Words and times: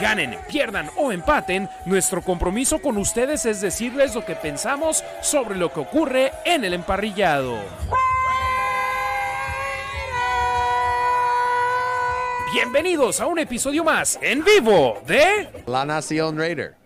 Ganen, 0.00 0.38
pierdan 0.48 0.88
o 0.96 1.10
empaten, 1.10 1.68
nuestro 1.84 2.22
compromiso 2.22 2.80
con 2.80 2.96
ustedes 2.98 3.44
es 3.46 3.60
decirles 3.60 4.14
lo 4.14 4.24
que 4.24 4.36
pensamos 4.36 5.02
sobre 5.22 5.56
lo 5.56 5.72
que 5.72 5.80
ocurre 5.80 6.32
en 6.44 6.64
el 6.64 6.74
emparrillado. 6.74 7.58
Bienvenidos 12.52 13.20
a 13.20 13.26
un 13.26 13.40
episodio 13.40 13.82
más 13.82 14.18
en 14.22 14.44
vivo 14.44 15.02
de 15.06 15.48
La 15.66 15.84
Nación 15.84 16.38
Raider. 16.38 16.76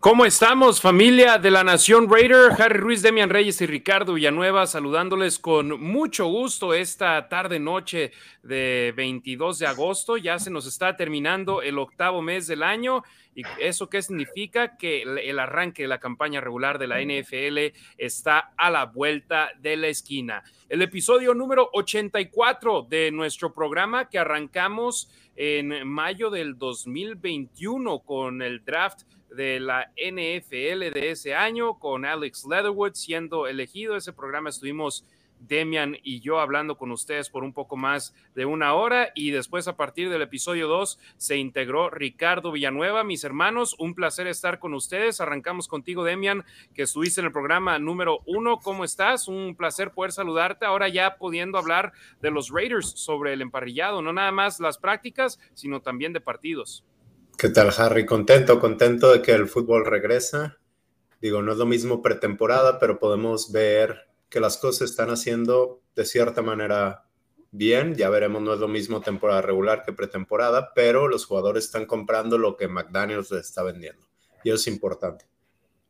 ¿Cómo 0.00 0.24
estamos, 0.24 0.80
familia 0.80 1.36
de 1.36 1.50
la 1.50 1.62
Nación 1.62 2.10
Raider? 2.10 2.52
Harry 2.58 2.78
Ruiz, 2.78 3.02
Demian 3.02 3.28
Reyes 3.28 3.60
y 3.60 3.66
Ricardo 3.66 4.14
Villanueva 4.14 4.66
saludándoles 4.66 5.38
con 5.38 5.78
mucho 5.78 6.24
gusto 6.24 6.72
esta 6.72 7.28
tarde-noche 7.28 8.10
de 8.42 8.94
22 8.96 9.58
de 9.58 9.66
agosto. 9.66 10.16
Ya 10.16 10.38
se 10.38 10.50
nos 10.50 10.66
está 10.66 10.96
terminando 10.96 11.60
el 11.60 11.78
octavo 11.78 12.22
mes 12.22 12.46
del 12.46 12.62
año. 12.62 13.02
¿Y 13.34 13.42
eso 13.60 13.90
qué 13.90 14.00
significa? 14.00 14.78
Que 14.78 15.02
el 15.02 15.38
arranque 15.38 15.82
de 15.82 15.88
la 15.88 16.00
campaña 16.00 16.40
regular 16.40 16.78
de 16.78 16.86
la 16.86 17.02
NFL 17.02 17.76
está 17.98 18.54
a 18.56 18.70
la 18.70 18.86
vuelta 18.86 19.50
de 19.60 19.76
la 19.76 19.88
esquina. 19.88 20.42
El 20.70 20.80
episodio 20.80 21.34
número 21.34 21.68
84 21.74 22.86
de 22.88 23.10
nuestro 23.10 23.52
programa 23.52 24.08
que 24.08 24.18
arrancamos 24.18 25.10
en 25.36 25.86
mayo 25.86 26.30
del 26.30 26.56
2021 26.56 27.98
con 28.00 28.40
el 28.40 28.64
draft 28.64 29.02
de 29.34 29.60
la 29.60 29.92
NFL 29.96 30.92
de 30.92 31.10
ese 31.10 31.34
año, 31.34 31.78
con 31.78 32.04
Alex 32.04 32.44
Leatherwood 32.48 32.94
siendo 32.94 33.46
elegido. 33.46 33.96
Ese 33.96 34.12
programa 34.12 34.50
estuvimos 34.50 35.04
Demian 35.40 35.96
y 36.02 36.20
yo 36.20 36.38
hablando 36.38 36.76
con 36.76 36.90
ustedes 36.92 37.30
por 37.30 37.44
un 37.44 37.52
poco 37.52 37.76
más 37.76 38.14
de 38.34 38.44
una 38.44 38.74
hora 38.74 39.10
y 39.14 39.30
después 39.30 39.66
a 39.68 39.76
partir 39.76 40.10
del 40.10 40.22
episodio 40.22 40.68
2 40.68 40.98
se 41.16 41.36
integró 41.36 41.90
Ricardo 41.90 42.52
Villanueva. 42.52 43.04
Mis 43.04 43.24
hermanos, 43.24 43.74
un 43.78 43.94
placer 43.94 44.26
estar 44.26 44.58
con 44.58 44.74
ustedes. 44.74 45.20
Arrancamos 45.20 45.66
contigo, 45.66 46.04
Demian, 46.04 46.44
que 46.74 46.82
estuviste 46.82 47.20
en 47.20 47.26
el 47.26 47.32
programa 47.32 47.78
número 47.78 48.20
uno. 48.26 48.58
¿Cómo 48.58 48.84
estás? 48.84 49.28
Un 49.28 49.56
placer 49.56 49.92
poder 49.92 50.12
saludarte. 50.12 50.66
Ahora 50.66 50.88
ya 50.88 51.16
pudiendo 51.16 51.58
hablar 51.58 51.92
de 52.20 52.30
los 52.30 52.50
Raiders 52.50 52.90
sobre 52.90 53.32
el 53.32 53.42
emparrillado, 53.42 54.02
no 54.02 54.12
nada 54.12 54.32
más 54.32 54.60
las 54.60 54.78
prácticas, 54.78 55.40
sino 55.54 55.80
también 55.80 56.12
de 56.12 56.20
partidos. 56.20 56.84
¿Qué 57.40 57.48
tal, 57.48 57.70
Harry? 57.78 58.04
Contento, 58.04 58.60
contento 58.60 59.10
de 59.10 59.22
que 59.22 59.32
el 59.32 59.48
fútbol 59.48 59.86
regresa. 59.86 60.58
Digo, 61.22 61.40
no 61.40 61.52
es 61.52 61.56
lo 61.56 61.64
mismo 61.64 62.02
pretemporada, 62.02 62.78
pero 62.78 62.98
podemos 62.98 63.50
ver 63.50 64.10
que 64.28 64.40
las 64.40 64.58
cosas 64.58 64.90
están 64.90 65.08
haciendo 65.08 65.80
de 65.96 66.04
cierta 66.04 66.42
manera 66.42 67.06
bien. 67.50 67.94
Ya 67.94 68.10
veremos, 68.10 68.42
no 68.42 68.52
es 68.52 68.60
lo 68.60 68.68
mismo 68.68 69.00
temporada 69.00 69.40
regular 69.40 69.84
que 69.86 69.94
pretemporada, 69.94 70.74
pero 70.74 71.08
los 71.08 71.24
jugadores 71.24 71.64
están 71.64 71.86
comprando 71.86 72.36
lo 72.36 72.58
que 72.58 72.68
McDaniels 72.68 73.30
les 73.30 73.46
está 73.46 73.62
vendiendo. 73.62 74.06
Y 74.44 74.50
eso 74.50 74.56
es 74.56 74.66
importante. 74.66 75.24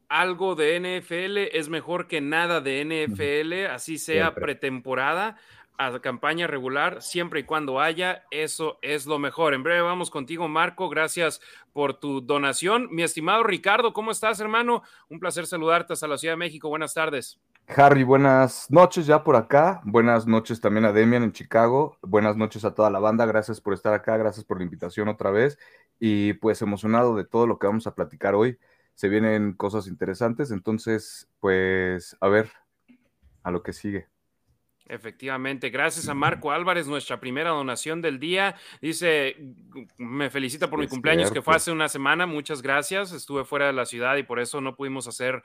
Algo 0.08 0.54
de 0.54 0.78
NFL 0.78 1.56
es 1.56 1.68
mejor 1.68 2.06
que 2.06 2.20
nada 2.20 2.60
de 2.60 2.84
NFL, 2.84 3.72
así 3.72 3.98
sea 3.98 4.36
pretemporada 4.36 5.36
a 5.80 5.98
campaña 6.00 6.46
regular, 6.46 7.00
siempre 7.00 7.40
y 7.40 7.44
cuando 7.44 7.80
haya, 7.80 8.24
eso 8.30 8.78
es 8.82 9.06
lo 9.06 9.18
mejor. 9.18 9.54
En 9.54 9.62
breve 9.62 9.80
vamos 9.80 10.10
contigo, 10.10 10.46
Marco. 10.46 10.90
Gracias 10.90 11.40
por 11.72 11.94
tu 11.94 12.20
donación. 12.20 12.88
Mi 12.90 13.02
estimado 13.02 13.42
Ricardo, 13.44 13.94
¿cómo 13.94 14.10
estás, 14.10 14.40
hermano? 14.40 14.82
Un 15.08 15.18
placer 15.18 15.46
saludarte 15.46 15.94
hasta 15.94 16.06
la 16.06 16.18
Ciudad 16.18 16.34
de 16.34 16.38
México. 16.38 16.68
Buenas 16.68 16.92
tardes. 16.92 17.40
Harry, 17.66 18.02
buenas 18.02 18.70
noches 18.70 19.06
ya 19.06 19.24
por 19.24 19.36
acá. 19.36 19.80
Buenas 19.84 20.26
noches 20.26 20.60
también 20.60 20.84
a 20.84 20.92
Demian 20.92 21.22
en 21.22 21.32
Chicago. 21.32 21.96
Buenas 22.02 22.36
noches 22.36 22.66
a 22.66 22.74
toda 22.74 22.90
la 22.90 22.98
banda. 22.98 23.24
Gracias 23.24 23.58
por 23.62 23.72
estar 23.72 23.94
acá. 23.94 24.18
Gracias 24.18 24.44
por 24.44 24.58
la 24.58 24.64
invitación 24.64 25.08
otra 25.08 25.30
vez. 25.30 25.58
Y 25.98 26.34
pues 26.34 26.60
emocionado 26.60 27.16
de 27.16 27.24
todo 27.24 27.46
lo 27.46 27.58
que 27.58 27.66
vamos 27.66 27.86
a 27.86 27.94
platicar 27.94 28.34
hoy. 28.34 28.58
Se 28.94 29.08
vienen 29.08 29.54
cosas 29.54 29.86
interesantes. 29.86 30.50
Entonces, 30.50 31.30
pues 31.40 32.18
a 32.20 32.28
ver 32.28 32.50
a 33.44 33.50
lo 33.50 33.62
que 33.62 33.72
sigue. 33.72 34.08
Efectivamente, 34.90 35.70
gracias 35.70 36.08
a 36.08 36.14
Marco 36.14 36.50
Álvarez, 36.50 36.88
nuestra 36.88 37.20
primera 37.20 37.50
donación 37.50 38.02
del 38.02 38.18
día. 38.18 38.56
Dice, 38.82 39.36
me 39.96 40.30
felicita 40.30 40.68
por 40.68 40.80
mi 40.80 40.88
cumpleaños 40.88 41.30
que 41.30 41.42
fue 41.42 41.54
hace 41.54 41.70
una 41.70 41.88
semana, 41.88 42.26
muchas 42.26 42.60
gracias. 42.60 43.12
Estuve 43.12 43.44
fuera 43.44 43.68
de 43.68 43.72
la 43.72 43.86
ciudad 43.86 44.16
y 44.16 44.24
por 44.24 44.40
eso 44.40 44.60
no 44.60 44.74
pudimos 44.74 45.06
hacer 45.06 45.44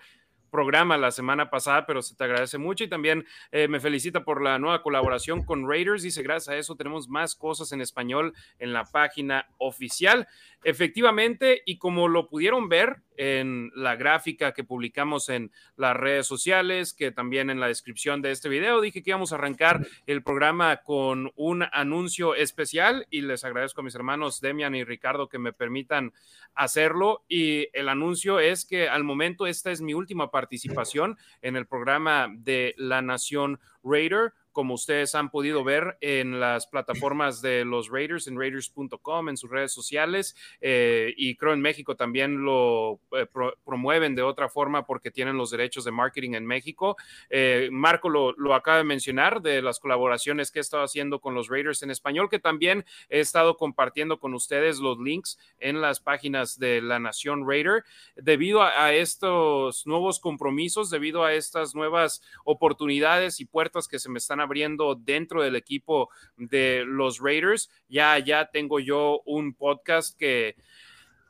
programa 0.50 0.98
la 0.98 1.12
semana 1.12 1.52
pasada, 1.52 1.86
pero 1.86 2.02
se 2.02 2.16
te 2.16 2.24
agradece 2.24 2.58
mucho 2.58 2.86
y 2.86 2.88
también 2.88 3.26
eh, 3.52 3.68
me 3.68 3.80
felicita 3.80 4.24
por 4.24 4.42
la 4.42 4.58
nueva 4.58 4.82
colaboración 4.82 5.44
con 5.44 5.70
Raiders. 5.70 6.02
Dice, 6.02 6.24
gracias 6.24 6.56
a 6.56 6.58
eso 6.58 6.76
tenemos 6.76 7.08
más 7.08 7.36
cosas 7.36 7.72
en 7.72 7.82
español 7.82 8.34
en 8.58 8.74
la 8.74 8.86
página 8.86 9.48
oficial. 9.60 10.28
Efectivamente, 10.64 11.62
y 11.68 11.78
como 11.78 12.08
lo 12.08 12.30
pudieron 12.30 12.68
ver 12.68 13.04
en 13.18 13.72
la 13.76 13.96
gráfica 13.96 14.54
que 14.54 14.64
publicamos 14.64 15.30
en 15.30 15.52
las 15.76 15.96
redes 15.96 16.28
sociales, 16.28 16.94
que 16.94 17.12
también 17.12 17.50
en 17.50 17.60
la 17.60 17.68
descripción 17.68 18.22
de 18.22 18.32
este 18.32 18.50
video, 18.50 18.82
dije 18.82 19.04
que 19.04 19.12
íbamos 19.12 19.32
a 19.32 19.36
arrancar 19.36 19.86
el 20.08 20.24
programa 20.24 20.78
con 20.78 21.32
un 21.36 21.64
anuncio 21.72 22.36
especial 22.36 23.08
y 23.10 23.22
les 23.22 23.44
agradezco 23.44 23.82
a 23.82 23.84
mis 23.84 23.96
hermanos 23.96 24.42
Demian 24.42 24.76
y 24.76 24.84
Ricardo 24.84 25.30
que 25.30 25.40
me 25.40 25.54
permitan 25.54 26.14
hacerlo. 26.54 27.24
Y 27.28 27.68
el 27.74 27.90
anuncio 27.90 28.40
es 28.40 28.66
que 28.66 28.90
al 28.90 29.04
momento 29.04 29.48
esta 29.48 29.72
es 29.72 29.82
mi 29.82 29.94
última 29.94 30.32
participación 30.32 31.18
en 31.42 31.56
el 31.56 31.68
programa 31.68 32.28
de 32.32 32.74
La 32.78 33.02
Nación 33.02 33.60
Raider 33.84 34.34
como 34.56 34.74
ustedes 34.74 35.16
han 35.16 35.30
podido 35.32 35.66
ver 35.66 35.98
en 36.00 36.40
las 36.40 36.66
plataformas 36.66 37.42
de 37.42 37.66
los 37.66 37.90
Raiders, 37.90 38.26
en 38.28 38.40
raiders.com, 38.40 39.28
en 39.28 39.36
sus 39.36 39.50
redes 39.50 39.74
sociales, 39.74 40.34
eh, 40.62 41.14
y 41.18 41.36
creo 41.36 41.52
en 41.52 41.60
México 41.60 41.98
también 41.98 42.46
lo 42.46 43.02
eh, 43.12 43.28
promueven 43.66 44.16
de 44.16 44.22
otra 44.22 44.48
forma 44.48 44.86
porque 44.86 45.12
tienen 45.12 45.36
los 45.36 45.52
derechos 45.52 45.84
de 45.84 45.92
marketing 45.92 46.36
en 46.36 46.46
México. 46.46 46.96
Eh, 47.30 47.68
Marco 47.70 48.08
lo, 48.08 48.54
acaba 48.54 48.78
de 48.78 48.86
mencionar 48.86 49.42
de 49.42 49.62
las 49.62 49.78
colaboraciones 49.82 50.52
que 50.52 50.60
he 50.60 50.62
estado 50.62 50.84
haciendo 50.84 51.20
con 51.20 51.36
los 51.36 51.50
Raiders 51.50 51.84
en 51.84 51.92
español, 51.92 52.30
que 52.30 52.40
también 52.40 52.86
he 53.10 53.20
estado 53.20 53.58
compartiendo 53.58 54.20
con 54.20 54.34
ustedes 54.34 54.80
los 54.80 54.98
links 55.00 55.38
en 55.60 55.82
las 55.82 56.00
páginas 56.00 56.58
de 56.58 56.82
la 56.82 56.98
Nación 56.98 57.46
Raider. 57.46 57.84
Debido 58.16 58.62
a, 58.62 58.86
a 58.86 58.94
estos 58.94 59.86
nuevos 59.86 60.22
compromisos, 60.22 60.90
debido 60.90 61.26
a 61.26 61.34
estas 61.34 61.76
nuevas 61.76 62.22
oportunidades 62.46 63.42
y 63.42 63.46
puertas 63.46 63.90
que 63.90 64.00
se 64.00 64.10
me 64.10 64.18
están 64.18 64.45
abriendo 64.46 64.96
dentro 64.96 65.44
del 65.44 65.56
equipo 65.56 66.10
de 66.38 66.84
los 66.86 67.20
Raiders. 67.20 67.70
Ya, 67.90 68.18
ya 68.20 68.50
tengo 68.52 68.80
yo 68.80 69.22
un 69.26 69.54
podcast 69.54 70.18
que 70.18 70.56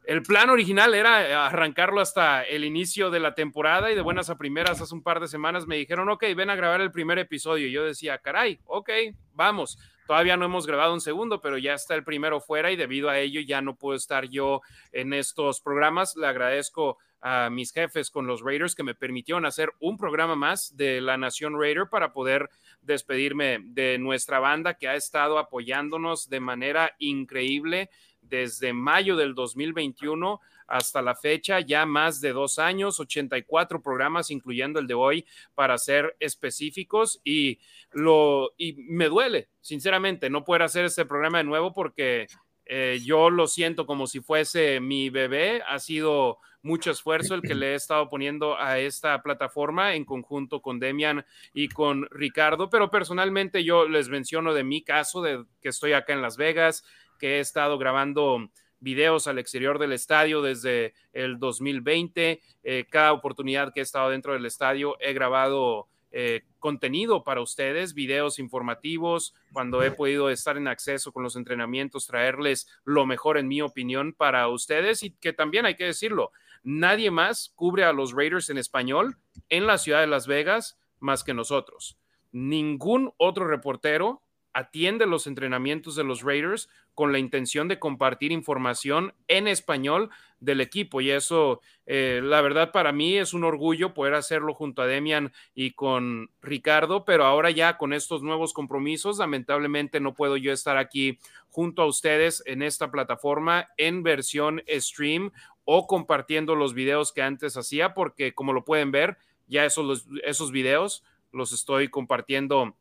el 0.08 0.24
plan 0.24 0.50
original 0.50 0.94
era 0.94 1.48
arrancarlo 1.48 2.02
hasta 2.02 2.44
el 2.44 2.64
inicio 2.64 3.10
de 3.10 3.20
la 3.20 3.34
temporada 3.34 3.92
y 3.92 3.96
de 3.96 4.02
buenas 4.02 4.30
a 4.30 4.38
primeras 4.38 4.82
hace 4.82 4.94
un 4.94 5.04
par 5.04 5.20
de 5.20 5.28
semanas 5.28 5.68
me 5.68 5.78
dijeron, 5.78 6.10
ok, 6.10 6.24
ven 6.36 6.50
a 6.50 6.56
grabar 6.56 6.82
el 6.82 6.92
primer 6.92 7.20
episodio. 7.20 7.68
Y 7.68 7.72
yo 7.72 7.84
decía, 7.84 8.18
caray, 8.20 8.60
ok, 8.66 8.90
vamos. 9.34 9.80
Todavía 10.06 10.38
no 10.38 10.46
hemos 10.46 10.68
grabado 10.68 10.94
un 10.94 11.02
segundo, 11.02 11.42
pero 11.42 11.58
ya 11.58 11.74
está 11.74 11.96
el 11.96 12.04
primero 12.04 12.40
fuera 12.40 12.72
y 12.72 12.76
debido 12.76 13.10
a 13.10 13.18
ello 13.18 13.42
ya 13.42 13.62
no 13.62 13.76
puedo 13.76 13.96
estar 13.96 14.26
yo 14.30 14.62
en 14.92 15.14
estos 15.14 15.62
programas. 15.62 16.16
Le 16.16 16.28
agradezco 16.28 17.00
a 17.22 17.50
mis 17.50 17.72
jefes 17.72 18.12
con 18.12 18.28
los 18.28 18.42
Raiders 18.42 18.76
que 18.76 18.84
me 18.84 18.94
permitieron 18.94 19.48
hacer 19.48 19.72
un 19.80 19.98
programa 19.98 20.36
más 20.36 20.78
de 20.78 21.02
la 21.02 21.18
Nación 21.18 21.60
Raider 21.60 21.88
para 21.90 22.14
poder 22.14 22.50
despedirme 22.84 23.58
de 23.64 23.98
nuestra 23.98 24.38
banda 24.38 24.76
que 24.76 24.88
ha 24.88 24.96
estado 24.96 25.40
apoyándonos 25.40 26.30
de 26.30 26.40
manera 26.40 26.92
increíble 27.00 27.90
desde 28.30 28.74
mayo 28.74 29.16
del 29.16 29.36
2021 29.36 30.40
hasta 30.68 31.02
la 31.02 31.16
fecha, 31.16 31.60
ya 31.60 31.86
más 31.86 32.22
de 32.22 32.34
dos 32.34 32.60
años, 32.60 33.00
84 33.00 33.82
programas, 33.82 34.32
incluyendo 34.32 34.80
el 34.80 34.88
de 34.88 34.94
hoy, 34.96 35.26
para 35.54 35.78
ser 35.78 36.16
específicos. 36.20 37.22
Y, 37.24 37.60
lo, 37.92 38.54
y 38.58 38.74
me 38.74 39.08
duele, 39.08 39.50
sinceramente, 39.62 40.30
no 40.30 40.44
poder 40.44 40.64
hacer 40.64 40.86
este 40.86 41.06
programa 41.06 41.40
de 41.40 41.44
nuevo 41.44 41.74
porque 41.74 42.28
eh, 42.66 43.00
yo 43.04 43.30
lo 43.30 43.48
siento 43.48 43.86
como 43.86 44.08
si 44.08 44.22
fuese 44.22 44.80
mi 44.80 45.10
bebé. 45.10 45.62
Ha 45.68 45.80
sido 45.80 46.40
mucho 46.66 46.90
esfuerzo 46.90 47.36
el 47.36 47.44
que 47.44 47.54
le 47.54 47.74
he 47.74 47.76
estado 47.76 48.10
poniendo 48.10 48.58
a 48.60 48.80
esta 48.80 49.22
plataforma 49.22 49.94
en 49.94 50.04
conjunto 50.04 50.64
con 50.64 50.80
Demian 50.80 51.24
y 51.54 51.70
con 51.70 52.08
Ricardo, 52.10 52.72
pero 52.72 52.90
personalmente 52.90 53.64
yo 53.64 53.88
les 53.88 54.10
menciono 54.10 54.52
de 54.54 54.64
mi 54.64 54.84
caso, 54.84 55.22
de 55.22 55.46
que 55.62 55.70
estoy 55.70 55.94
acá 55.94 56.14
en 56.14 56.24
Las 56.24 56.38
Vegas, 56.38 56.84
que 57.18 57.38
he 57.38 57.40
estado 57.40 57.78
grabando 57.78 58.50
videos 58.80 59.28
al 59.28 59.40
exterior 59.40 59.80
del 59.80 59.94
estadio 59.94 60.42
desde 60.42 60.94
el 61.14 61.40
2020. 61.40 62.42
Eh, 62.64 62.86
cada 62.90 63.14
oportunidad 63.14 63.74
que 63.74 63.80
he 63.80 63.84
estado 63.84 64.10
dentro 64.10 64.34
del 64.34 64.46
estadio 64.46 64.96
he 65.00 65.14
grabado 65.14 65.88
eh, 66.18 66.44
contenido 66.60 67.26
para 67.26 67.42
ustedes, 67.42 67.94
videos 67.94 68.40
informativos, 68.40 69.36
cuando 69.52 69.84
he 69.84 69.92
podido 69.92 70.30
estar 70.30 70.56
en 70.56 70.70
acceso 70.70 71.12
con 71.12 71.24
los 71.24 71.36
entrenamientos, 71.36 72.08
traerles 72.08 72.68
lo 72.86 73.06
mejor 73.06 73.38
en 73.38 73.50
mi 73.50 73.62
opinión 73.62 74.14
para 74.14 74.48
ustedes 74.48 75.04
y 75.04 75.12
que 75.12 75.34
también 75.34 75.66
hay 75.66 75.76
que 75.76 75.84
decirlo, 75.84 76.32
nadie 76.64 77.12
más 77.12 77.52
cubre 77.56 77.84
a 77.84 77.92
los 77.92 78.14
Raiders 78.14 78.50
en 78.50 78.58
español 78.58 79.18
en 79.50 79.68
la 79.68 79.78
ciudad 79.78 80.00
de 80.00 80.08
Las 80.08 80.26
Vegas 80.26 80.80
más 81.00 81.24
que 81.24 81.34
nosotros. 81.34 81.98
Ningún 82.32 83.14
otro 83.18 83.48
reportero 83.48 84.22
atiende 84.56 85.06
los 85.06 85.28
entrenamientos 85.28 85.98
de 85.98 86.06
los 86.06 86.24
Raiders 86.24 86.70
con 86.94 87.12
la 87.12 87.20
intención 87.20 87.68
de 87.68 87.78
compartir 87.78 88.32
información 88.32 89.14
en 89.28 89.50
español 89.50 90.10
del 90.40 90.62
equipo. 90.62 91.02
Y 91.02 91.12
eso, 91.12 91.60
eh, 91.86 92.22
la 92.24 92.40
verdad, 92.40 92.72
para 92.72 92.94
mí 92.94 93.18
es 93.18 93.34
un 93.34 93.44
orgullo 93.44 93.94
poder 93.94 94.14
hacerlo 94.14 94.54
junto 94.54 94.82
a 94.82 94.88
Demian 94.88 95.34
y 95.54 95.72
con 95.72 96.32
Ricardo, 96.42 97.04
pero 97.04 97.26
ahora 97.26 97.52
ya 97.52 97.78
con 97.78 97.92
estos 97.92 98.24
nuevos 98.24 98.54
compromisos, 98.54 99.18
lamentablemente 99.18 100.00
no 100.00 100.14
puedo 100.14 100.38
yo 100.38 100.54
estar 100.54 100.78
aquí 100.78 101.20
junto 101.50 101.82
a 101.82 101.88
ustedes 101.88 102.42
en 102.46 102.62
esta 102.62 102.92
plataforma 102.92 103.68
en 103.76 104.04
versión 104.04 104.64
stream 104.70 105.32
o 105.66 105.86
compartiendo 105.86 106.56
los 106.56 106.74
videos 106.74 107.12
que 107.12 107.22
antes 107.22 107.58
hacía, 107.58 107.94
porque 107.94 108.34
como 108.34 108.54
lo 108.54 108.64
pueden 108.64 108.92
ver, 108.92 109.18
ya 109.48 109.66
esos, 109.66 110.08
esos 110.24 110.54
videos 110.54 111.04
los 111.34 111.52
estoy 111.52 111.90
compartiendo 111.90 112.78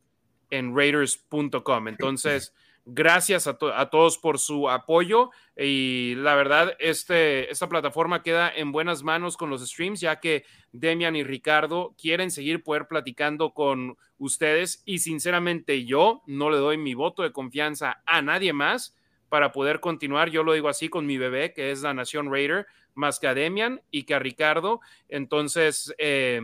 en 0.54 0.74
raiders.com. 0.74 1.88
Entonces, 1.88 2.54
gracias 2.86 3.46
a, 3.46 3.56
todos 3.56 4.18
por 4.18 4.38
su 4.38 4.68
apoyo 4.68 5.30
y 5.56 6.14
la 6.16 6.34
verdad, 6.34 6.76
este, 6.78 7.50
esta 7.50 7.68
plataforma 7.68 8.22
queda 8.22 8.52
en 8.54 8.72
buenas 8.72 9.02
manos 9.02 9.36
con 9.36 9.50
los 9.50 9.66
streams, 9.66 10.00
ya 10.00 10.20
que 10.20 10.44
Demian 10.72 11.16
y 11.16 11.24
Ricardo 11.24 11.94
quieren 12.00 12.30
seguir 12.30 12.62
poder 12.62 12.86
platicando 12.86 13.54
con 13.54 13.96
ustedes 14.18 14.82
y 14.84 14.98
sinceramente 14.98 15.84
yo 15.84 16.22
no 16.26 16.50
le 16.50 16.58
doy 16.58 16.76
mi 16.76 16.94
voto 16.94 17.22
de 17.22 17.32
confianza 17.32 18.02
a 18.06 18.22
nadie 18.22 18.52
más 18.52 18.96
para 19.28 19.50
poder 19.50 19.80
continuar, 19.80 20.30
yo 20.30 20.44
lo 20.44 20.52
digo 20.52 20.68
así 20.68 20.88
con 20.88 21.06
mi 21.06 21.18
bebé, 21.18 21.52
que 21.52 21.72
es 21.72 21.82
la 21.82 21.94
Nación 21.94 22.30
Raider, 22.30 22.66
más 22.94 23.18
que 23.18 23.26
a 23.26 23.34
Demian 23.34 23.80
y 23.90 24.04
que 24.04 24.14
a 24.14 24.20
Ricardo. 24.20 24.80
Entonces, 25.08 25.92
eh, 25.98 26.40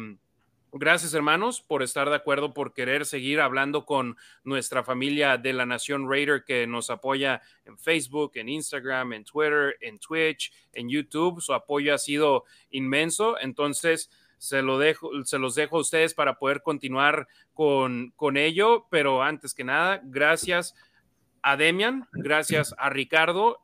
Gracias, 0.72 1.14
hermanos, 1.14 1.62
por 1.62 1.82
estar 1.82 2.08
de 2.08 2.14
acuerdo, 2.14 2.54
por 2.54 2.72
querer 2.72 3.04
seguir 3.04 3.40
hablando 3.40 3.84
con 3.84 4.16
nuestra 4.44 4.84
familia 4.84 5.36
de 5.36 5.52
la 5.52 5.66
Nación 5.66 6.08
Raider 6.08 6.44
que 6.44 6.68
nos 6.68 6.90
apoya 6.90 7.42
en 7.64 7.76
Facebook, 7.76 8.32
en 8.36 8.48
Instagram, 8.48 9.12
en 9.14 9.24
Twitter, 9.24 9.76
en 9.80 9.98
Twitch, 9.98 10.52
en 10.72 10.88
YouTube. 10.88 11.40
Su 11.40 11.54
apoyo 11.54 11.92
ha 11.92 11.98
sido 11.98 12.44
inmenso. 12.70 13.36
Entonces, 13.40 14.10
se, 14.38 14.62
lo 14.62 14.78
dejo, 14.78 15.10
se 15.24 15.40
los 15.40 15.56
dejo 15.56 15.78
a 15.78 15.80
ustedes 15.80 16.14
para 16.14 16.38
poder 16.38 16.62
continuar 16.62 17.26
con, 17.52 18.12
con 18.14 18.36
ello. 18.36 18.86
Pero 18.90 19.24
antes 19.24 19.54
que 19.54 19.64
nada, 19.64 20.00
gracias 20.04 20.76
a 21.42 21.56
Demian, 21.56 22.06
gracias 22.12 22.76
a 22.78 22.90
Ricardo. 22.90 23.58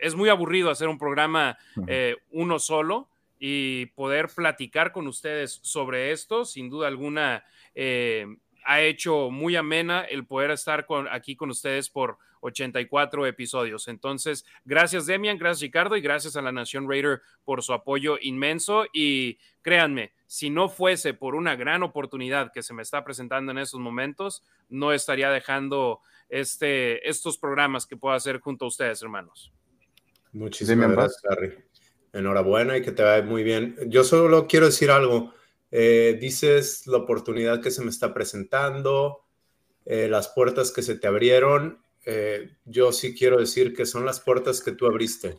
Es 0.00 0.16
muy 0.16 0.28
aburrido 0.28 0.70
hacer 0.70 0.88
un 0.88 0.98
programa 0.98 1.56
eh, 1.86 2.16
uno 2.32 2.58
solo 2.58 3.08
y 3.38 3.86
poder 3.86 4.28
platicar 4.28 4.92
con 4.92 5.06
ustedes 5.06 5.60
sobre 5.62 6.12
esto. 6.12 6.44
Sin 6.44 6.70
duda 6.70 6.88
alguna, 6.88 7.44
eh, 7.74 8.26
ha 8.64 8.80
hecho 8.82 9.30
muy 9.30 9.56
amena 9.56 10.02
el 10.02 10.26
poder 10.26 10.50
estar 10.50 10.86
con, 10.86 11.08
aquí 11.08 11.36
con 11.36 11.50
ustedes 11.50 11.88
por 11.88 12.18
84 12.40 13.26
episodios. 13.26 13.88
Entonces, 13.88 14.44
gracias 14.64 15.06
Demian, 15.06 15.38
gracias 15.38 15.62
Ricardo 15.62 15.96
y 15.96 16.00
gracias 16.00 16.36
a 16.36 16.42
la 16.42 16.52
Nación 16.52 16.88
Raider 16.88 17.22
por 17.44 17.62
su 17.62 17.72
apoyo 17.72 18.18
inmenso. 18.20 18.86
Y 18.92 19.38
créanme, 19.62 20.12
si 20.26 20.50
no 20.50 20.68
fuese 20.68 21.14
por 21.14 21.34
una 21.34 21.56
gran 21.56 21.82
oportunidad 21.82 22.52
que 22.52 22.62
se 22.62 22.74
me 22.74 22.82
está 22.82 23.04
presentando 23.04 23.52
en 23.52 23.58
estos 23.58 23.80
momentos, 23.80 24.44
no 24.68 24.92
estaría 24.92 25.30
dejando 25.30 26.00
este, 26.28 27.08
estos 27.08 27.38
programas 27.38 27.86
que 27.86 27.96
puedo 27.96 28.14
hacer 28.14 28.38
junto 28.40 28.66
a 28.66 28.68
ustedes, 28.68 29.02
hermanos. 29.02 29.52
Muchísimas 30.32 30.90
gracias, 30.90 31.24
Harry. 31.24 31.54
Enhorabuena 32.12 32.76
y 32.76 32.82
que 32.82 32.92
te 32.92 33.02
vaya 33.02 33.24
muy 33.24 33.42
bien. 33.42 33.76
Yo 33.86 34.04
solo 34.04 34.46
quiero 34.46 34.66
decir 34.66 34.90
algo. 34.90 35.32
Eh, 35.70 36.16
dices 36.20 36.86
la 36.86 36.98
oportunidad 36.98 37.60
que 37.60 37.70
se 37.70 37.82
me 37.82 37.90
está 37.90 38.14
presentando, 38.14 39.24
eh, 39.84 40.08
las 40.08 40.28
puertas 40.28 40.72
que 40.72 40.82
se 40.82 40.96
te 40.96 41.06
abrieron. 41.06 41.82
Eh, 42.06 42.56
yo 42.64 42.92
sí 42.92 43.14
quiero 43.14 43.38
decir 43.38 43.74
que 43.74 43.84
son 43.84 44.06
las 44.06 44.20
puertas 44.20 44.60
que 44.62 44.72
tú 44.72 44.86
abriste. 44.86 45.36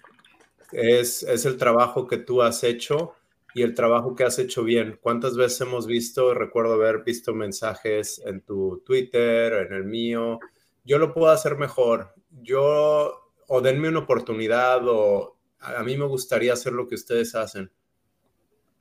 Es, 0.72 1.24
es 1.24 1.46
el 1.46 1.58
trabajo 1.58 2.08
que 2.08 2.18
tú 2.18 2.42
has 2.44 2.64
hecho 2.64 3.14
y 3.56 3.64
el 3.64 3.74
trabajo 3.74 4.16
que 4.16 4.24
has 4.24 4.38
hecho 4.38 4.64
bien. 4.64 5.00
¿Cuántas 5.02 5.36
veces 5.36 5.62
hemos 5.62 5.88
visto, 5.88 6.34
recuerdo 6.34 6.74
haber 6.74 7.04
visto 7.04 7.34
mensajes 7.34 8.22
en 8.26 8.42
tu 8.42 8.84
Twitter, 8.86 9.54
en 9.54 9.74
el 9.74 9.86
mío, 9.86 10.40
yo 10.84 10.98
lo 10.98 11.14
puedo 11.14 11.30
hacer 11.30 11.58
mejor, 11.58 12.14
yo, 12.42 13.32
o 13.48 13.62
denme 13.62 13.90
una 13.90 14.00
oportunidad, 14.00 14.82
o 14.88 15.39
a 15.60 15.84
mí 15.84 15.98
me 15.98 16.06
gustaría 16.06 16.54
hacer 16.54 16.74
lo 16.74 16.88
que 16.88 16.96
ustedes 16.96 17.36
hacen. 17.36 17.72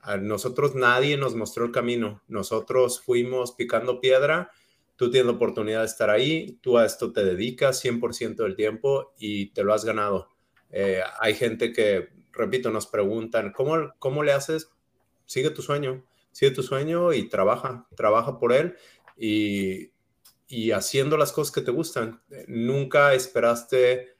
A 0.01 0.17
nosotros 0.17 0.75
nadie 0.75 1.17
nos 1.17 1.35
mostró 1.35 1.65
el 1.65 1.71
camino. 1.71 2.21
Nosotros 2.27 3.01
fuimos 3.01 3.51
picando 3.51 3.99
piedra. 3.99 4.51
Tú 4.95 5.11
tienes 5.11 5.27
la 5.27 5.33
oportunidad 5.33 5.79
de 5.79 5.85
estar 5.85 6.09
ahí. 6.09 6.57
Tú 6.61 6.77
a 6.77 6.85
esto 6.85 7.11
te 7.11 7.23
dedicas 7.23 7.83
100% 7.83 8.43
del 8.43 8.55
tiempo 8.55 9.13
y 9.17 9.47
te 9.47 9.63
lo 9.63 9.73
has 9.73 9.83
ganado. 9.83 10.29
Eh, 10.71 11.01
hay 11.19 11.33
gente 11.33 11.73
que, 11.73 12.09
repito, 12.31 12.69
nos 12.69 12.87
preguntan, 12.87 13.51
¿cómo, 13.51 13.93
¿cómo 13.99 14.23
le 14.23 14.31
haces? 14.31 14.71
Sigue 15.25 15.49
tu 15.49 15.61
sueño. 15.61 16.05
Sigue 16.31 16.51
tu 16.51 16.63
sueño 16.63 17.11
y 17.11 17.27
trabaja. 17.27 17.87
Trabaja 17.95 18.39
por 18.39 18.53
él 18.53 18.77
y, 19.17 19.91
y 20.47 20.71
haciendo 20.71 21.17
las 21.17 21.33
cosas 21.33 21.53
que 21.53 21.61
te 21.61 21.71
gustan. 21.71 22.21
Nunca 22.47 23.13
esperaste 23.13 24.18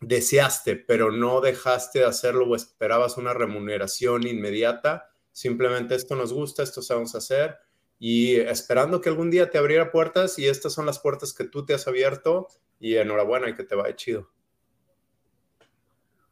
deseaste, 0.00 0.76
pero 0.76 1.10
no 1.10 1.40
dejaste 1.40 2.00
de 2.00 2.04
hacerlo 2.06 2.46
o 2.46 2.56
esperabas 2.56 3.16
una 3.16 3.34
remuneración 3.34 4.26
inmediata. 4.26 5.10
Simplemente 5.32 5.94
esto 5.94 6.16
nos 6.16 6.32
gusta, 6.32 6.62
esto 6.62 6.82
sabemos 6.82 7.14
hacer 7.14 7.56
y 7.98 8.36
esperando 8.36 9.00
que 9.00 9.08
algún 9.08 9.30
día 9.30 9.50
te 9.50 9.58
abriera 9.58 9.90
puertas 9.90 10.38
y 10.38 10.46
estas 10.46 10.74
son 10.74 10.86
las 10.86 10.98
puertas 10.98 11.32
que 11.32 11.44
tú 11.44 11.64
te 11.64 11.74
has 11.74 11.88
abierto 11.88 12.48
y 12.78 12.96
enhorabuena 12.96 13.48
y 13.48 13.54
que 13.54 13.64
te 13.64 13.74
vaya 13.74 13.96
chido. 13.96 14.30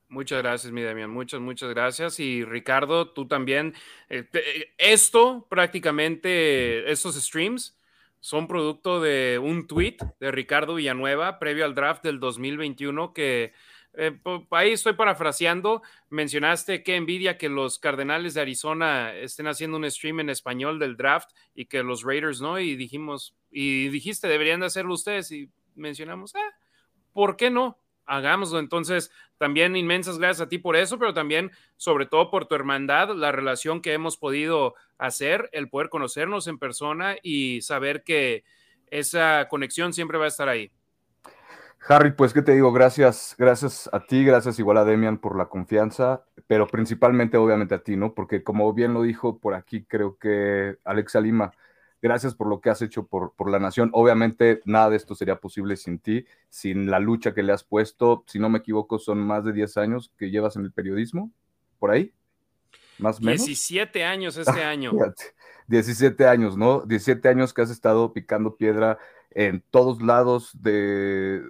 Muchas 0.08 0.43
gracias, 0.43 0.72
mi 0.72 0.82
Damián. 0.82 1.10
Muchas, 1.10 1.40
muchas 1.40 1.70
gracias. 1.70 2.20
Y 2.20 2.44
Ricardo, 2.44 3.10
tú 3.10 3.26
también. 3.26 3.75
Eh, 4.08 4.28
esto 4.78 5.46
prácticamente, 5.49 6.91
estos 6.91 7.17
streams, 7.17 7.77
son 8.24 8.48
producto 8.48 9.02
de 9.02 9.38
un 9.38 9.66
tweet 9.66 9.98
de 10.19 10.32
Ricardo 10.32 10.76
Villanueva 10.76 11.38
previo 11.38 11.66
al 11.66 11.74
draft 11.74 12.02
del 12.02 12.20
2021 12.20 13.12
que 13.12 13.52
eh, 13.93 14.19
ahí 14.50 14.72
estoy 14.72 14.94
parafraseando, 14.94 15.82
mencionaste 16.08 16.82
que 16.82 16.96
envidia 16.96 17.36
que 17.36 17.50
los 17.50 17.78
Cardenales 17.78 18.32
de 18.32 18.40
Arizona 18.40 19.12
estén 19.12 19.46
haciendo 19.46 19.76
un 19.76 19.90
stream 19.90 20.20
en 20.20 20.31
español 20.31 20.78
del 20.78 20.96
draft 20.96 21.32
y 21.54 21.66
que 21.66 21.82
los 21.82 22.02
Raiders 22.02 22.40
no, 22.40 22.58
y 22.58 22.76
dijimos, 22.76 23.36
y 23.50 23.88
dijiste, 23.88 24.26
deberían 24.26 24.60
de 24.60 24.66
hacerlo 24.66 24.94
ustedes, 24.94 25.31
y 25.31 25.50
mencionamos, 25.74 26.34
ah, 26.34 26.54
¿por 27.12 27.36
qué 27.36 27.50
no? 27.50 27.78
Hagámoslo. 28.06 28.58
Entonces, 28.58 29.11
también 29.39 29.77
inmensas 29.77 30.19
gracias 30.19 30.46
a 30.46 30.49
ti 30.49 30.58
por 30.58 30.77
eso, 30.77 30.99
pero 30.99 31.15
también, 31.15 31.51
sobre 31.77 32.06
todo, 32.06 32.31
por 32.31 32.46
tu 32.46 32.55
hermandad, 32.55 33.15
la 33.15 33.32
relación 33.32 33.81
que 33.82 33.93
hemos 33.93 34.17
podido 34.17 34.75
hacer, 34.99 35.49
el 35.53 35.69
poder 35.69 35.89
conocernos 35.89 36.46
en 36.46 36.58
persona 36.58 37.17
y 37.23 37.61
saber 37.63 38.05
que 38.05 38.44
esa 38.91 39.49
conexión 39.49 39.93
siempre 39.93 40.19
va 40.19 40.27
a 40.27 40.29
estar 40.29 40.49
ahí. 40.49 40.70
Harry, 41.87 42.13
pues 42.13 42.32
qué 42.32 42.41
te 42.41 42.53
digo, 42.53 42.73
gracias, 42.73 43.34
gracias 43.37 43.91
a 43.93 44.01
ti, 44.01 44.25
gracias 44.25 44.58
igual 44.58 44.79
a 44.79 44.84
Demian 44.87 45.19
por 45.19 45.37
la 45.37 45.46
confianza, 45.46 46.25
pero 46.46 46.67
principalmente 46.67 47.37
obviamente 47.37 47.75
a 47.75 47.82
ti, 47.82 47.96
¿no? 47.96 48.15
Porque 48.15 48.43
como 48.43 48.73
bien 48.73 48.94
lo 48.94 49.03
dijo 49.03 49.39
por 49.39 49.53
aquí, 49.53 49.84
creo 49.84 50.17
que 50.17 50.79
Alexa 50.84 51.20
Lima, 51.20 51.53
Gracias 52.05 52.34
por 52.34 52.49
lo 52.49 52.61
que 52.61 52.69
has 52.69 52.82
hecho 52.82 53.06
por, 53.06 53.32
por, 53.32 53.51
la 53.51 53.58
nación. 53.58 53.89
Obviamente 53.94 54.61
nada 54.67 54.91
de 54.91 54.96
esto 54.99 55.15
sería 55.15 55.41
posible 55.41 55.75
sin 55.75 55.99
ti, 55.99 56.27
sin 56.51 56.91
la 56.91 56.99
lucha 56.99 57.32
que 57.32 57.43
le 57.43 57.51
has 57.51 57.65
puesto. 57.65 58.25
Si 58.27 58.39
no 58.39 58.51
me 58.51 58.58
equivoco, 58.58 58.99
son 58.99 59.20
más 59.20 59.43
de 59.43 59.55
10 59.55 59.79
años 59.79 60.13
que 60.19 60.31
llevas 60.31 60.56
en 60.56 60.67
el 60.67 60.70
periodismo, 60.70 61.31
por 61.79 61.93
ahí. 61.93 62.13
Más 62.99 63.20
o 63.20 63.23
menos. 63.23 63.46
17 63.46 64.05
años 64.05 64.37
este 64.37 64.63
año. 64.63 64.93
17 65.67 66.29
años, 66.29 66.58
¿no? 66.58 66.82
17 66.82 67.27
años 67.27 67.55
que 67.55 67.63
has 67.63 67.70
estado 67.70 68.13
picando 68.13 68.55
piedra 68.55 68.99
en 69.31 69.65
todos 69.70 70.03
lados 70.03 70.51
de 70.61 71.41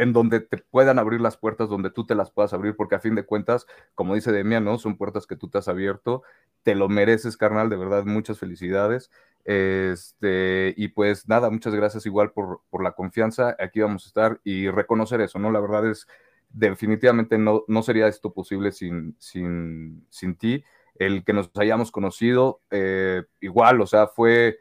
en 0.00 0.14
donde 0.14 0.40
te 0.40 0.56
puedan 0.56 0.98
abrir 0.98 1.20
las 1.20 1.36
puertas, 1.36 1.68
donde 1.68 1.90
tú 1.90 2.06
te 2.06 2.14
las 2.14 2.30
puedas 2.30 2.54
abrir, 2.54 2.74
porque 2.74 2.94
a 2.94 3.00
fin 3.00 3.14
de 3.14 3.26
cuentas, 3.26 3.66
como 3.94 4.14
dice 4.14 4.32
Demian, 4.32 4.64
¿no? 4.64 4.78
Son 4.78 4.96
puertas 4.96 5.26
que 5.26 5.36
tú 5.36 5.48
te 5.48 5.58
has 5.58 5.68
abierto, 5.68 6.22
te 6.62 6.74
lo 6.74 6.88
mereces, 6.88 7.36
carnal, 7.36 7.68
de 7.68 7.76
verdad, 7.76 8.04
muchas 8.04 8.38
felicidades. 8.38 9.10
Este, 9.44 10.72
y 10.76 10.88
pues 10.88 11.28
nada, 11.28 11.50
muchas 11.50 11.74
gracias 11.74 12.06
igual 12.06 12.32
por, 12.32 12.62
por 12.70 12.82
la 12.82 12.92
confianza, 12.92 13.56
aquí 13.58 13.80
vamos 13.80 14.04
a 14.04 14.08
estar 14.08 14.40
y 14.42 14.70
reconocer 14.70 15.20
eso, 15.20 15.38
¿no? 15.38 15.50
La 15.50 15.60
verdad 15.60 15.86
es 15.86 16.06
definitivamente 16.48 17.38
no, 17.38 17.64
no 17.68 17.82
sería 17.82 18.08
esto 18.08 18.32
posible 18.32 18.72
sin, 18.72 19.16
sin, 19.18 20.06
sin 20.08 20.34
ti. 20.34 20.64
El 20.94 21.24
que 21.24 21.32
nos 21.32 21.50
hayamos 21.56 21.92
conocido, 21.92 22.60
eh, 22.70 23.24
igual, 23.40 23.80
o 23.80 23.86
sea, 23.86 24.06
fue 24.06 24.58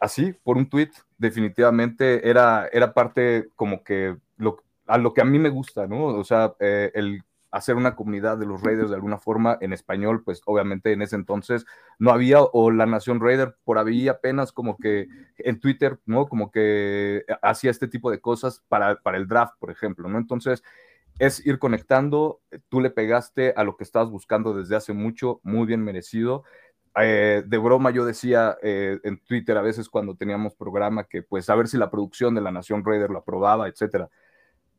así, 0.00 0.32
por 0.44 0.56
un 0.56 0.68
tweet, 0.68 0.90
definitivamente 1.22 2.28
era, 2.28 2.68
era 2.72 2.92
parte 2.92 3.48
como 3.54 3.84
que 3.84 4.16
lo, 4.38 4.62
a 4.86 4.98
lo 4.98 5.14
que 5.14 5.20
a 5.20 5.24
mí 5.24 5.38
me 5.38 5.50
gusta, 5.50 5.86
¿no? 5.86 6.06
O 6.06 6.24
sea, 6.24 6.54
eh, 6.58 6.90
el 6.94 7.22
hacer 7.52 7.76
una 7.76 7.94
comunidad 7.94 8.38
de 8.38 8.46
los 8.46 8.62
Raiders 8.62 8.88
de 8.88 8.96
alguna 8.96 9.18
forma 9.18 9.56
en 9.60 9.72
español, 9.72 10.24
pues 10.24 10.40
obviamente 10.46 10.90
en 10.92 11.02
ese 11.02 11.16
entonces 11.16 11.64
no 11.98 12.10
había, 12.10 12.40
o 12.42 12.70
la 12.70 12.86
Nación 12.86 13.20
Raider 13.20 13.54
por 13.62 13.78
ahí 13.78 14.08
apenas 14.08 14.52
como 14.52 14.76
que 14.78 15.06
en 15.38 15.60
Twitter, 15.60 16.00
¿no? 16.06 16.26
Como 16.26 16.50
que 16.50 17.24
hacía 17.40 17.70
este 17.70 17.86
tipo 17.86 18.10
de 18.10 18.20
cosas 18.20 18.64
para, 18.68 18.96
para 18.96 19.18
el 19.18 19.28
draft, 19.28 19.54
por 19.60 19.70
ejemplo, 19.70 20.08
¿no? 20.08 20.18
Entonces 20.18 20.64
es 21.18 21.44
ir 21.46 21.58
conectando, 21.60 22.40
tú 22.68 22.80
le 22.80 22.90
pegaste 22.90 23.52
a 23.54 23.62
lo 23.62 23.76
que 23.76 23.84
estabas 23.84 24.10
buscando 24.10 24.54
desde 24.54 24.74
hace 24.74 24.92
mucho, 24.92 25.40
muy 25.44 25.66
bien 25.66 25.84
merecido. 25.84 26.42
Eh, 27.00 27.42
de 27.46 27.58
broma 27.58 27.90
yo 27.90 28.04
decía 28.04 28.58
eh, 28.62 28.98
en 29.02 29.18
Twitter 29.24 29.56
a 29.56 29.62
veces 29.62 29.88
cuando 29.88 30.14
teníamos 30.14 30.54
programa 30.54 31.04
que 31.04 31.22
pues 31.22 31.48
a 31.48 31.54
ver 31.54 31.66
si 31.66 31.78
la 31.78 31.90
producción 31.90 32.34
de 32.34 32.42
la 32.42 32.50
Nación 32.50 32.84
Raider 32.84 33.08
lo 33.08 33.20
aprobaba, 33.20 33.66
etcétera 33.66 34.10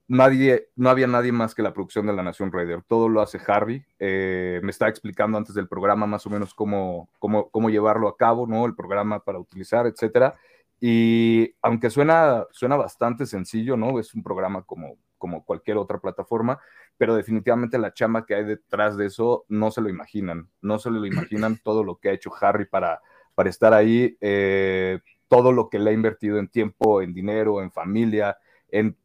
nadie, 0.07 0.69
no 0.75 0.89
había 0.89 1.07
nadie 1.07 1.31
más 1.31 1.55
que 1.55 1.61
la 1.61 1.73
producción 1.73 2.05
de 2.05 2.13
La 2.13 2.23
Nación 2.23 2.51
Raider. 2.51 2.81
Todo 2.83 3.09
lo 3.09 3.21
hace 3.21 3.39
Harry. 3.47 3.85
Eh, 3.99 4.59
me 4.63 4.71
está 4.71 4.87
explicando 4.87 5.37
antes 5.37 5.55
del 5.55 5.67
programa 5.67 6.05
más 6.07 6.25
o 6.25 6.29
menos 6.29 6.53
cómo, 6.53 7.09
cómo, 7.19 7.49
cómo, 7.49 7.69
llevarlo 7.69 8.07
a 8.07 8.17
cabo, 8.17 8.47
¿no? 8.47 8.65
El 8.65 8.75
programa 8.75 9.19
para 9.23 9.39
utilizar, 9.39 9.87
etcétera. 9.87 10.35
Y 10.79 11.55
aunque 11.61 11.89
suena, 11.89 12.45
suena 12.51 12.75
bastante 12.75 13.25
sencillo, 13.25 13.77
¿no? 13.77 13.99
Es 13.99 14.13
un 14.13 14.23
programa 14.23 14.63
como, 14.63 14.97
como 15.17 15.45
cualquier 15.45 15.77
otra 15.77 15.99
plataforma, 15.99 16.59
pero 16.97 17.15
definitivamente 17.15 17.77
la 17.77 17.93
chamba 17.93 18.25
que 18.25 18.35
hay 18.35 18.45
detrás 18.45 18.97
de 18.97 19.07
eso 19.07 19.45
no 19.49 19.71
se 19.71 19.81
lo 19.81 19.89
imaginan. 19.89 20.49
No 20.61 20.79
se 20.79 20.89
lo 20.89 21.05
imaginan 21.05 21.59
todo 21.63 21.83
lo 21.83 21.97
que 21.97 22.09
ha 22.09 22.13
hecho 22.13 22.31
Harry 22.39 22.65
para, 22.65 23.01
para 23.35 23.49
estar 23.49 23.73
ahí, 23.73 24.17
eh, 24.21 24.99
todo 25.27 25.51
lo 25.51 25.69
que 25.69 25.79
le 25.79 25.89
ha 25.89 25.93
invertido 25.93 26.37
en 26.37 26.47
tiempo, 26.47 27.01
en 27.01 27.13
dinero, 27.13 27.61
en 27.61 27.71
familia, 27.71 28.37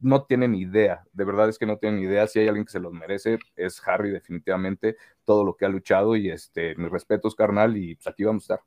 no 0.00 0.24
tienen 0.24 0.54
idea, 0.54 1.04
de 1.12 1.24
verdad 1.24 1.48
es 1.48 1.58
que 1.58 1.66
no 1.66 1.76
tienen 1.76 2.02
idea, 2.02 2.26
si 2.26 2.38
hay 2.38 2.48
alguien 2.48 2.64
que 2.64 2.72
se 2.72 2.80
los 2.80 2.92
merece, 2.92 3.38
es 3.54 3.80
Harry 3.86 4.10
definitivamente, 4.10 4.96
todo 5.24 5.44
lo 5.44 5.56
que 5.56 5.66
ha 5.66 5.68
luchado 5.68 6.16
y 6.16 6.30
este, 6.30 6.74
mis 6.76 6.90
respetos, 6.90 7.34
carnal, 7.34 7.76
y 7.76 7.94
pues 7.94 8.06
aquí 8.06 8.24
vamos 8.24 8.44
a 8.48 8.54
estar. 8.54 8.66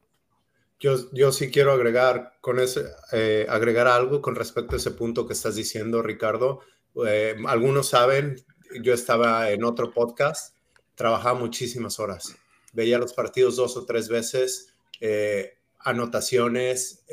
Yo, 0.79 0.95
yo 1.11 1.31
sí 1.31 1.49
quiero 1.49 1.71
agregar, 1.71 2.33
con 2.39 2.59
ese, 2.59 2.83
eh, 3.13 3.47
agregar 3.49 3.87
algo 3.87 4.21
con 4.21 4.35
respecto 4.35 4.75
a 4.75 4.77
ese 4.77 4.91
punto 4.91 5.25
que 5.25 5.33
estás 5.33 5.55
diciendo, 5.55 6.01
Ricardo. 6.01 6.61
Eh, 7.07 7.35
algunos 7.47 7.89
saben, 7.89 8.35
yo 8.81 8.93
estaba 8.93 9.51
en 9.51 9.63
otro 9.63 9.93
podcast, 9.93 10.55
trabajaba 10.95 11.39
muchísimas 11.39 11.99
horas, 11.99 12.35
veía 12.73 12.97
los 12.97 13.13
partidos 13.13 13.55
dos 13.55 13.75
o 13.77 13.85
tres 13.85 14.07
veces, 14.07 14.73
eh, 14.99 15.57
anotaciones, 15.79 17.03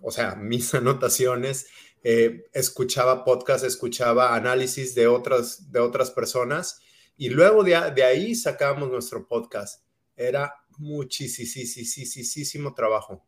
o 0.00 0.10
sea, 0.10 0.34
mis 0.36 0.74
anotaciones, 0.74 1.66
eh, 2.02 2.46
escuchaba 2.52 3.24
podcast, 3.24 3.64
escuchaba 3.64 4.34
análisis 4.34 4.94
de 4.94 5.08
otras, 5.08 5.72
de 5.72 5.80
otras 5.80 6.10
personas 6.10 6.80
y 7.16 7.30
luego 7.30 7.64
de, 7.64 7.74
ahí 7.74 8.34
sacamos 8.36 8.88
nuestro 8.90 9.26
podcast. 9.26 9.82
Era 10.16 10.54
muchísimo 10.78 12.74
trabajo. 12.74 13.24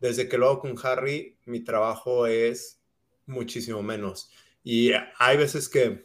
Desde 0.00 0.28
que 0.28 0.36
lo 0.36 0.48
hago 0.48 0.60
con 0.60 0.74
Harry, 0.82 1.38
mi 1.44 1.60
trabajo 1.60 2.26
es 2.26 2.80
muchísimo 3.26 3.82
menos. 3.82 4.30
Y 4.64 4.90
hay 5.18 5.36
veces 5.36 5.68
que 5.68 6.04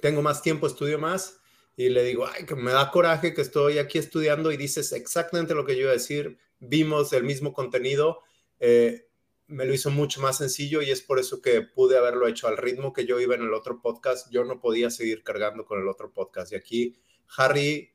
tengo 0.00 0.22
más 0.22 0.42
tiempo, 0.42 0.66
estudio 0.66 0.98
más 0.98 1.40
y 1.76 1.90
le 1.90 2.02
digo, 2.04 2.26
ay, 2.26 2.46
que 2.46 2.54
me 2.54 2.72
da 2.72 2.90
coraje 2.90 3.34
que 3.34 3.42
estoy 3.42 3.78
aquí 3.78 3.98
estudiando 3.98 4.50
y 4.50 4.56
dices 4.56 4.92
exactamente 4.92 5.54
lo 5.54 5.66
que 5.66 5.74
yo 5.74 5.82
iba 5.82 5.90
a 5.90 5.94
decir. 5.94 6.38
Vimos 6.58 7.12
el 7.12 7.22
mismo 7.22 7.52
contenido. 7.52 8.20
Eh, 8.60 9.08
me 9.46 9.66
lo 9.66 9.74
hizo 9.74 9.90
mucho 9.90 10.22
más 10.22 10.38
sencillo 10.38 10.80
y 10.80 10.90
es 10.90 11.02
por 11.02 11.18
eso 11.18 11.42
que 11.42 11.60
pude 11.60 11.98
haberlo 11.98 12.26
hecho 12.26 12.48
al 12.48 12.56
ritmo 12.56 12.94
que 12.94 13.04
yo 13.04 13.20
iba 13.20 13.34
en 13.34 13.42
el 13.42 13.52
otro 13.52 13.80
podcast. 13.82 14.30
Yo 14.32 14.44
no 14.44 14.58
podía 14.58 14.90
seguir 14.90 15.22
cargando 15.22 15.66
con 15.66 15.78
el 15.78 15.88
otro 15.88 16.12
podcast. 16.12 16.52
Y 16.52 16.56
aquí, 16.56 16.96
Harry, 17.36 17.90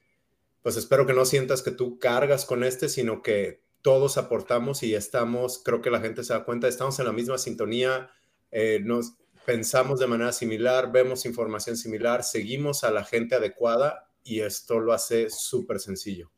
pues 0.62 0.77
espero 0.77 1.08
que 1.08 1.13
no 1.13 1.25
sientas 1.25 1.63
que 1.63 1.72
tú 1.72 1.98
cargas 1.98 2.46
con 2.46 2.63
este, 2.63 2.88
sino 2.88 3.24
que 3.24 3.63
todos 3.81 4.17
aportamos 4.17 4.84
y 4.84 4.93
estamos, 4.93 5.60
creo 5.63 5.81
que 5.81 5.89
la 5.89 6.01
gente 6.01 6.24
se 6.24 6.34
da 6.34 6.46
cuenta, 6.46 6.67
estamos 6.67 7.00
en 7.00 7.05
la 7.05 7.13
misma 7.13 7.39
sintonía, 7.39 8.12
eh, 8.51 8.79
nos 8.84 9.15
pensamos 9.45 10.00
de 10.00 10.07
manera 10.07 10.31
similar, 10.31 10.91
vemos 10.91 11.25
información 11.25 11.77
similar, 11.77 12.24
seguimos 12.24 12.83
a 12.83 12.91
la 12.91 13.03
gente 13.03 13.36
adecuada 13.36 14.10
y 14.24 14.41
esto 14.41 14.79
lo 14.79 14.93
hace 14.93 15.29
súper 15.29 15.79
sencillo. 15.79 16.31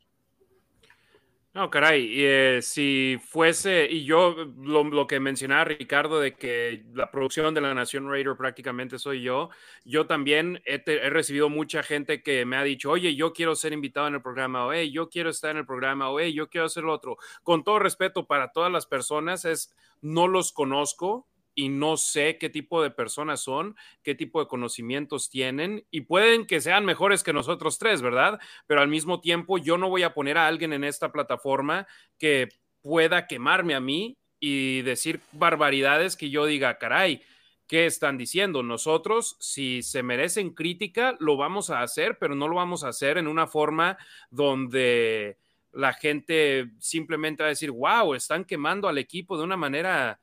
No, 1.56 1.70
caray, 1.70 2.10
eh, 2.16 2.60
si 2.64 3.20
fuese, 3.24 3.88
y 3.88 4.06
yo 4.06 4.34
lo, 4.58 5.06
que 5.06 5.20
mencionaba 5.20 5.66
Ricardo 5.66 6.20
de 6.20 6.34
que 6.34 6.84
la 6.96 7.12
producción 7.12 7.54
de 7.54 7.62
la 7.62 7.76
Nación 7.76 8.10
Raider 8.10 8.36
prácticamente 8.36 8.98
soy 8.98 9.22
yo, 9.22 9.52
yo 9.86 10.08
también 10.08 10.64
he, 10.66 10.80
recibido 11.12 11.50
mucha 11.50 11.84
gente 11.84 12.24
que 12.24 12.44
me 12.46 12.58
ha 12.58 12.64
dicho, 12.64 12.90
oye, 12.90 13.14
yo 13.14 13.34
quiero 13.34 13.56
ser 13.56 13.72
invitado 13.72 14.08
en 14.08 14.16
el 14.16 14.24
programa, 14.24 14.66
o 14.66 14.74
hey, 14.74 14.92
yo 14.92 15.10
quiero 15.10 15.30
estar 15.30 15.52
en 15.52 15.58
el 15.58 15.66
programa, 15.68 16.10
o 16.10 16.20
hey, 16.20 16.34
yo 16.34 16.50
quiero 16.50 16.66
hacer 16.66 16.86
lo 16.86 16.94
otro. 16.94 17.18
Con 17.44 17.64
todo 17.64 17.78
respeto 17.78 18.26
para 18.26 18.52
todas 18.52 18.72
las 18.72 18.88
personas, 18.88 19.46
es, 19.46 19.76
no 20.02 20.28
los 20.28 20.54
conozco, 20.54 21.28
y 21.56 21.70
no 21.70 21.98
sé 21.98 22.38
qué 22.38 22.50
tipo 22.50 22.82
de 22.82 22.92
personas 22.92 23.42
son, 23.42 23.76
qué 24.02 24.16
tipo 24.16 24.40
de 24.40 24.48
conocimientos 24.48 25.30
tienen 25.30 25.86
y 25.92 26.02
pueden 26.02 26.46
que 26.46 26.62
sean 26.62 26.86
mejores 26.86 27.24
que 27.24 27.34
nosotros 27.34 27.78
tres, 27.78 28.02
¿verdad? 28.02 28.40
Pero 28.68 28.82
al 28.82 28.88
mismo 28.88 29.22
tiempo 29.22 29.58
yo 29.58 29.78
no 29.78 29.90
voy 29.90 30.04
a 30.04 30.14
poner 30.14 30.38
a 30.38 30.48
alguien 30.48 30.74
en 30.74 30.84
esta 30.84 31.12
plataforma 31.12 31.88
que 32.18 32.50
pueda 32.82 33.28
quemarme 33.28 33.76
a 33.76 33.80
mí 33.80 34.18
y 34.40 34.82
decir 34.82 35.22
barbaridades 35.32 36.18
que 36.18 36.30
yo 36.30 36.46
diga, 36.46 36.78
caray, 36.78 37.22
¿qué 37.68 37.86
están 37.86 38.18
diciendo? 38.18 38.62
Nosotros, 38.62 39.38
si 39.40 39.84
se 39.84 40.04
merecen 40.04 40.52
crítica, 40.52 41.16
lo 41.20 41.38
vamos 41.38 41.70
a 41.70 41.82
hacer, 41.82 42.18
pero 42.20 42.36
no 42.36 42.48
lo 42.48 42.56
vamos 42.56 42.84
a 42.84 42.90
hacer 42.90 43.18
en 43.18 43.28
una 43.28 43.48
forma 43.48 43.98
donde 44.30 45.38
la 45.72 45.94
gente 45.94 46.72
simplemente 46.80 47.42
va 47.42 47.48
a 47.48 47.50
decir, 47.50 47.72
wow, 47.72 48.14
están 48.14 48.46
quemando 48.46 48.88
al 48.88 48.98
equipo 48.98 49.38
de 49.38 49.44
una 49.44 49.58
manera 49.58 50.20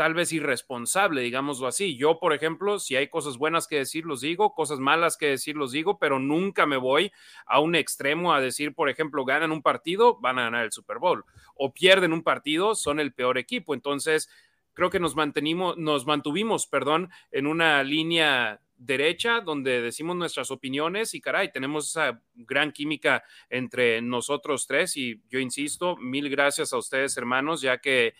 tal 0.00 0.14
vez 0.14 0.32
irresponsable, 0.32 1.20
digámoslo 1.20 1.66
así. 1.66 1.94
Yo, 1.94 2.18
por 2.18 2.32
ejemplo, 2.32 2.78
si 2.78 2.96
hay 2.96 3.08
cosas 3.08 3.36
buenas 3.36 3.66
que 3.66 3.76
decir, 3.76 4.06
los 4.06 4.22
digo, 4.22 4.54
cosas 4.54 4.78
malas 4.78 5.18
que 5.18 5.26
decir, 5.26 5.56
los 5.56 5.72
digo, 5.72 5.98
pero 5.98 6.18
nunca 6.18 6.64
me 6.64 6.78
voy 6.78 7.12
a 7.44 7.60
un 7.60 7.74
extremo 7.74 8.32
a 8.32 8.40
decir, 8.40 8.74
por 8.74 8.88
ejemplo, 8.88 9.26
ganan 9.26 9.52
un 9.52 9.60
partido, 9.60 10.18
van 10.18 10.38
a 10.38 10.44
ganar 10.44 10.64
el 10.64 10.72
Super 10.72 10.96
Bowl, 11.00 11.26
o 11.54 11.74
pierden 11.74 12.14
un 12.14 12.22
partido, 12.22 12.74
son 12.74 12.98
el 12.98 13.12
peor 13.12 13.36
equipo. 13.36 13.74
Entonces, 13.74 14.30
creo 14.72 14.88
que 14.88 15.00
nos 15.00 15.16
mantenimos, 15.16 15.76
nos 15.76 16.06
mantuvimos, 16.06 16.66
perdón, 16.66 17.10
en 17.30 17.46
una 17.46 17.82
línea 17.82 18.58
derecha 18.78 19.42
donde 19.42 19.82
decimos 19.82 20.16
nuestras 20.16 20.50
opiniones 20.50 21.12
y 21.12 21.20
caray, 21.20 21.52
tenemos 21.52 21.90
esa 21.90 22.22
gran 22.32 22.72
química 22.72 23.22
entre 23.50 24.00
nosotros 24.00 24.66
tres 24.66 24.96
y 24.96 25.20
yo 25.28 25.40
insisto, 25.40 25.98
mil 25.98 26.30
gracias 26.30 26.72
a 26.72 26.78
ustedes 26.78 27.14
hermanos, 27.18 27.60
ya 27.60 27.76
que 27.76 28.14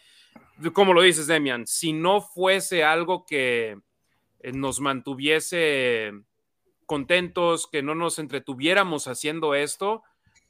como 0.72 0.92
lo 0.92 1.02
dices, 1.02 1.26
Demian, 1.26 1.66
si 1.66 1.92
no 1.92 2.20
fuese 2.20 2.84
algo 2.84 3.24
que 3.24 3.78
eh, 4.40 4.52
nos 4.52 4.80
mantuviese 4.80 6.12
contentos, 6.86 7.68
que 7.70 7.82
no 7.82 7.94
nos 7.94 8.18
entretuviéramos 8.18 9.06
haciendo 9.06 9.54
esto, 9.54 10.02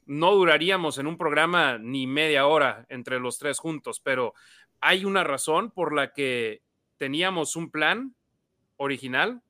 no 0.05 0.33
duraríamos 0.33 0.97
en 0.97 1.07
un 1.07 1.17
programa 1.17 1.77
ni 1.77 2.07
media 2.07 2.47
hora 2.47 2.85
entre 2.89 3.19
los 3.19 3.37
tres 3.37 3.59
juntos, 3.59 3.99
pero 3.99 4.33
hay 4.81 5.05
una 5.05 5.23
razón 5.23 5.71
por 5.71 5.93
la 5.93 6.13
que 6.13 6.63
teníamos 6.97 7.55
un 7.55 7.69
plan 7.69 8.15
original. 8.77 9.41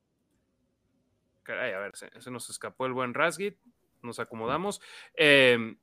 Caray, 1.42 1.72
a 1.72 1.78
ver, 1.78 1.92
se, 1.96 2.30
nos 2.30 2.50
escapó 2.50 2.86
el 2.86 2.92
buen 2.92 3.14
Rasgit, 3.14 3.56
nos 4.02 4.20
acomodamos. 4.20 4.80
Eh, 5.16 5.76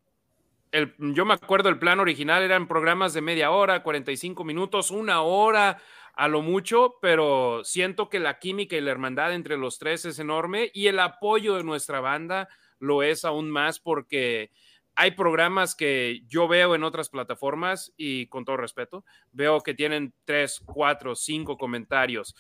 yo 0.97 1.25
me 1.25 1.33
acuerdo, 1.33 1.69
el 1.69 1.79
plan 1.79 1.99
original 1.99 2.43
eran 2.43 2.67
programas 2.67 3.13
de 3.13 3.21
media 3.21 3.51
hora, 3.51 3.83
45 3.83 4.43
minutos, 4.43 4.91
una 4.91 5.21
hora 5.21 5.81
a 6.13 6.27
lo 6.27 6.41
mucho, 6.41 6.95
pero 7.01 7.63
siento 7.63 8.09
que 8.09 8.19
la 8.19 8.39
química 8.39 8.75
y 8.75 8.81
la 8.81 8.91
hermandad 8.91 9.33
entre 9.33 9.57
los 9.57 9.79
tres 9.79 10.05
es 10.05 10.19
enorme 10.19 10.69
y 10.73 10.87
el 10.87 10.99
apoyo 10.99 11.55
de 11.55 11.63
nuestra 11.63 12.01
banda 12.01 12.49
lo 12.79 13.03
es 13.03 13.25
aún 13.25 13.49
más 13.49 13.79
porque 13.79 14.51
hay 14.95 15.11
programas 15.11 15.75
que 15.75 16.23
yo 16.27 16.47
veo 16.49 16.75
en 16.75 16.83
otras 16.83 17.09
plataformas 17.09 17.93
y 17.95 18.27
con 18.27 18.43
todo 18.43 18.57
respeto, 18.57 19.05
veo 19.31 19.61
que 19.61 19.73
tienen 19.73 20.13
tres, 20.25 20.59
cuatro, 20.65 21.15
cinco 21.15 21.57
comentarios. 21.57 22.35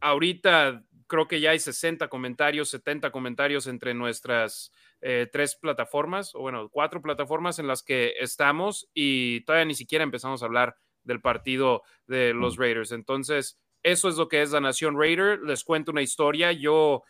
Ahorita 0.00 0.82
creo 1.06 1.28
que 1.28 1.40
ya 1.40 1.50
hay 1.50 1.58
60 1.58 2.08
comentarios, 2.08 2.70
70 2.70 3.10
comentarios 3.10 3.66
entre 3.66 3.92
nuestras 3.92 4.72
eh, 5.02 5.28
tres 5.32 5.56
plataformas, 5.56 6.34
o 6.34 6.40
bueno, 6.40 6.68
cuatro 6.68 7.00
plataformas 7.00 7.58
en 7.58 7.66
las 7.66 7.82
que 7.82 8.14
estamos 8.20 8.88
y 8.94 9.40
todavía 9.42 9.64
ni 9.64 9.74
siquiera 9.74 10.04
empezamos 10.04 10.42
a 10.42 10.46
hablar 10.46 10.76
del 11.04 11.20
partido 11.20 11.82
de 12.06 12.34
los 12.34 12.56
Raiders. 12.56 12.92
Entonces, 12.92 13.58
eso 13.82 14.08
es 14.08 14.16
lo 14.16 14.28
que 14.28 14.42
es 14.42 14.50
la 14.50 14.60
Nación 14.60 14.98
Raider. 14.98 15.40
Les 15.40 15.64
cuento 15.64 15.90
una 15.90 16.02
historia. 16.02 16.52
Yo 16.52 17.04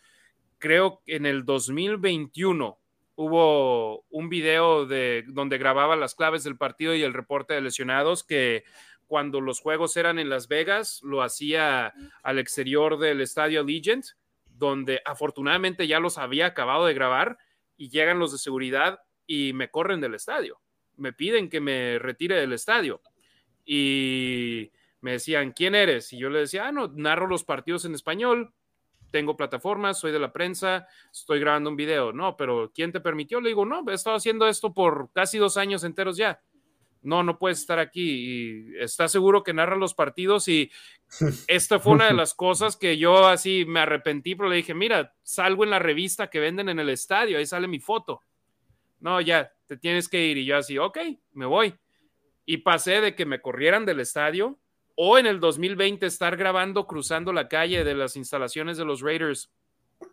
creo 0.57 1.01
que 1.05 1.17
en 1.17 1.25
el 1.25 1.43
2021 1.43 2.79
hubo 3.15 4.05
un 4.09 4.29
video 4.29 4.85
de 4.85 5.25
donde 5.27 5.57
grababa 5.57 5.95
las 5.95 6.15
claves 6.15 6.43
del 6.43 6.57
partido 6.57 6.95
y 6.95 7.03
el 7.03 7.13
reporte 7.13 7.53
de 7.53 7.61
lesionados 7.61 8.23
que 8.23 8.63
cuando 9.05 9.41
los 9.41 9.59
juegos 9.59 9.97
eran 9.97 10.19
en 10.19 10.29
Las 10.29 10.47
Vegas 10.47 11.01
lo 11.03 11.21
hacía 11.21 11.93
al 12.23 12.39
exterior 12.39 12.97
del 12.97 13.19
estadio 13.19 13.63
Legend, 13.63 14.05
donde 14.45 15.01
afortunadamente 15.03 15.87
ya 15.87 15.99
los 15.99 16.17
había 16.17 16.45
acabado 16.45 16.85
de 16.85 16.93
grabar 16.93 17.37
y 17.81 17.89
llegan 17.89 18.19
los 18.19 18.31
de 18.31 18.37
seguridad 18.37 18.99
y 19.25 19.53
me 19.53 19.71
corren 19.71 20.01
del 20.01 20.13
estadio. 20.13 20.61
Me 20.97 21.13
piden 21.13 21.49
que 21.49 21.59
me 21.59 21.97
retire 21.97 22.35
del 22.35 22.53
estadio. 22.53 23.01
Y 23.65 24.71
me 24.99 25.13
decían, 25.13 25.51
¿quién 25.51 25.73
eres? 25.73 26.13
Y 26.13 26.19
yo 26.19 26.29
le 26.29 26.41
decía, 26.41 26.67
ah, 26.67 26.71
no, 26.71 26.89
narro 26.89 27.25
los 27.25 27.43
partidos 27.43 27.85
en 27.85 27.95
español, 27.95 28.53
tengo 29.09 29.35
plataformas, 29.35 29.99
soy 29.99 30.11
de 30.11 30.19
la 30.19 30.31
prensa, 30.31 30.87
estoy 31.11 31.39
grabando 31.39 31.71
un 31.71 31.75
video. 31.75 32.13
No, 32.13 32.37
pero 32.37 32.71
¿quién 32.71 32.91
te 32.91 32.99
permitió? 32.99 33.41
Le 33.41 33.49
digo, 33.49 33.65
no, 33.65 33.83
he 33.89 33.95
estado 33.95 34.15
haciendo 34.15 34.47
esto 34.47 34.75
por 34.75 35.09
casi 35.11 35.39
dos 35.39 35.57
años 35.57 35.83
enteros 35.83 36.17
ya. 36.17 36.39
No, 37.01 37.23
no 37.23 37.39
puedes 37.39 37.59
estar 37.59 37.79
aquí. 37.79 38.71
Y 38.71 38.77
está 38.79 39.07
seguro 39.07 39.43
que 39.43 39.53
narra 39.53 39.75
los 39.75 39.93
partidos 39.93 40.47
y 40.47 40.71
esta 41.47 41.79
fue 41.79 41.93
una 41.93 42.07
de 42.07 42.13
las 42.13 42.33
cosas 42.33 42.77
que 42.77 42.97
yo 42.97 43.27
así 43.27 43.65
me 43.65 43.81
arrepentí, 43.81 44.35
pero 44.35 44.49
le 44.49 44.57
dije, 44.57 44.73
mira, 44.73 45.13
salgo 45.23 45.63
en 45.63 45.71
la 45.71 45.79
revista 45.79 46.29
que 46.29 46.39
venden 46.39 46.69
en 46.69 46.79
el 46.79 46.89
estadio, 46.89 47.37
ahí 47.37 47.45
sale 47.45 47.67
mi 47.67 47.79
foto. 47.79 48.21
No, 48.99 49.19
ya, 49.19 49.51
te 49.65 49.77
tienes 49.77 50.07
que 50.07 50.25
ir. 50.25 50.37
Y 50.37 50.45
yo 50.45 50.57
así, 50.57 50.77
ok, 50.77 50.97
me 51.33 51.45
voy. 51.45 51.73
Y 52.45 52.57
pasé 52.57 53.01
de 53.01 53.15
que 53.15 53.25
me 53.25 53.41
corrieran 53.41 53.85
del 53.85 53.99
estadio 53.99 54.59
o 54.95 55.17
en 55.17 55.25
el 55.25 55.39
2020 55.39 56.05
estar 56.05 56.37
grabando 56.37 56.85
cruzando 56.85 57.33
la 57.33 57.47
calle 57.47 57.83
de 57.83 57.95
las 57.95 58.15
instalaciones 58.15 58.77
de 58.77 58.85
los 58.85 59.01
Raiders 59.01 59.51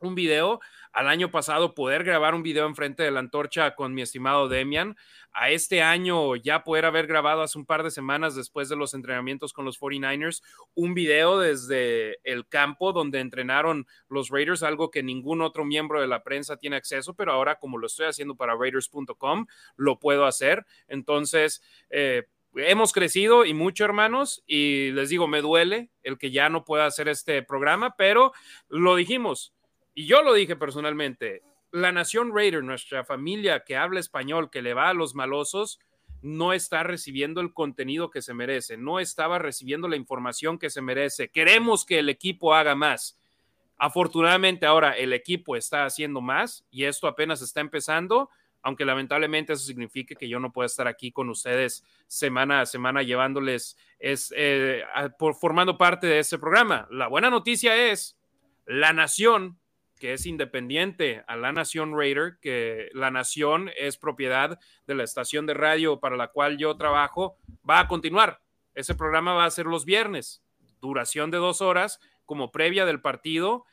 un 0.00 0.14
video, 0.14 0.60
al 0.92 1.08
año 1.08 1.30
pasado 1.30 1.74
poder 1.74 2.04
grabar 2.04 2.34
un 2.34 2.42
video 2.42 2.66
enfrente 2.66 3.02
de 3.02 3.10
la 3.10 3.20
antorcha 3.20 3.74
con 3.74 3.94
mi 3.94 4.02
estimado 4.02 4.48
Demian, 4.48 4.96
a 5.32 5.50
este 5.50 5.82
año 5.82 6.36
ya 6.36 6.64
poder 6.64 6.84
haber 6.84 7.06
grabado 7.06 7.42
hace 7.42 7.58
un 7.58 7.66
par 7.66 7.82
de 7.82 7.90
semanas 7.90 8.34
después 8.34 8.68
de 8.68 8.76
los 8.76 8.94
entrenamientos 8.94 9.52
con 9.52 9.64
los 9.64 9.78
49ers 9.80 10.42
un 10.74 10.94
video 10.94 11.38
desde 11.38 12.18
el 12.24 12.48
campo 12.48 12.92
donde 12.92 13.20
entrenaron 13.20 13.86
los 14.08 14.30
Raiders, 14.30 14.62
algo 14.62 14.90
que 14.90 15.02
ningún 15.02 15.42
otro 15.42 15.64
miembro 15.64 16.00
de 16.00 16.08
la 16.08 16.22
prensa 16.22 16.56
tiene 16.56 16.76
acceso, 16.76 17.14
pero 17.14 17.32
ahora 17.32 17.58
como 17.58 17.78
lo 17.78 17.86
estoy 17.86 18.06
haciendo 18.06 18.34
para 18.34 18.56
raiders.com, 18.56 19.46
lo 19.76 19.98
puedo 19.98 20.26
hacer. 20.26 20.66
Entonces, 20.88 21.62
eh, 21.90 22.24
hemos 22.54 22.92
crecido 22.92 23.44
y 23.44 23.54
mucho, 23.54 23.84
hermanos, 23.84 24.42
y 24.46 24.90
les 24.92 25.08
digo, 25.08 25.28
me 25.28 25.40
duele 25.40 25.90
el 26.02 26.18
que 26.18 26.30
ya 26.30 26.48
no 26.48 26.64
pueda 26.64 26.86
hacer 26.86 27.08
este 27.08 27.42
programa, 27.42 27.94
pero 27.96 28.32
lo 28.68 28.96
dijimos, 28.96 29.54
y 29.98 30.06
yo 30.06 30.22
lo 30.22 30.32
dije 30.32 30.54
personalmente, 30.54 31.42
la 31.72 31.90
nación 31.90 32.30
Raider, 32.32 32.62
nuestra 32.62 33.02
familia 33.02 33.64
que 33.64 33.76
habla 33.76 33.98
español, 33.98 34.48
que 34.48 34.62
le 34.62 34.72
va 34.72 34.90
a 34.90 34.94
los 34.94 35.16
malosos, 35.16 35.80
no 36.22 36.52
está 36.52 36.84
recibiendo 36.84 37.40
el 37.40 37.52
contenido 37.52 38.08
que 38.08 38.22
se 38.22 38.32
merece, 38.32 38.76
no 38.76 39.00
estaba 39.00 39.40
recibiendo 39.40 39.88
la 39.88 39.96
información 39.96 40.56
que 40.56 40.70
se 40.70 40.82
merece. 40.82 41.30
Queremos 41.30 41.84
que 41.84 41.98
el 41.98 42.10
equipo 42.10 42.54
haga 42.54 42.76
más. 42.76 43.18
Afortunadamente 43.76 44.66
ahora 44.66 44.92
el 44.92 45.12
equipo 45.12 45.56
está 45.56 45.84
haciendo 45.84 46.20
más 46.20 46.64
y 46.70 46.84
esto 46.84 47.08
apenas 47.08 47.42
está 47.42 47.60
empezando 47.60 48.30
aunque 48.62 48.84
lamentablemente 48.84 49.52
eso 49.52 49.64
signifique 49.64 50.14
que 50.14 50.28
yo 50.28 50.38
no 50.38 50.52
pueda 50.52 50.66
estar 50.66 50.86
aquí 50.86 51.10
con 51.10 51.28
ustedes 51.28 51.84
semana 52.06 52.60
a 52.60 52.66
semana 52.66 53.02
llevándoles, 53.02 53.76
es, 53.98 54.32
eh, 54.36 54.84
por, 55.18 55.34
formando 55.34 55.76
parte 55.76 56.06
de 56.06 56.20
este 56.20 56.38
programa. 56.38 56.86
La 56.90 57.08
buena 57.08 57.30
noticia 57.30 57.90
es, 57.90 58.16
la 58.66 58.92
nación, 58.92 59.58
que 59.98 60.12
es 60.12 60.26
independiente 60.26 61.24
a 61.26 61.36
la 61.36 61.52
nación 61.52 61.96
Raider, 61.96 62.38
que 62.40 62.88
la 62.92 63.10
nación 63.10 63.70
es 63.76 63.96
propiedad 63.96 64.58
de 64.86 64.94
la 64.94 65.04
estación 65.04 65.46
de 65.46 65.54
radio 65.54 66.00
para 66.00 66.16
la 66.16 66.28
cual 66.28 66.58
yo 66.58 66.76
trabajo, 66.76 67.36
va 67.68 67.80
a 67.80 67.88
continuar. 67.88 68.40
Ese 68.74 68.94
programa 68.94 69.34
va 69.34 69.44
a 69.44 69.50
ser 69.50 69.66
los 69.66 69.84
viernes, 69.84 70.42
duración 70.80 71.30
de 71.30 71.38
dos 71.38 71.60
horas 71.60 72.00
como 72.24 72.52
previa 72.52 72.86
del 72.86 73.00
partido 73.00 73.64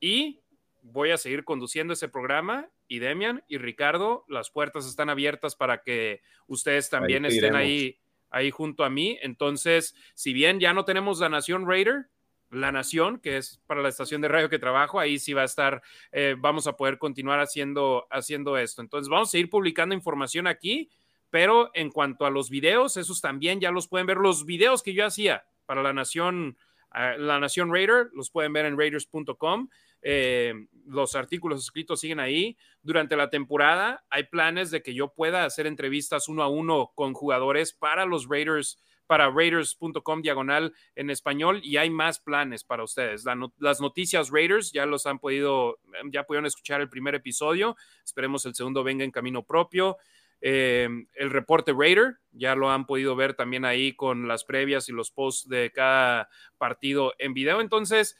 y 0.00 0.40
voy 0.82 1.10
a 1.10 1.18
seguir 1.18 1.44
conduciendo 1.44 1.92
ese 1.92 2.08
programa 2.08 2.68
y 2.86 2.98
Demian 2.98 3.42
y 3.48 3.58
Ricardo, 3.58 4.24
las 4.28 4.50
puertas 4.50 4.86
están 4.86 5.08
abiertas 5.08 5.56
para 5.56 5.82
que 5.82 6.20
ustedes 6.46 6.90
también 6.90 7.24
estén 7.24 7.56
ahí, 7.56 7.98
ahí 8.30 8.50
junto 8.50 8.84
a 8.84 8.90
mí. 8.90 9.18
Entonces, 9.22 9.94
si 10.14 10.32
bien 10.32 10.60
ya 10.60 10.74
no 10.74 10.84
tenemos 10.84 11.20
la 11.20 11.28
Nación 11.28 11.66
Raider, 11.66 12.08
la 12.56 12.72
Nación, 12.72 13.18
que 13.18 13.36
es 13.36 13.60
para 13.66 13.82
la 13.82 13.88
estación 13.88 14.20
de 14.20 14.28
radio 14.28 14.48
que 14.48 14.58
trabajo, 14.58 15.00
ahí 15.00 15.18
sí 15.18 15.32
va 15.32 15.42
a 15.42 15.46
estar, 15.46 15.82
eh, 16.12 16.36
vamos 16.38 16.66
a 16.66 16.76
poder 16.76 16.98
continuar 16.98 17.40
haciendo, 17.40 18.06
haciendo 18.10 18.56
esto. 18.56 18.82
Entonces, 18.82 19.08
vamos 19.08 19.28
a 19.28 19.32
seguir 19.32 19.50
publicando 19.50 19.94
información 19.94 20.46
aquí, 20.46 20.90
pero 21.30 21.70
en 21.74 21.90
cuanto 21.90 22.26
a 22.26 22.30
los 22.30 22.50
videos, 22.50 22.96
esos 22.96 23.20
también 23.20 23.60
ya 23.60 23.70
los 23.70 23.88
pueden 23.88 24.06
ver. 24.06 24.18
Los 24.18 24.44
videos 24.46 24.82
que 24.82 24.94
yo 24.94 25.04
hacía 25.04 25.44
para 25.66 25.82
la 25.82 25.92
Nación, 25.92 26.56
eh, 26.94 27.16
la 27.18 27.40
Nación 27.40 27.72
Raider, 27.72 28.10
los 28.14 28.30
pueden 28.30 28.52
ver 28.52 28.66
en 28.66 28.78
raiders.com. 28.78 29.68
Eh, 30.06 30.66
los 30.86 31.16
artículos 31.16 31.62
escritos 31.62 32.00
siguen 32.00 32.20
ahí. 32.20 32.58
Durante 32.82 33.16
la 33.16 33.30
temporada 33.30 34.04
hay 34.10 34.24
planes 34.24 34.70
de 34.70 34.82
que 34.82 34.94
yo 34.94 35.14
pueda 35.14 35.44
hacer 35.44 35.66
entrevistas 35.66 36.28
uno 36.28 36.42
a 36.42 36.48
uno 36.48 36.92
con 36.94 37.14
jugadores 37.14 37.72
para 37.72 38.04
los 38.04 38.28
Raiders, 38.28 38.78
para 39.06 39.30
raiders.com 39.30 40.22
diagonal 40.22 40.72
en 40.94 41.10
español 41.10 41.60
y 41.62 41.76
hay 41.76 41.90
más 41.90 42.18
planes 42.18 42.64
para 42.64 42.84
ustedes. 42.84 43.24
las 43.58 43.80
noticias 43.80 44.30
Raiders 44.30 44.72
ya 44.72 44.86
los 44.86 45.06
han 45.06 45.18
podido, 45.18 45.78
ya 46.10 46.24
pudieron 46.24 46.46
escuchar 46.46 46.80
el 46.80 46.88
primer 46.88 47.14
episodio. 47.14 47.76
Esperemos 48.04 48.46
el 48.46 48.54
segundo 48.54 48.84
venga 48.84 49.04
en 49.04 49.10
camino 49.10 49.42
propio. 49.42 49.98
Eh, 50.46 50.88
el 51.14 51.30
reporte 51.30 51.72
Raider, 51.72 52.18
ya 52.32 52.54
lo 52.54 52.70
han 52.70 52.84
podido 52.86 53.16
ver 53.16 53.32
también 53.32 53.64
ahí 53.64 53.94
con 53.94 54.28
las 54.28 54.44
previas 54.44 54.88
y 54.88 54.92
los 54.92 55.10
posts 55.10 55.48
de 55.48 55.70
cada 55.72 56.28
partido 56.58 57.14
en 57.18 57.32
video. 57.32 57.62
Entonces, 57.62 58.18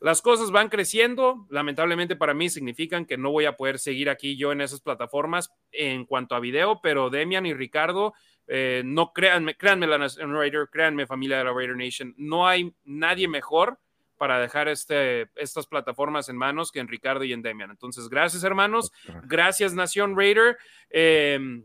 las 0.00 0.22
cosas 0.22 0.50
van 0.50 0.70
creciendo, 0.70 1.46
lamentablemente 1.50 2.16
para 2.16 2.32
mí 2.32 2.48
significan 2.48 3.04
que 3.04 3.18
no 3.18 3.30
voy 3.30 3.44
a 3.44 3.58
poder 3.58 3.78
seguir 3.78 4.08
aquí 4.08 4.36
yo 4.36 4.50
en 4.50 4.62
esas 4.62 4.80
plataformas 4.80 5.52
en 5.72 6.06
cuanto 6.06 6.34
a 6.34 6.40
video, 6.40 6.80
pero 6.82 7.10
Demian 7.10 7.44
y 7.44 7.52
Ricardo, 7.52 8.14
eh, 8.52 8.82
no 8.84 9.12
créanme, 9.12 9.54
créanme 9.54 9.86
la 9.86 9.96
Nation 9.96 10.34
Raider, 10.34 10.68
créanme 10.72 11.06
familia 11.06 11.38
de 11.38 11.44
la 11.44 11.52
Raider 11.52 11.76
Nation, 11.76 12.12
no 12.18 12.48
hay 12.48 12.74
nadie 12.84 13.28
mejor 13.28 13.78
para 14.18 14.40
dejar 14.40 14.66
este, 14.66 15.30
estas 15.36 15.68
plataformas 15.68 16.28
en 16.28 16.36
manos 16.36 16.72
que 16.72 16.80
en 16.80 16.88
Ricardo 16.88 17.22
y 17.22 17.32
en 17.32 17.42
Demian. 17.42 17.70
Entonces, 17.70 18.08
gracias 18.08 18.42
hermanos, 18.42 18.90
gracias 19.22 19.72
Nación 19.72 20.16
Raider. 20.16 20.58
Em, 20.90 21.64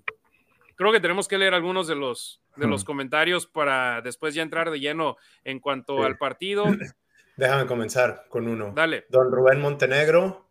creo 0.75 0.91
que 0.91 0.99
tenemos 0.99 1.27
que 1.27 1.39
leer 1.39 1.55
algunos 1.55 1.87
de 1.87 1.95
los, 1.95 2.39
de 2.55 2.67
los 2.67 2.83
comentarios 2.83 3.47
para 3.47 4.03
después 4.03 4.35
ya 4.35 4.43
entrar 4.43 4.69
de 4.69 4.79
lleno 4.79 5.17
en 5.43 5.59
cuanto 5.59 6.03
al 6.03 6.19
partido. 6.19 6.65
Déjame 7.35 7.65
comenzar 7.65 8.27
con 8.29 8.47
uno. 8.47 8.73
Dale. 8.75 9.07
Don 9.09 9.31
Rubén 9.31 9.59
Montenegro 9.59 10.44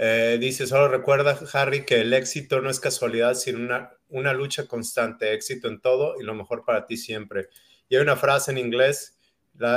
eh, 0.00 0.38
dice, 0.40 0.68
solo 0.68 0.86
recuerda, 0.86 1.36
Harry, 1.52 1.84
que 1.84 2.02
el 2.02 2.14
éxito 2.14 2.60
no 2.60 2.70
es 2.70 2.78
casualidad, 2.78 3.34
sino 3.34 3.58
una, 3.58 3.90
una 4.08 4.32
lucha 4.32 4.68
constante, 4.68 5.34
éxito 5.34 5.66
en 5.66 5.80
todo 5.80 6.14
y 6.20 6.22
lo 6.22 6.34
mejor 6.34 6.64
para 6.64 6.86
ti 6.86 6.96
siempre. 6.96 7.48
Y 7.88 7.96
hay 7.96 8.02
una 8.02 8.14
frase 8.14 8.52
en 8.52 8.58
inglés 8.58 9.18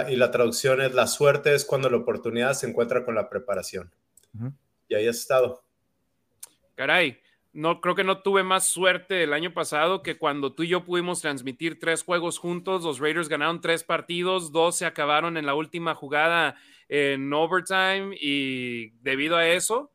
y 0.10 0.16
la 0.16 0.30
traducción 0.30 0.80
es, 0.80 0.94
la 0.94 1.08
suerte 1.08 1.56
es 1.56 1.66
cuando 1.66 1.90
la 1.90 1.98
oportunidad 1.98 2.54
se 2.54 2.70
encuentra 2.70 3.04
con 3.04 3.16
la 3.16 3.30
preparación. 3.30 3.92
Y 4.88 4.94
ahí 4.94 5.08
has 5.08 5.18
estado. 5.18 5.64
Caray, 6.76 7.20
no 7.52 7.82
creo 7.82 7.96
que 7.96 8.04
no 8.04 8.22
tuve 8.22 8.44
más 8.44 8.68
suerte 8.68 9.24
el 9.24 9.34
año 9.34 9.56
pasado 9.56 10.04
que 10.04 10.20
cuando 10.20 10.54
tú 10.54 10.62
y 10.62 10.68
yo 10.68 10.86
pudimos 10.86 11.22
transmitir 11.22 11.80
tres 11.80 12.04
juegos 12.04 12.38
juntos, 12.38 12.84
los 12.84 13.00
Raiders 13.00 13.28
ganaron 13.28 13.60
tres 13.60 13.84
partidos, 13.84 14.52
dos 14.52 14.76
se 14.76 14.86
acabaron 14.86 15.36
en 15.36 15.48
la 15.48 15.56
última 15.56 15.96
jugada 15.96 16.58
en 16.90 17.34
overtime 17.34 18.16
y 18.20 18.92
debido 19.02 19.36
a 19.36 19.48
eso 19.48 19.92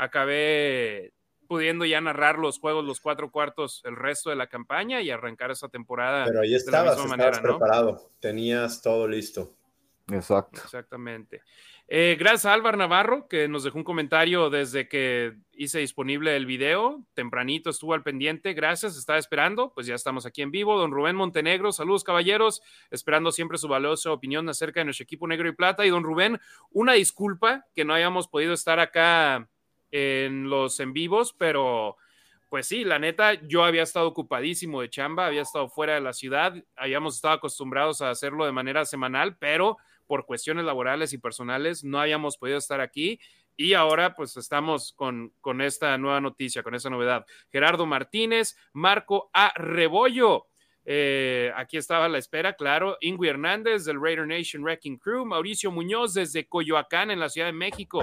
acabé 0.00 1.12
pudiendo 1.46 1.84
ya 1.84 2.00
narrar 2.00 2.38
los 2.38 2.58
juegos, 2.58 2.84
los 2.84 3.00
cuatro 3.00 3.30
cuartos, 3.30 3.82
el 3.84 3.96
resto 3.96 4.30
de 4.30 4.36
la 4.36 4.46
campaña 4.46 5.02
y 5.02 5.10
arrancar 5.10 5.50
esa 5.50 5.68
temporada. 5.68 6.24
Pero 6.24 6.40
ahí 6.40 6.54
estabas, 6.54 6.96
de 6.96 7.02
estabas 7.02 7.40
preparado, 7.40 8.10
tenías 8.20 8.80
todo 8.80 9.06
listo. 9.06 9.54
Exacto. 10.10 10.60
Exactamente. 10.64 11.42
Eh, 11.92 12.16
gracias 12.16 12.46
a 12.46 12.52
Álvaro 12.52 12.76
Navarro, 12.76 13.26
que 13.26 13.48
nos 13.48 13.64
dejó 13.64 13.78
un 13.78 13.84
comentario 13.84 14.48
desde 14.48 14.88
que 14.88 15.34
hice 15.52 15.80
disponible 15.80 16.36
el 16.36 16.46
video. 16.46 17.04
Tempranito 17.14 17.70
estuvo 17.70 17.94
al 17.94 18.04
pendiente. 18.04 18.54
Gracias, 18.54 18.96
estaba 18.96 19.18
esperando. 19.18 19.72
Pues 19.74 19.88
ya 19.88 19.96
estamos 19.96 20.26
aquí 20.26 20.42
en 20.42 20.52
vivo. 20.52 20.78
Don 20.78 20.92
Rubén 20.92 21.16
Montenegro, 21.16 21.72
saludos 21.72 22.04
caballeros. 22.04 22.62
Esperando 22.92 23.32
siempre 23.32 23.58
su 23.58 23.66
valiosa 23.66 24.12
opinión 24.12 24.48
acerca 24.48 24.80
de 24.80 24.84
nuestro 24.84 25.02
equipo 25.02 25.26
negro 25.26 25.48
y 25.48 25.52
plata. 25.52 25.84
Y 25.84 25.90
don 25.90 26.04
Rubén, 26.04 26.40
una 26.70 26.92
disculpa 26.92 27.66
que 27.74 27.84
no 27.84 27.92
hayamos 27.92 28.28
podido 28.28 28.54
estar 28.54 28.78
acá 28.78 29.48
en 29.90 30.48
los 30.48 30.80
en 30.80 30.92
vivos, 30.92 31.34
pero 31.36 31.96
pues 32.48 32.66
sí, 32.66 32.84
la 32.84 32.98
neta, 32.98 33.34
yo 33.46 33.64
había 33.64 33.84
estado 33.84 34.08
ocupadísimo 34.08 34.80
de 34.80 34.90
chamba, 34.90 35.26
había 35.26 35.42
estado 35.42 35.68
fuera 35.68 35.94
de 35.94 36.00
la 36.00 36.12
ciudad, 36.12 36.54
habíamos 36.76 37.14
estado 37.14 37.34
acostumbrados 37.34 38.02
a 38.02 38.10
hacerlo 38.10 38.44
de 38.44 38.52
manera 38.52 38.84
semanal, 38.84 39.36
pero 39.38 39.76
por 40.06 40.26
cuestiones 40.26 40.64
laborales 40.64 41.12
y 41.12 41.18
personales 41.18 41.84
no 41.84 42.00
habíamos 42.00 42.36
podido 42.36 42.58
estar 42.58 42.80
aquí 42.80 43.20
y 43.56 43.74
ahora 43.74 44.14
pues 44.14 44.36
estamos 44.36 44.92
con, 44.94 45.32
con 45.40 45.60
esta 45.60 45.96
nueva 45.98 46.20
noticia, 46.20 46.62
con 46.62 46.74
esta 46.74 46.88
novedad. 46.90 47.26
Gerardo 47.52 47.84
Martínez, 47.86 48.56
Marco 48.72 49.30
A. 49.32 49.52
Rebollo. 49.54 50.46
Eh, 50.84 51.52
aquí 51.54 51.76
estaba 51.76 52.08
la 52.08 52.16
espera, 52.16 52.54
claro. 52.54 52.96
Ingui 53.00 53.28
Hernández 53.28 53.84
del 53.84 54.00
Raider 54.00 54.26
Nation 54.26 54.62
Wrecking 54.62 54.96
Crew. 54.96 55.26
Mauricio 55.26 55.70
Muñoz 55.70 56.14
desde 56.14 56.48
Coyoacán, 56.48 57.10
en 57.10 57.20
la 57.20 57.28
Ciudad 57.28 57.48
de 57.48 57.52
México. 57.52 58.00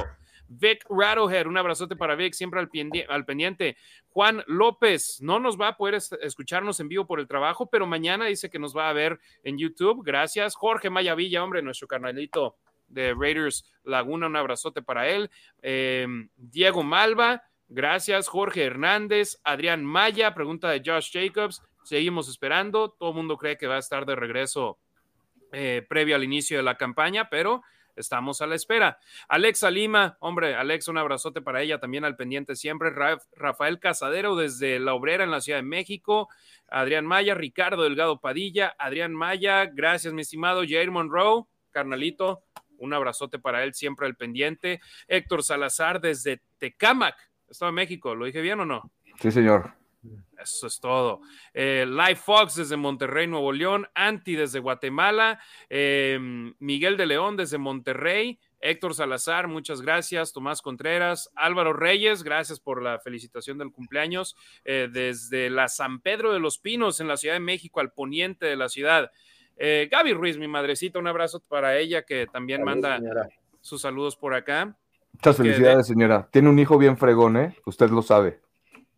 Vic 0.50 0.86
Rattlehead, 0.90 1.48
un 1.48 1.58
abrazote 1.58 1.96
para 1.96 2.16
Vic, 2.16 2.34
siempre 2.34 2.60
al, 2.60 3.26
pendiente. 3.26 3.78
Juan 4.10 4.44
López, 4.48 5.20
no 5.22 5.40
nos 5.40 5.60
va 5.60 5.70
a 5.70 5.78
poder 5.78 6.00
escucharnos 6.22 6.80
en 6.80 6.88
vivo 6.88 7.06
por 7.06 7.20
el 7.20 7.28
trabajo, 7.28 7.70
pero 7.70 7.86
mañana 7.88 8.26
dice 8.26 8.50
que 8.50 8.60
nos 8.60 8.76
va 8.76 8.90
a 8.90 8.94
ver 8.94 9.20
en 9.44 9.58
YouTube. 9.58 10.04
Gracias. 10.04 10.56
Jorge 10.56 10.90
Mayavilla, 10.90 11.44
hombre, 11.44 11.62
nuestro 11.62 11.88
carnalito 11.88 12.56
de 12.88 13.14
Raiders 13.14 13.66
Laguna, 13.84 14.28
un 14.28 14.36
abrazote 14.36 14.82
para 14.82 15.08
él. 15.08 15.30
Em, 15.62 16.30
Diego 16.38 16.84
Malva, 16.84 17.44
gracias. 17.68 18.28
Jorge 18.28 18.64
Hernández, 18.64 19.40
Adrián 19.44 19.84
Maya, 19.84 20.34
pregunta 20.34 20.70
de 20.70 20.82
Josh 20.86 21.12
Jacobs. 21.12 21.62
Seguimos 21.84 22.30
esperando. 22.30 22.92
Todo 22.92 23.10
el 23.10 23.16
mundo 23.16 23.38
cree 23.38 23.58
que 23.58 23.68
va 23.68 23.76
a 23.76 23.80
estar 23.80 24.06
de 24.06 24.16
regreso 24.16 24.80
eh, 25.54 25.86
previo 25.88 26.16
al 26.16 26.24
inicio 26.24 26.58
de 26.58 26.64
la 26.64 26.76
campaña, 26.76 27.30
pero 27.30 27.64
estamos 27.98 28.42
a 28.42 28.48
la 28.48 28.56
espera. 28.56 29.00
Alexa 29.28 29.70
Lima, 29.70 30.18
hombre, 30.20 30.56
Alexa, 30.56 30.92
un 30.92 30.98
abrazote 30.98 31.42
para 31.42 31.62
ella, 31.62 31.80
también 31.80 32.06
al 32.06 32.16
pendiente 32.16 32.56
siempre. 32.56 32.92
Rafael 33.36 33.80
Casadero 33.80 34.36
desde 34.36 34.80
La 34.80 34.94
Obrera 34.94 35.24
en 35.24 35.32
la 35.32 35.42
Ciudad 35.42 35.60
de 35.60 35.64
México. 35.64 36.30
Adrián 36.70 37.06
Maya, 37.06 37.34
Ricardo 37.34 37.84
Delgado 37.84 38.20
Padilla, 38.20 38.76
Adrián 38.78 39.14
Maya, 39.14 39.66
gracias, 39.66 40.14
mi 40.14 40.22
estimado 40.22 40.64
Jair 40.68 40.92
Monroe, 40.92 41.46
carnalito, 41.72 42.44
un 42.78 42.94
abrazote 42.94 43.40
para 43.40 43.64
él, 43.64 43.74
siempre 43.74 44.06
al 44.06 44.16
pendiente. 44.16 44.82
Héctor 45.08 45.44
Salazar 45.44 46.02
desde 46.02 46.42
Tecámac, 46.58 47.16
Estado 47.50 47.72
de 47.72 47.76
México. 47.76 48.16
¿Lo 48.16 48.26
dije 48.26 48.42
bien 48.42 48.60
o 48.60 48.66
no? 48.66 48.92
Sí, 49.20 49.32
señor. 49.32 49.77
Eso 50.42 50.68
es 50.68 50.80
todo. 50.80 51.22
Eh, 51.54 51.86
Live 51.88 52.16
Fox 52.16 52.56
desde 52.56 52.78
Monterrey, 52.78 53.28
Nuevo 53.28 53.52
León. 53.52 53.88
Anti 53.94 54.36
desde 54.36 54.60
Guatemala. 54.60 55.40
Em, 55.70 56.54
Miguel 56.60 56.98
de 56.98 57.06
León 57.06 57.38
desde 57.38 57.58
Monterrey. 57.58 58.40
Héctor 58.60 58.96
Salazar, 58.96 59.48
muchas 59.48 59.82
gracias. 59.82 60.34
Tomás 60.34 60.62
Contreras. 60.62 61.32
Álvaro 61.36 61.74
Reyes, 61.74 62.24
gracias 62.24 62.60
por 62.60 62.82
la 62.82 63.00
felicitación 63.00 63.58
del 63.58 63.72
cumpleaños. 63.72 64.36
Eh, 64.66 64.90
desde 64.92 65.50
la 65.50 65.68
San 65.68 66.00
Pedro 66.00 66.34
de 66.34 66.40
los 66.40 66.58
Pinos, 66.58 67.00
en 67.00 67.08
la 67.08 67.18
Ciudad 67.18 67.36
de 67.36 67.40
México, 67.40 67.80
al 67.80 67.92
poniente 67.92 68.46
de 68.46 68.56
la 68.56 68.70
ciudad. 68.70 69.12
Eh, 69.58 69.88
Gaby 69.92 70.14
Ruiz, 70.14 70.38
mi 70.38 70.48
madrecita, 70.48 71.00
un 71.00 71.08
abrazo 71.08 71.42
para 71.48 71.78
ella 71.78 72.04
que 72.04 72.28
también 72.28 72.64
manda 72.64 73.00
sus 73.62 73.82
saludos 73.82 74.16
por 74.16 74.34
acá. 74.34 74.78
Muchas 75.14 75.38
felicidades, 75.38 75.88
señora. 75.88 76.28
Tiene 76.32 76.50
un 76.50 76.60
hijo 76.60 76.78
bien 76.78 76.98
fregón, 76.98 77.38
¿eh? 77.38 77.56
Usted 77.66 77.90
lo 77.90 78.02
sabe. 78.04 78.40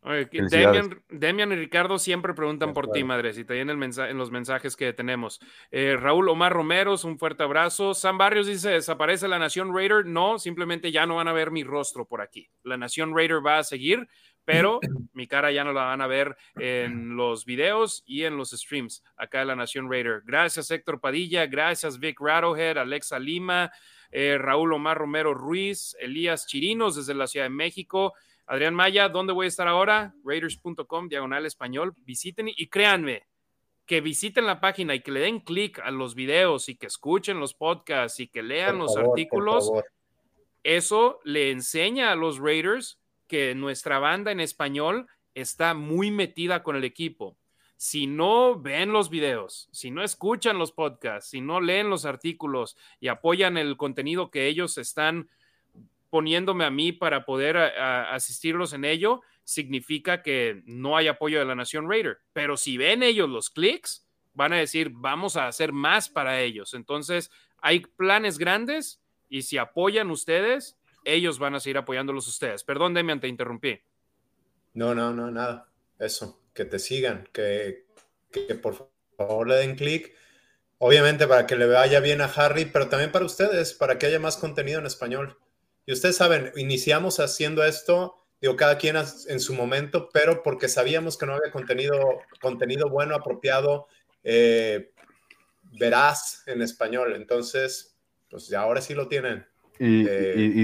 Demian, 0.01 1.51
y 1.51 1.55
Ricardo 1.55 1.99
siempre 1.99 2.33
preguntan 2.33 2.73
por 2.73 2.89
ti, 2.91 3.03
madrecita, 3.03 3.55
y 3.55 3.59
en, 3.59 3.69
el 3.69 3.81
en 3.83 4.17
los 4.17 4.31
mensajes 4.31 4.75
que 4.75 4.93
tenemos. 4.93 5.41
Eh, 5.71 5.97
Raúl 5.99 6.29
Omar 6.29 6.53
Romeros, 6.53 7.03
un 7.03 7.17
fuerte 7.17 7.43
abrazo. 7.43 7.93
Sam 7.93 8.17
Barrios 8.17 8.47
dice: 8.47 8.69
¿desaparece 8.69 9.27
la 9.27 9.39
Nación 9.39 9.75
Raider? 9.75 10.05
No, 10.05 10.39
simplemente 10.39 10.91
ya 10.91 11.05
no 11.05 11.17
van 11.17 11.27
a 11.27 11.33
ver 11.33 11.51
mi 11.51 11.63
rostro 11.63 12.05
por 12.05 12.21
aquí. 12.21 12.49
La 12.63 12.77
Nación 12.77 13.15
Raider 13.15 13.45
va 13.45 13.59
a 13.59 13.63
seguir 13.63 14.07
pero 14.49 14.79
mi 15.13 15.27
cara 15.27 15.51
ya 15.51 15.63
no 15.63 15.73
la 15.73 15.83
van 15.83 16.01
a 16.01 16.07
ver 16.07 16.35
en 16.55 17.15
los 17.15 17.45
videos 17.45 18.03
y 18.07 18.23
en 18.23 18.35
los 18.35 18.49
streams 18.49 19.03
acá 19.15 19.39
de 19.39 19.45
la 19.45 19.55
Nación 19.55 19.88
Raider. 19.91 20.23
Gracias 20.25 20.71
Héctor 20.71 20.99
Padilla, 20.99 21.45
gracias 21.45 21.99
Vic 21.99 22.19
Rattlehead, 22.19 22.79
Alexa 22.79 23.19
Lima, 23.19 23.71
eh, 24.09 24.39
Raúl 24.39 24.73
Omar 24.73 24.97
Romero 24.97 25.35
Ruiz, 25.35 25.95
Elías 25.99 26.47
Chirinos 26.47 26.95
desde 26.95 27.13
la 27.13 27.27
Ciudad 27.27 27.45
de 27.45 27.51
México. 27.51 28.15
Adrián 28.49 28.73
Maya, 28.73 29.09
¿dónde 29.09 29.31
voy 29.31 29.45
a 29.45 29.47
estar 29.47 29.67
ahora? 29.67 30.15
Raiders.com, 30.23 31.07
diagonal 31.07 31.45
español. 31.45 31.93
Visiten 31.97 32.47
y 32.49 32.65
créanme, 32.65 33.27
que 33.85 34.01
visiten 34.01 34.47
la 34.47 34.59
página 34.59 34.95
y 34.95 35.01
que 35.01 35.12
le 35.12 35.19
den 35.19 35.41
clic 35.41 35.77
a 35.77 35.91
los 35.91 36.15
videos 36.15 36.67
y 36.67 36.75
que 36.75 36.88
escuchen 36.88 37.39
los 37.39 37.53
podcasts 37.53 38.19
y 38.19 38.27
que 38.27 38.41
lean 38.41 38.79
los 38.79 38.97
artículos. 38.97 39.71
Eso 40.63 41.19
le 41.25 41.51
enseña 41.51 42.12
a 42.12 42.15
los 42.15 42.39
Raiders 42.39 42.99
que 43.27 43.53
nuestra 43.53 43.99
banda 43.99 44.31
en 44.31 44.39
español 44.39 45.05
está 45.35 45.75
muy 45.75 46.09
metida 46.09 46.63
con 46.63 46.75
el 46.75 46.85
equipo. 46.85 47.38
Si 47.77 48.07
no 48.07 48.59
ven 48.59 48.91
los 48.91 49.12
videos, 49.12 49.69
si 49.71 49.91
no 49.91 50.03
escuchan 50.03 50.57
los 50.57 50.71
podcasts, 50.71 51.29
si 51.29 51.39
no 51.39 51.62
leen 51.62 51.91
los 51.91 52.03
artículos 52.03 52.75
y 52.99 53.09
apoyan 53.09 53.57
el 53.57 53.77
contenido 53.77 54.31
que 54.31 54.47
ellos 54.47 54.79
están 54.79 55.29
poniéndome 56.10 56.65
a 56.65 56.72
mí 56.72 56.91
para 56.91 57.26
poder 57.26 57.58
asistirlos 57.58 58.74
en 58.74 58.86
ello, 58.86 59.22
significa 59.43 60.22
que 60.22 60.62
no 60.65 60.98
hay 60.98 61.08
apoyo 61.08 61.39
de 61.39 61.45
la 61.45 61.56
Nación 61.56 61.89
Raider. 61.89 62.19
Pero 62.34 62.58
si 62.58 62.78
ven 62.78 63.04
ellos 63.04 63.30
los 63.30 63.50
clics, 63.50 64.08
van 64.34 64.54
a 64.54 64.58
decir, 64.58 64.91
vamos 64.93 65.36
a 65.36 65.48
hacer 65.48 65.72
más 65.74 66.10
para 66.10 66.41
ellos. 66.41 66.74
Entonces, 66.74 67.32
hay 67.58 67.82
planes 67.82 68.38
grandes 68.38 69.02
y 69.28 69.43
si 69.43 69.58
apoyan 69.58 70.12
ustedes, 70.12 70.78
ellos 71.04 71.39
van 71.39 71.56
a 71.56 71.60
seguir 71.60 71.78
apoyándolos 71.78 72.28
ustedes. 72.28 72.63
Perdón, 72.63 72.93
Demian, 72.93 73.19
te 73.19 73.28
interrumpí. 73.28 73.80
No, 74.74 74.93
no, 74.93 75.13
no, 75.13 75.32
nada. 75.32 75.69
Eso, 75.98 76.41
que 76.54 76.65
te 76.65 76.80
sigan, 76.80 77.28
que, 77.34 77.86
que 78.32 78.56
por 78.56 78.91
favor 79.17 79.48
le 79.48 79.56
den 79.56 79.76
clic. 79.76 80.15
Obviamente 80.78 81.28
para 81.28 81.45
que 81.45 81.58
le 81.58 81.65
vaya 81.65 82.00
bien 82.00 82.22
a 82.22 82.26
Harry, 82.26 82.65
pero 82.65 82.88
también 82.88 83.12
para 83.12 83.26
ustedes, 83.26 83.74
para 83.74 83.98
que 83.98 84.06
haya 84.06 84.19
más 84.19 84.38
contenido 84.38 84.80
en 84.80 84.86
español. 84.86 85.38
Y 85.89 85.91
ustedes 85.91 86.17
saben, 86.17 86.52
iniciamos 86.56 87.19
haciendo 87.19 87.63
esto, 87.63 88.15
digo, 88.39 88.56
cada 88.56 88.78
quien 88.78 88.95
en 88.95 89.39
su 89.39 89.56
momento, 89.56 90.08
pero 90.13 90.43
porque 90.43 90.67
sabíamos 90.67 91.17
que 91.17 91.25
no 91.25 91.34
había 91.34 91.52
contenido, 91.52 92.19
contenido 92.39 92.91
bueno, 92.91 93.15
apropiado, 93.15 93.88
eh, 94.23 94.91
veraz 95.80 96.43
en 96.45 96.62
español. 96.62 97.15
Entonces, 97.15 97.97
pues 98.30 98.47
ya 98.49 98.62
ahora 98.62 98.82
sí 98.82 98.93
lo 98.93 99.08
tienen. 99.08 99.47
Y, 99.80 100.04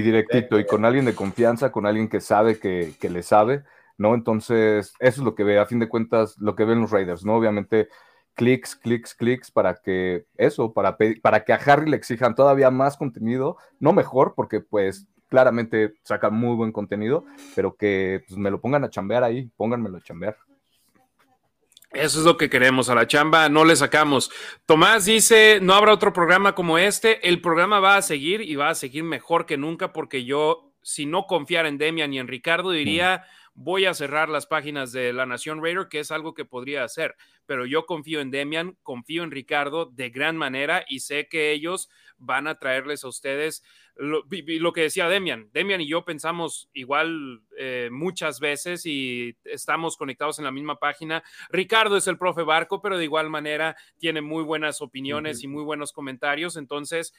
directito, 0.00 0.60
y 0.60 0.64
con 0.64 0.84
alguien 0.84 1.06
de 1.06 1.16
confianza, 1.16 1.72
con 1.72 1.86
alguien 1.86 2.08
que 2.08 2.20
sabe 2.20 2.60
que, 2.60 2.94
le 3.00 3.22
sabe, 3.24 3.64
¿no? 3.98 4.14
Entonces, 4.14 4.92
eso 5.00 5.20
es 5.20 5.24
lo 5.24 5.34
que 5.34 5.42
ve, 5.42 5.58
a 5.58 5.66
fin 5.66 5.80
de 5.80 5.88
cuentas, 5.88 6.38
lo 6.38 6.54
que 6.54 6.64
ven 6.64 6.82
los 6.82 6.92
Raiders, 6.92 7.24
¿no? 7.24 7.34
Obviamente, 7.34 7.88
clics, 8.34 8.76
clics, 8.76 9.12
clics 9.12 9.50
para 9.50 9.74
que 9.74 10.24
eso, 10.36 10.72
para, 10.72 10.96
para 11.20 11.42
que 11.42 11.52
a 11.52 11.56
Harry 11.56 11.90
le 11.90 11.96
exijan 11.96 12.36
todavía 12.36 12.70
más 12.70 12.96
contenido, 12.96 13.56
no 13.80 13.92
mejor, 13.92 14.34
porque 14.36 14.60
pues 14.60 15.08
claramente 15.28 15.94
saca 16.02 16.30
muy 16.30 16.56
buen 16.56 16.72
contenido, 16.72 17.24
pero 17.54 17.74
que 17.76 18.24
pues, 18.26 18.38
me 18.38 18.50
lo 18.50 18.60
pongan 18.60 18.84
a 18.84 18.90
chambear 18.90 19.24
ahí, 19.24 19.50
pónganmelo 19.56 19.98
a 19.98 20.02
chambear. 20.02 20.36
Eso 21.92 22.18
es 22.18 22.26
lo 22.26 22.36
que 22.36 22.50
queremos. 22.50 22.90
A 22.90 22.94
la 22.94 23.06
chamba 23.06 23.48
no 23.48 23.64
le 23.64 23.74
sacamos. 23.74 24.30
Tomás 24.66 25.06
dice, 25.06 25.60
no 25.62 25.74
habrá 25.74 25.92
otro 25.92 26.12
programa 26.12 26.54
como 26.54 26.78
este. 26.78 27.26
El 27.26 27.40
programa 27.40 27.80
va 27.80 27.96
a 27.96 28.02
seguir 28.02 28.42
y 28.42 28.54
va 28.56 28.68
a 28.68 28.74
seguir 28.74 29.02
mejor 29.02 29.46
que 29.46 29.56
nunca 29.56 29.92
porque 29.92 30.24
yo, 30.24 30.74
si 30.82 31.06
no 31.06 31.26
confiara 31.26 31.68
en 31.68 31.78
Demian 31.78 32.12
y 32.12 32.18
en 32.18 32.28
Ricardo, 32.28 32.70
diría, 32.70 33.24
voy 33.54 33.86
a 33.86 33.94
cerrar 33.94 34.28
las 34.28 34.46
páginas 34.46 34.92
de 34.92 35.14
La 35.14 35.24
Nación 35.24 35.62
Raider, 35.62 35.88
que 35.88 36.00
es 36.00 36.10
algo 36.10 36.34
que 36.34 36.44
podría 36.44 36.84
hacer. 36.84 37.16
Pero 37.46 37.64
yo 37.64 37.86
confío 37.86 38.20
en 38.20 38.30
Demian, 38.30 38.76
confío 38.82 39.22
en 39.22 39.30
Ricardo 39.30 39.86
de 39.86 40.10
gran 40.10 40.36
manera 40.36 40.84
y 40.88 41.00
sé 41.00 41.28
que 41.28 41.52
ellos 41.52 41.88
van 42.18 42.46
a 42.46 42.56
traerles 42.56 43.04
a 43.04 43.08
ustedes 43.08 43.62
lo, 43.96 44.72
que 44.72 44.82
decía 44.82 45.08
Demian, 45.08 45.48
Demian 45.52 45.80
y 45.80 45.88
yo 45.88 46.04
pensamos 46.04 46.68
igual 46.74 47.42
eh, 47.58 47.88
muchas 47.90 48.40
veces 48.40 48.84
y 48.84 49.36
estamos 49.44 49.96
conectados 49.96 50.38
en 50.38 50.44
la 50.44 50.50
misma 50.50 50.78
página. 50.78 51.22
Ricardo 51.48 51.96
es 51.96 52.06
el 52.06 52.18
profe 52.18 52.42
Barco, 52.42 52.82
pero 52.82 52.98
de 52.98 53.04
igual 53.04 53.30
manera 53.30 53.76
tiene 53.98 54.20
muy 54.20 54.44
buenas 54.44 54.82
opiniones 54.82 55.42
y 55.42 55.48
muy 55.48 55.62
buenos 55.62 55.92
comentarios. 55.92 56.56
Entonces, 56.56 57.14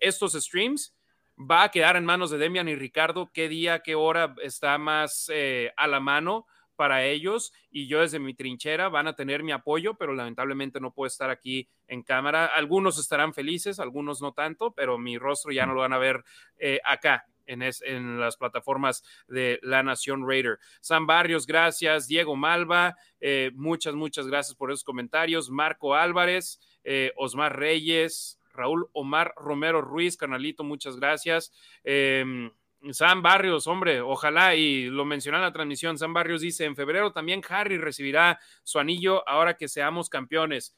estos 0.00 0.32
streams 0.32 0.94
va 1.38 1.64
a 1.64 1.70
quedar 1.70 1.96
en 1.96 2.06
manos 2.06 2.30
de 2.30 2.38
Demian 2.38 2.68
y 2.68 2.76
Ricardo 2.76 3.30
qué 3.32 3.48
día, 3.48 3.80
qué 3.80 3.94
hora 3.94 4.34
está 4.42 4.78
más 4.78 5.30
eh, 5.32 5.72
a 5.76 5.86
la 5.86 6.00
mano 6.00 6.46
para 6.76 7.04
ellos 7.04 7.52
y 7.70 7.88
yo 7.88 8.00
desde 8.00 8.18
mi 8.18 8.34
trinchera 8.34 8.88
van 8.88 9.08
a 9.08 9.16
tener 9.16 9.42
mi 9.42 9.52
apoyo, 9.52 9.94
pero 9.94 10.14
lamentablemente 10.14 10.80
no 10.80 10.92
puedo 10.92 11.06
estar 11.06 11.30
aquí 11.30 11.68
en 11.88 12.02
cámara. 12.02 12.46
Algunos 12.46 12.98
estarán 12.98 13.34
felices, 13.34 13.80
algunos 13.80 14.22
no 14.22 14.32
tanto, 14.32 14.72
pero 14.72 14.98
mi 14.98 15.18
rostro 15.18 15.52
ya 15.52 15.66
no 15.66 15.74
lo 15.74 15.80
van 15.80 15.92
a 15.92 15.98
ver 15.98 16.22
eh, 16.58 16.80
acá. 16.84 17.26
En, 17.48 17.62
en, 17.62 18.18
las 18.18 18.36
plataformas 18.36 19.04
de 19.28 19.60
La 19.62 19.84
Nación 19.84 20.28
Raider. 20.28 20.58
San 20.80 21.06
Barrios, 21.06 21.46
gracias. 21.46 22.08
Diego 22.08 22.34
Malva, 22.34 22.96
eh, 23.20 23.52
muchas, 23.54 23.94
muchas 23.94 24.26
gracias 24.26 24.56
por 24.56 24.72
esos 24.72 24.82
comentarios. 24.82 25.48
Marco 25.48 25.94
Álvarez, 25.94 26.58
eh, 26.82 27.12
Osmar 27.14 27.56
Reyes, 27.56 28.40
Raúl 28.56 28.88
Omar 28.92 29.32
Romero 29.36 29.80
Ruiz, 29.80 30.16
canalito, 30.16 30.64
muchas 30.64 30.96
gracias. 30.96 31.52
Em, 31.84 32.50
Sam 32.92 33.22
Barrios, 33.22 33.66
hombre, 33.66 34.00
ojalá, 34.00 34.54
y 34.54 34.86
lo 34.86 35.04
mencionó 35.04 35.38
en 35.38 35.44
la 35.44 35.52
transmisión, 35.52 35.98
Sam 35.98 36.12
Barrios 36.12 36.40
dice, 36.40 36.64
en 36.64 36.76
febrero 36.76 37.12
también 37.12 37.42
Harry 37.48 37.78
recibirá 37.78 38.38
su 38.62 38.78
anillo 38.78 39.28
ahora 39.28 39.56
que 39.56 39.68
seamos 39.68 40.08
campeones. 40.08 40.76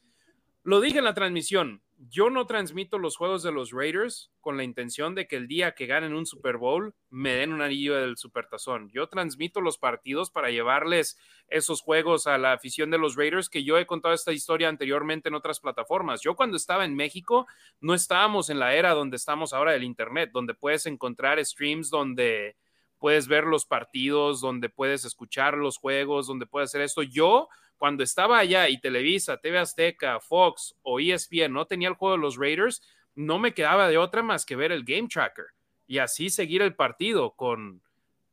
Lo 0.63 0.81
dije 0.81 0.99
en 0.99 1.05
la 1.05 1.13
transmisión, 1.13 1.81
yo 2.07 2.29
no 2.29 2.47
transmito 2.47 2.97
los 2.97 3.17
juegos 3.17 3.43
de 3.43 3.51
los 3.51 3.71
Raiders 3.71 4.31
con 4.39 4.55
la 4.55 4.63
intención 4.63 5.15
de 5.15 5.27
que 5.27 5.35
el 5.35 5.49
día 5.49 5.75
que 5.75 5.85
ganen 5.85 6.13
un 6.13 6.25
Super 6.25 6.55
Bowl 6.55 6.95
me 7.09 7.33
den 7.33 7.51
un 7.51 7.61
anillo 7.61 7.95
del 7.95 8.15
Supertazón. 8.15 8.89
Yo 8.89 9.07
transmito 9.09 9.59
los 9.59 9.77
partidos 9.77 10.31
para 10.31 10.49
llevarles 10.49 11.19
esos 11.49 11.81
juegos 11.81 12.25
a 12.25 12.37
la 12.37 12.53
afición 12.53 12.89
de 12.89 12.99
los 12.99 13.17
Raiders 13.17 13.49
que 13.49 13.65
yo 13.65 13.77
he 13.77 13.85
contado 13.85 14.13
esta 14.13 14.31
historia 14.31 14.69
anteriormente 14.69 15.27
en 15.27 15.35
otras 15.35 15.59
plataformas. 15.59 16.21
Yo 16.21 16.37
cuando 16.37 16.55
estaba 16.55 16.85
en 16.85 16.95
México 16.95 17.47
no 17.81 17.93
estábamos 17.93 18.49
en 18.49 18.59
la 18.59 18.73
era 18.73 18.91
donde 18.93 19.17
estamos 19.17 19.51
ahora 19.51 19.73
del 19.73 19.83
Internet, 19.83 20.29
donde 20.31 20.53
puedes 20.53 20.85
encontrar 20.85 21.43
streams 21.45 21.89
donde 21.89 22.55
puedes 22.97 23.27
ver 23.27 23.43
los 23.43 23.65
partidos, 23.65 24.39
donde 24.39 24.69
puedes 24.69 25.03
escuchar 25.03 25.57
los 25.57 25.77
juegos, 25.77 26.27
donde 26.27 26.45
puedes 26.45 26.69
hacer 26.69 26.81
esto. 26.81 27.03
Yo 27.03 27.49
cuando 27.79 28.03
estaba 28.03 28.37
allá 28.37 28.69
y 28.69 28.79
Televisa, 28.79 29.37
TV 29.37 29.57
Azteca, 29.57 30.19
Fox 30.19 30.75
o 30.83 30.99
ESPN 30.99 31.53
no 31.53 31.65
tenía 31.65 31.87
el 31.87 31.95
juego 31.95 32.15
de 32.17 32.21
los 32.21 32.37
Raiders, 32.37 32.83
no 33.15 33.39
me 33.39 33.53
quedaba 33.53 33.87
de 33.87 33.97
otra 33.97 34.21
más 34.21 34.45
que 34.45 34.57
ver 34.57 34.71
el 34.71 34.83
Game 34.83 35.07
Tracker 35.07 35.45
y 35.87 35.97
así 35.97 36.29
seguir 36.29 36.61
el 36.61 36.75
partido 36.75 37.31
con 37.31 37.81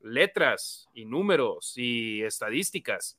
letras 0.03 0.89
y 0.93 1.05
números 1.05 1.75
y 1.77 2.23
estadísticas. 2.23 3.19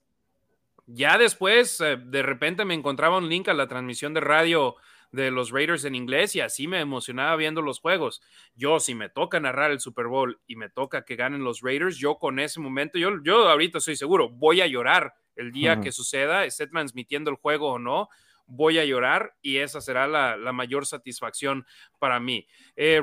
Ya 0.86 1.18
después, 1.18 1.80
eh, 1.82 1.98
de 1.98 2.22
repente 2.22 2.66
me 2.66 2.74
encontraba 2.74 3.18
un 3.18 3.30
link 3.30 3.48
a 3.48 3.54
la 3.54 3.68
transmisión 3.68 4.14
de 4.14 4.20
radio 4.20 4.76
de 5.12 5.32
los 5.32 5.52
Raiders 5.52 5.86
en 5.86 5.96
inglés 5.96 6.36
y 6.36 6.42
así 6.42 6.68
me 6.68 6.80
emocionaba 6.80 7.36
viendo 7.36 7.62
los 7.62 7.80
juegos. 7.80 8.22
Yo, 8.56 8.80
si 8.80 8.96
me 8.96 9.10
toca 9.10 9.40
narrar 9.40 9.72
el 9.72 9.80
Super 9.80 10.08
Bowl 10.08 10.40
y 10.48 10.56
me 10.56 10.70
toca 10.70 11.06
que 11.06 11.16
ganen 11.16 11.44
los 11.44 11.62
Raiders, 11.62 11.98
yo 11.98 12.18
con 12.18 12.40
ese 12.40 12.60
momento, 12.60 12.98
yo, 12.98 13.12
yo 13.24 13.50
ahorita 13.50 13.78
estoy 13.78 13.96
seguro, 13.96 14.30
voy 14.30 14.62
a 14.62 14.68
llorar 14.68 15.14
el 15.36 15.52
día 15.52 15.80
que 15.80 15.92
suceda, 15.92 16.46
esté 16.46 16.68
transmitiendo 16.68 17.30
el 17.30 17.38
juego 17.38 17.74
o 17.74 17.80
no, 17.80 18.10
voy 18.48 18.80
a 18.80 18.86
llorar 18.86 19.36
y 19.42 19.58
esa 19.58 19.82
será 19.82 20.08
la, 20.08 20.38
mayor 20.54 20.86
satisfacción 20.86 21.66
para 22.00 22.20
mí. 22.20 22.48
Eh, 22.76 23.02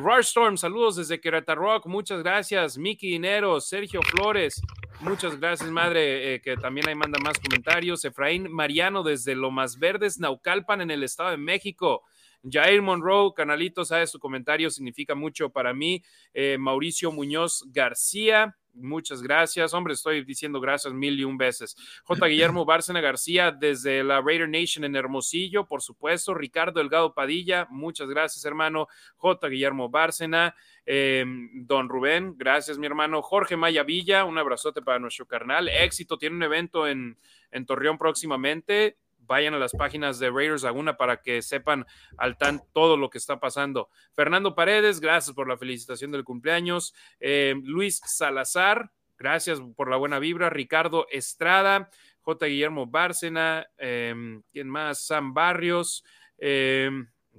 saludos 0.56 0.96
desde 0.96 1.20
Querétaro 1.20 1.80
muchas 1.84 2.22
gracias. 2.22 2.78
Miki 2.78 3.10
Dinero, 3.10 3.60
Sergio 3.60 4.00
Flores, 4.02 4.60
muchas 5.00 5.38
gracias, 5.38 5.70
madre, 5.70 6.34
eh, 6.34 6.40
que 6.40 6.56
también 6.56 6.88
ahí 6.88 6.94
manda 6.94 7.18
más 7.22 7.38
comentarios. 7.38 8.04
Efraín 8.04 8.50
Mariano 8.50 9.02
desde 9.02 9.34
Lomas 9.34 9.78
Verdes, 9.78 10.18
Naucalpan, 10.18 10.80
en 10.80 10.90
el 10.90 11.02
Estado 11.02 11.30
de 11.30 11.36
México. 11.36 12.02
Jair 12.48 12.82
Monroe, 12.82 13.32
canalito, 13.34 13.84
sabe 13.84 14.06
su 14.06 14.18
comentario, 14.18 14.70
significa 14.70 15.14
mucho 15.14 15.50
para 15.50 15.72
mí. 15.72 16.02
Eh, 16.34 16.56
Mauricio 16.58 17.10
Muñoz 17.10 17.64
García, 17.72 18.56
Muchas 18.74 19.22
gracias. 19.22 19.72
Hombre, 19.72 19.94
estoy 19.94 20.24
diciendo 20.24 20.60
gracias 20.60 20.92
mil 20.92 21.18
y 21.18 21.24
un 21.24 21.36
veces. 21.36 21.76
J. 22.04 22.26
Guillermo 22.26 22.64
Bárcena 22.64 23.00
García 23.00 23.50
desde 23.52 24.02
la 24.02 24.20
Raider 24.20 24.48
Nation 24.48 24.84
en 24.84 24.96
Hermosillo, 24.96 25.66
por 25.66 25.82
supuesto. 25.82 26.34
Ricardo 26.34 26.80
Delgado 26.80 27.14
Padilla, 27.14 27.66
muchas 27.70 28.08
gracias, 28.08 28.44
hermano. 28.44 28.88
J. 29.16 29.48
Guillermo 29.48 29.88
Bárcena. 29.88 30.54
Em, 30.86 31.66
don 31.66 31.88
Rubén, 31.88 32.34
gracias, 32.36 32.76
mi 32.78 32.86
hermano. 32.86 33.22
Jorge 33.22 33.56
Maya 33.56 33.84
Villa, 33.84 34.24
un 34.24 34.36
abrazote 34.36 34.82
para 34.82 34.98
nuestro 34.98 35.26
carnal. 35.26 35.68
Éxito, 35.68 36.18
tiene 36.18 36.36
un 36.36 36.42
evento 36.42 36.86
en, 36.86 37.18
en 37.50 37.66
Torreón 37.66 37.96
próximamente 37.96 38.98
vayan 39.26 39.54
a 39.54 39.58
las 39.58 39.72
páginas 39.72 40.18
de 40.18 40.30
Raiders 40.30 40.62
Laguna 40.62 40.96
para 40.96 41.22
que 41.22 41.42
sepan 41.42 41.86
al 42.16 42.36
tan 42.36 42.62
todo 42.72 42.96
lo 42.96 43.10
que 43.10 43.18
está 43.18 43.40
pasando. 43.40 43.88
Fernando 44.12 44.54
Paredes, 44.54 45.00
gracias 45.00 45.34
por 45.34 45.48
la 45.48 45.56
felicitación 45.56 46.10
del 46.10 46.24
cumpleaños. 46.24 46.94
Eh, 47.20 47.54
Luis 47.62 48.00
Salazar, 48.04 48.90
gracias 49.18 49.60
por 49.76 49.90
la 49.90 49.96
buena 49.96 50.18
vibra. 50.18 50.50
Ricardo 50.50 51.06
Estrada, 51.10 51.90
J. 52.20 52.46
Guillermo 52.46 52.86
Bárcena, 52.86 53.66
eh, 53.78 54.40
¿quién 54.52 54.68
más? 54.68 55.06
Sam 55.06 55.34
Barrios. 55.34 56.04
Eh, 56.38 56.90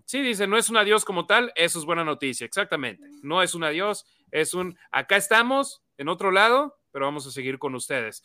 sí, 0.05 0.21
dice, 0.21 0.47
no 0.47 0.57
es 0.57 0.69
un 0.69 0.77
adiós 0.77 1.05
como 1.05 1.25
tal, 1.25 1.51
eso 1.55 1.79
es 1.79 1.85
buena 1.85 2.03
noticia, 2.03 2.45
exactamente. 2.45 3.07
No 3.21 3.41
es 3.41 3.55
un 3.55 3.63
adiós, 3.63 4.05
es 4.31 4.53
un, 4.53 4.77
acá 4.91 5.17
estamos, 5.17 5.83
en 5.97 6.09
otro 6.09 6.31
lado, 6.31 6.77
pero 6.91 7.05
vamos 7.05 7.27
a 7.27 7.31
seguir 7.31 7.59
con 7.59 7.75
ustedes. 7.75 8.23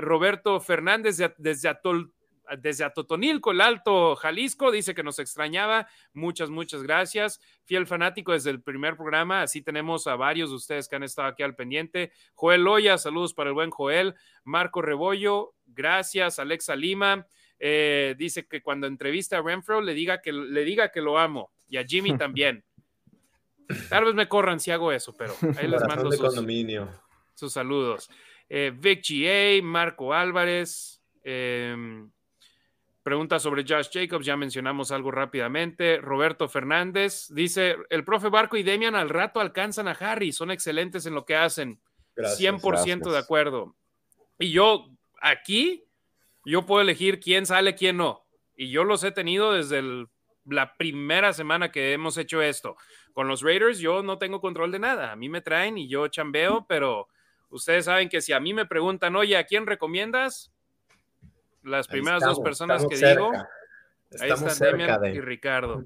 Roberto 0.00 0.60
Fernández 0.60 1.16
desde 1.38 1.68
Atol 1.68 2.13
desde 2.58 2.84
Atotonilco, 2.84 3.52
el 3.52 3.60
Alto 3.60 4.16
Jalisco, 4.16 4.70
dice 4.70 4.94
que 4.94 5.02
nos 5.02 5.18
extrañaba. 5.18 5.88
Muchas, 6.12 6.50
muchas 6.50 6.82
gracias. 6.82 7.40
Fiel 7.64 7.86
fanático 7.86 8.32
desde 8.32 8.50
el 8.50 8.62
primer 8.62 8.96
programa. 8.96 9.42
Así 9.42 9.62
tenemos 9.62 10.06
a 10.06 10.16
varios 10.16 10.50
de 10.50 10.56
ustedes 10.56 10.88
que 10.88 10.96
han 10.96 11.02
estado 11.02 11.28
aquí 11.28 11.42
al 11.42 11.54
pendiente. 11.54 12.12
Joel 12.34 12.62
Loya, 12.62 12.98
saludos 12.98 13.34
para 13.34 13.50
el 13.50 13.54
buen 13.54 13.70
Joel. 13.70 14.14
Marco 14.44 14.82
Rebollo, 14.82 15.54
gracias. 15.66 16.38
Alexa 16.38 16.76
Lima. 16.76 17.26
Eh, 17.58 18.14
dice 18.18 18.46
que 18.46 18.62
cuando 18.62 18.86
entrevista 18.86 19.38
a 19.38 19.42
Renfro 19.42 19.80
le 19.80 19.94
diga 19.94 20.20
que 20.20 20.32
le 20.32 20.64
diga 20.64 20.90
que 20.90 21.00
lo 21.00 21.18
amo 21.18 21.52
y 21.68 21.76
a 21.76 21.84
Jimmy 21.84 22.16
también. 22.18 22.64
Tal 23.88 24.04
vez 24.04 24.14
me 24.14 24.28
corran 24.28 24.60
si 24.60 24.70
hago 24.70 24.92
eso, 24.92 25.14
pero 25.16 25.34
ahí 25.56 25.66
les 25.66 25.82
mando 25.86 26.10
sus, 27.34 27.52
saludos. 27.52 28.10
Eh, 28.48 28.72
Vic 28.76 29.02
GA, 29.08 29.62
Marco 29.62 30.12
Álvarez, 30.12 31.02
eh, 31.22 31.74
Pregunta 33.04 33.38
sobre 33.38 33.66
Josh 33.68 33.90
Jacobs, 33.92 34.24
ya 34.24 34.34
mencionamos 34.34 34.90
algo 34.90 35.10
rápidamente. 35.10 35.98
Roberto 35.98 36.48
Fernández 36.48 37.26
dice, 37.28 37.76
el 37.90 38.02
profe 38.02 38.30
Barco 38.30 38.56
y 38.56 38.62
Demian 38.62 38.94
al 38.94 39.10
rato 39.10 39.40
alcanzan 39.40 39.88
a 39.88 39.92
Harry, 39.92 40.32
son 40.32 40.50
excelentes 40.50 41.04
en 41.04 41.14
lo 41.14 41.26
que 41.26 41.36
hacen. 41.36 41.82
100% 42.16 43.12
de 43.12 43.18
acuerdo. 43.18 43.76
Y 44.38 44.52
yo 44.52 44.86
aquí, 45.20 45.84
yo 46.46 46.64
puedo 46.64 46.80
elegir 46.80 47.20
quién 47.20 47.44
sale, 47.44 47.74
quién 47.74 47.98
no. 47.98 48.24
Y 48.56 48.70
yo 48.70 48.84
los 48.84 49.04
he 49.04 49.12
tenido 49.12 49.52
desde 49.52 49.82
la 50.46 50.74
primera 50.78 51.34
semana 51.34 51.70
que 51.70 51.92
hemos 51.92 52.16
hecho 52.16 52.40
esto. 52.40 52.74
Con 53.12 53.28
los 53.28 53.42
Raiders 53.42 53.80
yo 53.80 54.02
no 54.02 54.16
tengo 54.16 54.40
control 54.40 54.72
de 54.72 54.78
nada. 54.78 55.12
A 55.12 55.16
mí 55.16 55.28
me 55.28 55.42
traen 55.42 55.76
y 55.76 55.88
yo 55.88 56.08
chambeo, 56.08 56.64
pero 56.66 57.08
ustedes 57.50 57.84
saben 57.84 58.08
que 58.08 58.22
si 58.22 58.32
a 58.32 58.40
mí 58.40 58.54
me 58.54 58.64
preguntan, 58.64 59.14
oye, 59.14 59.36
¿a 59.36 59.44
quién 59.44 59.66
recomiendas? 59.66 60.54
Las 61.64 61.88
primeras 61.88 62.22
dos 62.22 62.40
personas 62.40 62.86
que 62.86 62.96
digo. 62.96 63.32
Ahí 64.20 64.30
están 64.30 64.58
Demian 64.58 65.04
y 65.06 65.20
Ricardo. 65.20 65.84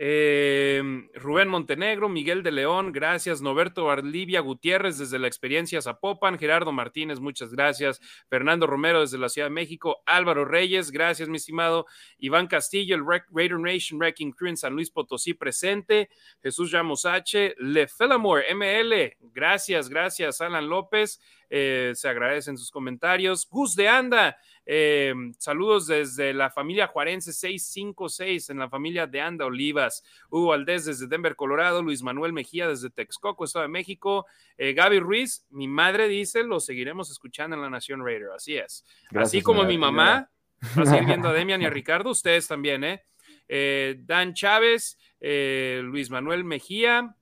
Eh, 0.00 0.80
Rubén 1.14 1.48
Montenegro, 1.48 2.08
Miguel 2.08 2.44
de 2.44 2.52
León, 2.52 2.92
gracias. 2.92 3.42
Noberto 3.42 3.90
Arlivia 3.90 4.38
Gutiérrez 4.38 4.96
desde 4.96 5.18
la 5.18 5.26
experiencia 5.26 5.82
Zapopan, 5.82 6.38
Gerardo 6.38 6.70
Martínez, 6.70 7.18
muchas 7.18 7.50
gracias. 7.50 8.00
Fernando 8.28 8.68
Romero 8.68 9.00
desde 9.00 9.18
la 9.18 9.28
Ciudad 9.28 9.48
de 9.48 9.54
México, 9.54 10.04
Álvaro 10.06 10.44
Reyes, 10.44 10.92
gracias, 10.92 11.28
mi 11.28 11.38
estimado. 11.38 11.86
Iván 12.18 12.46
Castillo, 12.46 12.94
el 12.94 13.02
Raider 13.04 13.58
Nation 13.58 13.98
Wrecking 13.98 14.30
Crew 14.30 14.50
en 14.50 14.56
San 14.56 14.74
Luis 14.74 14.88
Potosí 14.88 15.34
presente. 15.34 16.10
Jesús 16.40 16.70
Ramos 16.70 17.04
H, 17.04 17.56
Le 17.58 17.88
Felamore 17.88 18.54
ML, 18.54 19.16
gracias, 19.32 19.88
gracias. 19.88 20.40
Alan 20.40 20.68
López, 20.68 21.20
eh, 21.50 21.90
se 21.96 22.08
agradecen 22.08 22.56
sus 22.56 22.70
comentarios. 22.70 23.48
Gus 23.50 23.74
de 23.74 23.88
Anda, 23.88 24.36
eh, 24.70 25.14
saludos 25.38 25.86
desde 25.86 26.34
la 26.34 26.50
familia 26.50 26.88
Juarense 26.88 27.32
656, 27.32 28.50
en 28.50 28.58
la 28.58 28.68
familia 28.68 29.06
de 29.06 29.18
Anda 29.18 29.46
Olivas. 29.46 30.04
Hugo 30.28 30.48
Valdés 30.48 30.84
desde 30.84 31.06
Denver, 31.06 31.36
Colorado. 31.36 31.82
Luis 31.82 32.02
Manuel 32.02 32.34
Mejía 32.34 32.68
desde 32.68 32.90
Texcoco, 32.90 33.46
Estado 33.46 33.62
de 33.62 33.70
México. 33.70 34.26
Eh, 34.58 34.74
Gaby 34.74 35.00
Ruiz, 35.00 35.46
mi 35.48 35.68
madre 35.68 36.06
dice, 36.06 36.44
lo 36.44 36.60
seguiremos 36.60 37.10
escuchando 37.10 37.56
en 37.56 37.62
la 37.62 37.70
Nación 37.70 38.04
Raider. 38.04 38.28
Así 38.36 38.58
es. 38.58 38.84
Así 39.14 39.40
como 39.40 39.64
mi 39.64 39.78
mamá, 39.78 40.30
va 40.76 40.82
a 40.82 40.86
seguir 40.86 41.06
viendo 41.06 41.30
a 41.30 41.32
Demian 41.32 41.62
y 41.62 41.64
a 41.64 41.70
Ricardo, 41.70 42.10
ustedes 42.10 42.46
también, 42.46 42.84
¿eh? 42.84 43.02
eh 43.48 43.96
Dan 44.00 44.34
Chávez, 44.34 44.98
Luis 45.18 46.10
Manuel 46.10 46.44
Mejía, 46.44 47.16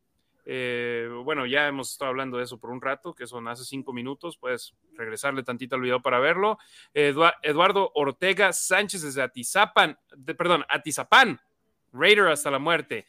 eh, 0.48 1.08
bueno, 1.24 1.44
ya 1.44 1.66
hemos 1.66 1.90
estado 1.90 2.10
hablando 2.10 2.38
de 2.38 2.44
eso 2.44 2.58
por 2.58 2.70
un 2.70 2.80
rato, 2.80 3.14
que 3.14 3.26
son 3.26 3.48
hace 3.48 3.64
cinco 3.64 3.92
minutos, 3.92 4.38
puedes 4.38 4.74
regresarle 4.94 5.42
tantito 5.42 5.74
al 5.74 5.82
video 5.82 6.00
para 6.00 6.20
verlo. 6.20 6.58
Eduardo 6.94 7.90
Ortega 7.94 8.52
Sánchez 8.52 9.02
desde 9.02 9.22
Atizapan, 9.22 9.98
perdón, 10.38 10.64
Atizapán, 10.68 11.40
Raider 11.92 12.28
hasta 12.28 12.52
la 12.52 12.60
muerte. 12.60 13.06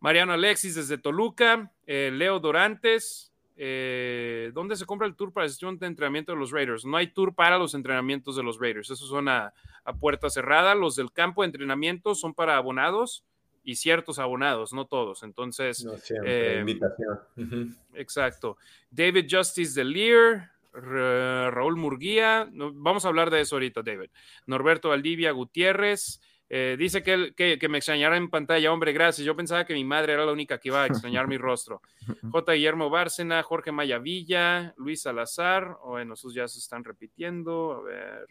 Mariano 0.00 0.32
Alexis 0.32 0.74
desde 0.74 0.96
Toluca, 0.96 1.70
eh, 1.86 2.10
Leo 2.12 2.40
Dorantes. 2.40 3.30
Eh, 3.62 4.50
¿Dónde 4.54 4.74
se 4.74 4.86
compra 4.86 5.06
el 5.06 5.14
tour 5.14 5.34
para 5.34 5.44
la 5.44 5.50
sesión 5.50 5.78
de 5.78 5.86
entrenamiento 5.86 6.32
de 6.32 6.38
los 6.38 6.50
Raiders? 6.50 6.86
No 6.86 6.96
hay 6.96 7.08
tour 7.08 7.34
para 7.34 7.58
los 7.58 7.74
entrenamientos 7.74 8.36
de 8.36 8.42
los 8.42 8.58
Raiders, 8.58 8.88
esos 8.88 9.10
son 9.10 9.28
a 9.28 9.52
puerta 10.00 10.30
cerrada. 10.30 10.74
Los 10.74 10.96
del 10.96 11.12
campo 11.12 11.42
de 11.42 11.46
entrenamiento 11.46 12.14
son 12.14 12.32
para 12.32 12.56
abonados 12.56 13.26
y 13.62 13.76
ciertos 13.76 14.18
abonados, 14.18 14.72
no 14.72 14.86
todos. 14.86 15.22
Entonces, 15.22 15.86
eh, 16.24 16.58
invitación. 16.60 17.76
Exacto. 17.94 18.56
David 18.90 19.26
Justice 19.30 19.78
de 19.78 19.84
Lear, 19.84 20.50
Raúl 20.72 21.76
Murguía, 21.76 22.48
vamos 22.52 23.04
a 23.04 23.08
hablar 23.08 23.30
de 23.30 23.40
eso 23.40 23.56
ahorita, 23.56 23.82
David. 23.82 24.10
Norberto 24.46 24.88
Valdivia 24.90 25.32
Gutiérrez. 25.32 26.20
Eh, 26.52 26.74
dice 26.76 27.04
que, 27.04 27.32
que, 27.36 27.68
me 27.68 27.78
extrañará 27.78 28.16
en 28.16 28.28
pantalla, 28.28 28.72
hombre, 28.72 28.92
gracias. 28.92 29.24
Yo 29.24 29.36
pensaba 29.36 29.64
que 29.64 29.72
mi 29.72 29.84
madre 29.84 30.14
era 30.14 30.26
la 30.26 30.32
única 30.32 30.58
que 30.58 30.68
iba 30.68 30.82
a 30.82 30.86
extrañar 30.86 31.28
mi 31.28 31.38
rostro. 31.38 31.80
J. 32.32 32.52
Guillermo 32.52 32.90
Bárcena, 32.90 33.40
Jorge 33.44 33.70
Mayavilla, 33.70 34.74
Luis 34.76 35.02
Salazar, 35.02 35.76
bueno, 35.84 36.14
esos 36.14 36.34
ya 36.34 36.48
se 36.48 36.58
están 36.58 36.82
repitiendo. 36.82 37.72
A 37.72 37.82
ver. 37.82 38.26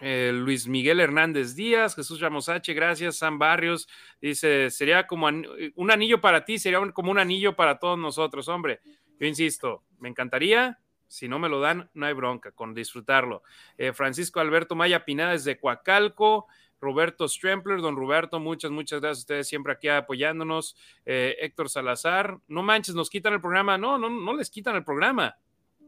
Eh, 0.00 0.32
Luis 0.34 0.66
Miguel 0.66 1.00
Hernández 1.00 1.54
Díaz, 1.54 1.94
Jesús 1.94 2.20
Ramos 2.20 2.48
H, 2.48 2.72
gracias. 2.74 3.16
Sam 3.16 3.38
Barrios 3.38 3.88
dice: 4.20 4.70
Sería 4.70 5.06
como 5.06 5.26
un 5.26 5.90
anillo 5.90 6.20
para 6.20 6.44
ti, 6.44 6.58
sería 6.58 6.80
como 6.92 7.10
un 7.10 7.18
anillo 7.18 7.56
para 7.56 7.78
todos 7.78 7.98
nosotros, 7.98 8.48
hombre. 8.48 8.80
Yo 9.18 9.26
insisto, 9.26 9.84
me 9.98 10.08
encantaría. 10.08 10.78
Si 11.06 11.26
no 11.26 11.38
me 11.38 11.48
lo 11.48 11.60
dan, 11.60 11.90
no 11.94 12.04
hay 12.04 12.12
bronca 12.12 12.52
con 12.52 12.74
disfrutarlo. 12.74 13.42
Eh, 13.78 13.92
Francisco 13.94 14.40
Alberto 14.40 14.76
Maya 14.76 15.04
Pinada 15.04 15.32
desde 15.32 15.58
Coacalco. 15.58 16.46
Roberto 16.80 17.26
Strempler, 17.26 17.80
don 17.80 17.96
Roberto, 17.96 18.38
muchas, 18.38 18.70
muchas 18.70 19.00
gracias 19.00 19.18
a 19.18 19.22
ustedes 19.22 19.48
siempre 19.48 19.72
aquí 19.72 19.88
apoyándonos. 19.88 20.76
Eh, 21.04 21.36
Héctor 21.40 21.68
Salazar, 21.70 22.38
no 22.46 22.62
manches, 22.62 22.94
nos 22.94 23.10
quitan 23.10 23.32
el 23.32 23.40
programa. 23.40 23.76
No, 23.76 23.98
no, 23.98 24.08
no 24.08 24.32
les 24.34 24.48
quitan 24.48 24.76
el 24.76 24.84
programa 24.84 25.36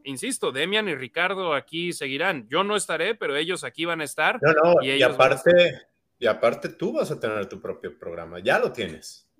insisto, 0.04 0.52
Demian 0.52 0.88
y 0.88 0.94
Ricardo 0.94 1.54
aquí 1.54 1.92
seguirán. 1.92 2.46
Yo 2.48 2.64
no 2.64 2.76
estaré, 2.76 3.14
pero 3.14 3.36
ellos 3.36 3.64
aquí 3.64 3.84
van 3.84 4.00
a 4.00 4.04
estar. 4.04 4.38
No, 4.42 4.52
no, 4.52 4.82
y, 4.82 5.02
aparte, 5.02 5.82
y 6.18 6.26
aparte 6.26 6.68
tú 6.70 6.92
vas 6.92 7.10
a 7.10 7.18
tener 7.18 7.46
tu 7.48 7.60
propio 7.60 7.98
programa, 7.98 8.38
ya 8.38 8.58
lo 8.58 8.72
tienes. 8.72 9.30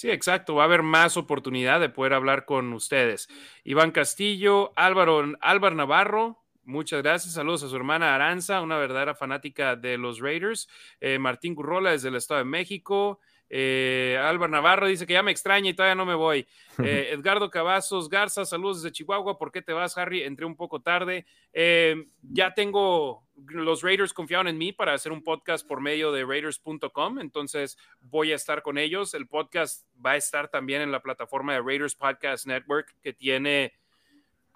Sí, 0.00 0.10
exacto. 0.10 0.54
Va 0.54 0.62
a 0.62 0.64
haber 0.64 0.82
más 0.82 1.18
oportunidad 1.18 1.78
de 1.78 1.90
poder 1.90 2.14
hablar 2.14 2.46
con 2.46 2.72
ustedes. 2.72 3.28
Iván 3.64 3.90
Castillo, 3.90 4.72
Álvaro, 4.74 5.34
Álvaro 5.42 5.76
Navarro, 5.76 6.42
muchas 6.62 7.02
gracias. 7.02 7.34
Saludos 7.34 7.64
a 7.64 7.68
su 7.68 7.76
hermana 7.76 8.14
Aranza, 8.14 8.62
una 8.62 8.78
verdadera 8.78 9.14
fanática 9.14 9.76
de 9.76 9.98
los 9.98 10.20
Raiders. 10.20 10.68
Eh, 11.00 11.18
Martín 11.18 11.54
Currola 11.54 11.90
desde 11.90 12.08
el 12.08 12.16
Estado 12.16 12.38
de 12.38 12.46
México. 12.46 13.20
Eh, 13.52 14.16
Álvaro 14.22 14.52
Navarro 14.52 14.86
dice 14.86 15.08
que 15.08 15.14
ya 15.14 15.24
me 15.24 15.32
extraña 15.32 15.70
y 15.70 15.74
todavía 15.74 15.96
no 15.96 16.06
me 16.06 16.14
voy. 16.14 16.46
Eh, 16.82 17.10
Edgardo 17.12 17.50
Cavazos 17.50 18.08
Garza, 18.08 18.46
saludos 18.46 18.80
desde 18.80 18.92
Chihuahua. 18.92 19.36
¿Por 19.36 19.52
qué 19.52 19.60
te 19.60 19.74
vas, 19.74 19.98
Harry? 19.98 20.22
Entré 20.22 20.46
un 20.46 20.56
poco 20.56 20.80
tarde. 20.80 21.26
Eh, 21.52 22.06
ya 22.22 22.54
tengo, 22.54 23.26
los 23.48 23.82
Raiders 23.82 24.14
confiaron 24.14 24.48
en 24.48 24.56
mí 24.56 24.72
para 24.72 24.94
hacer 24.94 25.12
un 25.12 25.22
podcast 25.22 25.66
por 25.66 25.82
medio 25.82 26.10
de 26.10 26.24
Raiders.com, 26.24 27.18
entonces 27.18 27.76
voy 28.00 28.32
a 28.32 28.36
estar 28.36 28.62
con 28.62 28.78
ellos. 28.78 29.12
El 29.12 29.26
podcast 29.26 29.86
va 30.02 30.12
a 30.12 30.16
estar 30.16 30.48
también 30.48 30.80
en 30.80 30.90
la 30.90 31.02
plataforma 31.02 31.52
de 31.52 31.60
Raiders 31.60 31.94
Podcast 31.94 32.46
Network 32.46 32.96
que 33.02 33.12
tiene 33.12 33.74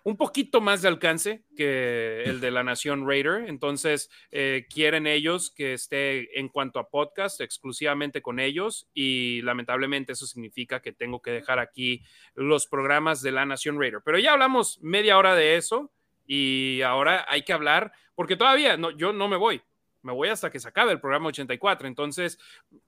un 0.04 0.18
poquito 0.18 0.60
más 0.60 0.82
de 0.82 0.88
alcance 0.88 1.44
que 1.56 2.22
el 2.24 2.40
de 2.40 2.50
la 2.50 2.62
Nación 2.62 3.08
Raider. 3.08 3.48
Entonces, 3.48 4.10
eh, 4.30 4.66
quieren 4.72 5.06
ellos 5.06 5.50
que 5.50 5.72
esté 5.72 6.38
en 6.38 6.48
cuanto 6.48 6.78
a 6.78 6.90
podcast 6.90 7.40
exclusivamente 7.40 8.20
con 8.20 8.38
ellos 8.38 8.86
y 8.92 9.40
lamentablemente 9.42 10.12
eso 10.12 10.26
significa 10.26 10.80
que 10.80 10.92
tengo 10.92 11.22
que 11.22 11.30
dejar 11.30 11.58
aquí 11.58 12.02
los 12.34 12.66
programas 12.66 13.22
de 13.22 13.32
la 13.32 13.46
Nación 13.46 13.80
Raider. 13.80 14.02
Pero 14.04 14.18
ya 14.18 14.34
hablamos 14.34 14.78
media 14.82 15.16
hora 15.16 15.34
de 15.34 15.56
eso 15.56 15.90
y 16.26 16.82
ahora 16.82 17.24
hay 17.28 17.42
que 17.42 17.52
hablar, 17.54 17.92
porque 18.14 18.36
todavía 18.36 18.76
no, 18.76 18.90
yo 18.90 19.12
no 19.12 19.26
me 19.28 19.36
voy 19.36 19.62
me 20.04 20.12
voy 20.12 20.28
hasta 20.28 20.50
que 20.50 20.60
se 20.60 20.68
acabe 20.68 20.92
el 20.92 21.00
programa 21.00 21.28
84. 21.28 21.88
Entonces, 21.88 22.38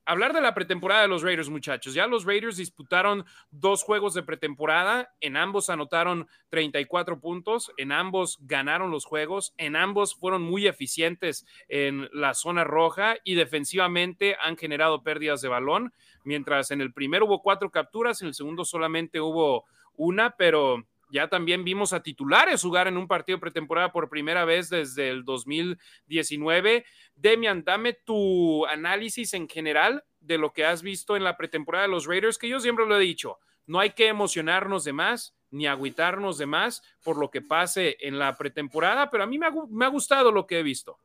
hablar 0.05 0.33
de 0.33 0.41
la 0.41 0.55
pretemporada 0.55 1.03
de 1.03 1.09
los 1.09 1.23
Raiders, 1.23 1.49
muchachos. 1.49 1.95
Ya 1.95 2.07
los 2.07 2.25
Raiders 2.25 2.57
disputaron 2.57 3.25
dos 3.51 3.83
juegos 3.83 4.15
de 4.15 4.23
pretemporada, 4.23 5.15
en 5.21 5.37
ambos 5.37 5.71
anotaron 5.71 6.29
34 6.51 7.19
puntos, 7.21 7.73
en 7.79 7.91
ambos 7.91 8.39
ganaron 8.43 8.91
los 8.91 9.05
juegos, 9.05 9.55
en 9.57 9.77
ambos 9.77 10.15
fueron 10.15 10.43
muy 10.43 10.67
eficientes 10.67 11.47
en 11.69 12.09
la 12.13 12.35
zona 12.35 12.65
roja 12.65 13.17
y 13.25 13.35
defensivamente 13.35 14.37
han 14.41 14.57
generado 14.57 15.03
pérdidas 15.03 15.41
de 15.41 15.49
balón, 15.49 15.93
mientras 16.23 16.71
en 16.71 16.81
el 16.83 16.93
primero 16.93 17.27
hubo 17.27 17.43
cuatro 17.43 17.71
capturas, 17.71 18.21
en 18.21 18.29
el 18.29 18.35
segundo 18.35 18.65
solamente 18.65 19.21
hubo 19.21 19.65
una, 19.97 20.37
pero 20.37 20.87
ya 21.11 21.29
también 21.29 21.65
vimos 21.65 21.93
a 21.93 22.03
titulares 22.03 22.63
jugar 22.63 22.89
en 22.89 22.97
un 22.97 23.09
partido 23.09 23.39
pretemporada 23.39 23.93
por 23.93 24.09
primera 24.09 24.45
vez 24.45 24.69
desde 24.69 25.09
el 25.09 25.25
2019. 25.25 26.85
Demian, 27.15 27.65
dame 27.65 27.93
tu 27.93 28.67
análisis 28.67 29.35
en 29.35 29.49
general 29.49 30.05
de 30.21 30.39
lo 30.39 30.53
que 30.53 30.65
has 30.65 30.83
visto 30.83 31.17
en 31.17 31.25
la 31.25 31.37
pretemporada 31.37 31.87
de 31.87 31.93
los 31.93 32.07
Raiders, 32.07 32.39
que 32.39 32.49
yo 32.49 32.61
siempre 32.61 32.87
lo 32.87 32.97
he 32.97 33.01
dicho, 33.01 33.39
no 33.67 33.81
hay 33.81 33.91
que 33.91 34.09
emocionarnos 34.09 34.85
de 34.85 34.93
más 34.93 35.37
ni 35.51 35.67
agüitarnos 35.67 36.39
de 36.39 36.47
más 36.47 36.83
por 37.03 37.17
lo 37.19 37.31
que 37.31 37.41
pase 37.41 37.97
en 38.01 38.19
la 38.19 38.37
pretemporada, 38.37 39.11
pero 39.11 39.25
a 39.25 39.27
mí 39.27 39.39
me 39.39 39.47
ha, 39.47 39.89
gustado 39.89 40.33
lo 40.33 40.47
que 40.47 40.59
he 40.59 40.63
visto. 40.63 40.99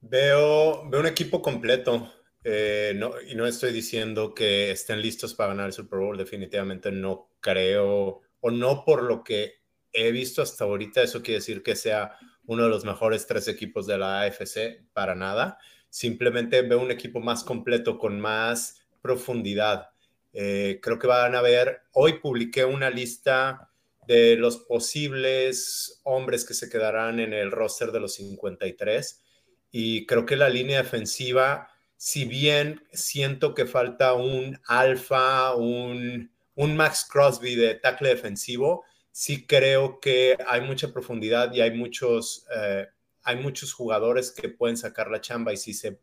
Veo, 0.00 0.88
veo 0.88 1.00
un 1.00 1.06
equipo 1.06 1.42
completo. 1.42 2.12
Eh, 2.44 2.92
no, 2.96 3.14
y 3.22 3.34
no 3.34 3.46
estoy 3.46 3.72
diciendo 3.72 4.34
que 4.34 4.70
estén 4.70 5.00
listos 5.00 5.34
para 5.34 5.48
ganar 5.48 5.66
el 5.66 5.72
Super 5.72 5.98
Bowl, 5.98 6.18
definitivamente 6.18 6.92
no 6.92 7.30
creo, 7.40 8.20
o 8.40 8.50
no 8.50 8.84
por 8.84 9.02
lo 9.02 9.24
que 9.24 9.54
he 9.92 10.12
visto 10.12 10.42
hasta 10.42 10.64
ahorita, 10.64 11.02
eso 11.02 11.22
quiere 11.22 11.40
decir 11.40 11.62
que 11.62 11.74
sea 11.74 12.18
uno 12.46 12.64
de 12.64 12.68
los 12.68 12.84
mejores 12.84 13.26
tres 13.26 13.48
equipos 13.48 13.86
de 13.86 13.96
la 13.96 14.20
AFC, 14.20 14.84
para 14.92 15.14
nada. 15.14 15.58
Simplemente 15.88 16.60
veo 16.62 16.80
un 16.80 16.90
equipo 16.90 17.20
más 17.20 17.44
completo, 17.44 17.98
con 17.98 18.20
más 18.20 18.82
profundidad. 19.00 19.90
Eh, 20.34 20.80
creo 20.82 20.98
que 20.98 21.06
van 21.06 21.34
a 21.34 21.40
ver, 21.40 21.82
hoy 21.92 22.18
publiqué 22.18 22.64
una 22.64 22.90
lista 22.90 23.70
de 24.06 24.36
los 24.36 24.58
posibles 24.58 26.00
hombres 26.02 26.44
que 26.44 26.52
se 26.52 26.68
quedarán 26.68 27.20
en 27.20 27.32
el 27.32 27.50
roster 27.50 27.92
de 27.92 28.00
los 28.00 28.14
53 28.14 29.22
y 29.70 30.04
creo 30.04 30.26
que 30.26 30.36
la 30.36 30.48
línea 30.48 30.82
defensiva 30.82 31.68
si 32.04 32.26
bien 32.26 32.82
siento 32.92 33.54
que 33.54 33.64
falta 33.64 34.12
un 34.12 34.60
alfa, 34.66 35.54
un, 35.54 36.30
Max 36.54 37.08
Crosby 37.10 37.54
de 37.54 37.76
tackle 37.76 38.10
defensivo, 38.10 38.84
sí 39.10 39.46
creo 39.46 40.00
que 40.00 40.36
hay 40.46 40.60
mucha 40.60 40.92
profundidad 40.92 41.54
y 41.54 41.62
hay 41.62 41.70
muchos, 41.70 42.46
eh, 42.54 42.88
hay 43.22 43.36
muchos 43.36 43.72
jugadores 43.72 44.32
que 44.32 44.50
pueden 44.50 44.76
sacar 44.76 45.10
la 45.10 45.22
chamba 45.22 45.54
y 45.54 45.56
si 45.56 45.72
se, 45.72 45.98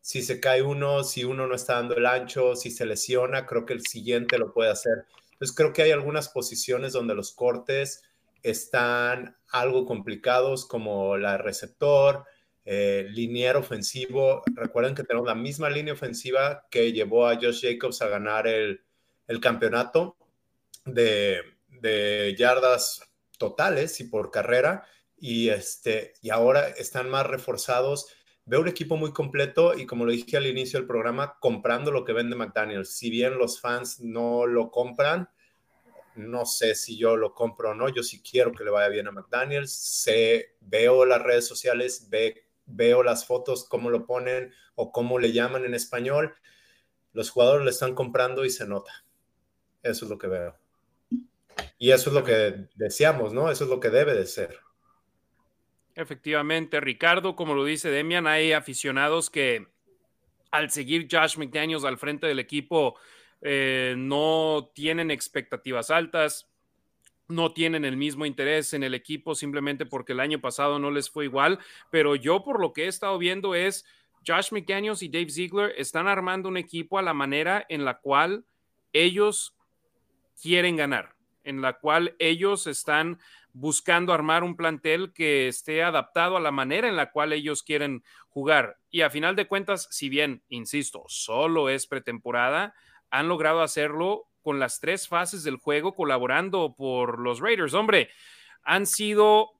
si 0.00 0.22
se 0.22 0.40
cae 0.40 0.60
uno, 0.60 1.04
si 1.04 1.22
uno 1.22 1.46
no 1.46 1.54
está 1.54 1.74
dando 1.74 1.94
el 1.94 2.06
ancho, 2.06 2.56
si 2.56 2.72
se 2.72 2.84
lesiona, 2.84 3.46
creo 3.46 3.64
que 3.64 3.74
el 3.74 3.86
siguiente 3.86 4.38
lo 4.38 4.52
puede 4.52 4.72
hacer. 4.72 5.06
Entonces 5.34 5.54
creo 5.54 5.72
que 5.72 5.82
hay 5.82 5.92
algunas 5.92 6.30
posiciones 6.30 6.92
donde 6.92 7.14
los 7.14 7.30
cortes 7.30 8.02
están 8.42 9.36
algo 9.50 9.86
complicados 9.86 10.66
como 10.66 11.16
la 11.16 11.38
receptor, 11.38 12.24
eh, 12.64 13.06
liniero 13.10 13.60
ofensivo. 13.60 14.42
Recuerden 14.54 14.94
que 14.94 15.04
tenemos 15.04 15.28
la 15.28 15.34
misma 15.34 15.68
línea 15.68 15.92
ofensiva 15.92 16.66
que 16.70 16.92
llevó 16.92 17.26
a 17.26 17.36
Josh 17.36 17.62
Jacobs 17.62 18.00
a 18.00 18.08
ganar 18.08 18.46
el, 18.46 18.80
campeonato 19.40 20.16
de, 20.84 21.42
yardas 22.38 23.02
totales 23.38 24.00
y 24.00 24.04
por 24.04 24.30
carrera. 24.30 24.84
Y, 25.18 25.48
este, 25.50 26.14
y 26.22 26.30
ahora 26.30 26.68
están 26.68 27.10
más 27.10 27.26
reforzados. 27.26 28.08
Veo 28.46 28.60
un 28.60 28.68
equipo 28.68 28.96
muy 28.96 29.12
completo 29.12 29.76
y 29.76 29.86
como 29.86 30.04
lo 30.04 30.12
dije 30.12 30.36
al 30.36 30.46
inicio 30.46 30.78
del 30.78 30.86
programa, 30.86 31.38
comprando 31.40 31.90
lo 31.90 32.04
que 32.04 32.12
vende 32.12 32.36
McDaniels. 32.36 32.90
Si 32.90 33.10
bien 33.10 33.38
los 33.38 33.60
fans 33.60 34.00
no 34.00 34.46
lo 34.46 34.70
compran, 34.70 35.28
no 36.16 36.46
sé 36.46 36.74
si 36.74 36.96
yo 36.96 37.16
lo 37.16 37.34
compro 37.34 37.70
o 37.70 37.74
no. 37.74 37.88
Yo 37.88 38.02
sí 38.02 38.22
quiero 38.22 38.52
que 38.52 38.64
le 38.64 38.70
vaya 38.70 38.88
bien 38.88 39.08
a 39.08 39.12
McDaniels. 39.12 39.72
Sé, 39.72 40.56
veo 40.60 41.04
las 41.04 41.22
redes 41.22 41.46
sociales, 41.46 42.08
ve, 42.08 42.43
veo 42.66 43.02
las 43.02 43.26
fotos, 43.26 43.68
cómo 43.68 43.90
lo 43.90 44.06
ponen 44.06 44.52
o 44.74 44.92
cómo 44.92 45.18
le 45.18 45.32
llaman 45.32 45.64
en 45.64 45.74
español, 45.74 46.34
los 47.12 47.30
jugadores 47.30 47.64
le 47.64 47.70
están 47.70 47.94
comprando 47.94 48.44
y 48.44 48.50
se 48.50 48.66
nota. 48.66 49.04
Eso 49.82 50.04
es 50.04 50.10
lo 50.10 50.18
que 50.18 50.26
veo. 50.26 50.56
Y 51.78 51.90
eso 51.90 52.10
es 52.10 52.14
lo 52.14 52.24
que 52.24 52.66
deseamos, 52.74 53.32
¿no? 53.32 53.50
Eso 53.50 53.64
es 53.64 53.70
lo 53.70 53.80
que 53.80 53.90
debe 53.90 54.14
de 54.14 54.26
ser. 54.26 54.58
Efectivamente, 55.94 56.80
Ricardo, 56.80 57.36
como 57.36 57.54
lo 57.54 57.64
dice 57.64 57.90
Demian, 57.90 58.26
hay 58.26 58.52
aficionados 58.52 59.30
que 59.30 59.68
al 60.50 60.70
seguir 60.70 61.08
Josh 61.10 61.36
McDaniels 61.36 61.84
al 61.84 61.98
frente 61.98 62.26
del 62.26 62.38
equipo 62.38 62.96
eh, 63.42 63.94
no 63.96 64.70
tienen 64.74 65.10
expectativas 65.10 65.90
altas, 65.90 66.50
no 67.28 67.52
tienen 67.52 67.84
el 67.84 67.96
mismo 67.96 68.26
interés 68.26 68.74
en 68.74 68.82
el 68.82 68.94
equipo 68.94 69.34
simplemente 69.34 69.86
porque 69.86 70.12
el 70.12 70.20
año 70.20 70.40
pasado 70.40 70.78
no 70.78 70.90
les 70.90 71.10
fue 71.10 71.24
igual, 71.24 71.58
pero 71.90 72.16
yo 72.16 72.42
por 72.44 72.60
lo 72.60 72.72
que 72.72 72.84
he 72.84 72.88
estado 72.88 73.18
viendo 73.18 73.54
es 73.54 73.84
Josh 74.26 74.52
McDaniels 74.52 75.02
y 75.02 75.08
Dave 75.08 75.30
Ziegler 75.30 75.74
están 75.76 76.06
armando 76.06 76.48
un 76.48 76.56
equipo 76.56 76.98
a 76.98 77.02
la 77.02 77.14
manera 77.14 77.64
en 77.68 77.84
la 77.84 77.98
cual 77.98 78.44
ellos 78.92 79.56
quieren 80.40 80.76
ganar, 80.76 81.14
en 81.42 81.60
la 81.60 81.74
cual 81.74 82.16
ellos 82.18 82.66
están 82.66 83.18
buscando 83.52 84.12
armar 84.12 84.42
un 84.42 84.56
plantel 84.56 85.12
que 85.12 85.48
esté 85.48 85.82
adaptado 85.82 86.36
a 86.36 86.40
la 86.40 86.50
manera 86.50 86.88
en 86.88 86.96
la 86.96 87.10
cual 87.10 87.32
ellos 87.32 87.62
quieren 87.62 88.02
jugar. 88.28 88.78
Y 88.90 89.02
a 89.02 89.10
final 89.10 89.36
de 89.36 89.46
cuentas, 89.46 89.86
si 89.90 90.08
bien, 90.08 90.42
insisto, 90.48 91.04
solo 91.06 91.68
es 91.68 91.86
pretemporada, 91.86 92.74
han 93.10 93.28
logrado 93.28 93.62
hacerlo 93.62 94.26
con 94.44 94.60
las 94.60 94.78
tres 94.78 95.08
fases 95.08 95.42
del 95.42 95.56
juego 95.56 95.96
colaborando 95.96 96.74
por 96.76 97.18
los 97.18 97.40
Raiders. 97.40 97.74
Hombre, 97.74 98.10
han 98.62 98.86
sido 98.86 99.50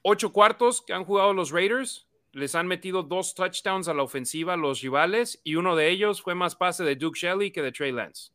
ocho 0.00 0.32
cuartos 0.32 0.80
que 0.80 0.94
han 0.94 1.04
jugado 1.04 1.34
los 1.34 1.50
Raiders. 1.50 2.08
Les 2.32 2.54
han 2.54 2.66
metido 2.68 3.02
dos 3.02 3.34
touchdowns 3.34 3.88
a 3.88 3.94
la 3.94 4.04
ofensiva 4.04 4.54
a 4.54 4.56
los 4.56 4.80
rivales 4.80 5.40
y 5.44 5.56
uno 5.56 5.76
de 5.76 5.90
ellos 5.90 6.22
fue 6.22 6.34
más 6.34 6.54
pase 6.54 6.84
de 6.84 6.96
Duke 6.96 7.18
Shelley 7.18 7.50
que 7.50 7.60
de 7.60 7.72
Trey 7.72 7.92
Lance. 7.92 8.30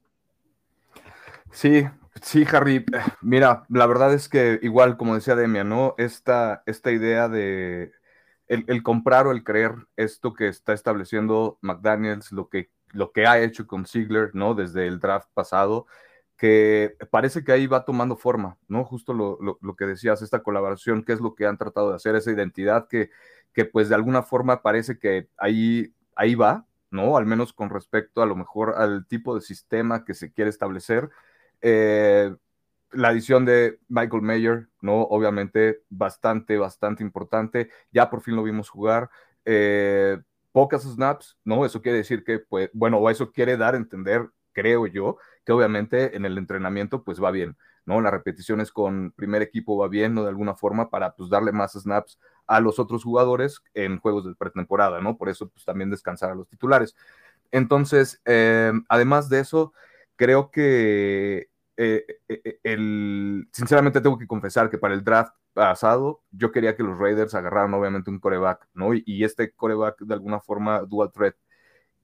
Sí, 1.52 1.86
sí, 2.22 2.46
Harry. 2.52 2.86
Mira, 3.22 3.66
la 3.70 3.88
verdad 3.88 4.14
es 4.14 4.28
que 4.28 4.60
igual, 4.62 4.98
como 4.98 5.16
decía 5.16 5.36
Demian, 5.36 5.70
¿no? 5.70 5.96
Esta, 5.98 6.62
esta 6.66 6.92
idea 6.92 7.30
de, 7.30 7.94
el, 8.48 8.84
comprar 8.84 9.28
o 9.28 9.32
el 9.32 9.44
creer 9.44 9.74
esto 9.96 10.34
que 10.34 10.48
está 10.48 10.74
estableciendo 10.74 11.58
McDaniels, 11.62 12.32
lo 12.32 12.50
que, 12.50 12.70
lo 12.96 13.12
que 13.12 13.28
ha 13.28 13.40
hecho 13.40 13.68
con 13.68 13.86
Ziegler, 13.86 14.32
¿no? 14.34 14.56
Desde 14.56 14.88
el 14.88 15.00
draft 15.00 15.30
pasado, 15.34 15.86
que 16.38 16.96
parece 17.12 17.44
que 17.44 17.52
ahí 17.52 17.68
va 17.68 17.86
tomando 17.86 18.16
forma, 18.18 18.58
¿no? 18.68 18.86
Justo 18.86 19.14
lo, 19.14 19.76
que 19.76 19.86
decías, 19.86 20.22
esta 20.22 20.44
colaboración, 20.44 21.04
qué 21.04 21.14
es 21.14 21.22
lo 21.22 21.36
que 21.36 21.46
han 21.46 21.58
tratado 21.58 21.90
de 21.90 21.96
hacer, 21.98 22.16
esa 22.16 22.32
identidad 22.32 22.88
que, 22.88 23.10
que 23.54 23.66
pues 23.66 23.90
de 23.90 23.96
alguna 23.96 24.24
forma 24.24 24.62
parece 24.62 24.98
que 24.98 25.30
ahí, 25.38 25.94
ahí 26.16 26.36
va, 26.36 26.66
¿no? 26.90 27.18
Al 27.18 27.26
menos 27.26 27.54
con 27.54 27.70
respecto 27.70 28.22
a 28.22 28.26
lo 28.26 28.36
mejor 28.36 28.76
al 28.78 29.06
tipo 29.08 29.36
de 29.36 29.42
sistema 29.42 30.06
que 30.06 30.14
se 30.14 30.32
quiere 30.32 30.50
establecer. 30.50 31.10
Eh, 31.62 32.34
la 32.92 33.10
adición 33.10 33.46
de 33.46 33.80
Michael 33.90 34.22
Mayer, 34.22 34.70
¿no? 34.82 35.02
Obviamente 35.04 35.82
bastante, 35.90 36.58
bastante 36.58 37.04
importante. 37.04 37.70
Ya 37.92 38.10
por 38.10 38.22
fin 38.22 38.36
lo 38.36 38.44
vimos 38.44 38.70
jugar. 38.70 39.10
Eh, 39.44 40.18
pocas 40.56 40.84
snaps, 40.84 41.38
¿no? 41.44 41.66
Eso 41.66 41.82
quiere 41.82 41.98
decir 41.98 42.24
que, 42.24 42.40
pues, 42.40 42.70
bueno, 42.72 42.98
o 43.00 43.10
eso 43.10 43.34
quiere 43.34 43.58
dar 43.58 43.74
a 43.74 43.78
entender, 43.78 44.30
creo 44.54 44.88
yo, 44.88 45.18
que 45.44 45.52
obviamente 45.52 46.16
en 46.16 46.24
el 46.24 46.38
entrenamiento, 46.38 47.04
pues 47.04 47.22
va 47.22 47.30
bien, 47.30 47.58
¿no? 47.86 48.00
Las 48.00 48.14
repeticiones 48.14 48.72
con 48.72 49.12
primer 49.12 49.42
equipo 49.42 49.76
va 49.76 49.90
bien, 49.90 50.14
¿no? 50.14 50.24
De 50.24 50.30
alguna 50.30 50.56
forma 50.56 50.90
para, 50.90 51.14
pues, 51.14 51.30
darle 51.30 51.52
más 51.52 51.74
snaps 51.74 52.18
a 52.48 52.62
los 52.62 52.80
otros 52.80 53.04
jugadores 53.04 53.62
en 53.74 54.00
juegos 54.00 54.24
de 54.24 54.34
pretemporada, 54.34 55.02
¿no? 55.02 55.18
Por 55.18 55.28
eso, 55.28 55.50
pues, 55.50 55.66
también 55.66 55.90
descansar 55.90 56.32
a 56.32 56.36
los 56.36 56.48
titulares. 56.48 56.96
Entonces, 57.52 58.22
eh, 58.24 58.72
además 58.88 59.28
de 59.28 59.42
eso, 59.42 59.74
creo 60.16 60.52
que 60.52 61.50
eh, 61.78 62.06
eh, 62.30 62.60
eh, 62.64 62.78
sinceramente 63.52 64.00
tengo 64.02 64.18
que 64.18 64.28
confesar 64.28 64.70
que 64.70 64.78
para 64.78 64.94
el 64.94 65.04
draft 65.04 65.34
pasado 65.54 66.24
yo 66.32 66.52
quería 66.52 66.76
que 66.76 66.84
los 66.84 66.98
Raiders 66.98 67.36
agarraran 67.36 67.74
obviamente 67.74 68.10
un 68.10 68.20
coreback, 68.20 68.68
¿no? 68.74 68.94
Y, 68.94 69.24
este 69.24 69.52
coreback 69.54 70.00
de 70.00 70.14
alguna 70.14 70.40
forma 70.40 70.82
dual 70.82 71.12
threat. 71.12 71.36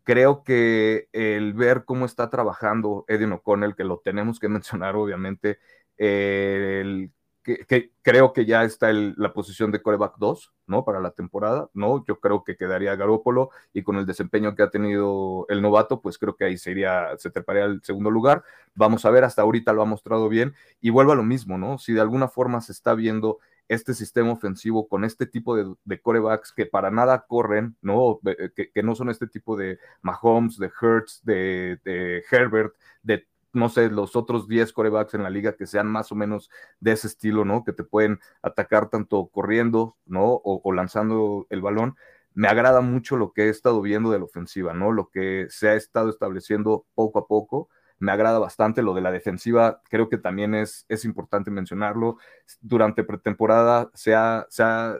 Creo 0.03 0.43
que 0.43 1.09
el 1.13 1.53
ver 1.53 1.86
cómo 1.86 2.05
está 2.05 2.30
trabajando 2.30 3.05
Eddie 3.07 3.32
O'Connell, 3.32 3.76
que 3.76 3.84
lo 3.84 3.99
tenemos 3.99 4.39
que 4.39 4.49
mencionar 4.49 4.95
obviamente, 4.95 5.59
el 5.97 7.11
que, 7.43 7.91
creo 8.01 8.33
que 8.33 8.45
ya 8.45 8.63
está 8.63 8.89
en 8.89 9.15
la 9.17 9.33
posición 9.33 9.71
de 9.71 9.81
coreback 9.81 10.17
2, 10.17 10.53
¿no? 10.67 10.85
Para 10.85 10.99
la 10.99 11.11
temporada, 11.11 11.69
¿no? 11.73 12.05
Yo 12.07 12.19
creo 12.19 12.43
que 12.43 12.55
quedaría 12.55 12.95
Garópolo 12.95 13.49
y 13.73 13.83
con 13.83 13.97
el 13.97 14.05
desempeño 14.05 14.55
que 14.55 14.63
ha 14.63 14.69
tenido 14.69 15.45
el 15.49 15.61
novato, 15.61 16.01
pues 16.01 16.17
creo 16.17 16.35
que 16.35 16.45
ahí 16.45 16.57
sería, 16.57 17.09
se 17.17 17.31
treparía 17.31 17.65
al 17.65 17.81
segundo 17.83 18.11
lugar. 18.11 18.43
Vamos 18.75 19.05
a 19.05 19.09
ver, 19.09 19.23
hasta 19.23 19.41
ahorita 19.41 19.73
lo 19.73 19.81
ha 19.81 19.85
mostrado 19.85 20.29
bien 20.29 20.53
y 20.79 20.91
vuelvo 20.91 21.13
a 21.13 21.15
lo 21.15 21.23
mismo, 21.23 21.57
¿no? 21.57 21.77
Si 21.77 21.93
de 21.93 22.01
alguna 22.01 22.27
forma 22.27 22.61
se 22.61 22.71
está 22.71 22.93
viendo 22.93 23.39
este 23.67 23.93
sistema 23.93 24.31
ofensivo 24.33 24.87
con 24.87 25.05
este 25.05 25.25
tipo 25.25 25.55
de, 25.55 26.01
corebacks 26.01 26.51
que 26.51 26.65
para 26.65 26.91
nada 26.91 27.25
corren, 27.25 27.77
¿no? 27.81 28.19
Que, 28.55 28.83
no 28.83 28.95
son 28.95 29.09
este 29.09 29.27
tipo 29.27 29.55
de 29.55 29.79
Mahomes, 30.01 30.57
de 30.57 30.69
Hertz, 30.81 31.21
de, 31.23 31.79
de 31.85 32.23
Herbert, 32.29 32.73
de 33.01 33.27
no 33.53 33.69
sé, 33.69 33.89
los 33.89 34.15
otros 34.15 34.47
10 34.47 34.71
corebacks 34.73 35.13
en 35.13 35.23
la 35.23 35.29
liga 35.29 35.55
que 35.55 35.67
sean 35.67 35.87
más 35.87 36.11
o 36.11 36.15
menos 36.15 36.49
de 36.79 36.93
ese 36.93 37.07
estilo, 37.07 37.45
¿no? 37.45 37.63
Que 37.63 37.73
te 37.73 37.83
pueden 37.83 38.19
atacar 38.41 38.89
tanto 38.89 39.27
corriendo, 39.27 39.97
¿no? 40.05 40.41
O, 40.43 40.71
lanzando 40.73 41.47
el 41.49 41.61
balón. 41.61 41.95
Me 42.33 42.47
agrada 42.47 42.81
mucho 42.81 43.17
lo 43.17 43.33
que 43.33 43.43
he 43.45 43.49
estado 43.49 43.81
viendo 43.81 44.11
de 44.11 44.19
la 44.19 44.25
ofensiva, 44.25 44.73
¿no? 44.73 44.91
Lo 44.91 45.09
que 45.09 45.47
se 45.49 45.69
ha 45.69 45.75
estado 45.75 46.09
estableciendo 46.09 46.85
poco 46.95 47.19
a 47.19 47.27
poco. 47.27 47.69
Me 47.99 48.11
agrada 48.11 48.39
bastante 48.39 48.81
lo 48.81 48.93
de 48.93 49.01
la 49.01 49.11
defensiva. 49.11 49.81
Creo 49.89 50.09
que 50.09 50.17
también 50.17 50.55
es, 50.55 50.85
es 50.89 51.05
importante 51.05 51.51
mencionarlo. 51.51 52.17
Durante 52.61 53.03
pretemporada 53.03 53.91
se 53.93 54.15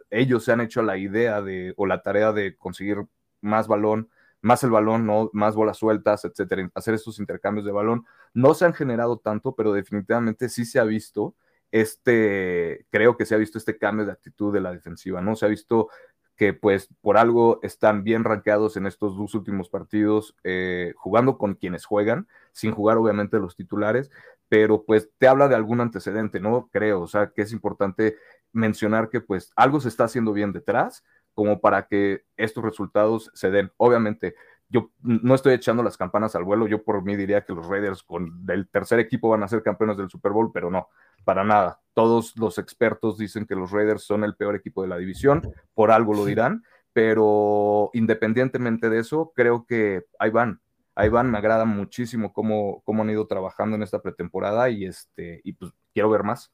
ellos 0.10 0.44
se 0.44 0.52
han 0.52 0.62
hecho 0.62 0.82
la 0.82 0.98
idea 0.98 1.42
de, 1.42 1.74
o 1.78 1.86
la 1.86 2.04
tarea 2.04 2.32
de 2.34 2.56
conseguir 2.58 3.06
más 3.42 3.68
balón, 3.68 4.10
más 4.42 4.64
el 4.64 4.72
balón, 4.72 5.06
¿no? 5.06 5.30
más 5.34 5.56
bolas 5.56 5.78
sueltas, 5.78 6.26
etcétera, 6.26 6.70
hacer 6.76 6.94
estos 6.94 7.20
intercambios 7.20 7.66
de 7.66 7.72
balón. 7.72 8.06
No 8.34 8.54
se 8.54 8.66
han 8.66 8.74
generado 8.74 9.18
tanto, 9.18 9.56
pero 9.56 9.74
definitivamente 9.74 10.50
sí 10.50 10.66
se 10.66 10.80
ha 10.80 10.84
visto 10.84 11.36
este, 11.72 12.86
creo 12.90 13.18
que 13.18 13.26
se 13.26 13.34
ha 13.34 13.38
visto 13.38 13.58
este 13.58 13.78
cambio 13.78 14.06
de 14.06 14.12
actitud 14.12 14.54
de 14.54 14.62
la 14.62 14.72
defensiva, 14.72 15.22
¿no? 15.22 15.36
Se 15.36 15.46
ha 15.46 15.50
visto 15.50 15.90
que 16.36 16.54
pues 16.54 16.90
por 17.02 17.18
algo 17.18 17.60
están 17.62 18.04
bien 18.04 18.24
rankeados 18.24 18.76
en 18.76 18.88
estos 18.88 19.18
dos 19.18 19.36
últimos 19.36 19.70
partidos, 19.70 20.36
eh, 20.44 20.94
jugando 20.98 21.38
con 21.38 21.56
quienes 21.56 21.86
juegan, 21.86 22.28
sin 22.52 22.72
jugar 22.72 22.98
obviamente 22.98 23.40
los 23.40 23.56
titulares, 23.56 24.12
pero 24.50 24.84
pues 24.84 25.10
te 25.18 25.28
habla 25.28 25.48
de 25.48 25.56
algún 25.56 25.82
antecedente, 25.82 26.40
¿no? 26.40 26.70
Creo, 26.72 27.02
o 27.02 27.08
sea, 27.08 27.32
que 27.32 27.44
es 27.44 27.54
importante 27.54 28.18
mencionar 28.52 29.10
que 29.10 29.22
pues 29.22 29.52
algo 29.56 29.80
se 29.80 29.88
está 29.88 30.06
haciendo 30.06 30.34
bien 30.34 30.52
detrás, 30.52 31.04
como 31.34 31.60
para 31.62 31.88
que 31.88 32.24
estos 32.38 32.64
resultados 32.64 33.32
se 33.34 33.52
den. 33.52 33.72
Obviamente, 33.78 34.36
yo 34.72 34.92
no 35.02 35.36
estoy 35.36 35.54
echando 35.54 35.84
las 35.84 35.98
campanas 35.98 36.36
al 36.36 36.46
vuelo, 36.46 36.66
yo 36.66 36.84
por 36.84 37.04
mí 37.04 37.16
diría 37.18 37.44
que 37.44 37.54
los 37.54 37.68
Raiders 37.68 38.04
con 38.04 38.46
el 38.48 38.70
tercer 38.70 39.00
equipo 39.00 39.30
van 39.30 39.44
a 39.44 39.48
ser 39.48 39.64
campeones 39.64 39.98
del 39.98 40.10
Super 40.10 40.32
Bowl, 40.32 40.52
pero 40.54 40.72
no, 40.72 40.88
para 41.26 41.44
nada. 41.44 41.82
Todos 41.94 42.38
los 42.38 42.58
expertos 42.58 43.18
dicen 43.18 43.46
que 43.46 43.56
los 43.56 43.72
Raiders 43.72 44.04
son 44.04 44.24
el 44.24 44.36
peor 44.36 44.56
equipo 44.56 44.82
de 44.82 44.88
la 44.88 44.98
división, 44.98 45.42
por 45.74 45.92
algo 45.92 46.14
lo 46.14 46.24
dirán, 46.24 46.64
pero 46.94 47.90
independientemente 47.94 48.90
de 48.90 49.00
eso, 49.00 49.34
creo 49.36 49.66
que 49.66 50.06
ahí 50.20 50.30
van, 50.30 50.62
ahí 50.96 51.10
van, 51.10 51.30
me 51.30 51.38
agrada 51.38 51.66
muchísimo 51.66 52.32
cómo, 52.32 52.82
cómo 52.86 53.04
han 53.04 53.10
ido 53.10 53.28
trabajando 53.28 53.76
en 53.76 53.84
esta 53.84 54.02
pretemporada 54.02 54.70
y, 54.70 54.86
este, 54.86 55.42
y 55.44 55.54
pues 55.54 55.74
quiero 55.94 56.10
ver 56.10 56.24
más. 56.24 56.52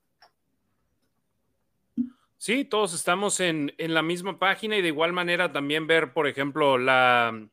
Sí, 2.40 2.66
todos 2.66 2.94
estamos 2.94 3.40
en, 3.40 3.74
la 3.78 4.04
misma 4.04 4.38
página 4.38 4.78
y 4.78 4.82
de 4.84 4.90
igual 4.90 5.12
manera 5.12 5.52
también 5.52 5.88
ver, 5.88 6.14
por 6.14 6.28
ejemplo, 6.28 6.78
la, 6.78 7.48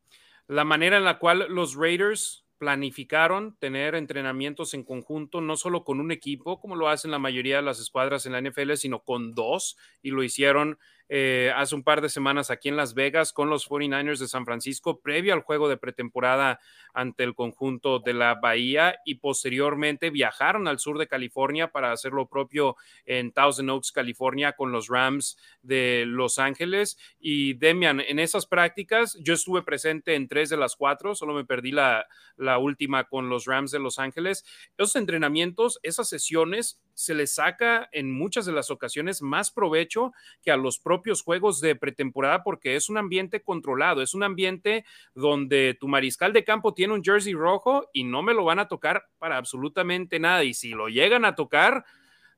la 0.47 0.64
manera 0.64 0.99
en 0.99 1.05
la 1.05 1.18
cual 1.18 1.47
los 1.49 1.74
Raiders 1.74 2.45
planificaron 2.59 3.57
tener 3.59 3.95
entrenamientos 3.95 4.74
en 4.74 4.85
conjunto, 4.85 5.41
no 5.41 5.57
solo 5.57 5.85
con 5.85 6.01
un 6.01 6.12
equipo, 6.12 6.61
como 6.61 6.76
lo 6.76 6.89
hacen 6.89 7.11
la 7.11 7.18
mayoría 7.18 7.57
de 7.57 7.62
las 7.62 7.80
escuadras 7.80 8.26
en 8.26 8.32
la 8.32 8.41
NFL, 8.41 8.74
sino 8.74 9.01
con 9.01 9.35
dos, 9.35 9.76
y 10.03 10.11
lo 10.11 10.22
hicieron 10.22 10.78
eh, 11.09 11.53
hace 11.55 11.75
un 11.75 11.83
par 11.83 12.01
de 12.01 12.09
semanas 12.09 12.51
aquí 12.51 12.69
en 12.69 12.77
Las 12.77 12.95
Vegas 12.95 13.33
con 13.33 13.51
los 13.51 13.69
49ers 13.69 14.19
de 14.19 14.29
San 14.29 14.45
Francisco, 14.45 15.01
previo 15.01 15.35
al 15.35 15.43
juego 15.43 15.69
de 15.69 15.77
pretemporada 15.77 16.61
ante 16.95 17.25
el 17.25 17.35
conjunto 17.35 17.99
de 17.99 18.15
la 18.15 18.35
Bahía 18.37 18.97
y 19.05 19.17
posteriormente 19.17 20.11
viajaron 20.11 20.67
al 20.69 20.79
sur 20.79 20.99
de 20.99 21.09
California 21.09 21.73
para 21.73 21.93
hacer 21.93 22.13
lo 22.13 22.27
propio 22.27 22.77
en 23.05 23.33
Thousand 23.33 23.71
Oaks, 23.71 23.93
California, 23.93 24.53
con 24.53 24.73
los 24.73 24.89
Rams 24.89 25.37
de 25.63 26.05
Los 26.07 26.39
Ángeles. 26.39 26.97
Y 27.19 27.55
Demian, 27.55 28.01
en 28.01 28.19
esas 28.19 28.47
prácticas 28.47 29.19
yo 29.21 29.35
estuve 29.35 29.63
presente 29.63 30.15
en 30.15 30.29
tres 30.29 30.49
de 30.49 30.57
las 30.57 30.77
cuatro, 30.77 31.15
solo 31.15 31.35
me 31.35 31.45
perdí 31.45 31.73
la, 31.73 32.07
la 32.37 32.59
última 32.59 33.05
con 33.05 33.29
los 33.29 33.45
Rams 33.45 33.71
de 33.71 33.79
Los 33.79 33.99
Ángeles. 33.99 34.45
Esos 34.79 34.97
entrenamientos, 34.97 35.81
esas 35.83 36.09
sesiones 36.09 36.81
se 36.95 37.14
le 37.14 37.26
saca 37.26 37.88
en 37.92 38.12
muchas 38.12 38.47
de 38.47 38.53
las 38.53 38.70
ocasiones 38.70 39.22
más 39.22 39.51
provecho 39.51 40.12
que 40.42 40.51
a 40.51 40.57
los 40.57 40.78
propios 40.78 41.22
juegos 41.22 41.61
de 41.61 41.76
pretemporada 41.76 42.42
porque 42.42 42.76
es 42.76 42.88
un 42.88 42.99
ambiente 42.99 43.42
controlado, 43.42 44.03
es 44.03 44.14
un 44.14 44.22
ambiente 44.22 44.84
donde 45.14 45.76
tu 45.78 45.88
mariscal 45.88 46.32
de 46.32 46.45
campo 46.45 46.74
tiene 46.74 46.95
un 46.95 47.05
jersey 47.05 47.34
rojo 47.34 47.88
y 47.92 48.05
no 48.05 48.22
me 48.22 48.34
lo 48.34 48.45
van 48.45 48.59
a 48.59 48.68
tocar 48.68 49.05
para 49.18 49.36
absolutamente 49.36 50.18
nada. 50.18 50.45
Y 50.45 50.55
si 50.55 50.70
lo 50.70 50.88
llegan 50.88 51.24
a 51.24 51.34
tocar, 51.34 51.84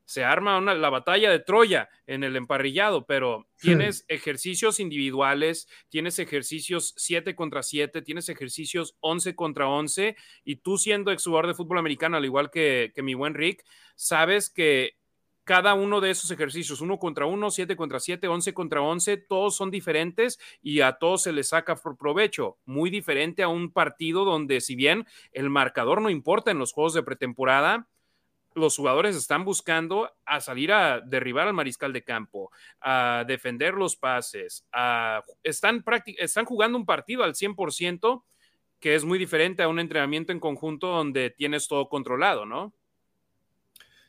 se 0.07 0.25
arma 0.25 0.61
la 0.61 0.89
batalla 0.89 1.31
de 1.31 1.41
Troya 1.41 1.91
en 2.07 2.25
el 2.25 2.37
emparrillado, 2.37 3.07
pero 3.07 3.49
tienes 3.61 4.05
ejercicios 4.09 4.81
individuales, 4.81 5.69
tienes 5.89 6.19
ejercicios 6.21 6.95
7 6.97 7.35
contra 7.35 7.63
7, 7.63 8.01
tienes 8.03 8.29
ejercicios 8.29 8.97
11 9.01 9.35
contra 9.35 9.69
11, 9.69 10.17
y 10.45 10.57
tú 10.57 10.79
siendo 10.79 11.11
exjugador 11.11 11.49
de 11.49 11.55
fútbol 11.55 11.79
americano, 11.79 12.17
al 12.17 12.25
igual 12.25 12.51
que, 12.51 12.93
que 12.95 13.03
mi 13.03 13.15
buen 13.15 13.35
Rick, 13.35 13.65
sabes 13.97 14.49
que 14.49 14.97
cada 15.43 15.75
uno 15.75 16.01
de 16.01 16.11
esos 16.11 16.31
ejercicios, 16.31 16.81
uno 16.81 16.99
contra 16.99 17.27
uno, 17.27 17.51
siete 17.51 17.77
contra 17.77 18.01
siete, 18.01 18.27
once 18.27 18.53
contra 18.53 18.83
once, 18.83 19.17
todos 19.17 19.57
son 19.57 19.71
diferentes 19.71 20.41
y 20.61 20.81
a 20.81 20.95
todos 20.95 21.23
se 21.23 21.33
les 21.33 21.51
saca 21.51 21.77
por 21.77 21.97
provecho. 21.97 22.59
Muy 22.65 22.91
diferente 22.91 23.45
a 23.45 23.49
un 23.49 23.73
partido 23.73 24.25
donde, 24.25 24.61
si 24.61 24.75
bien 24.75 25.07
el 25.33 25.49
marcador 25.49 26.03
no 26.03 26.11
importa 26.11 26.51
en 26.51 26.59
los 26.59 26.73
juegos 26.73 26.95
de 26.95 27.05
pretemporada, 27.05 27.89
los 28.57 28.77
jugadores 28.77 29.15
están 29.15 29.45
buscando 29.45 30.11
a 30.25 30.41
salir 30.41 30.73
a 30.73 31.01
derribar 31.01 31.47
al 31.47 31.55
mariscal 31.55 31.93
de 31.93 32.03
campo, 32.03 32.51
a 32.81 33.25
defender 33.27 33.75
los 33.75 33.97
pases, 33.97 34.65
están, 35.43 35.85
están 36.17 36.45
jugando 36.47 36.79
un 36.79 36.87
partido 36.87 37.23
al 37.23 37.35
100%, 37.35 38.25
que 38.81 38.95
es 38.95 39.05
muy 39.05 39.19
diferente 39.19 39.63
a 39.63 39.69
un 39.69 39.79
entrenamiento 39.79 40.33
en 40.33 40.41
conjunto 40.41 40.89
donde 40.89 41.31
tienes 41.31 41.69
todo 41.69 41.89
controlado, 41.89 42.47
¿no? 42.47 42.75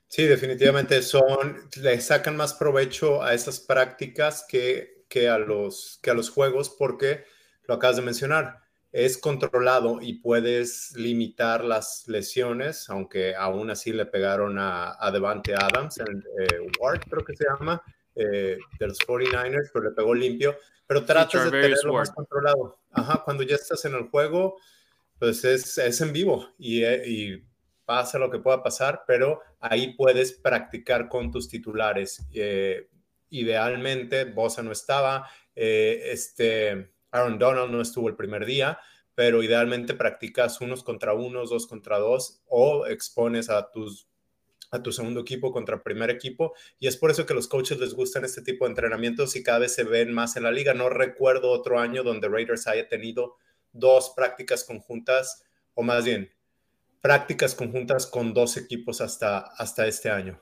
Sí, 0.07 0.23
definitivamente 0.23 1.01
son, 1.01 1.69
le 1.81 1.99
sacan 1.99 2.37
más 2.37 2.53
provecho 2.53 3.21
a 3.21 3.33
esas 3.33 3.59
prácticas 3.59 4.45
que, 4.47 5.03
que, 5.09 5.27
a 5.27 5.37
los, 5.37 5.99
que 6.01 6.11
a 6.11 6.13
los 6.13 6.29
juegos 6.29 6.69
porque, 6.69 7.25
lo 7.65 7.73
acabas 7.73 7.97
de 7.97 8.03
mencionar, 8.03 8.61
es 8.91 9.17
controlado 9.17 9.99
y 10.01 10.19
puedes 10.19 10.93
limitar 10.95 11.63
las 11.63 12.07
lesiones, 12.07 12.89
aunque 12.89 13.35
aún 13.35 13.69
así 13.69 13.91
le 13.91 14.05
pegaron 14.05 14.57
a, 14.59 14.95
a 14.99 15.11
Devante 15.11 15.53
Adams, 15.53 15.99
en, 15.99 16.23
eh, 16.39 16.67
Ward 16.79 17.01
creo 17.09 17.23
que 17.23 17.35
se 17.35 17.45
llama, 17.45 17.81
de 18.15 18.57
los 18.79 18.97
49ers, 18.99 19.69
pero 19.71 19.89
le 19.89 19.95
pegó 19.95 20.15
limpio. 20.15 20.57
Pero 20.87 21.05
tratas 21.05 21.51
de 21.51 21.61
tenerlo 21.61 21.93
más 21.93 22.09
controlado. 22.11 22.79
Ajá, 22.91 23.21
cuando 23.23 23.43
ya 23.43 23.55
estás 23.55 23.85
en 23.85 23.93
el 23.93 24.07
juego, 24.09 24.57
pues 25.19 25.43
es, 25.43 25.77
es 25.77 26.01
en 26.01 26.13
vivo 26.13 26.47
y, 26.57 26.83
y 26.83 27.43
pasa 27.87 28.19
lo 28.19 28.29
que 28.29 28.39
pueda 28.39 28.61
pasar, 28.61 29.05
pero 29.07 29.41
ahí 29.61 29.93
puedes 29.95 30.33
practicar 30.33 31.07
con 31.07 31.31
tus 31.31 31.47
titulares. 31.47 32.21
Eh, 32.33 32.89
idealmente, 33.29 34.25
Bosa 34.25 34.61
no 34.61 34.73
estaba, 34.73 35.25
eh, 35.55 36.01
este, 36.11 36.91
Aaron 37.11 37.39
Donald 37.39 37.71
no 37.71 37.81
estuvo 37.81 38.09
el 38.09 38.15
primer 38.15 38.45
día, 38.45 38.79
pero 39.15 39.41
idealmente 39.41 39.93
practicas 39.93 40.61
unos 40.61 40.83
contra 40.83 41.13
unos, 41.13 41.49
dos 41.49 41.67
contra 41.67 41.97
dos, 41.97 42.41
o 42.47 42.85
expones 42.85 43.49
a 43.49 43.71
tus 43.71 44.07
a 44.71 44.83
tu 44.83 44.91
segundo 44.91 45.21
equipo 45.21 45.51
contra 45.51 45.81
primer 45.81 46.09
equipo 46.09 46.53
y 46.77 46.87
es 46.87 46.97
por 46.97 47.09
eso 47.09 47.25
que 47.25 47.33
los 47.33 47.47
coaches 47.47 47.79
les 47.79 47.93
gustan 47.93 48.25
este 48.25 48.41
tipo 48.41 48.65
de 48.65 48.71
entrenamientos 48.71 49.35
y 49.35 49.43
cada 49.43 49.59
vez 49.59 49.73
se 49.73 49.85
ven 49.85 50.13
más 50.13 50.35
en 50.35 50.43
la 50.43 50.51
liga. 50.51 50.73
No 50.73 50.89
recuerdo 50.89 51.51
otro 51.51 51.79
año 51.79 52.03
donde 52.03 52.27
Raiders 52.27 52.67
haya 52.67 52.87
tenido 52.87 53.37
dos 53.71 54.11
prácticas 54.15 54.63
conjuntas 54.63 55.43
o 55.73 55.83
más 55.83 56.03
bien 56.03 56.31
prácticas 57.01 57.55
conjuntas 57.55 58.07
con 58.07 58.33
dos 58.33 58.57
equipos 58.57 58.99
hasta, 59.01 59.39
hasta 59.39 59.87
este 59.87 60.09
año. 60.09 60.41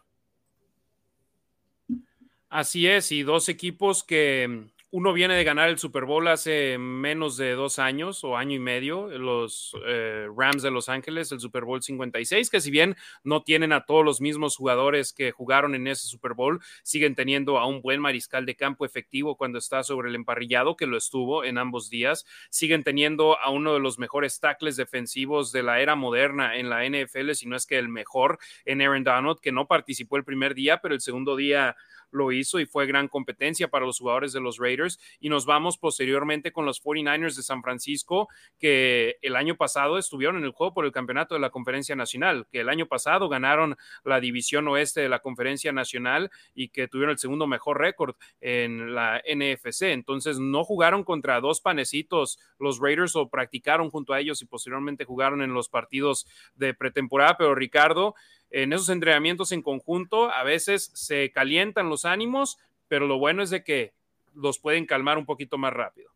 Así 2.49 2.88
es, 2.88 3.11
y 3.11 3.24
dos 3.24 3.49
equipos 3.49 4.03
que 4.03 4.70
uno 4.95 5.11
viene 5.11 5.35
de 5.35 5.43
ganar 5.43 5.67
el 5.67 5.77
Super 5.77 6.05
Bowl 6.05 6.25
hace 6.29 6.77
menos 6.77 7.35
de 7.35 7.51
dos 7.51 7.79
años 7.79 8.23
o 8.23 8.37
año 8.37 8.55
y 8.55 8.59
medio, 8.59 9.09
los 9.09 9.75
eh, 9.85 10.29
Rams 10.33 10.63
de 10.63 10.71
Los 10.71 10.87
Ángeles, 10.87 11.33
el 11.33 11.41
Super 11.41 11.65
Bowl 11.65 11.83
56, 11.83 12.49
que 12.49 12.61
si 12.61 12.71
bien 12.71 12.95
no 13.21 13.43
tienen 13.43 13.73
a 13.73 13.83
todos 13.83 14.05
los 14.05 14.21
mismos 14.21 14.55
jugadores 14.55 15.11
que 15.11 15.33
jugaron 15.33 15.75
en 15.75 15.87
ese 15.87 16.07
Super 16.07 16.33
Bowl, 16.33 16.61
siguen 16.81 17.13
teniendo 17.13 17.57
a 17.57 17.67
un 17.67 17.81
buen 17.81 17.99
mariscal 17.99 18.45
de 18.45 18.55
campo 18.55 18.85
efectivo 18.85 19.35
cuando 19.35 19.59
está 19.59 19.83
sobre 19.83 20.07
el 20.07 20.15
emparrillado, 20.15 20.77
que 20.77 20.87
lo 20.87 20.95
estuvo 20.95 21.43
en 21.43 21.57
ambos 21.57 21.89
días, 21.89 22.25
siguen 22.49 22.85
teniendo 22.85 23.37
a 23.37 23.49
uno 23.49 23.73
de 23.73 23.81
los 23.81 23.99
mejores 23.99 24.39
tackles 24.39 24.77
defensivos 24.77 25.51
de 25.51 25.63
la 25.63 25.81
era 25.81 25.95
moderna 25.95 26.55
en 26.55 26.69
la 26.69 26.85
NFL, 26.87 27.31
si 27.33 27.49
no 27.49 27.57
es 27.57 27.65
que 27.65 27.77
el 27.77 27.89
mejor 27.89 28.39
en 28.63 28.81
Aaron 28.81 29.03
Donald, 29.03 29.41
que 29.41 29.51
no 29.51 29.67
participó 29.67 30.15
el 30.15 30.23
primer 30.23 30.55
día, 30.55 30.79
pero 30.81 30.95
el 30.95 31.01
segundo 31.01 31.35
día 31.35 31.75
lo 32.16 32.32
hizo 32.32 32.59
y 32.59 32.66
fue 32.66 32.86
gran 32.86 33.07
competencia 33.07 33.68
para 33.68 33.86
los 33.86 33.99
jugadores 33.99 34.34
de 34.34 34.41
los 34.41 34.57
Raiders. 34.57 34.99
Y 35.20 35.30
nos 35.30 35.45
vamos 35.45 35.78
posteriormente 35.78 36.51
con 36.51 36.66
los 36.66 36.84
49ers 36.84 37.36
de 37.36 37.43
San 37.43 37.61
Francisco, 37.61 38.30
que 38.59 39.18
el 39.22 39.36
año 39.36 39.55
pasado 39.55 39.97
estuvieron 39.97 40.38
en 40.38 40.43
el 40.43 40.51
juego 40.51 40.74
por 40.74 40.86
el 40.86 40.91
campeonato 40.91 41.36
de 41.36 41.41
la 41.41 41.49
Conferencia 41.49 41.95
Nacional, 41.95 42.47
que 42.51 42.61
el 42.61 42.70
año 42.70 42.88
pasado 42.88 43.30
ganaron 43.30 43.76
la 44.03 44.20
división 44.20 44.68
oeste 44.68 45.01
de 45.01 45.09
la 45.09 45.20
Conferencia 45.20 45.72
Nacional 45.72 46.32
y 46.53 46.70
que 46.70 46.88
tuvieron 46.88 47.11
el 47.11 47.20
segundo 47.20 47.47
mejor 47.47 47.80
récord 47.80 48.16
en 48.41 48.95
la 48.95 49.22
NFC. 49.26 49.84
Entonces 49.84 50.39
no 50.39 50.63
jugaron 50.63 51.03
contra 51.03 51.41
dos 51.41 51.61
panecitos 51.61 52.39
los 52.59 52.80
Raiders 52.80 53.16
o 53.16 53.30
practicaron 53.30 53.89
junto 53.89 54.13
a 54.13 54.20
ellos 54.20 54.41
y 54.41 54.45
posteriormente 54.45 55.05
jugaron 55.05 55.41
en 55.41 55.53
los 55.53 55.70
partidos 55.70 56.28
de 56.55 56.74
pretemporada, 56.74 57.38
pero 57.38 57.55
Ricardo, 57.55 58.16
en 58.55 58.71
esos 58.71 58.87
entrenamientos 58.87 59.51
en 59.51 59.61
conjunto 59.61 60.31
a 60.31 60.43
veces 60.43 60.89
se 60.93 61.29
calientan 61.33 61.89
los 61.89 62.05
ánimos, 62.05 62.57
pero 62.87 63.05
lo 63.05 63.19
bueno 63.19 63.43
es 63.43 63.49
de 63.49 63.65
que 63.65 63.93
los 64.33 64.59
pueden 64.59 64.85
calmar 64.85 65.17
un 65.17 65.25
poquito 65.25 65.57
más 65.57 65.73
rápido. 65.73 66.09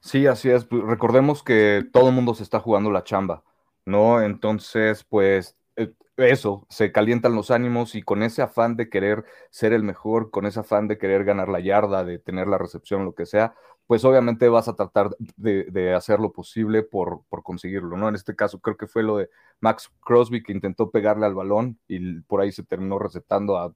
Sí, 0.00 0.26
así 0.26 0.50
es. 0.50 0.66
Pues, 0.66 0.82
recordemos 0.82 1.42
que 1.42 1.86
todo 1.90 2.10
el 2.10 2.14
mundo 2.14 2.34
se 2.34 2.42
está 2.42 2.60
jugando 2.60 2.90
la 2.90 3.04
chamba, 3.04 3.42
¿no? 3.86 4.20
Entonces, 4.20 5.04
pues 5.04 5.56
eh, 5.76 5.94
eso, 6.18 6.66
se 6.68 6.92
calientan 6.92 7.34
los 7.34 7.50
ánimos 7.50 7.94
y 7.94 8.02
con 8.02 8.22
ese 8.22 8.42
afán 8.42 8.76
de 8.76 8.90
querer 8.90 9.24
ser 9.48 9.72
el 9.72 9.82
mejor, 9.82 10.30
con 10.30 10.44
ese 10.44 10.60
afán 10.60 10.88
de 10.88 10.98
querer 10.98 11.24
ganar 11.24 11.48
la 11.48 11.60
yarda, 11.60 12.04
de 12.04 12.18
tener 12.18 12.48
la 12.48 12.58
recepción, 12.58 13.06
lo 13.06 13.14
que 13.14 13.24
sea, 13.24 13.54
pues 13.88 14.04
obviamente 14.04 14.50
vas 14.50 14.68
a 14.68 14.76
tratar 14.76 15.16
de, 15.38 15.94
hacer 15.94 16.20
lo 16.20 16.30
posible 16.30 16.82
por, 16.82 17.22
conseguirlo, 17.42 17.96
¿no? 17.96 18.10
En 18.10 18.16
este 18.16 18.36
caso 18.36 18.60
creo 18.60 18.76
que 18.76 18.86
fue 18.86 19.02
lo 19.02 19.16
de 19.16 19.30
Max 19.60 19.90
Crosby 20.04 20.42
que 20.42 20.52
intentó 20.52 20.90
pegarle 20.90 21.24
al 21.24 21.34
balón 21.34 21.78
y 21.88 22.20
por 22.20 22.42
ahí 22.42 22.52
se 22.52 22.62
terminó 22.62 22.98
recetando 22.98 23.56
a, 23.56 23.74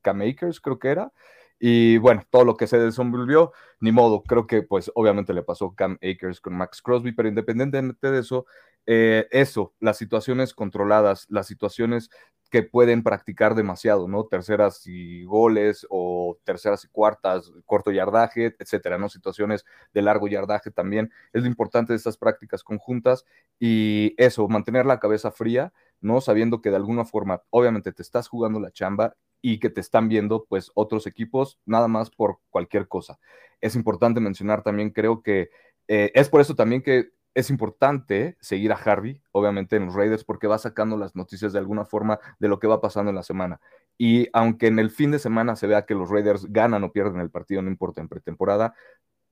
Cam 0.00 0.22
Akers, 0.22 0.60
creo 0.60 0.78
que 0.78 0.88
era. 0.88 1.12
Y 1.58 1.98
bueno, 1.98 2.22
todo 2.30 2.44
lo 2.44 2.56
que 2.56 2.66
se 2.66 2.78
desenvolvió, 2.78 3.52
ni 3.80 3.92
modo, 3.92 4.22
creo 4.22 4.46
que 4.46 4.62
pues 4.62 4.90
obviamente 4.94 5.34
le 5.34 5.42
pasó 5.42 5.74
Cam 5.74 5.98
Akers 6.02 6.40
con 6.40 6.56
Max 6.56 6.80
Crosby, 6.80 7.12
pero 7.12 7.28
independientemente 7.28 8.10
de 8.10 8.18
eso, 8.18 8.46
eh, 8.86 9.28
eso, 9.30 9.74
las 9.78 9.98
situaciones 9.98 10.54
controladas, 10.54 11.26
las 11.28 11.46
situaciones 11.46 12.08
que 12.50 12.62
pueden 12.64 13.02
practicar 13.02 13.54
demasiado, 13.54 14.08
¿no? 14.08 14.24
Terceras 14.24 14.86
y 14.86 15.24
goles 15.24 15.86
o 15.88 16.36
terceras 16.44 16.84
y 16.84 16.88
cuartas, 16.88 17.52
corto 17.64 17.92
yardaje, 17.92 18.56
etcétera, 18.58 18.98
¿no? 18.98 19.08
Situaciones 19.08 19.64
de 19.94 20.02
largo 20.02 20.26
yardaje 20.26 20.70
también. 20.70 21.12
Es 21.32 21.42
lo 21.42 21.48
importante 21.48 21.92
de 21.92 21.96
estas 21.96 22.16
prácticas 22.16 22.64
conjuntas 22.64 23.24
y 23.60 24.14
eso, 24.18 24.48
mantener 24.48 24.84
la 24.84 24.98
cabeza 24.98 25.30
fría, 25.30 25.72
¿no? 26.00 26.20
Sabiendo 26.20 26.60
que 26.60 26.70
de 26.70 26.76
alguna 26.76 27.04
forma, 27.04 27.42
obviamente, 27.50 27.92
te 27.92 28.02
estás 28.02 28.28
jugando 28.28 28.58
la 28.58 28.72
chamba 28.72 29.14
y 29.40 29.60
que 29.60 29.70
te 29.70 29.80
están 29.80 30.08
viendo, 30.08 30.44
pues, 30.48 30.72
otros 30.74 31.06
equipos, 31.06 31.58
nada 31.64 31.86
más 31.88 32.10
por 32.10 32.40
cualquier 32.50 32.88
cosa. 32.88 33.18
Es 33.60 33.76
importante 33.76 34.20
mencionar 34.20 34.62
también, 34.62 34.90
creo 34.90 35.22
que 35.22 35.50
eh, 35.86 36.10
es 36.14 36.28
por 36.28 36.40
eso 36.40 36.54
también 36.54 36.82
que 36.82 37.10
es 37.34 37.50
importante 37.50 38.36
seguir 38.40 38.72
a 38.72 38.76
Harvey, 38.76 39.22
obviamente, 39.32 39.76
en 39.76 39.86
los 39.86 39.94
Raiders, 39.94 40.24
porque 40.24 40.46
va 40.46 40.58
sacando 40.58 40.96
las 40.96 41.14
noticias 41.14 41.52
de 41.52 41.58
alguna 41.58 41.84
forma 41.84 42.18
de 42.38 42.48
lo 42.48 42.58
que 42.58 42.66
va 42.66 42.80
pasando 42.80 43.10
en 43.10 43.16
la 43.16 43.22
semana. 43.22 43.60
Y 43.98 44.28
aunque 44.32 44.66
en 44.66 44.78
el 44.78 44.90
fin 44.90 45.10
de 45.10 45.18
semana 45.18 45.56
se 45.56 45.66
vea 45.66 45.86
que 45.86 45.94
los 45.94 46.10
Raiders 46.10 46.46
ganan 46.46 46.84
o 46.84 46.92
pierden 46.92 47.20
el 47.20 47.30
partido, 47.30 47.62
no 47.62 47.70
importa 47.70 48.00
en 48.00 48.08
pretemporada, 48.08 48.74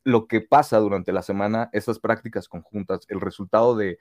lo 0.04 0.26
que 0.26 0.40
pasa 0.40 0.78
durante 0.78 1.12
la 1.12 1.22
semana, 1.22 1.68
esas 1.72 1.98
prácticas 1.98 2.48
conjuntas, 2.48 3.04
el 3.08 3.20
resultado 3.20 3.76
de, 3.76 3.98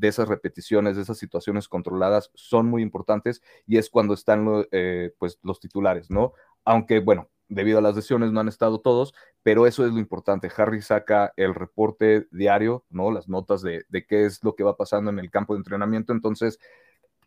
esas 0.00 0.28
repeticiones, 0.28 0.96
de 0.96 1.02
esas 1.02 1.18
situaciones 1.18 1.68
controladas, 1.68 2.30
son 2.34 2.66
muy 2.66 2.82
importantes 2.82 3.42
y 3.66 3.76
es 3.76 3.90
cuando 3.90 4.14
están 4.14 4.66
eh, 4.72 5.12
pues, 5.18 5.38
los 5.42 5.60
titulares, 5.60 6.10
¿no? 6.10 6.32
Aunque, 6.64 7.00
bueno, 7.00 7.28
debido 7.48 7.78
a 7.78 7.82
las 7.82 7.96
lesiones 7.96 8.32
no 8.32 8.40
han 8.40 8.48
estado 8.48 8.80
todos, 8.80 9.14
pero 9.42 9.66
eso 9.66 9.86
es 9.86 9.92
lo 9.92 9.98
importante. 9.98 10.50
Harry 10.56 10.82
saca 10.82 11.32
el 11.36 11.54
reporte 11.54 12.26
diario, 12.30 12.84
¿no? 12.90 13.10
Las 13.10 13.28
notas 13.28 13.62
de, 13.62 13.84
qué 14.08 14.24
es 14.24 14.42
lo 14.42 14.54
que 14.54 14.64
va 14.64 14.76
pasando 14.76 15.10
en 15.10 15.18
el 15.18 15.30
campo 15.30 15.54
de 15.54 15.58
entrenamiento. 15.58 16.12
Entonces, 16.12 16.58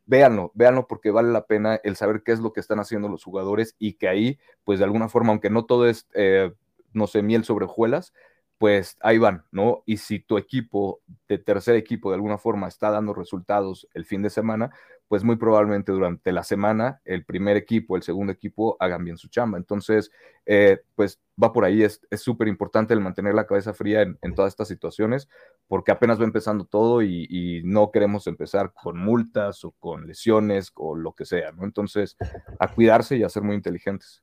véanlo, 0.06 0.52
véanlo 0.56 0.88
porque 0.88 1.12
vale 1.12 1.32
la 1.32 1.46
pena 1.46 1.80
el 1.84 1.96
saber 1.96 2.24
qué 2.24 2.32
es 2.32 2.40
lo 2.40 2.54
que 2.54 2.60
están 2.60 2.80
haciendo 2.80 3.10
los 3.10 3.24
jugadores 3.24 3.76
y 3.80 3.94
que 3.94 4.08
ahí, 4.08 4.40
pues 4.64 4.80
de 4.80 4.86
alguna 4.86 5.10
forma, 5.10 5.30
aunque 5.30 5.50
no 5.50 5.66
todo 5.66 5.88
es, 5.88 6.08
eh, 6.14 6.52
no 6.94 7.08
sé, 7.08 7.22
miel 7.22 7.44
sobre 7.44 7.66
hojuelas, 7.66 8.14
pues 8.60 8.98
ahí 9.00 9.18
van, 9.18 9.46
¿no? 9.52 9.84
Y 9.86 9.98
si 9.98 10.20
tu 10.20 10.38
equipo 10.38 11.02
de 11.30 11.40
tercer 11.40 11.76
equipo 11.76 12.10
de 12.10 12.16
alguna 12.16 12.38
forma 12.38 12.68
está 12.68 12.92
dando 12.92 13.14
resultados 13.14 13.88
el 13.94 14.06
fin 14.06 14.22
de 14.22 14.30
semana, 14.30 14.70
pues 15.08 15.24
muy 15.24 15.38
probablemente 15.38 15.94
durante 15.94 16.34
la 16.34 16.44
semana 16.44 17.02
el 17.06 17.24
primer 17.26 17.56
equipo, 17.56 17.96
el 17.96 18.04
segundo 18.04 18.34
equipo 18.34 18.76
hagan 18.82 19.06
bien 19.06 19.18
su 19.18 19.30
chamba. 19.30 19.58
Entonces, 19.58 20.12
eh, 20.46 20.82
pues 20.96 21.22
va 21.42 21.54
por 21.54 21.64
ahí, 21.64 21.84
es 21.84 22.02
súper 22.12 22.50
importante 22.50 22.94
el 22.94 23.00
mantener 23.00 23.34
la 23.34 23.48
cabeza 23.48 23.74
fría 23.74 24.02
en, 24.02 24.36
todas 24.36 24.52
estas 24.52 24.68
situaciones, 24.68 25.30
porque 25.68 25.92
apenas 25.94 26.20
va 26.20 26.26
empezando 26.26 26.66
todo 26.66 27.02
y, 27.02 27.28
y, 27.30 27.64
no 27.64 27.92
queremos 27.92 28.28
empezar 28.28 28.74
con 28.74 29.00
multas 29.00 29.64
o 29.64 29.72
con 29.72 30.06
lesiones 30.06 30.72
o 30.76 30.96
lo 30.96 31.14
que 31.14 31.26
sea, 31.26 31.54
¿no? 31.54 31.64
Entonces, 31.64 32.18
a 32.60 32.68
cuidarse 32.68 33.16
y 33.16 33.24
a 33.24 33.30
ser 33.30 33.44
muy 33.44 33.56
inteligentes. 33.56 34.22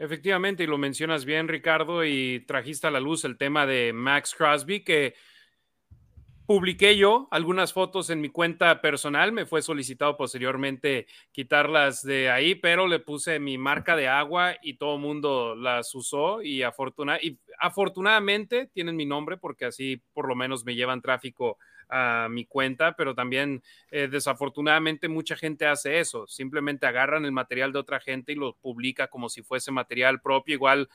Efectivamente, 0.00 0.62
y 0.62 0.66
lo 0.66 0.78
mencionas 0.78 1.26
bien, 1.26 1.46
Ricardo, 1.46 2.06
y 2.06 2.42
trajiste 2.46 2.86
a 2.86 2.90
la 2.90 3.00
luz 3.00 3.26
el 3.26 3.36
tema 3.36 3.66
de 3.66 3.92
Max 3.92 4.34
Crosby, 4.34 4.82
que 4.82 5.12
publiqué 6.46 6.96
yo 6.96 7.28
algunas 7.30 7.74
fotos 7.74 8.08
en 8.08 8.22
mi 8.22 8.30
cuenta 8.30 8.80
personal, 8.80 9.30
me 9.30 9.44
fue 9.44 9.60
solicitado 9.60 10.16
posteriormente 10.16 11.06
quitarlas 11.32 12.02
de 12.02 12.30
ahí, 12.30 12.54
pero 12.54 12.86
le 12.86 13.00
puse 13.00 13.38
mi 13.40 13.58
marca 13.58 13.94
de 13.94 14.08
agua 14.08 14.54
y 14.62 14.78
todo 14.78 14.94
el 14.94 15.02
mundo 15.02 15.54
las 15.54 15.94
usó 15.94 16.40
y, 16.40 16.62
y 16.62 17.38
afortunadamente 17.58 18.70
tienen 18.72 18.96
mi 18.96 19.04
nombre 19.04 19.36
porque 19.36 19.66
así 19.66 20.02
por 20.14 20.26
lo 20.26 20.34
menos 20.34 20.64
me 20.64 20.74
llevan 20.74 21.02
tráfico 21.02 21.58
a 21.90 22.28
mi 22.30 22.44
cuenta, 22.44 22.94
pero 22.96 23.14
también 23.14 23.62
eh, 23.90 24.08
desafortunadamente 24.08 25.08
mucha 25.08 25.36
gente 25.36 25.66
hace 25.66 26.00
eso, 26.00 26.26
simplemente 26.26 26.86
agarran 26.86 27.24
el 27.24 27.32
material 27.32 27.72
de 27.72 27.78
otra 27.78 28.00
gente 28.00 28.32
y 28.32 28.36
lo 28.36 28.54
publica 28.56 29.08
como 29.08 29.28
si 29.28 29.42
fuese 29.42 29.72
material 29.72 30.20
propio. 30.20 30.54
Igual 30.54 30.88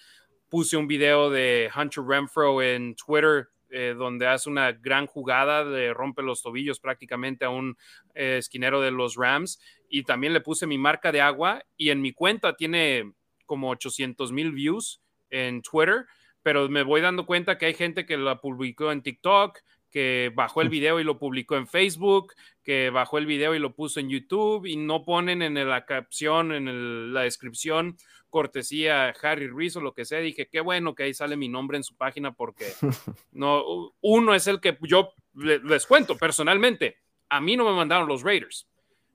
puse 0.50 0.78
un 0.78 0.88
video 0.88 1.30
de 1.30 1.70
Hunter 1.76 2.04
Renfro 2.04 2.62
en 2.62 2.96
Twitter 2.96 3.50
eh, 3.78 3.96
donde 3.98 4.28
hace 4.28 4.50
una 4.50 4.72
gran 4.72 5.08
jugada 5.08 5.66
de 5.66 5.94
rompe 5.94 6.22
los 6.22 6.42
tobillos 6.42 6.80
prácticamente 6.80 7.46
a 7.46 7.50
un 7.50 7.76
eh, 8.14 8.38
esquinero 8.38 8.80
de 8.80 8.92
los 8.92 9.16
Rams 9.16 9.60
y 9.90 10.04
también 10.04 10.34
le 10.34 10.40
puse 10.40 10.68
mi 10.68 10.78
marca 10.78 11.12
de 11.12 11.20
agua 11.20 11.62
y 11.76 11.90
en 11.90 12.00
mi 12.00 12.14
cuenta 12.14 12.56
tiene 12.56 13.12
como 13.46 13.72
800 13.72 14.32
mil 14.32 14.52
views 14.52 15.02
en 15.30 15.62
Twitter, 15.62 16.06
pero 16.44 16.70
me 16.70 16.84
voy 16.84 17.02
dando 17.02 17.26
cuenta 17.26 17.58
que 17.58 17.66
hay 17.66 17.74
gente 17.74 18.06
que 18.06 18.18
la 18.18 18.40
publicó 18.40 18.92
en 18.92 19.02
TikTok, 19.02 19.60
que 19.96 20.30
bajó 20.36 20.60
el 20.62 20.68
video 20.68 21.00
y 21.00 21.06
lo 21.06 21.18
publicó 21.18 21.56
en 21.56 21.68
Facebook, 21.68 22.34
que 22.66 22.90
bajó 22.90 23.18
el 23.18 23.26
video 23.26 23.56
y 23.56 23.60
lo 23.60 23.74
puso 23.74 24.02
en 24.02 24.10
YouTube 24.10 24.66
y 24.66 24.76
no 24.76 25.06
ponen 25.06 25.42
en 25.42 25.54
la 25.70 25.86
capción, 25.86 26.52
en 26.52 27.14
la 27.14 27.22
descripción 27.22 27.96
cortesía 28.30 29.14
Harry 29.22 29.48
Ruiz 29.48 29.78
o 29.78 29.80
lo 29.80 29.94
que 29.94 30.04
sea. 30.04 30.20
Dije, 30.20 30.50
qué 30.50 30.60
bueno 30.60 30.96
que 30.96 31.04
ahí 31.04 31.14
sale 31.14 31.38
mi 31.38 31.48
nombre 31.48 31.78
en 31.78 31.86
su 31.86 31.96
página 31.96 32.34
porque 32.34 32.74
no, 33.32 33.94
uno 34.02 34.36
es 34.36 34.48
el 34.48 34.60
que 34.60 34.78
yo 34.82 35.14
les 35.34 35.86
cuento 35.86 36.18
personalmente. 36.18 36.98
A 37.30 37.40
mí 37.40 37.56
no 37.56 37.64
me 37.64 37.72
mandaron 37.72 38.10
los 38.10 38.22
Raiders. 38.22 38.68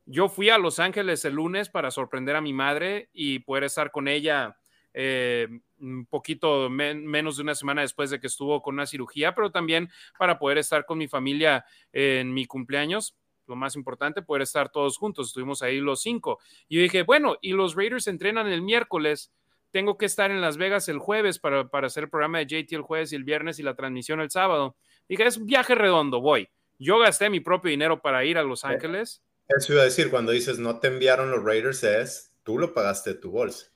Yo 0.06 0.30
fui 0.30 0.48
a 0.48 0.56
Los 0.56 0.78
Ángeles 0.78 1.26
el 1.26 1.34
lunes 1.34 1.68
para 1.68 1.90
sorprender 1.90 2.36
a 2.36 2.40
mi 2.40 2.54
madre 2.54 3.10
y 3.12 3.40
poder 3.40 3.64
estar 3.64 3.90
con 3.90 4.08
ella 4.08 4.56
eh, 4.93 5.49
un 5.78 6.07
poquito 6.07 6.68
menos 6.68 7.36
de 7.36 7.43
una 7.43 7.55
semana 7.55 7.82
después 7.82 8.11
de 8.11 8.20
que 8.20 8.26
estuvo 8.26 8.61
con 8.62 8.74
una 8.74 8.86
cirugía, 8.86 9.34
pero 9.34 9.51
también 9.51 9.91
para 10.18 10.38
poder 10.38 10.59
estar 10.59 10.84
con 10.84 10.99
mi 10.99 11.09
familia 11.09 11.64
en 11.93 12.32
mi 12.32 12.47
cumpleaños 12.47 13.16
lo 13.51 13.57
más 13.57 13.76
importante, 13.76 14.22
poder 14.22 14.43
estar 14.43 14.70
todos 14.70 14.97
juntos. 14.97 15.26
Estuvimos 15.26 15.61
ahí 15.61 15.80
los 15.80 16.01
cinco. 16.01 16.38
Y 16.68 16.76
yo 16.76 16.82
dije, 16.82 17.03
bueno, 17.03 17.36
y 17.43 17.53
los 17.53 17.74
Raiders 17.74 18.07
entrenan 18.07 18.47
el 18.47 18.62
miércoles. 18.62 19.32
Tengo 19.72 19.99
que 19.99 20.07
estar 20.07 20.30
en 20.30 20.41
Las 20.41 20.57
Vegas 20.57 20.88
el 20.88 20.99
jueves 20.99 21.38
para, 21.38 21.68
para 21.68 21.88
hacer 21.88 22.05
el 22.05 22.11
programa 22.11 22.38
de 22.38 22.47
JT 22.47 22.72
el 22.76 22.82
jueves 22.82 23.12
y 23.12 23.16
el 23.16 23.24
viernes 23.24 23.59
y 23.59 23.62
la 23.62 23.74
transmisión 23.74 24.20
el 24.20 24.30
sábado. 24.30 24.76
Dije, 25.09 25.26
es 25.26 25.36
un 25.36 25.47
viaje 25.47 25.74
redondo, 25.74 26.20
voy. 26.20 26.49
Yo 26.78 26.99
gasté 26.99 27.28
mi 27.28 27.41
propio 27.41 27.70
dinero 27.70 28.01
para 28.01 28.24
ir 28.24 28.38
a 28.38 28.43
Los 28.43 28.64
Ángeles. 28.64 29.22
Eso 29.49 29.72
iba 29.72 29.82
a 29.82 29.86
decir, 29.86 30.11
cuando 30.11 30.32
dices 30.32 30.59
no 30.59 30.78
te 30.78 30.86
enviaron 30.86 31.30
los 31.30 31.45
Raiders, 31.45 31.82
es 31.82 32.32
tú 32.43 32.59
lo 32.59 32.72
pagaste 32.72 33.14
de 33.14 33.20
tu 33.20 33.30
bolsa. 33.30 33.69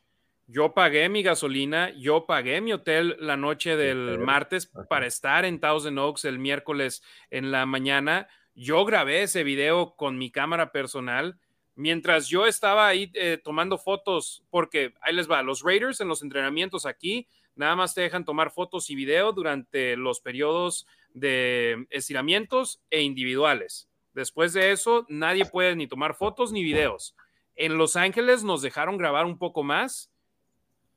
Yo 0.47 0.75
pagué 0.75 1.09
mi 1.09 1.23
gasolina, 1.23 1.91
yo 1.97 2.27
pagué 2.27 2.61
mi 2.61 2.73
hotel 2.73 3.17
la 3.19 3.37
noche 3.37 3.77
del 3.77 4.19
martes 4.19 4.71
para 4.89 5.07
estar 5.07 5.45
en 5.45 5.59
Thousand 5.59 5.99
Oaks 5.99 6.27
el 6.27 6.39
miércoles 6.39 7.03
en 7.31 7.51
la 7.51 7.65
mañana. 7.65 8.29
Yo 8.55 8.85
grabé 8.85 9.23
ese 9.23 9.43
video 9.43 9.97
con 9.97 10.19
mi 10.19 10.31
cámara 10.31 10.71
personal 10.71 11.39
mientras 11.77 12.29
yo 12.29 12.47
estaba 12.47 12.87
ahí 12.87 13.11
eh, 13.15 13.39
tomando 13.43 13.79
fotos, 13.79 14.45
porque 14.51 14.95
ahí 15.01 15.15
les 15.15 15.31
va, 15.31 15.43
los 15.43 15.63
Raiders 15.63 16.01
en 16.01 16.09
los 16.09 16.23
entrenamientos 16.23 16.87
aquí 16.87 17.27
nada 17.57 17.77
más 17.77 17.95
te 17.95 18.01
dejan 18.01 18.25
tomar 18.25 18.51
fotos 18.51 18.91
y 18.91 18.95
video 18.95 19.33
durante 19.33 19.97
los 19.97 20.21
periodos 20.21 20.87
de 21.13 21.87
estiramientos 21.91 22.83
e 22.91 23.03
individuales. 23.03 23.89
Después 24.13 24.53
de 24.53 24.73
eso, 24.73 25.07
nadie 25.09 25.45
puede 25.45 25.77
ni 25.77 25.87
tomar 25.87 26.15
fotos 26.15 26.53
ni 26.53 26.63
videos. 26.63 27.15
En 27.57 27.79
Los 27.79 27.95
Ángeles 27.95 28.43
nos 28.43 28.63
dejaron 28.63 28.99
grabar 28.99 29.27
un 29.27 29.39
poco 29.39 29.63
más 29.63 30.11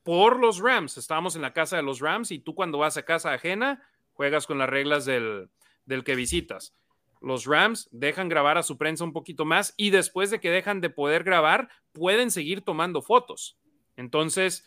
por 0.08 0.40
los 0.40 0.60
Rams. 0.60 0.96
Estábamos 0.96 1.36
en 1.36 1.42
la 1.42 1.52
casa 1.52 1.76
de 1.76 1.84
los 1.84 2.00
Rams 2.00 2.32
y 2.32 2.40
tú 2.40 2.56
cuando 2.56 2.78
vas 2.78 2.96
a 2.96 3.04
casa 3.04 3.34
ajena 3.34 3.84
juegas 4.14 4.48
con 4.48 4.58
las 4.58 4.70
reglas 4.70 5.04
del, 5.04 5.50
del 5.86 6.06
que 6.06 6.16
visitas 6.16 6.74
los 7.22 7.46
Rams 7.46 7.90
dejan 7.92 8.30
grabar 8.30 8.58
a 8.58 8.64
su 8.64 8.78
prensa 8.78 9.04
un 9.04 9.14
poquito 9.14 9.46
más 9.46 9.74
y 9.78 9.90
después 9.90 10.30
de 10.30 10.40
que 10.40 10.52
dejan 10.52 10.82
de 10.82 10.90
poder 10.90 11.24
grabar, 11.24 11.70
pueden 11.92 12.32
seguir 12.32 12.62
tomando 12.62 13.02
fotos. 13.02 13.58
Entonces, 13.96 14.66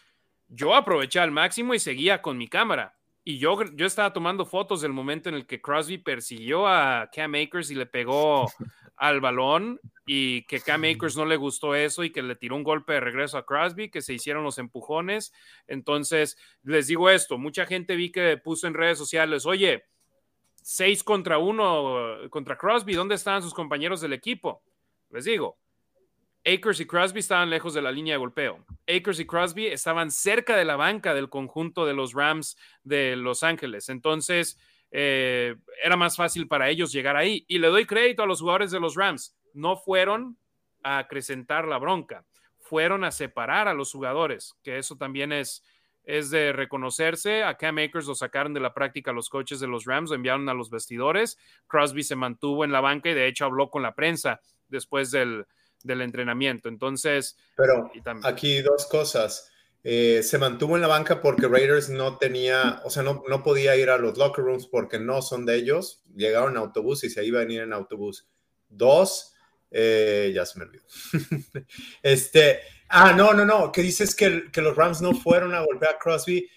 yo 0.49 0.74
aproveché 0.74 1.20
al 1.20 1.30
máximo 1.30 1.74
y 1.74 1.78
seguía 1.78 2.22
con 2.22 2.36
mi 2.36 2.49
cámara. 2.49 2.97
Y 3.22 3.38
yo, 3.38 3.62
yo 3.74 3.86
estaba 3.86 4.12
tomando 4.12 4.47
fotos 4.47 4.80
del 4.80 4.93
momento 4.93 5.28
en 5.28 5.36
el 5.36 5.47
que 5.47 5.61
Crosby 5.61 5.99
persiguió 5.99 6.66
a 6.66 7.09
Cam 7.14 7.34
Akers 7.34 7.70
y 7.70 7.74
le 7.74 7.86
pegó 7.86 8.47
al 8.97 9.20
balón 9.20 9.80
y 10.13 10.43
que 10.43 10.59
Cam 10.59 10.83
Akers 10.83 11.17
no 11.17 11.25
le 11.25 11.37
gustó 11.37 11.77
eso 11.77 12.03
y 12.03 12.11
que 12.11 12.21
le 12.21 12.35
tiró 12.35 12.57
un 12.57 12.65
golpe 12.65 12.95
de 12.95 12.99
regreso 12.99 13.39
a 13.39 13.47
Crosby, 13.47 13.93
que 13.93 14.03
se 14.03 14.13
hicieron 14.13 14.43
los 14.43 14.59
empujones. 14.59 15.33
Entonces, 15.69 16.37
les 16.65 16.89
digo 16.89 17.09
esto, 17.11 17.39
mucha 17.39 17.65
gente 17.65 17.95
vi 17.95 18.11
que 18.11 18.37
puso 18.37 18.67
en 18.67 18.75
redes 18.75 18.99
sociales, 18.99 19.47
oye, 19.47 19.85
seis 20.57 21.05
contra 21.05 21.39
uno 21.39 22.29
contra 22.29 22.59
Crosby, 22.59 22.95
¿dónde 22.95 23.15
estaban 23.15 23.41
sus 23.41 23.55
compañeros 23.55 24.01
del 24.01 24.13
equipo? 24.13 24.65
Les 25.11 25.27
digo, 25.27 25.61
Akers 26.45 26.81
y 26.81 26.87
Crosby 26.87 27.21
estaban 27.21 27.49
lejos 27.49 27.73
de 27.73 27.83
la 27.83 27.93
línea 27.93 28.15
de 28.15 28.19
golpeo. 28.19 28.67
Akers 28.89 29.21
y 29.21 29.27
Crosby 29.27 29.67
estaban 29.69 30.11
cerca 30.11 30.57
de 30.57 30.65
la 30.65 30.75
banca 30.75 31.15
del 31.15 31.29
conjunto 31.29 31.87
de 31.87 31.95
los 31.95 32.15
Rams 32.15 32.57
de 32.83 33.15
Los 33.15 33.45
Ángeles. 33.45 33.89
Entonces, 33.89 34.59
eh, 34.91 35.55
era 35.85 35.97
más 35.97 36.17
fácil 36.17 36.49
para 36.49 36.69
ellos 36.69 36.91
llegar 36.91 37.17
ahí. 37.17 37.45
Y 37.47 37.61
le 37.61 37.69
doy 37.69 37.87
crédito 37.87 38.25
a 38.25 38.27
los 38.27 38.41
jugadores 38.41 38.73
de 38.73 38.81
los 38.81 38.97
Rams. 38.97 39.37
No 39.55 39.77
fueron 39.77 40.37
a 40.83 40.99
acrecentar 40.99 41.67
la 41.67 41.79
bronca, 41.79 42.25
fueron 42.59 43.05
a 43.05 43.11
separar 43.11 43.69
a 43.69 43.75
los 43.75 43.93
jugadores, 43.93 44.55
que 44.63 44.79
eso 44.79 44.97
también 44.97 45.33
es, 45.33 45.63
es 46.05 46.31
de 46.31 46.53
reconocerse. 46.53 47.43
A 47.43 47.57
Cam 47.57 47.79
Akers 47.79 48.07
lo 48.07 48.15
sacaron 48.15 48.55
de 48.55 48.61
la 48.61 48.75
práctica 48.75 49.13
los 49.13 49.29
coches 49.29 49.61
de 49.61 49.67
los 49.67 49.85
Rams, 49.85 50.11
lo 50.11 50.17
enviaron 50.17 50.49
a 50.49 50.55
los 50.55 50.71
vestidores. 50.71 51.39
Crosby 51.67 52.03
se 52.03 52.17
mantuvo 52.17 52.65
en 52.65 52.73
la 52.73 52.81
banca 52.81 53.11
y 53.11 53.15
de 53.15 53.27
hecho 53.27 53.45
habló 53.45 53.71
con 53.71 53.83
la 53.83 53.95
prensa 53.95 54.41
después 54.69 55.11
del, 55.11 55.47
entrenamiento. 55.85 56.69
Entonces, 56.69 57.37
pero 57.57 57.91
aquí 58.25 58.63
dos 58.63 58.87
cosas. 58.87 59.51
Eh, 59.83 60.23
se 60.23 60.37
mantuvo 60.37 60.77
en 60.77 60.83
la 60.83 60.89
banca 60.89 61.23
porque 61.23 61.49
Raiders 61.49 61.89
no 61.89 62.19
tenía, 62.19 62.83
o 62.85 62.91
sea, 62.91 63.03
no, 63.03 63.25
no 63.27 63.43
podía 63.43 63.77
ir 63.77 63.89
a 63.89 63.97
los 63.97 64.19
locker 64.19 64.45
rooms 64.45 64.67
porque 64.67 64.99
no 64.99 65.23
son 65.23 65.47
de 65.47 65.57
ellos. 65.57 66.03
Llegaron 66.15 66.51
en 66.51 66.59
autobús 66.59 67.03
y 67.05 67.09
se 67.09 67.25
iba 67.25 67.41
a 67.41 67.45
venir 67.45 67.63
en 67.63 67.73
autobús. 67.73 68.29
Dos, 68.69 69.35
eh, 69.71 70.33
ya 70.35 70.45
se 70.45 70.59
me 70.59 70.64
olvidó. 70.64 70.85
este, 72.03 72.61
Ah, 72.93 73.12
no, 73.12 73.33
no, 73.33 73.47
no, 73.47 73.71
que 73.71 73.83
dices 73.83 74.16
que, 74.16 74.51
que 74.51 74.61
los 74.61 74.75
Rams 74.75 75.01
no 75.01 75.14
fueron 75.14 75.55
a 75.55 75.61
golpear 75.61 75.95
a 75.95 75.99
Crosby. 75.99 76.51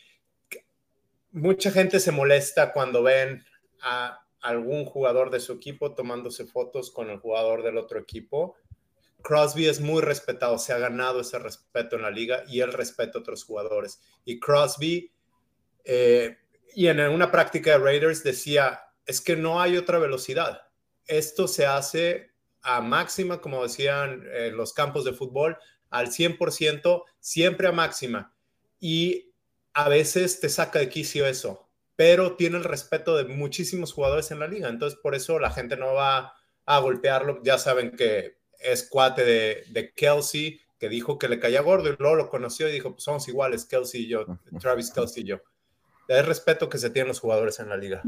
Mucha 1.32 1.70
gente 1.70 2.00
se 2.00 2.12
molesta 2.12 2.74
cuando 2.74 3.04
ven 3.04 3.46
a 3.84 4.20
algún 4.42 4.84
jugador 4.84 5.30
de 5.30 5.40
su 5.40 5.54
equipo 5.54 5.94
tomándose 5.94 6.46
fotos 6.48 6.90
con 6.90 7.12
el 7.12 7.20
jugador 7.20 7.62
del 7.62 7.78
otro 7.78 8.00
equipo. 8.00 8.56
Crosby 9.22 9.68
es 9.68 9.80
muy 9.80 10.02
respetado, 10.02 10.58
se 10.58 10.74
ha 10.74 10.80
ganado 10.80 11.22
ese 11.22 11.38
respeto 11.38 11.98
en 11.98 12.02
la 12.02 12.10
liga 12.10 12.44
y 12.48 12.62
él 12.62 12.74
respeta 12.74 13.20
a 13.20 13.22
otros 13.22 13.44
jugadores. 13.44 14.02
Y 14.26 14.40
Crosby, 14.40 15.14
eh, 15.84 16.40
y 16.74 16.88
en 16.88 17.00
una 17.00 17.30
práctica 17.30 17.74
de 17.74 17.78
Raiders 17.78 18.24
decía, 18.24 18.82
es 19.06 19.22
que 19.22 19.36
no 19.36 19.62
hay 19.62 19.78
otra 19.78 20.00
velocidad. 20.00 20.64
Esto 21.06 21.48
se 21.48 21.68
hace 21.68 22.33
a 22.64 22.82
máxima, 22.82 23.42
como 23.42 23.64
decían 23.64 24.24
en 24.34 24.58
los 24.58 24.74
campos 24.74 25.04
de 25.06 25.14
fútbol, 25.14 25.58
al 25.90 26.08
100%, 26.08 27.04
siempre 27.20 27.68
a 27.68 27.72
máxima. 27.72 28.34
Y 28.80 29.34
a 29.74 29.90
veces 29.90 30.40
te 30.40 30.50
saca 30.50 30.80
de 30.80 30.90
quicio 30.90 31.28
eso, 31.28 31.70
pero 31.96 32.36
tiene 32.36 32.58
el 32.58 32.64
respeto 32.64 33.16
de 33.16 33.26
muchísimos 33.26 33.94
jugadores 33.94 34.32
en 34.32 34.40
la 34.40 34.48
liga. 34.48 34.70
Entonces, 34.70 34.98
por 35.00 35.14
eso 35.14 35.40
la 35.40 35.52
gente 35.52 35.78
no 35.78 35.94
va 35.94 36.34
a 36.66 36.80
golpearlo. 36.80 37.42
Ya 37.44 37.58
saben 37.58 37.92
que 37.92 38.38
es 38.60 38.88
cuate 38.90 39.26
de, 39.26 39.64
de 39.70 39.94
Kelsey, 39.94 40.62
que 40.80 40.90
dijo 40.90 41.20
que 41.20 41.28
le 41.28 41.40
caía 41.40 41.62
gordo 41.62 41.90
y 41.90 41.96
luego 42.00 42.16
lo 42.16 42.30
conoció 42.30 42.68
y 42.68 42.72
dijo, 42.72 42.92
pues 42.92 43.04
somos 43.04 43.28
iguales, 43.28 43.66
Kelsey 43.66 44.04
y 44.04 44.08
yo, 44.08 44.26
Travis 44.60 44.92
Kelsey 44.92 45.24
y 45.24 45.28
yo. 45.28 45.42
Es 46.08 46.26
respeto 46.26 46.70
que 46.70 46.78
se 46.78 46.90
tienen 46.90 47.10
los 47.10 47.20
jugadores 47.20 47.60
en 47.60 47.70
la 47.70 47.78
liga. 47.78 48.02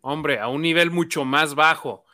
Hombre, 0.00 0.38
a 0.38 0.48
un 0.48 0.62
nivel 0.62 0.90
mucho 0.90 1.24
más 1.24 1.54
bajo 1.54 2.04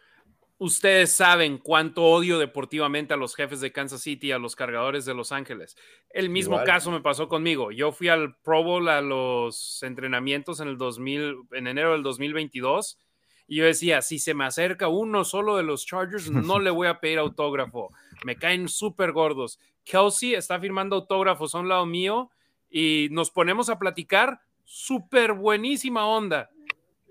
ustedes 0.59 1.13
saben 1.13 1.59
cuánto 1.59 2.05
odio 2.05 2.39
deportivamente 2.39 3.15
a 3.15 3.17
los 3.17 3.35
jefes 3.35 3.61
de 3.61 3.73
Kansas 3.73 4.03
City, 4.03 4.33
a 4.33 4.39
los 4.39 4.57
cargadores 4.57 5.05
de 5.05 5.15
Los 5.15 5.33
Ángeles. 5.33 5.77
El 6.11 6.31
mismo 6.31 6.63
caso 6.65 6.91
me 6.91 7.01
pasó 7.01 7.29
conmigo. 7.29 7.73
Yo 7.73 7.93
fui 7.93 8.09
al 8.09 8.37
Pro 8.37 8.63
Bowl 8.63 8.89
a 8.89 9.01
los 9.01 9.83
entrenamientos 9.83 10.61
en 10.61 10.69
el 10.69 10.79
2000, 10.79 11.37
en 11.53 11.67
enero 11.67 11.93
del 11.93 12.03
2022 12.03 12.99
y 13.47 13.57
yo 13.57 13.65
decía, 13.67 14.01
si 14.03 14.19
se 14.19 14.35
me 14.35 14.45
acerca 14.45 14.89
uno 14.89 15.25
solo 15.25 15.57
de 15.57 15.63
los 15.63 15.85
Chargers, 15.85 16.31
no 16.31 16.59
le 16.59 16.71
voy 16.71 16.89
a 16.89 17.01
pedir 17.01 17.19
autógrafo. 17.19 17.91
Me 18.25 18.37
caen 18.37 18.69
súper 18.69 19.13
gordos. 19.13 19.59
Kelsey 19.85 20.35
está 20.35 20.59
firmando 20.59 20.97
autógrafos 20.97 21.55
a 21.55 21.59
un 21.59 21.69
lado 21.69 21.85
mío 21.85 22.31
y 22.71 23.09
nos 23.11 23.31
ponemos 23.31 23.69
a 23.69 23.79
platicar. 23.79 24.41
Súper 24.65 25.35
buenísima 25.35 26.07
onda. 26.07 26.51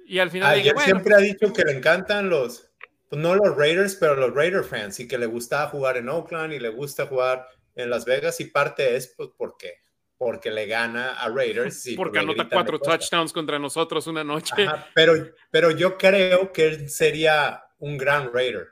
Y 0.07 0.17
al 0.17 0.31
final... 0.31 0.59
siempre 0.79 1.13
ha 1.13 1.19
dicho 1.19 1.53
que 1.53 1.63
le 1.63 1.77
encantan 1.77 2.29
los, 2.29 2.71
no 3.15 3.35
los 3.35 3.55
Raiders, 3.55 3.95
pero 3.95 4.15
los 4.15 4.33
Raider 4.33 4.63
fans 4.63 4.99
y 4.99 5.07
que 5.07 5.17
le 5.17 5.25
gusta 5.25 5.67
jugar 5.67 5.97
en 5.97 6.09
Oakland 6.09 6.53
y 6.53 6.59
le 6.59 6.69
gusta 6.69 7.05
jugar 7.05 7.47
en 7.75 7.89
Las 7.89 8.05
Vegas 8.05 8.39
y 8.39 8.45
parte 8.45 8.95
es 8.95 9.13
pues 9.15 9.29
porque 9.37 9.83
porque 10.17 10.51
le 10.51 10.67
gana 10.67 11.13
a 11.13 11.29
Raiders. 11.29 11.85
Y 11.85 11.95
porque 11.95 12.19
anota 12.19 12.47
cuatro 12.49 12.79
touchdowns 12.79 13.33
contra 13.33 13.59
nosotros 13.59 14.07
una 14.07 14.23
noche. 14.23 14.55
pero, 14.95 15.13
pero 15.51 15.71
yo 15.71 15.97
creo 15.97 16.53
que 16.53 16.67
él 16.67 16.89
sería 16.89 17.63
un 17.79 17.97
gran 17.97 18.31
Raider. 18.31 18.69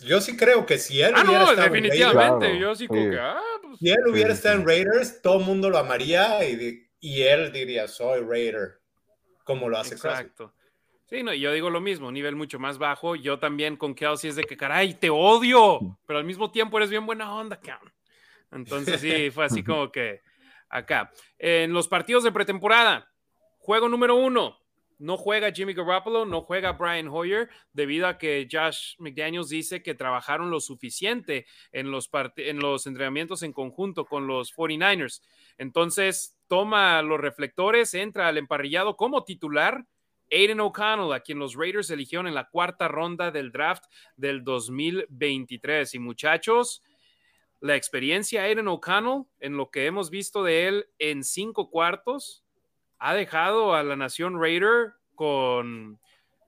yo 0.00 0.20
sí 0.20 0.36
creo 0.36 0.66
que 0.66 0.78
si 0.78 1.00
él 1.00 1.14
ah, 1.16 1.22
hubiera 1.24 1.44
no, 1.44 1.50
estado 1.50 1.68
definitivamente, 1.68 2.34
en 2.34 2.40
Raiders, 2.40 2.60
yo 2.60 2.74
sí 2.74 2.88
creo 2.88 3.10
que, 3.10 3.18
ah, 3.18 3.40
pues, 3.62 3.78
si 3.78 3.90
él 3.90 4.06
hubiera 4.06 4.32
estado 4.34 4.56
en 4.56 4.66
Raiders, 4.66 5.22
todo 5.22 5.38
el 5.38 5.46
mundo 5.46 5.70
lo 5.70 5.78
amaría 5.78 6.44
y, 6.46 6.90
y 7.00 7.22
él 7.22 7.52
diría, 7.52 7.88
soy 7.88 8.20
Raider, 8.20 8.80
como 9.44 9.68
lo 9.68 9.78
hace 9.78 9.94
Exacto. 9.94 10.52
Sí, 11.10 11.24
no, 11.24 11.34
yo 11.34 11.52
digo 11.52 11.70
lo 11.70 11.80
mismo, 11.80 12.06
un 12.06 12.14
nivel 12.14 12.36
mucho 12.36 12.60
más 12.60 12.78
bajo. 12.78 13.16
Yo 13.16 13.40
también 13.40 13.76
con 13.76 13.96
Kelsey 13.96 14.30
es 14.30 14.36
de 14.36 14.44
que, 14.44 14.56
caray, 14.56 14.94
te 14.94 15.10
odio, 15.10 15.98
pero 16.06 16.20
al 16.20 16.24
mismo 16.24 16.52
tiempo 16.52 16.78
eres 16.78 16.88
bien 16.88 17.04
buena 17.04 17.34
onda, 17.34 17.58
cabrón. 17.58 17.92
Entonces 18.52 19.00
sí, 19.00 19.28
fue 19.32 19.46
así 19.46 19.64
como 19.64 19.90
que 19.90 20.20
acá. 20.68 21.10
En 21.36 21.72
los 21.72 21.88
partidos 21.88 22.22
de 22.22 22.30
pretemporada, 22.30 23.12
juego 23.58 23.88
número 23.88 24.14
uno, 24.14 24.56
no 25.00 25.16
juega 25.16 25.50
Jimmy 25.50 25.72
Garoppolo, 25.72 26.26
no 26.26 26.42
juega 26.42 26.74
Brian 26.74 27.08
Hoyer, 27.08 27.48
debido 27.72 28.06
a 28.06 28.16
que 28.16 28.46
Josh 28.48 28.94
McDaniels 28.98 29.48
dice 29.48 29.82
que 29.82 29.94
trabajaron 29.94 30.48
lo 30.48 30.60
suficiente 30.60 31.44
en 31.72 31.90
los, 31.90 32.08
en 32.36 32.60
los 32.60 32.86
entrenamientos 32.86 33.42
en 33.42 33.52
conjunto 33.52 34.04
con 34.04 34.28
los 34.28 34.54
49ers. 34.54 35.22
Entonces, 35.58 36.38
toma 36.46 37.02
los 37.02 37.18
reflectores, 37.18 37.94
entra 37.94 38.28
al 38.28 38.38
emparrillado 38.38 38.96
como 38.96 39.24
titular. 39.24 39.86
Aiden 40.30 40.60
O'Connell, 40.60 41.12
a 41.12 41.20
quien 41.20 41.38
los 41.38 41.54
Raiders 41.54 41.90
eligieron 41.90 42.26
en 42.26 42.34
la 42.34 42.48
cuarta 42.48 42.88
ronda 42.88 43.30
del 43.30 43.52
draft 43.52 43.84
del 44.16 44.44
2023. 44.44 45.94
Y 45.94 45.98
muchachos, 45.98 46.82
la 47.60 47.76
experiencia 47.76 48.42
de 48.42 48.48
Aiden 48.48 48.68
O'Connell, 48.68 49.24
en 49.40 49.56
lo 49.56 49.70
que 49.70 49.86
hemos 49.86 50.10
visto 50.10 50.42
de 50.42 50.68
él 50.68 50.86
en 50.98 51.24
cinco 51.24 51.70
cuartos, 51.70 52.44
ha 52.98 53.14
dejado 53.14 53.74
a 53.74 53.82
la 53.82 53.96
nación 53.96 54.40
Raider 54.40 54.92
con... 55.14 55.98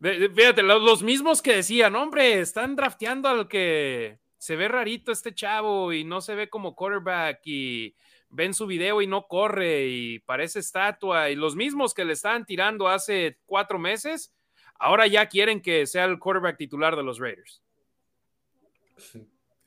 Fíjate, 0.00 0.62
los 0.62 1.02
mismos 1.02 1.40
que 1.40 1.56
decían, 1.56 1.94
hombre, 1.94 2.40
están 2.40 2.74
drafteando 2.74 3.28
al 3.28 3.46
que 3.46 4.18
se 4.36 4.56
ve 4.56 4.66
rarito 4.66 5.12
este 5.12 5.32
chavo 5.32 5.92
y 5.92 6.02
no 6.02 6.20
se 6.20 6.34
ve 6.34 6.50
como 6.50 6.74
quarterback 6.74 7.40
y 7.44 7.94
ven 8.32 8.54
su 8.54 8.66
video 8.66 9.00
y 9.02 9.06
no 9.06 9.26
corre 9.28 9.86
y 9.86 10.18
parece 10.20 10.58
estatua 10.58 11.30
y 11.30 11.36
los 11.36 11.54
mismos 11.54 11.94
que 11.94 12.04
le 12.04 12.14
estaban 12.14 12.44
tirando 12.44 12.88
hace 12.88 13.38
cuatro 13.46 13.78
meses, 13.78 14.34
ahora 14.78 15.06
ya 15.06 15.28
quieren 15.28 15.62
que 15.62 15.86
sea 15.86 16.04
el 16.06 16.18
quarterback 16.18 16.56
titular 16.56 16.96
de 16.96 17.02
los 17.04 17.18
Raiders. 17.18 17.62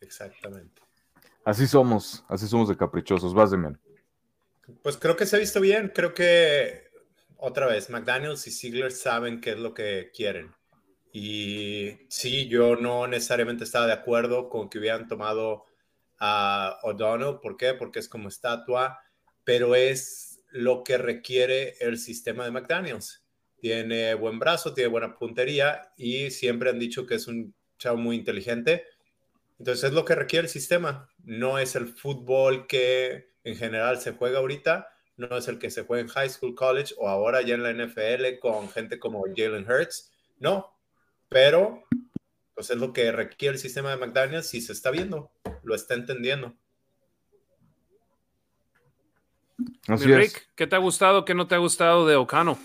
Exactamente. 0.02 0.82
Así 1.46 1.68
somos, 1.68 2.26
así 2.28 2.48
somos 2.48 2.68
de 2.68 2.76
caprichosos. 2.76 3.34
Vas 3.34 3.52
de 3.52 3.58
pues 4.82 4.98
creo 4.98 5.16
que 5.16 5.26
se 5.26 5.36
ha 5.36 5.40
visto 5.40 5.62
bien. 5.62 5.92
Creo 5.94 6.14
que 6.14 6.90
otra 7.38 7.68
vez, 7.68 7.90
McDaniels 7.90 8.48
y 8.48 8.52
Ziegler 8.52 8.92
saben 8.92 9.42
qué 9.42 9.52
es 9.52 9.60
lo 9.60 9.74
que 9.74 10.12
quieren. 10.14 10.54
Y 11.12 12.00
sí, 12.10 12.48
yo 12.48 12.76
no 12.76 13.08
necesariamente 13.08 13.64
estaba 13.64 13.88
de 13.88 13.94
acuerdo 13.94 14.50
con 14.50 14.70
que 14.70 14.80
hubieran 14.80 15.08
tomado 15.08 15.66
a 16.20 16.80
O'Donnell. 16.84 17.40
¿Por 17.42 17.58
qué? 17.58 17.74
Porque 17.74 18.00
es 18.00 18.10
como 18.10 18.30
estatua, 18.30 19.00
pero 19.44 19.76
es 19.76 20.42
lo 20.52 20.84
que 20.84 20.98
requiere 20.98 21.76
el 21.80 21.98
sistema 21.98 22.46
de 22.46 22.52
McDaniels. 22.52 23.26
Tiene 23.60 24.14
buen 24.14 24.40
brazo, 24.40 24.74
tiene 24.74 24.90
buena 24.90 25.16
puntería 25.16 25.92
y 25.98 26.32
siempre 26.32 26.70
han 26.70 26.80
dicho 26.80 27.06
que 27.06 27.16
es 27.16 27.28
un 27.28 27.56
chavo 27.78 27.98
muy 27.98 28.16
inteligente. 28.16 28.86
Entonces 29.60 29.86
es 29.86 29.94
lo 29.94 30.06
que 30.06 30.16
requiere 30.16 30.46
el 30.46 30.52
sistema. 30.52 31.10
No 31.24 31.60
es 31.60 31.76
el 31.76 31.88
fútbol 31.88 32.68
que 32.68 33.36
en 33.44 33.56
general 33.56 34.00
se 34.00 34.12
juega 34.12 34.40
ahorita, 34.40 34.90
no 35.18 35.38
es 35.38 35.48
el 35.48 35.60
que 35.60 35.70
se 35.70 35.84
juega 35.84 36.02
en 36.02 36.10
high 36.10 36.30
school, 36.30 36.56
college 36.56 36.94
o 36.98 37.08
ahora 37.08 37.42
ya 37.42 37.56
en 37.56 37.64
la 37.64 37.72
NFL 37.72 38.40
con 38.40 38.70
gente 38.70 39.00
como 39.00 39.24
Jalen 39.36 39.70
Hurts, 39.70 40.12
no, 40.40 40.76
pero 41.30 41.84
pues 42.54 42.70
es 42.70 42.78
lo 42.78 42.92
que 42.92 43.12
requiere 43.12 43.56
el 43.56 43.62
sistema 43.62 43.92
de 43.92 43.98
McDaniels 43.98 44.54
y 44.54 44.62
se 44.62 44.74
está 44.74 44.92
viendo, 44.92 45.32
lo 45.66 45.76
está 45.76 45.94
entendiendo. 45.96 46.54
Así 49.88 50.14
Rick, 50.14 50.50
¿qué 50.56 50.68
te 50.68 50.76
ha 50.76 50.80
gustado, 50.80 51.26
qué 51.26 51.34
no 51.34 51.48
te 51.48 51.56
ha 51.56 51.60
gustado 51.60 52.06
de 52.06 52.16
Ocano? 52.16 52.58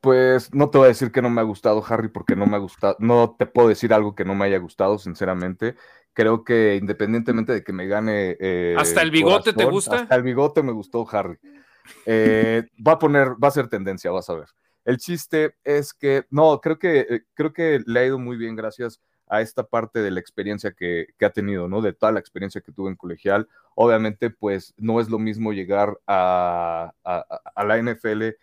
Pues 0.00 0.54
no 0.54 0.70
te 0.70 0.78
voy 0.78 0.86
a 0.86 0.88
decir 0.88 1.10
que 1.10 1.20
no 1.20 1.28
me 1.28 1.40
ha 1.40 1.44
gustado, 1.44 1.84
Harry, 1.88 2.08
porque 2.08 2.36
no 2.36 2.46
me 2.46 2.56
ha 2.56 2.60
gustado, 2.60 2.96
no 3.00 3.34
te 3.38 3.46
puedo 3.46 3.68
decir 3.68 3.92
algo 3.92 4.14
que 4.14 4.24
no 4.24 4.34
me 4.34 4.46
haya 4.46 4.58
gustado, 4.58 4.98
sinceramente 4.98 5.76
creo 6.18 6.42
que 6.42 6.74
independientemente 6.74 7.52
de 7.52 7.62
que 7.62 7.72
me 7.72 7.86
gane. 7.86 8.36
Eh, 8.40 8.74
¿Hasta 8.76 9.02
el 9.02 9.12
bigote 9.12 9.52
te 9.52 9.64
gusta? 9.64 10.00
Hasta 10.00 10.16
el 10.16 10.24
bigote 10.24 10.64
me 10.64 10.72
gustó, 10.72 11.06
Harry. 11.12 11.38
Eh, 12.04 12.64
va 12.86 12.92
a 12.92 12.98
poner, 12.98 13.28
va 13.42 13.46
a 13.46 13.52
ser 13.52 13.68
tendencia, 13.68 14.10
vas 14.10 14.28
a 14.28 14.34
ver. 14.34 14.48
El 14.84 14.98
chiste 14.98 15.54
es 15.62 15.94
que, 15.94 16.24
no, 16.30 16.60
creo 16.60 16.76
que, 16.76 17.06
eh, 17.08 17.22
creo 17.34 17.52
que 17.52 17.80
le 17.86 18.00
ha 18.00 18.06
ido 18.06 18.18
muy 18.18 18.36
bien 18.36 18.56
gracias 18.56 19.00
a 19.30 19.40
esta 19.40 19.64
parte 19.64 20.00
de 20.00 20.10
la 20.10 20.20
experiencia 20.20 20.72
que, 20.72 21.08
ha 21.20 21.30
tenido, 21.30 21.68
¿no? 21.68 21.82
De 21.82 21.92
toda 21.92 22.12
la 22.12 22.20
experiencia 22.20 22.60
que 22.60 22.72
tuvo 22.72 22.88
en 22.88 22.96
colegial. 22.96 23.48
Obviamente, 23.74 24.30
pues 24.30 24.74
no 24.76 25.00
es 25.00 25.10
lo 25.10 25.18
mismo 25.18 25.52
llegar 25.52 25.98
a, 26.06 26.92
a 27.04 27.64
la 27.64 27.78
NFL 27.78 28.36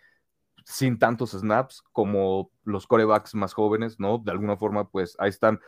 sin 0.64 0.98
tantos 0.98 1.30
snaps 1.32 1.82
como 1.92 2.50
los 2.64 2.86
corebacks 2.86 3.34
más 3.34 3.54
jóvenes, 3.54 4.00
¿no? 4.00 4.18
De 4.18 4.32
alguna 4.32 4.56
forma, 4.56 4.88
pues 4.88 5.16
ahí 5.18 5.30
están 5.30 5.60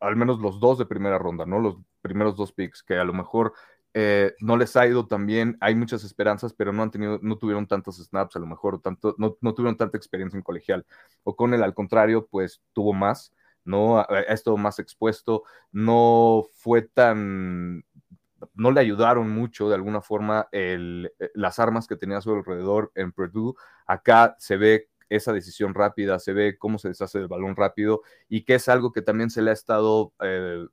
al 0.00 0.16
menos 0.16 0.38
los 0.40 0.60
dos 0.60 0.78
de 0.78 0.86
primera 0.86 1.18
ronda, 1.18 1.46
¿no? 1.46 1.60
Los 1.60 1.76
primeros 2.02 2.36
dos 2.36 2.52
picks, 2.52 2.82
que 2.82 2.96
a 2.96 3.04
lo 3.04 3.12
mejor 3.12 3.54
eh, 3.94 4.34
no 4.40 4.56
les 4.56 4.76
ha 4.76 4.86
ido 4.86 5.06
tan 5.06 5.24
bien, 5.24 5.56
hay 5.60 5.74
muchas 5.74 6.04
esperanzas, 6.04 6.52
pero 6.52 6.72
no 6.72 6.82
han 6.82 6.90
tenido, 6.90 7.20
no 7.22 7.38
tuvieron 7.38 7.66
tantos 7.66 7.96
snaps, 7.98 8.36
a 8.36 8.40
lo 8.40 8.46
mejor, 8.46 8.80
tanto, 8.80 9.14
no, 9.18 9.34
tuvieron 9.54 9.76
tanta 9.76 9.96
experiencia 9.96 10.36
en 10.36 10.42
colegial. 10.42 10.84
O 11.22 11.36
con 11.36 11.54
el 11.54 11.62
al 11.62 11.74
contrario, 11.74 12.26
pues 12.26 12.60
tuvo 12.72 12.92
más, 12.92 13.32
¿no? 13.64 13.98
Ha, 13.98 14.06
más 14.56 14.78
expuesto, 14.78 15.44
no 15.72 16.44
fue 16.52 16.82
tan, 16.82 17.84
no 18.54 18.70
le 18.70 18.80
ayudaron 18.80 19.30
mucho 19.30 19.68
de 19.68 19.74
alguna 19.74 20.00
forma 20.00 20.48
el, 20.52 21.12
eh, 21.18 21.30
las 21.34 21.58
armas 21.58 21.86
que 21.86 21.96
tenía 21.96 22.18
a 22.18 22.22
su 22.22 22.32
alrededor 22.32 22.92
en 22.94 23.12
Purdue. 23.12 23.54
Acá 23.86 24.36
se 24.38 24.56
ve 24.56 24.88
esa 25.08 25.32
decisión 25.32 25.74
rápida, 25.74 26.18
se 26.18 26.32
ve 26.32 26.58
cómo 26.58 26.78
se 26.78 26.88
deshace 26.88 27.18
el 27.18 27.28
balón 27.28 27.56
rápido 27.56 28.02
y 28.28 28.44
que 28.44 28.54
es 28.54 28.68
algo 28.68 28.92
que 28.92 29.02
también 29.02 29.30
se 29.30 29.42
le 29.42 29.50
ha 29.50 29.54
estado 29.54 30.12
eh, 30.20 30.66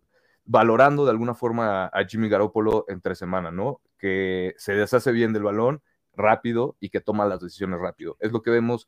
valorando 0.46 1.06
de 1.06 1.12
alguna 1.12 1.34
forma 1.34 1.86
a, 1.86 2.06
Jimmy 2.06 2.30
Garoppolo 2.30 2.86
entre 2.88 3.16
semana, 3.16 3.52
¿no? 3.52 3.82
Que 3.98 4.54
se 4.58 4.74
deshace 4.74 5.12
bien 5.12 5.34
del 5.34 5.44
balón 5.44 5.82
rápido 6.14 6.76
y 6.80 6.89
que 6.89 7.02
toma 7.02 7.26
las 7.26 7.39
decisiones 7.39 7.80
rápido. 7.80 8.18
Es 8.20 8.32
lo 8.32 8.42
que 8.42 8.52
vemos, 8.52 8.88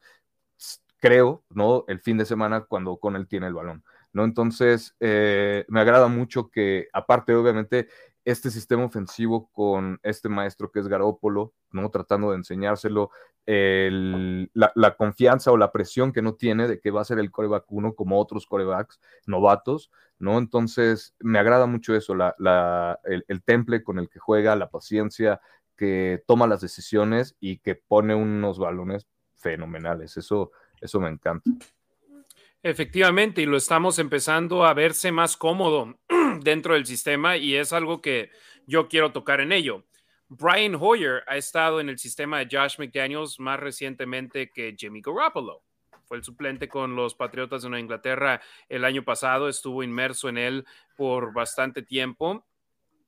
creo, 1.03 1.43
¿no? 1.49 1.83
El 1.89 1.99
fin 1.99 2.17
de 2.17 2.23
semana 2.23 2.61
cuando 2.61 2.95
con 2.95 3.17
él 3.17 3.27
tiene 3.27 3.47
el 3.47 3.53
balón, 3.53 3.83
¿no? 4.13 4.23
Entonces, 4.23 4.95
eh, 5.01 5.65
me 5.67 5.81
agrada 5.81 6.07
mucho 6.07 6.49
que, 6.49 6.87
aparte, 6.93 7.35
obviamente, 7.35 7.89
este 8.23 8.49
sistema 8.49 8.85
ofensivo 8.85 9.49
con 9.51 9.99
este 10.01 10.29
maestro 10.29 10.71
que 10.71 10.79
es 10.79 10.87
Garópolo, 10.87 11.51
¿no? 11.71 11.89
Tratando 11.89 12.31
de 12.31 12.37
enseñárselo, 12.37 13.11
la, 13.45 14.95
confianza 14.97 15.51
o 15.51 15.57
la 15.57 15.73
presión 15.73 16.13
que 16.13 16.21
no 16.21 16.35
tiene 16.35 16.69
de 16.69 16.79
que 16.79 16.89
va 16.89 17.01
a 17.01 17.03
ser 17.03 17.19
el 17.19 17.31
coreback 17.31 17.65
uno 17.67 17.95
como 17.95 18.17
otros 18.17 18.47
corebacks 18.47 19.01
novatos, 19.25 19.91
¿no? 20.19 20.37
Entonces, 20.37 21.15
me 21.19 21.37
agrada 21.37 21.65
mucho 21.65 21.93
eso, 21.97 22.13
el, 22.13 23.43
temple 23.43 23.83
con 23.83 23.99
el 23.99 24.07
que 24.07 24.19
juega, 24.19 24.55
la 24.55 24.69
paciencia, 24.69 25.41
que 25.75 26.23
toma 26.27 26.47
las 26.47 26.61
decisiones 26.61 27.35
y 27.41 27.57
que 27.57 27.75
pone 27.75 28.15
unos 28.15 28.57
balones 28.57 29.05
fenomenales. 29.35 30.15
Eso, 30.15 30.51
eso 30.83 30.99
me 30.99 31.09
encanta. 31.09 31.49
Efectivamente, 32.61 33.41
y 33.41 33.45
lo 33.45 33.57
estamos 33.57 33.99
empezando 33.99 34.65
a 34.65 34.73
verse 34.73 35.11
más 35.11 35.35
cómodo 35.35 35.99
dentro 36.41 36.75
del 36.75 36.85
sistema 36.85 37.37
y 37.37 37.55
es 37.55 37.73
algo 37.73 38.01
que 38.01 38.31
yo 38.67 38.87
quiero 38.87 39.11
tocar 39.11 39.41
en 39.41 39.51
ello. 39.51 39.85
Brian 40.29 40.75
Hoyer 40.79 41.23
ha 41.27 41.37
estado 41.37 41.79
en 41.79 41.89
el 41.89 41.99
sistema 41.99 42.39
de 42.39 42.47
Josh 42.49 42.79
McDaniels 42.79 43.39
más 43.39 43.59
recientemente 43.59 44.49
que 44.49 44.75
Jimmy 44.77 45.01
Garoppolo. 45.01 45.61
Fue 46.05 46.17
el 46.17 46.23
suplente 46.23 46.67
con 46.67 46.95
los 46.95 47.15
Patriotas 47.15 47.63
de 47.63 47.69
Nueva 47.69 47.81
Inglaterra 47.81 48.41
el 48.69 48.83
año 48.83 49.03
pasado, 49.03 49.47
estuvo 49.47 49.83
inmerso 49.83 50.29
en 50.29 50.37
él 50.37 50.65
por 50.95 51.33
bastante 51.33 51.81
tiempo 51.81 52.45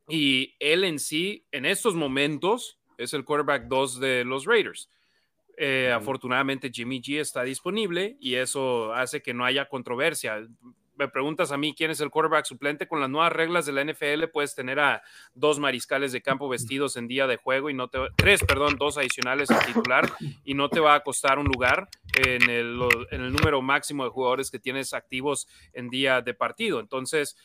y 0.07 0.55
él 0.59 0.83
en 0.83 0.99
sí, 0.99 1.45
en 1.51 1.65
estos 1.65 1.95
momentos, 1.95 2.79
es 2.97 3.13
el 3.13 3.25
quarterback 3.25 3.63
2 3.67 3.99
de 3.99 4.23
los 4.23 4.45
Raiders. 4.45 4.89
Eh, 5.57 5.91
afortunadamente 5.93 6.69
Jimmy 6.71 7.01
G 7.01 7.19
está 7.19 7.43
disponible 7.43 8.17
y 8.19 8.35
eso 8.35 8.93
hace 8.93 9.21
que 9.21 9.33
no 9.33 9.45
haya 9.45 9.69
controversia. 9.69 10.45
Me 10.97 11.07
preguntas 11.07 11.51
a 11.51 11.57
mí 11.57 11.73
quién 11.75 11.91
es 11.91 11.99
el 11.99 12.09
quarterback 12.09 12.45
suplente, 12.45 12.87
con 12.87 12.99
las 13.01 13.09
nuevas 13.09 13.31
reglas 13.31 13.65
de 13.65 13.73
la 13.73 13.83
NFL 13.83 14.27
puedes 14.31 14.55
tener 14.55 14.79
a 14.79 15.03
dos 15.33 15.59
mariscales 15.59 16.11
de 16.11 16.21
campo 16.21 16.47
vestidos 16.47 16.95
en 16.95 17.07
día 17.07 17.27
de 17.27 17.37
juego 17.37 17.69
y 17.69 17.73
no 17.73 17.89
te 17.89 17.99
tres, 18.15 18.43
perdón, 18.43 18.77
dos 18.77 18.97
adicionales 18.97 19.49
titular 19.65 20.09
y 20.45 20.53
no 20.53 20.69
te 20.69 20.79
va 20.79 20.95
a 20.95 21.01
costar 21.01 21.37
un 21.37 21.47
lugar 21.47 21.89
en 22.25 22.49
el, 22.49 22.79
en 23.11 23.21
el 23.21 23.33
número 23.33 23.61
máximo 23.61 24.05
de 24.05 24.09
jugadores 24.09 24.49
que 24.49 24.59
tienes 24.59 24.93
activos 24.93 25.47
en 25.73 25.89
día 25.89 26.21
de 26.21 26.33
partido. 26.33 26.79
Entonces, 26.79 27.37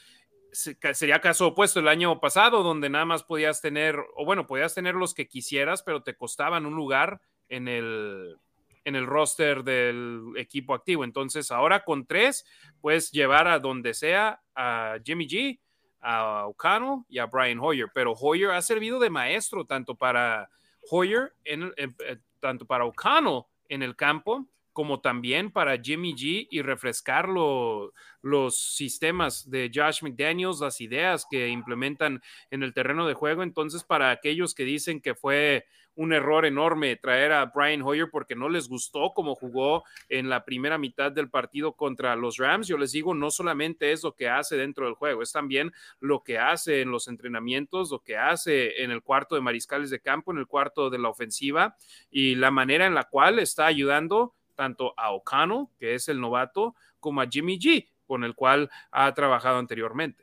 sería 0.52 1.20
caso 1.20 1.48
opuesto 1.48 1.80
el 1.80 1.88
año 1.88 2.20
pasado, 2.20 2.62
donde 2.62 2.88
nada 2.88 3.04
más 3.04 3.22
podías 3.22 3.60
tener, 3.60 3.96
o 4.16 4.24
bueno, 4.24 4.46
podías 4.46 4.74
tener 4.74 4.94
los 4.94 5.14
que 5.14 5.28
quisieras, 5.28 5.82
pero 5.82 6.02
te 6.02 6.16
costaban 6.16 6.66
un 6.66 6.74
lugar 6.74 7.20
en 7.50 7.68
el 7.68 8.38
en 8.84 8.96
el 8.96 9.06
roster 9.06 9.62
del 9.62 10.32
equipo 10.36 10.74
activo. 10.74 11.04
Entonces, 11.04 11.50
ahora 11.50 11.84
con 11.84 12.06
tres, 12.06 12.46
puedes 12.80 13.10
llevar 13.10 13.46
a 13.46 13.58
donde 13.58 13.94
sea 13.94 14.40
a 14.54 14.96
Jimmy 15.04 15.28
G, 15.28 15.60
a 16.00 16.46
O'Connell 16.46 17.04
y 17.08 17.18
a 17.18 17.26
Brian 17.26 17.58
Hoyer. 17.60 17.90
Pero 17.92 18.12
Hoyer 18.12 18.50
ha 18.50 18.62
servido 18.62 18.98
de 18.98 19.10
maestro 19.10 19.64
tanto 19.64 19.94
para 19.94 20.48
Hoyer, 20.90 21.34
en, 21.44 21.72
eh, 21.76 22.18
tanto 22.40 22.66
para 22.66 22.86
O'Connell 22.86 23.42
en 23.68 23.82
el 23.82 23.94
campo, 23.94 24.46
como 24.72 25.00
también 25.00 25.50
para 25.50 25.78
Jimmy 25.78 26.14
G 26.14 26.46
y 26.50 26.62
refrescar 26.62 27.28
los 27.28 28.56
sistemas 28.56 29.50
de 29.50 29.70
Josh 29.74 30.02
McDaniels, 30.02 30.60
las 30.60 30.80
ideas 30.80 31.26
que 31.30 31.48
implementan 31.48 32.22
en 32.50 32.62
el 32.62 32.72
terreno 32.74 33.06
de 33.06 33.14
juego. 33.14 33.42
Entonces, 33.42 33.84
para 33.84 34.10
aquellos 34.10 34.54
que 34.54 34.64
dicen 34.64 35.00
que 35.00 35.14
fue 35.14 35.66
un 36.00 36.12
error 36.12 36.46
enorme 36.46 36.96
traer 36.96 37.32
a 37.32 37.46
Brian 37.46 37.82
Hoyer 37.82 38.08
porque 38.10 38.34
no 38.34 38.48
les 38.48 38.68
gustó 38.68 39.12
cómo 39.14 39.34
jugó 39.34 39.84
en 40.08 40.28
la 40.28 40.44
primera 40.44 40.78
mitad 40.78 41.12
del 41.12 41.28
partido 41.28 41.72
contra 41.72 42.16
los 42.16 42.38
Rams. 42.38 42.68
Yo 42.68 42.78
les 42.78 42.92
digo, 42.92 43.14
no 43.14 43.30
solamente 43.30 43.92
es 43.92 44.02
lo 44.02 44.14
que 44.14 44.28
hace 44.28 44.56
dentro 44.56 44.86
del 44.86 44.94
juego, 44.94 45.22
es 45.22 45.32
también 45.32 45.72
lo 45.98 46.22
que 46.22 46.38
hace 46.38 46.80
en 46.80 46.90
los 46.90 47.08
entrenamientos, 47.08 47.90
lo 47.90 48.02
que 48.02 48.16
hace 48.16 48.82
en 48.82 48.90
el 48.90 49.02
cuarto 49.02 49.34
de 49.34 49.40
mariscales 49.40 49.90
de 49.90 50.00
campo, 50.00 50.32
en 50.32 50.38
el 50.38 50.46
cuarto 50.46 50.90
de 50.90 50.98
la 50.98 51.08
ofensiva 51.08 51.76
y 52.10 52.34
la 52.34 52.50
manera 52.50 52.86
en 52.86 52.94
la 52.94 53.04
cual 53.04 53.38
está 53.38 53.66
ayudando 53.66 54.34
tanto 54.60 54.92
a 54.98 55.12
O'Connell, 55.12 55.68
que 55.78 55.94
es 55.94 56.10
el 56.10 56.20
novato, 56.20 56.74
como 56.98 57.22
a 57.22 57.26
Jimmy 57.26 57.58
G, 57.58 57.88
con 58.06 58.24
el 58.24 58.34
cual 58.34 58.70
ha 58.90 59.14
trabajado 59.14 59.56
anteriormente. 59.56 60.22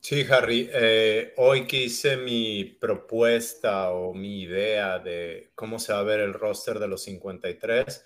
Sí, 0.00 0.26
Harry, 0.28 0.68
eh, 0.72 1.32
hoy 1.36 1.68
que 1.68 1.84
hice 1.84 2.16
mi 2.16 2.64
propuesta 2.64 3.90
o 3.90 4.12
mi 4.12 4.42
idea 4.42 4.98
de 4.98 5.52
cómo 5.54 5.78
se 5.78 5.92
va 5.92 6.00
a 6.00 6.02
ver 6.02 6.18
el 6.18 6.34
roster 6.34 6.80
de 6.80 6.88
los 6.88 7.04
53, 7.04 8.04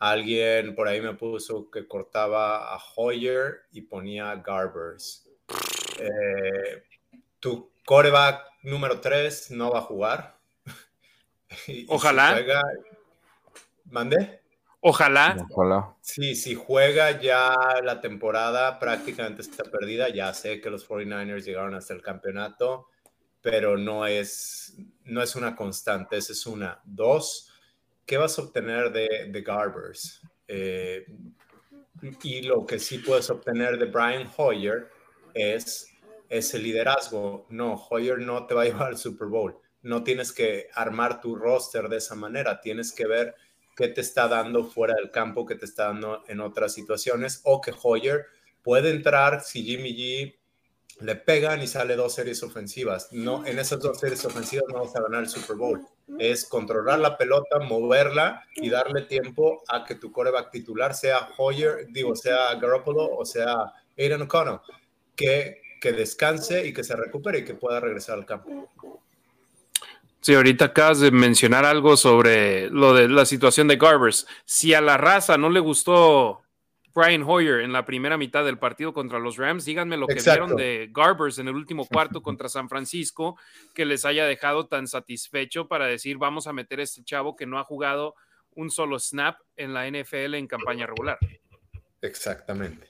alguien 0.00 0.74
por 0.74 0.88
ahí 0.88 1.00
me 1.00 1.14
puso 1.14 1.70
que 1.70 1.86
cortaba 1.86 2.74
a 2.74 2.80
Hoyer 2.96 3.60
y 3.70 3.82
ponía 3.82 4.34
Garbers. 4.44 5.30
Eh, 6.00 6.82
tu 7.38 7.70
coreback 7.84 8.42
número 8.64 9.00
3 9.00 9.52
no 9.52 9.70
va 9.70 9.78
a 9.78 9.82
jugar. 9.82 10.36
Ojalá. 11.86 12.42
¿Mande? 13.90 14.40
Ojalá. 14.80 15.36
Ojalá. 15.50 15.96
Sí, 16.00 16.36
si 16.36 16.54
juega 16.54 17.20
ya 17.20 17.54
la 17.82 18.00
temporada 18.00 18.78
prácticamente 18.78 19.42
está 19.42 19.64
perdida. 19.64 20.08
Ya 20.08 20.32
sé 20.32 20.60
que 20.60 20.70
los 20.70 20.88
49ers 20.88 21.44
llegaron 21.44 21.74
hasta 21.74 21.94
el 21.94 22.02
campeonato, 22.02 22.86
pero 23.40 23.76
no 23.76 24.06
es, 24.06 24.76
no 25.04 25.22
es 25.22 25.34
una 25.34 25.56
constante. 25.56 26.16
Esa 26.16 26.32
es 26.32 26.46
una. 26.46 26.80
Dos, 26.84 27.52
¿qué 28.04 28.16
vas 28.16 28.38
a 28.38 28.42
obtener 28.42 28.92
de, 28.92 29.28
de 29.30 29.42
Garbers? 29.42 30.20
Eh, 30.46 31.06
y 32.22 32.42
lo 32.42 32.64
que 32.66 32.78
sí 32.78 32.98
puedes 32.98 33.28
obtener 33.30 33.78
de 33.78 33.86
Brian 33.86 34.30
Hoyer 34.36 34.90
es 35.34 35.92
ese 36.28 36.58
liderazgo. 36.58 37.46
No, 37.50 37.74
Hoyer 37.90 38.18
no 38.18 38.46
te 38.46 38.54
va 38.54 38.62
a 38.62 38.64
llevar 38.66 38.88
al 38.88 38.98
Super 38.98 39.28
Bowl. 39.28 39.58
No 39.82 40.02
tienes 40.02 40.32
que 40.32 40.68
armar 40.74 41.20
tu 41.20 41.36
roster 41.36 41.88
de 41.88 41.98
esa 41.98 42.14
manera. 42.14 42.60
Tienes 42.60 42.92
que 42.92 43.06
ver 43.06 43.34
qué 43.76 43.88
te 43.88 44.00
está 44.00 44.26
dando 44.26 44.64
fuera 44.64 44.94
del 44.94 45.10
campo, 45.10 45.46
qué 45.46 45.54
te 45.54 45.66
está 45.66 45.88
dando 45.88 46.24
en 46.26 46.40
otras 46.40 46.72
situaciones, 46.72 47.42
o 47.44 47.60
que 47.60 47.74
Hoyer 47.82 48.26
puede 48.62 48.90
entrar 48.90 49.42
si 49.42 49.62
Jimmy 49.62 49.94
G 49.94 50.34
le 51.00 51.14
pegan 51.14 51.62
y 51.62 51.66
sale 51.66 51.94
dos 51.94 52.14
series 52.14 52.42
ofensivas. 52.42 53.12
No, 53.12 53.44
en 53.46 53.58
esas 53.58 53.80
dos 53.80 54.00
series 54.00 54.24
ofensivas 54.24 54.64
no 54.72 54.80
vas 54.80 54.96
a 54.96 55.02
ganar 55.02 55.24
el 55.24 55.28
Super 55.28 55.56
Bowl. 55.56 55.86
Es 56.18 56.46
controlar 56.46 56.98
la 57.00 57.18
pelota, 57.18 57.58
moverla 57.58 58.42
y 58.54 58.70
darle 58.70 59.02
tiempo 59.02 59.62
a 59.68 59.84
que 59.84 59.96
tu 59.96 60.10
coreback 60.10 60.50
titular 60.50 60.94
sea 60.94 61.28
Hoyer, 61.36 61.86
digo, 61.90 62.16
sea 62.16 62.54
Garoppolo 62.54 63.14
o 63.14 63.24
sea 63.26 63.72
Aiden 63.98 64.22
O'Connell, 64.22 64.60
que, 65.14 65.60
que 65.80 65.92
descanse 65.92 66.66
y 66.66 66.72
que 66.72 66.84
se 66.84 66.96
recupere 66.96 67.40
y 67.40 67.44
que 67.44 67.54
pueda 67.54 67.80
regresar 67.80 68.16
al 68.16 68.24
campo. 68.24 68.70
Sí, 70.26 70.34
ahorita 70.34 70.64
acabas 70.64 70.98
de 70.98 71.12
mencionar 71.12 71.64
algo 71.64 71.96
sobre 71.96 72.68
lo 72.70 72.94
de 72.94 73.08
la 73.08 73.24
situación 73.24 73.68
de 73.68 73.76
Garbers. 73.76 74.26
Si 74.44 74.74
a 74.74 74.80
la 74.80 74.96
raza 74.96 75.38
no 75.38 75.50
le 75.50 75.60
gustó 75.60 76.42
Brian 76.92 77.22
Hoyer 77.22 77.60
en 77.60 77.72
la 77.72 77.84
primera 77.84 78.18
mitad 78.18 78.44
del 78.44 78.58
partido 78.58 78.92
contra 78.92 79.20
los 79.20 79.36
Rams, 79.36 79.64
díganme 79.64 79.96
lo 79.96 80.08
que 80.08 80.14
vieron 80.14 80.56
de 80.56 80.90
Garbers 80.92 81.38
en 81.38 81.46
el 81.46 81.54
último 81.54 81.86
cuarto 81.92 82.22
contra 82.22 82.48
San 82.48 82.68
Francisco, 82.68 83.38
que 83.72 83.84
les 83.84 84.04
haya 84.04 84.26
dejado 84.26 84.66
tan 84.66 84.88
satisfecho 84.88 85.68
para 85.68 85.86
decir 85.86 86.18
vamos 86.18 86.48
a 86.48 86.52
meter 86.52 86.80
a 86.80 86.82
este 86.82 87.04
chavo 87.04 87.36
que 87.36 87.46
no 87.46 87.60
ha 87.60 87.62
jugado 87.62 88.16
un 88.56 88.72
solo 88.72 88.98
snap 88.98 89.38
en 89.56 89.74
la 89.74 89.88
NFL 89.88 90.34
en 90.34 90.48
campaña 90.48 90.88
regular. 90.88 91.20
Exactamente. 92.02 92.88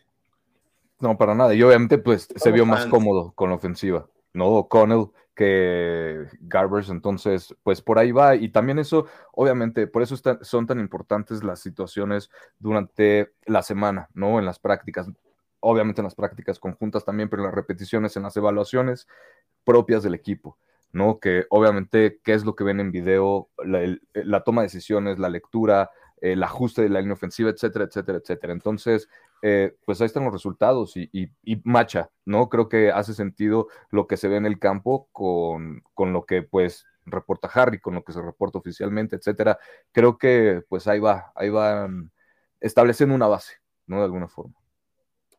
No, 1.01 1.19
para 1.19 1.35
nada. 1.35 1.53
Y 1.53 1.63
obviamente, 1.63 1.99
pues 1.99 2.29
se 2.35 2.51
vio 2.51 2.65
más 2.65 2.87
cómodo 2.87 3.33
con 3.35 3.51
la 3.51 3.57
ofensiva. 3.57 4.09
No, 4.33 4.69
Connell 4.69 5.09
que 5.37 6.27
Garbers, 6.41 6.89
entonces, 6.89 7.55
pues 7.63 7.83
por 7.83 7.99
ahí 7.99 8.11
va. 8.11 8.35
Y 8.35 8.49
también 8.49 8.81
eso, 8.81 9.07
obviamente, 9.33 9.87
por 9.87 10.03
eso 10.03 10.17
son 10.41 10.67
tan 10.67 10.81
importantes 10.81 11.45
las 11.45 11.61
situaciones 11.61 12.31
durante 12.59 13.33
la 13.45 13.63
semana, 13.63 14.09
¿no? 14.15 14.39
En 14.41 14.47
las 14.47 14.59
prácticas, 14.59 15.09
obviamente 15.61 16.01
en 16.01 16.05
las 16.07 16.15
prácticas 16.15 16.59
conjuntas 16.59 17.05
también, 17.05 17.29
pero 17.29 17.43
en 17.43 17.47
las 17.47 17.55
repeticiones, 17.55 18.17
en 18.17 18.25
las 18.25 18.37
evaluaciones 18.37 19.07
propias 19.63 20.03
del 20.03 20.15
equipo. 20.15 20.59
¿no? 20.93 21.21
Que 21.21 21.45
obviamente, 21.51 22.21
¿qué 22.25 22.33
es 22.33 22.45
lo 22.45 22.57
que 22.57 22.65
ven 22.65 22.81
en 22.81 22.91
video? 22.91 23.51
La, 24.15 24.43
toma 24.45 24.63
de 24.63 24.67
decisiones, 24.67 25.19
la 25.19 25.29
lectura, 25.29 25.91
el 26.21 26.43
ajuste 26.43 26.83
de 26.83 26.89
la 26.89 27.01
línea 27.01 27.15
ofensiva, 27.15 27.51
etcétera, 27.51 27.85
etcétera, 27.85 28.19
etcétera. 28.19 28.53
Entonces, 28.55 29.09
eh, 29.43 29.77
pues 29.85 30.01
ahí 30.01 30.07
están 30.07 30.25
los 30.25 30.33
resultados 30.33 30.97
y, 30.97 31.11
y, 31.13 31.61
macha, 31.65 32.11
¿no? 32.25 32.49
Creo 32.49 32.69
que 32.69 32.91
hace 32.91 33.15
sentido 33.15 33.69
lo 33.91 34.07
que 34.07 34.17
se 34.17 34.29
ve 34.29 34.37
en 34.37 34.47
el 34.47 34.59
campo 34.59 35.09
con, 35.13 35.83
con, 35.95 36.13
lo 36.13 36.25
que 36.25 36.43
pues 36.43 36.87
reporta 37.05 37.49
Harry, 37.55 37.81
con 37.81 37.95
lo 37.95 38.05
que 38.05 38.13
se 38.13 38.23
reporta 38.23 38.59
oficialmente, 38.59 39.17
etcétera. 39.17 39.59
Creo 39.93 40.19
que 40.19 40.63
pues 40.69 40.87
ahí 40.89 40.99
va, 40.99 41.33
ahí 41.35 41.51
van 41.51 42.13
estableciendo 42.61 43.15
una 43.15 43.29
base, 43.29 43.55
¿no? 43.87 43.99
De 43.99 44.05
alguna 44.05 44.29
forma. 44.29 44.55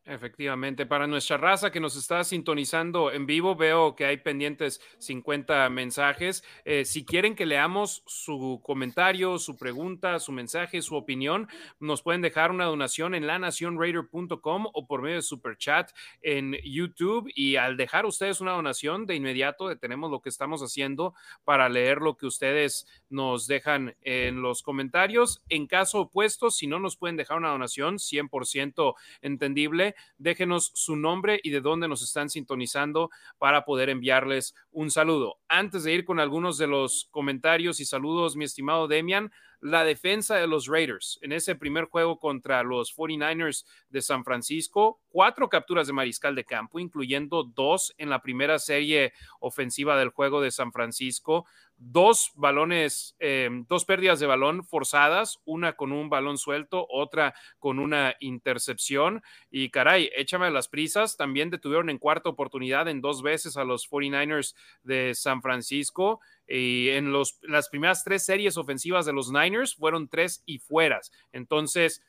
Efectivamente, 0.08 0.86
para 0.86 1.06
nuestra 1.06 1.36
raza 1.36 1.70
que 1.70 1.82
nos 1.82 1.98
está 1.98 2.24
sintonizando 2.24 3.12
en 3.12 3.26
vivo, 3.26 3.58
veo 3.58 3.94
que 3.94 4.06
hay 4.06 4.16
pendientes 4.16 4.80
50 5.00 5.70
mensajes. 5.70 6.46
Eh, 6.64 6.86
si 6.86 7.04
quieren 7.04 7.36
que 7.36 7.46
leamos 7.46 8.04
su 8.06 8.62
comentario, 8.64 9.38
su 9.38 9.58
pregunta, 9.58 10.18
su 10.20 10.32
mensaje, 10.32 10.82
su 10.82 10.96
opinión, 10.96 11.50
nos 11.82 12.04
pueden 12.04 12.22
dejar 12.22 12.52
una 12.52 12.64
donación 12.64 13.16
en 13.16 13.28
lanacionraider.com 13.28 14.68
o 14.72 14.88
por 14.88 15.02
medio 15.02 15.18
de 15.18 15.24
super 15.24 15.58
chat 15.58 15.92
en 16.22 16.54
YouTube. 16.64 17.30
Y 17.36 17.58
al 17.58 17.76
dejar 17.76 18.06
ustedes 18.06 18.40
una 18.40 18.54
donación, 18.54 19.08
de 19.08 19.16
inmediato 19.16 19.68
detenemos 19.68 20.10
lo 20.10 20.22
que 20.22 20.30
estamos 20.30 20.62
haciendo 20.62 21.16
para 21.44 21.68
leer 21.68 21.98
lo 21.98 22.16
que 22.16 22.28
ustedes 22.28 22.88
nos 23.10 23.46
dejan 23.46 23.94
en 24.04 24.42
los 24.42 24.64
comentarios. 24.64 25.42
En 25.50 25.68
caso 25.68 26.00
opuesto, 26.00 26.50
si 26.50 26.66
no 26.66 26.80
nos 26.80 26.96
pueden 26.96 27.18
dejar 27.18 27.40
una 27.40 27.50
donación, 27.50 27.98
100% 27.98 28.94
entendible 29.22 29.96
déjenos 30.18 30.72
su 30.74 30.96
nombre 30.96 31.40
y 31.44 31.50
de 31.50 31.62
dónde 31.62 31.88
nos 31.88 32.02
están 32.02 32.30
sintonizando 32.30 33.10
para 33.38 33.66
poder 33.66 33.90
enviarles 33.90 34.56
un 34.72 34.92
saludo. 34.92 35.38
Antes 35.48 35.84
de 35.84 35.94
ir 35.94 36.06
con 36.06 36.20
algunos 36.20 36.58
de 36.58 36.68
los 36.68 37.08
comentarios 37.12 37.80
y 37.80 37.86
saludos, 37.86 38.36
mi 38.36 38.46
estimado 38.46 38.88
Demian, 38.88 39.32
la 39.60 39.84
defensa 39.84 40.36
de 40.36 40.48
los 40.48 40.68
Raiders 40.68 41.18
en 41.22 41.32
ese 41.32 41.56
primer 41.56 41.86
juego 41.86 42.20
contra 42.20 42.62
los 42.64 42.96
49ers 42.96 43.66
de 43.90 44.02
San 44.02 44.24
Francisco, 44.24 45.02
cuatro 45.10 45.50
capturas 45.50 45.88
de 45.88 45.94
mariscal 45.94 46.36
de 46.36 46.46
campo, 46.46 46.80
incluyendo 46.80 47.44
dos 47.44 47.94
en 47.98 48.10
la 48.10 48.22
primera 48.22 48.60
serie 48.60 49.14
ofensiva 49.40 49.98
del 49.98 50.10
juego 50.10 50.42
de 50.42 50.52
San 50.52 50.72
Francisco, 50.72 51.48
dos 51.78 52.32
balones, 52.36 53.16
eh, 53.20 53.50
dos 53.68 53.86
pérdidas 53.86 54.20
de 54.20 54.26
balón 54.26 54.64
forzadas, 54.64 55.40
una 55.46 55.74
con 55.74 55.92
un 55.92 56.10
balón 56.10 56.38
suelto, 56.38 56.88
otra 56.90 57.36
con 57.60 57.80
una 57.80 58.16
intercepción. 58.20 59.22
Y 59.50 59.70
caray, 59.70 60.10
échame 60.16 60.50
las 60.52 60.68
prisas. 60.68 61.18
También 61.18 61.50
detuvieron 61.50 61.90
en 61.90 62.00
cuarta 62.00 62.30
oportunidad 62.30 62.88
en 62.88 63.02
dos 63.02 63.22
veces 63.22 63.58
a 63.58 63.64
los 63.64 63.90
49ers 63.90 64.56
de 64.84 65.14
San 65.14 65.42
Francisco. 65.42 66.20
Y 66.48 66.90
en 66.90 67.12
los, 67.12 67.40
las 67.42 67.70
primeras 67.70 68.04
tres 68.04 68.26
series 68.26 68.58
ofensivas 68.58 69.06
de 69.06 69.14
los 69.14 69.32
Niners 69.32 69.76
fueron 69.76 70.08
tres 70.08 70.44
y 70.46 70.60
fueras. 70.60 71.12
Entonces, 71.32 72.02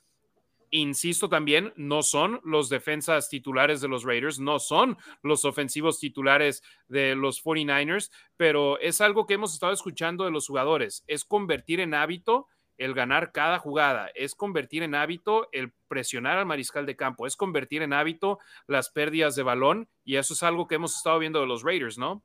insisto 0.71 1.29
también, 1.29 1.73
no 1.77 2.03
son 2.03 2.41
los 2.45 2.69
defensas 2.69 3.29
titulares 3.29 3.81
de 3.81 3.89
los 3.89 4.05
Raiders, 4.05 4.39
no 4.39 4.59
son 4.59 4.97
los 5.23 5.45
ofensivos 5.45 5.99
titulares 5.99 6.63
de 6.89 7.15
los 7.15 7.43
49ers, 7.43 8.11
pero 8.37 8.79
es 8.81 9.01
algo 9.01 9.27
que 9.27 9.35
hemos 9.35 9.53
estado 9.55 9.73
escuchando 9.73 10.25
de 10.25 10.31
los 10.31 10.47
jugadores, 10.47 11.05
es 11.07 11.25
convertir 11.25 11.81
en 11.81 11.95
hábito 11.95 12.49
el 12.79 12.95
ganar 12.95 13.33
cada 13.33 13.59
jugada, 13.59 14.09
es 14.15 14.35
convertir 14.35 14.83
en 14.83 14.95
hábito 14.95 15.49
el 15.53 15.73
presionar 15.89 16.39
al 16.39 16.47
mariscal 16.47 16.87
de 16.87 16.97
campo, 16.97 17.27
es 17.27 17.37
convertir 17.37 17.83
en 17.83 17.93
hábito 17.93 18.39
las 18.67 18.91
pérdidas 18.91 19.35
de 19.35 19.43
balón 19.43 19.89
y 20.05 20.17
eso 20.17 20.33
es 20.35 20.43
algo 20.43 20.69
que 20.69 20.77
hemos 20.77 20.97
estado 20.97 21.19
viendo 21.19 21.41
de 21.41 21.47
los 21.47 21.65
Raiders, 21.65 21.99
¿no? 21.99 22.23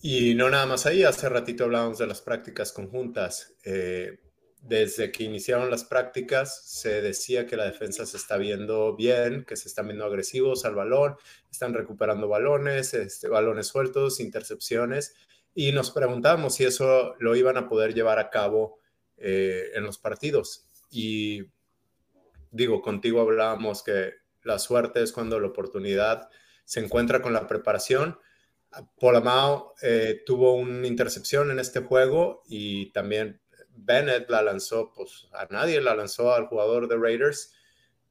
Y 0.00 0.34
no 0.34 0.48
nada 0.48 0.66
más 0.66 0.86
ahí, 0.86 1.02
hace 1.02 1.28
ratito 1.28 1.64
hablábamos 1.64 1.98
de 1.98 2.06
las 2.06 2.20
prácticas 2.20 2.72
conjuntas. 2.72 3.54
Eh, 3.64 4.18
desde 4.60 5.12
que 5.12 5.24
iniciaron 5.24 5.70
las 5.70 5.84
prácticas 5.84 6.62
se 6.64 7.00
decía 7.00 7.46
que 7.46 7.56
la 7.56 7.64
defensa 7.64 8.04
se 8.06 8.16
está 8.16 8.36
viendo 8.36 8.96
bien, 8.96 9.44
que 9.44 9.56
se 9.56 9.68
están 9.68 9.86
viendo 9.86 10.04
agresivos 10.04 10.64
al 10.64 10.74
balón, 10.74 11.16
están 11.50 11.74
recuperando 11.74 12.28
balones, 12.28 12.92
este, 12.94 13.28
balones 13.28 13.68
sueltos, 13.68 14.20
intercepciones, 14.20 15.14
y 15.54 15.72
nos 15.72 15.90
preguntábamos 15.90 16.54
si 16.54 16.64
eso 16.64 17.14
lo 17.18 17.36
iban 17.36 17.56
a 17.56 17.68
poder 17.68 17.94
llevar 17.94 18.18
a 18.18 18.30
cabo 18.30 18.78
eh, 19.16 19.70
en 19.74 19.84
los 19.84 19.98
partidos. 19.98 20.66
Y 20.90 21.44
digo, 22.50 22.82
contigo 22.82 23.20
hablábamos 23.20 23.82
que 23.82 24.14
la 24.42 24.58
suerte 24.58 25.02
es 25.02 25.12
cuando 25.12 25.40
la 25.40 25.48
oportunidad 25.48 26.28
se 26.64 26.80
encuentra 26.80 27.22
con 27.22 27.32
la 27.32 27.46
preparación. 27.46 28.18
Polamao 29.00 29.74
eh, 29.82 30.22
tuvo 30.26 30.54
una 30.54 30.86
intercepción 30.86 31.50
en 31.50 31.58
este 31.58 31.80
juego 31.80 32.42
y 32.46 32.92
también 32.92 33.40
Bennett 33.84 34.28
la 34.28 34.42
lanzó, 34.42 34.92
pues 34.94 35.28
a 35.32 35.46
nadie 35.50 35.80
la 35.80 35.94
lanzó 35.94 36.34
al 36.34 36.46
jugador 36.46 36.88
de 36.88 36.96
Raiders, 36.96 37.54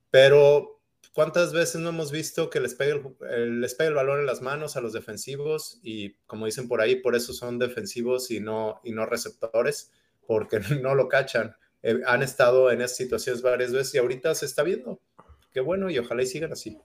pero 0.09 0.81
¿cuántas 1.13 1.53
veces 1.53 1.81
no 1.81 1.89
hemos 1.89 2.11
visto 2.11 2.49
que 2.49 2.59
les 2.59 2.75
pega 2.75 3.01
el, 3.29 3.61
les 3.61 3.79
el 3.79 3.93
balón 3.93 4.19
en 4.19 4.25
las 4.25 4.41
manos 4.41 4.77
a 4.77 4.81
los 4.81 4.93
defensivos? 4.93 5.79
Y 5.83 6.13
como 6.25 6.45
dicen 6.45 6.67
por 6.67 6.81
ahí, 6.81 6.95
por 6.97 7.15
eso 7.15 7.33
son 7.33 7.59
defensivos 7.59 8.31
y 8.31 8.39
no, 8.39 8.79
y 8.83 8.91
no 8.91 9.05
receptores, 9.05 9.91
porque 10.25 10.59
no 10.81 10.95
lo 10.95 11.07
cachan. 11.07 11.55
Eh, 11.83 11.99
han 12.05 12.23
estado 12.23 12.71
en 12.71 12.81
esas 12.81 12.97
situaciones 12.97 13.41
varias 13.41 13.71
veces 13.71 13.95
y 13.95 13.97
ahorita 13.97 14.33
se 14.35 14.45
está 14.45 14.63
viendo. 14.63 14.99
Qué 15.51 15.59
bueno 15.59 15.89
y 15.89 15.99
ojalá 15.99 16.23
y 16.23 16.27
sigan 16.27 16.51
así. 16.51 16.77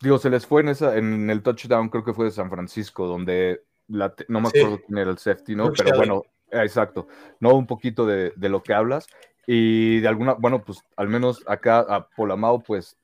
Digo, 0.00 0.18
se 0.18 0.30
les 0.30 0.46
fue 0.46 0.62
en, 0.62 0.68
esa, 0.68 0.96
en 0.96 1.28
el 1.28 1.42
touchdown, 1.42 1.90
creo 1.90 2.04
que 2.04 2.14
fue 2.14 2.24
de 2.24 2.30
San 2.30 2.48
Francisco, 2.48 3.06
donde 3.06 3.64
no 3.88 4.40
me 4.40 4.48
acuerdo 4.48 4.80
quién 4.86 4.98
era 4.98 5.10
el 5.10 5.18
safety, 5.18 5.54
¿no? 5.54 5.72
Pero 5.72 5.96
bueno, 5.96 6.22
exacto, 6.52 7.08
¿no? 7.38 7.54
Un 7.54 7.66
poquito 7.66 8.06
de, 8.06 8.32
de, 8.36 8.48
lo 8.48 8.62
que 8.62 8.74
hablas. 8.74 9.06
Y 9.46 10.00
de 10.00 10.08
alguna, 10.08 10.34
bueno, 10.34 10.62
pues 10.62 10.82
al 10.96 11.08
menos 11.08 11.42
acá 11.46 11.80
a 11.80 12.08
Polamao, 12.08 12.60
pues 12.60 12.96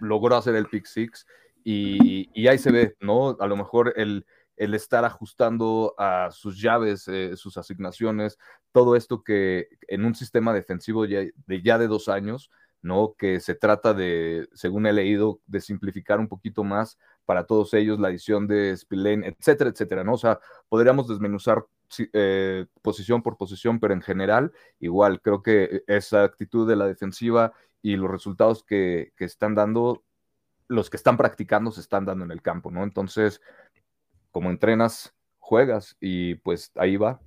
logró 0.00 0.36
hacer 0.36 0.54
el 0.56 0.66
pick 0.66 0.86
six 0.86 1.26
y, 1.62 2.28
y 2.34 2.48
ahí 2.48 2.58
se 2.58 2.72
ve, 2.72 2.96
¿no? 3.00 3.36
A 3.40 3.46
lo 3.46 3.56
mejor 3.56 3.94
el, 3.96 4.26
el 4.56 4.74
estar 4.74 5.04
ajustando 5.04 5.94
a 5.98 6.30
sus 6.30 6.60
llaves, 6.60 7.08
eh, 7.08 7.36
sus 7.36 7.56
asignaciones, 7.56 8.38
todo 8.72 8.96
esto 8.96 9.22
que 9.22 9.68
en 9.88 10.04
un 10.04 10.14
sistema 10.14 10.52
defensivo 10.52 11.06
ya 11.06 11.20
de, 11.20 11.62
ya 11.62 11.78
de 11.78 11.86
dos 11.86 12.08
años, 12.08 12.50
¿no? 12.82 13.14
Que 13.18 13.40
se 13.40 13.54
trata 13.54 13.94
de, 13.94 14.48
según 14.52 14.86
he 14.86 14.92
leído, 14.92 15.40
de 15.46 15.60
simplificar 15.60 16.20
un 16.20 16.28
poquito 16.28 16.64
más 16.64 16.98
para 17.24 17.46
todos 17.46 17.72
ellos 17.74 17.98
la 17.98 18.10
edición 18.10 18.46
de 18.46 18.76
Spillane, 18.76 19.28
etcétera, 19.28 19.70
etcétera, 19.70 20.04
¿no? 20.04 20.14
O 20.14 20.18
sea, 20.18 20.38
podríamos 20.68 21.08
desmenuzar 21.08 21.64
eh, 22.12 22.66
posición 22.82 23.22
por 23.22 23.36
posición, 23.36 23.80
pero 23.80 23.94
en 23.94 24.02
general, 24.02 24.52
igual, 24.80 25.20
creo 25.20 25.42
que 25.42 25.82
esa 25.86 26.24
actitud 26.24 26.68
de 26.68 26.76
la 26.76 26.86
defensiva 26.86 27.52
y 27.82 27.96
los 27.96 28.10
resultados 28.10 28.64
que, 28.64 29.12
que 29.16 29.24
están 29.24 29.54
dando, 29.54 30.04
los 30.68 30.90
que 30.90 30.96
están 30.96 31.16
practicando 31.16 31.70
se 31.70 31.80
están 31.80 32.04
dando 32.04 32.24
en 32.24 32.30
el 32.30 32.42
campo, 32.42 32.70
¿no? 32.70 32.82
Entonces, 32.82 33.40
como 34.30 34.50
entrenas, 34.50 35.14
juegas 35.38 35.96
y 36.00 36.36
pues 36.36 36.72
ahí 36.76 36.96
va. 36.96 37.20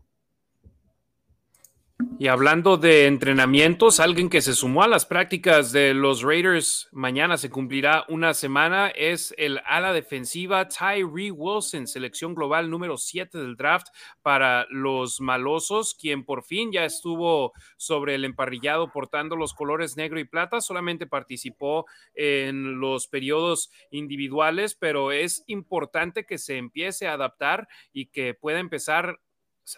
Y 2.20 2.30
hablando 2.30 2.78
de 2.78 3.06
entrenamientos, 3.06 4.00
alguien 4.00 4.30
que 4.30 4.42
se 4.42 4.54
sumó 4.54 4.82
a 4.82 4.88
las 4.88 5.06
prácticas 5.06 5.72
de 5.72 5.94
los 5.94 6.24
Raiders, 6.24 6.90
mañana 6.92 7.38
se 7.38 7.52
cumplirá 7.52 8.06
una 8.10 8.34
semana, 8.34 8.88
es 8.90 9.36
el 9.38 9.60
ala 9.68 9.94
defensiva 9.94 10.68
Tyree 10.68 11.30
Wilson, 11.30 11.86
selección 11.86 12.34
global 12.34 12.72
número 12.72 12.98
7 12.98 13.38
del 13.38 13.56
draft 13.56 13.90
para 14.24 14.66
los 14.72 15.22
malosos, 15.22 15.94
quien 15.94 16.26
por 16.26 16.44
fin 16.44 16.72
ya 16.72 16.86
estuvo 16.86 17.54
sobre 17.78 18.16
el 18.16 18.26
emparrillado 18.26 18.92
portando 18.92 19.36
los 19.36 19.54
colores 19.54 19.96
negro 19.96 20.20
y 20.20 20.26
plata, 20.26 20.60
solamente 20.60 21.06
participó 21.06 21.86
en 22.16 22.80
los 22.80 23.08
periodos 23.08 23.70
individuales, 23.92 24.74
pero 24.74 25.12
es 25.12 25.44
importante 25.46 26.26
que 26.26 26.40
se 26.40 26.58
empiece 26.58 27.08
a 27.08 27.14
adaptar 27.14 27.68
y 27.94 28.08
que 28.08 28.34
pueda 28.34 28.60
empezar 28.60 29.20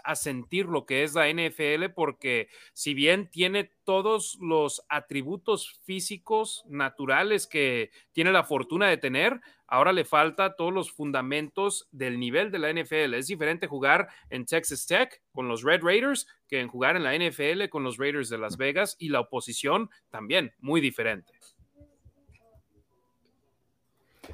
a 0.03 0.15
sentir 0.15 0.65
lo 0.65 0.85
que 0.85 1.03
es 1.03 1.15
la 1.15 1.27
NFL 1.29 1.91
porque 1.95 2.49
si 2.73 2.93
bien 2.93 3.29
tiene 3.29 3.71
todos 3.83 4.37
los 4.41 4.85
atributos 4.89 5.79
físicos 5.83 6.63
naturales 6.67 7.47
que 7.47 7.91
tiene 8.11 8.31
la 8.31 8.43
fortuna 8.43 8.87
de 8.87 8.97
tener, 8.97 9.41
ahora 9.67 9.93
le 9.93 10.05
falta 10.05 10.55
todos 10.55 10.73
los 10.73 10.91
fundamentos 10.91 11.87
del 11.91 12.19
nivel 12.19 12.51
de 12.51 12.59
la 12.59 12.71
NFL. 12.71 13.13
Es 13.15 13.27
diferente 13.27 13.67
jugar 13.67 14.09
en 14.29 14.45
Texas 14.45 14.85
Tech 14.85 15.21
con 15.31 15.47
los 15.47 15.63
Red 15.63 15.81
Raiders 15.83 16.27
que 16.47 16.59
en 16.59 16.67
jugar 16.67 16.95
en 16.95 17.03
la 17.03 17.15
NFL 17.15 17.69
con 17.69 17.83
los 17.83 17.97
Raiders 17.97 18.29
de 18.29 18.37
Las 18.37 18.57
Vegas 18.57 18.95
y 18.99 19.09
la 19.09 19.21
oposición 19.21 19.89
también 20.09 20.53
muy 20.59 20.81
diferente. 20.81 21.33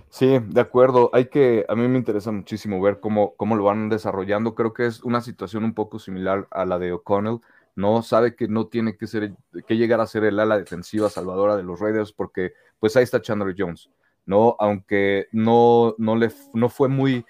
Sí, 0.09 0.39
de 0.39 0.61
acuerdo. 0.61 1.09
Hay 1.13 1.25
que, 1.25 1.65
a 1.67 1.75
mí 1.75 1.87
me 1.87 1.97
interesa 1.97 2.31
muchísimo 2.31 2.81
ver 2.81 2.99
cómo, 2.99 3.35
cómo 3.35 3.55
lo 3.55 3.63
van 3.65 3.89
desarrollando. 3.89 4.55
Creo 4.55 4.73
que 4.73 4.85
es 4.85 5.03
una 5.03 5.21
situación 5.21 5.63
un 5.63 5.73
poco 5.73 5.99
similar 5.99 6.47
a 6.51 6.65
la 6.65 6.79
de 6.79 6.93
O'Connell. 6.93 7.41
No 7.75 8.01
sabe 8.01 8.35
que 8.35 8.47
no 8.47 8.67
tiene 8.67 8.95
que 8.97 9.07
ser, 9.07 9.33
que 9.67 9.77
llegar 9.77 9.99
a 9.99 10.07
ser 10.07 10.23
el 10.23 10.39
ala 10.39 10.57
defensiva 10.57 11.09
salvadora 11.09 11.57
de 11.57 11.63
los 11.63 11.79
Raiders, 11.79 12.13
porque 12.13 12.53
pues 12.79 12.95
ahí 12.95 13.03
está 13.03 13.21
Chandler 13.21 13.55
Jones, 13.57 13.89
¿no? 14.25 14.55
Aunque 14.59 15.27
no, 15.33 15.95
no 15.97 16.15
le 16.15 16.31
no 16.53 16.69
fue 16.69 16.87
muy 16.87 17.25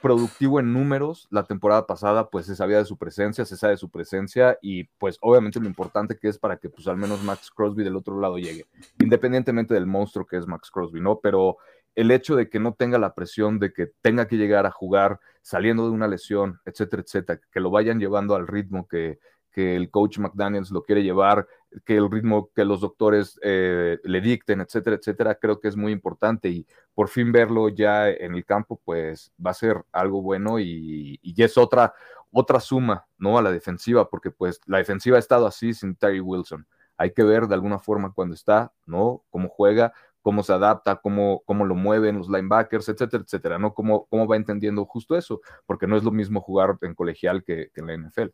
productivo 0.00 0.60
en 0.60 0.72
números 0.72 1.26
la 1.30 1.44
temporada 1.44 1.86
pasada, 1.86 2.30
pues 2.30 2.46
se 2.46 2.54
sabía 2.54 2.78
de 2.78 2.84
su 2.84 2.96
presencia, 2.96 3.44
se 3.44 3.56
sabe 3.56 3.72
de 3.72 3.78
su 3.78 3.90
presencia 3.90 4.58
y 4.62 4.84
pues 4.84 5.18
obviamente 5.20 5.58
lo 5.58 5.66
importante 5.66 6.16
que 6.16 6.28
es 6.28 6.38
para 6.38 6.56
que 6.58 6.70
pues 6.70 6.86
al 6.86 6.96
menos 6.96 7.22
Max 7.24 7.50
Crosby 7.50 7.82
del 7.82 7.96
otro 7.96 8.20
lado 8.20 8.38
llegue, 8.38 8.66
independientemente 9.00 9.74
del 9.74 9.86
monstruo 9.86 10.26
que 10.26 10.36
es 10.36 10.46
Max 10.46 10.70
Crosby, 10.70 11.00
¿no? 11.00 11.18
Pero 11.18 11.56
el 11.94 12.10
hecho 12.10 12.36
de 12.36 12.48
que 12.48 12.60
no 12.60 12.74
tenga 12.74 12.98
la 12.98 13.14
presión 13.14 13.58
de 13.58 13.72
que 13.72 13.90
tenga 14.00 14.28
que 14.28 14.36
llegar 14.36 14.66
a 14.66 14.70
jugar 14.70 15.20
saliendo 15.42 15.84
de 15.84 15.90
una 15.90 16.08
lesión, 16.08 16.60
etcétera, 16.64 17.02
etcétera, 17.02 17.40
que 17.50 17.60
lo 17.60 17.70
vayan 17.70 17.98
llevando 17.98 18.34
al 18.34 18.46
ritmo 18.46 18.86
que, 18.86 19.18
el 19.58 19.90
coach 19.90 20.18
McDaniels 20.18 20.70
lo 20.70 20.84
quiere 20.84 21.02
llevar, 21.02 21.48
que 21.84 21.96
el 21.96 22.08
ritmo 22.08 22.48
que 22.54 22.64
los 22.64 22.80
doctores 22.80 23.40
eh, 23.42 23.98
le 24.04 24.20
dicten, 24.20 24.60
etcétera, 24.60 24.94
etcétera, 24.94 25.34
creo 25.34 25.58
que 25.58 25.66
es 25.66 25.76
muy 25.76 25.90
importante 25.90 26.48
y 26.48 26.64
por 26.94 27.08
fin 27.08 27.32
verlo 27.32 27.68
ya 27.68 28.08
en 28.08 28.36
el 28.36 28.44
campo, 28.44 28.80
pues 28.84 29.32
va 29.44 29.50
a 29.50 29.54
ser 29.54 29.84
algo 29.90 30.22
bueno 30.22 30.60
y, 30.60 31.18
y 31.22 31.42
es 31.42 31.58
otra, 31.58 31.92
otra 32.30 32.60
suma, 32.60 33.06
¿no? 33.18 33.38
A 33.38 33.42
la 33.42 33.50
defensiva, 33.50 34.08
porque 34.08 34.30
pues 34.30 34.60
la 34.66 34.78
defensiva 34.78 35.16
ha 35.16 35.20
estado 35.20 35.46
así 35.46 35.74
sin 35.74 35.96
Terry 35.96 36.20
Wilson. 36.20 36.66
Hay 36.96 37.12
que 37.12 37.22
ver 37.22 37.46
de 37.46 37.54
alguna 37.54 37.78
forma 37.78 38.12
cuando 38.12 38.34
está, 38.34 38.72
¿no? 38.86 39.24
Cómo 39.30 39.48
juega, 39.48 39.92
cómo 40.28 40.42
se 40.42 40.52
adapta, 40.52 40.96
cómo, 40.96 41.42
cómo 41.46 41.64
lo 41.64 41.74
mueven 41.74 42.18
los 42.18 42.28
linebackers, 42.28 42.86
etcétera, 42.90 43.22
etcétera, 43.24 43.58
¿no? 43.58 43.72
Cómo, 43.72 44.06
cómo 44.10 44.26
va 44.26 44.36
entendiendo 44.36 44.84
justo 44.84 45.16
eso, 45.16 45.40
porque 45.64 45.86
no 45.86 45.96
es 45.96 46.04
lo 46.04 46.10
mismo 46.10 46.42
jugar 46.42 46.76
en 46.82 46.94
colegial 46.94 47.42
que, 47.42 47.70
en 47.74 47.86
la 47.86 47.96
NFL. 47.96 48.28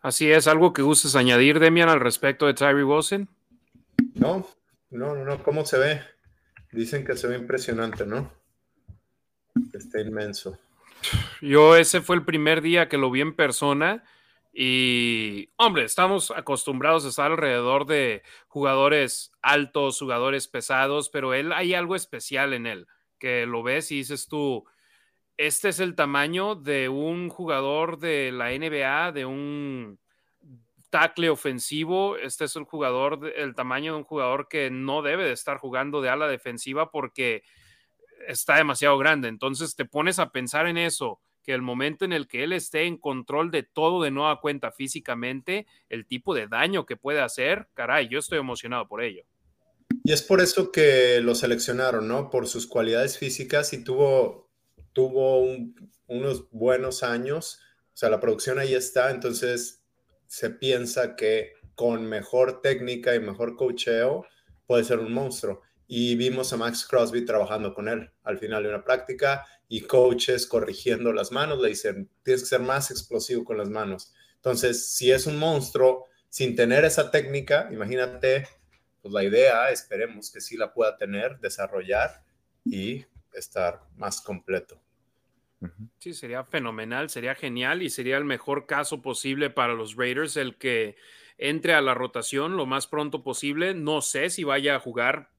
Así 0.00 0.30
es, 0.30 0.46
¿algo 0.46 0.72
que 0.72 0.82
gustes 0.82 1.16
añadir, 1.16 1.58
Demian, 1.58 1.88
al 1.88 1.98
respecto 1.98 2.46
de 2.46 2.54
Tyree 2.54 2.84
Wilson? 2.84 3.28
No, 4.14 4.46
no, 4.90 5.16
no, 5.16 5.42
¿cómo 5.42 5.66
se 5.66 5.78
ve? 5.78 6.00
Dicen 6.70 7.04
que 7.04 7.16
se 7.16 7.26
ve 7.26 7.36
impresionante, 7.36 8.06
¿no? 8.06 8.30
Está 9.72 10.00
inmenso. 10.00 10.56
Yo 11.40 11.74
ese 11.74 12.00
fue 12.00 12.14
el 12.14 12.24
primer 12.24 12.62
día 12.62 12.88
que 12.88 12.96
lo 12.96 13.10
vi 13.10 13.22
en 13.22 13.34
persona 13.34 14.04
y, 14.60 15.52
hombre, 15.54 15.84
estamos 15.84 16.32
acostumbrados 16.32 17.04
a 17.04 17.10
estar 17.10 17.30
alrededor 17.30 17.86
de 17.86 18.24
jugadores 18.48 19.30
altos, 19.40 20.00
jugadores 20.00 20.48
pesados, 20.48 21.10
pero 21.10 21.32
él 21.32 21.52
hay 21.52 21.74
algo 21.74 21.94
especial 21.94 22.52
en 22.52 22.66
él, 22.66 22.88
que 23.20 23.46
lo 23.46 23.62
ves 23.62 23.92
y 23.92 23.98
dices 23.98 24.26
tú, 24.26 24.64
este 25.36 25.68
es 25.68 25.78
el 25.78 25.94
tamaño 25.94 26.56
de 26.56 26.88
un 26.88 27.28
jugador 27.28 28.00
de 28.00 28.32
la 28.32 28.50
NBA, 28.50 29.12
de 29.12 29.26
un 29.26 30.00
tackle 30.90 31.30
ofensivo, 31.30 32.16
este 32.16 32.46
es 32.46 32.56
el 32.56 32.64
jugador, 32.64 33.32
el 33.36 33.54
tamaño 33.54 33.92
de 33.92 33.98
un 33.98 34.04
jugador 34.04 34.48
que 34.48 34.70
no 34.72 35.02
debe 35.02 35.22
de 35.24 35.34
estar 35.34 35.58
jugando 35.58 36.00
de 36.00 36.08
ala 36.08 36.26
defensiva 36.26 36.90
porque 36.90 37.44
está 38.26 38.56
demasiado 38.56 38.98
grande. 38.98 39.28
Entonces 39.28 39.76
te 39.76 39.84
pones 39.84 40.18
a 40.18 40.32
pensar 40.32 40.66
en 40.66 40.78
eso 40.78 41.20
que 41.48 41.54
el 41.54 41.62
momento 41.62 42.04
en 42.04 42.12
el 42.12 42.28
que 42.28 42.44
él 42.44 42.52
esté 42.52 42.82
en 42.84 42.98
control 42.98 43.50
de 43.50 43.62
todo 43.62 44.02
de 44.02 44.10
nueva 44.10 44.38
cuenta 44.42 44.70
físicamente, 44.70 45.66
el 45.88 46.06
tipo 46.06 46.34
de 46.34 46.46
daño 46.46 46.84
que 46.84 46.98
puede 46.98 47.22
hacer, 47.22 47.68
caray, 47.72 48.06
yo 48.06 48.18
estoy 48.18 48.38
emocionado 48.38 48.86
por 48.86 49.02
ello. 49.02 49.22
Y 50.04 50.12
es 50.12 50.20
por 50.20 50.42
eso 50.42 50.70
que 50.70 51.22
lo 51.22 51.34
seleccionaron, 51.34 52.06
¿no? 52.06 52.28
Por 52.28 52.48
sus 52.48 52.66
cualidades 52.66 53.16
físicas 53.16 53.72
y 53.72 53.82
tuvo, 53.82 54.50
tuvo 54.92 55.42
unos 56.06 56.50
buenos 56.50 57.02
años. 57.02 57.60
O 57.94 57.96
sea, 57.96 58.10
la 58.10 58.20
producción 58.20 58.58
ahí 58.58 58.74
está, 58.74 59.10
entonces 59.10 59.82
se 60.26 60.50
piensa 60.50 61.16
que 61.16 61.54
con 61.74 62.04
mejor 62.04 62.60
técnica 62.60 63.14
y 63.14 63.20
mejor 63.20 63.56
cocheo 63.56 64.26
puede 64.66 64.84
ser 64.84 64.98
un 64.98 65.14
monstruo. 65.14 65.62
Y 65.90 66.14
vimos 66.16 66.52
a 66.52 66.58
Max 66.58 66.86
Crosby 66.86 67.24
trabajando 67.24 67.72
con 67.74 67.88
él 67.88 68.10
al 68.22 68.38
final 68.38 68.62
de 68.62 68.68
una 68.68 68.84
práctica 68.84 69.44
y 69.68 69.80
coaches 69.80 70.46
corrigiendo 70.46 71.12
las 71.12 71.32
manos, 71.32 71.60
le 71.60 71.70
dicen, 71.70 72.10
tienes 72.22 72.42
que 72.42 72.48
ser 72.48 72.60
más 72.60 72.90
explosivo 72.90 73.44
con 73.44 73.58
las 73.58 73.70
manos. 73.70 74.12
Entonces, 74.36 74.94
si 74.94 75.10
es 75.10 75.26
un 75.26 75.38
monstruo 75.38 76.06
sin 76.28 76.54
tener 76.54 76.84
esa 76.84 77.10
técnica, 77.10 77.68
imagínate, 77.72 78.46
pues 79.02 79.12
la 79.12 79.24
idea, 79.24 79.70
esperemos 79.70 80.30
que 80.30 80.40
sí 80.40 80.56
la 80.56 80.72
pueda 80.72 80.96
tener, 80.96 81.40
desarrollar 81.40 82.22
y 82.64 83.04
estar 83.32 83.80
más 83.96 84.20
completo. 84.20 84.80
Sí, 85.98 86.14
sería 86.14 86.44
fenomenal, 86.44 87.10
sería 87.10 87.34
genial 87.34 87.82
y 87.82 87.90
sería 87.90 88.16
el 88.16 88.24
mejor 88.24 88.66
caso 88.66 89.02
posible 89.02 89.50
para 89.50 89.74
los 89.74 89.96
Raiders 89.96 90.36
el 90.36 90.56
que 90.56 90.96
entre 91.36 91.74
a 91.74 91.80
la 91.80 91.94
rotación 91.94 92.56
lo 92.56 92.66
más 92.66 92.86
pronto 92.86 93.24
posible. 93.24 93.74
No 93.74 94.00
sé 94.00 94.30
si 94.30 94.44
vaya 94.44 94.76
a 94.76 94.80
jugar 94.80 95.30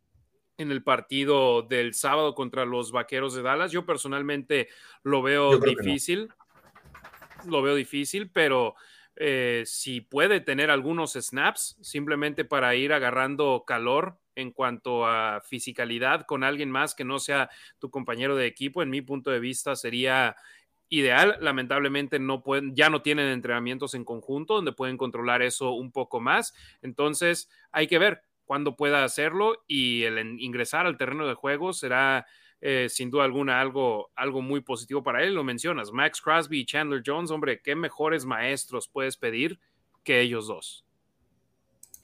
en 0.59 0.71
el 0.71 0.83
partido 0.83 1.61
del 1.63 1.93
sábado 1.93 2.35
contra 2.35 2.65
los 2.65 2.91
Vaqueros 2.91 3.33
de 3.33 3.41
Dallas. 3.41 3.71
Yo 3.71 3.85
personalmente 3.85 4.67
lo 5.03 5.21
veo 5.21 5.57
difícil. 5.57 6.29
Lo 7.47 7.61
veo 7.61 7.75
difícil, 7.75 8.29
pero 8.29 8.75
eh, 9.15 9.63
si 9.65 10.01
puede 10.01 10.41
tener 10.41 10.69
algunos 10.69 11.13
snaps 11.13 11.77
simplemente 11.81 12.43
para 12.43 12.75
ir 12.75 12.91
agarrando 12.91 13.63
calor 13.65 14.19
en 14.35 14.51
cuanto 14.51 15.05
a 15.05 15.41
fisicalidad 15.41 16.25
con 16.25 16.43
alguien 16.43 16.69
más 16.69 16.93
que 16.93 17.05
no 17.05 17.19
sea 17.19 17.49
tu 17.79 17.89
compañero 17.89 18.35
de 18.35 18.45
equipo, 18.45 18.83
en 18.83 18.89
mi 18.89 19.01
punto 19.01 19.31
de 19.31 19.39
vista 19.39 19.77
sería 19.77 20.35
ideal. 20.89 21.37
Lamentablemente 21.39 22.19
no 22.19 22.43
pueden, 22.43 22.75
ya 22.75 22.89
no 22.89 23.01
tienen 23.01 23.27
entrenamientos 23.27 23.93
en 23.93 24.03
conjunto 24.03 24.55
donde 24.55 24.73
pueden 24.73 24.97
controlar 24.97 25.41
eso 25.41 25.71
un 25.71 25.93
poco 25.93 26.19
más. 26.19 26.53
Entonces 26.81 27.49
hay 27.71 27.87
que 27.87 27.99
ver 27.99 28.23
cuándo 28.49 28.75
pueda 28.75 29.03
hacerlo 29.03 29.63
y 29.67 30.05
el 30.05 30.41
ingresar 30.41 30.87
al 30.87 30.97
terreno 30.97 31.27
de 31.27 31.35
juego 31.35 31.71
será 31.71 32.25
eh, 32.61 32.87
sin 32.89 33.11
duda 33.11 33.23
alguna 33.23 33.61
algo, 33.61 34.09
algo 34.15 34.41
muy 34.41 34.61
positivo 34.61 35.03
para 35.03 35.21
él. 35.21 35.35
Lo 35.35 35.43
mencionas, 35.43 35.91
Max 35.91 36.19
Crosby 36.19 36.61
y 36.61 36.65
Chandler 36.65 37.03
Jones, 37.05 37.29
hombre, 37.29 37.61
qué 37.61 37.75
mejores 37.75 38.25
maestros 38.25 38.87
puedes 38.87 39.17
pedir 39.17 39.59
que 40.03 40.21
ellos 40.21 40.47
dos. 40.47 40.83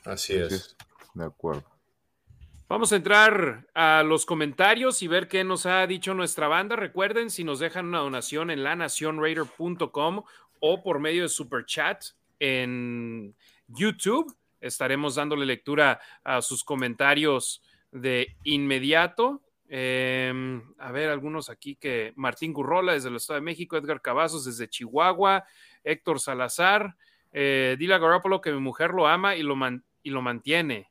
Así 0.04 0.34
es. 0.34 0.78
De 1.16 1.26
acuerdo. 1.26 1.64
Vamos 2.70 2.94
a 2.94 2.98
entrar 2.98 3.66
a 3.74 4.04
los 4.04 4.28
comentarios 4.28 5.02
y 5.02 5.08
ver 5.08 5.28
qué 5.28 5.44
nos 5.44 5.66
ha 5.66 5.88
dicho 5.88 6.14
nuestra 6.14 6.48
banda. 6.48 6.76
Recuerden, 6.76 7.32
si 7.32 7.44
nos 7.44 7.58
dejan 7.58 7.88
una 7.88 8.02
donación 8.02 8.52
en 8.52 8.62
lanacionraider.com 8.62 10.24
o 10.60 10.84
por 10.84 11.00
medio 11.00 11.24
de 11.24 11.30
Super 11.30 11.66
Chat 11.66 12.04
en 12.38 13.36
YouTube, 13.68 14.32
estaremos 14.68 15.16
dándole 15.16 15.46
lectura 15.46 16.00
a 16.24 16.42
sus 16.42 16.64
comentarios 16.64 17.62
de 17.92 18.36
inmediato. 18.44 19.42
Em, 19.68 20.62
a 20.78 20.92
ver, 20.92 21.10
algunos 21.10 21.50
aquí 21.50 21.76
que 21.76 22.14
Martín 22.16 22.54
Gurrola 22.54 22.94
desde 22.94 23.10
el 23.10 23.16
Estado 23.16 23.40
de 23.40 23.46
México, 23.46 23.78
Edgar 23.78 24.02
Cavazos 24.02 24.46
desde 24.46 24.70
Chihuahua, 24.70 25.46
Héctor 25.84 26.20
Salazar, 26.20 26.96
eh, 27.32 27.76
Dila 27.80 27.98
Garoppolo 27.98 28.42
que 28.42 28.52
mi 28.52 28.60
mujer 28.60 28.92
lo 28.92 29.08
ama 29.08 29.36
y 29.36 29.44
lo, 29.44 29.56
y 30.04 30.10
lo 30.10 30.22
mantiene. 30.22 30.90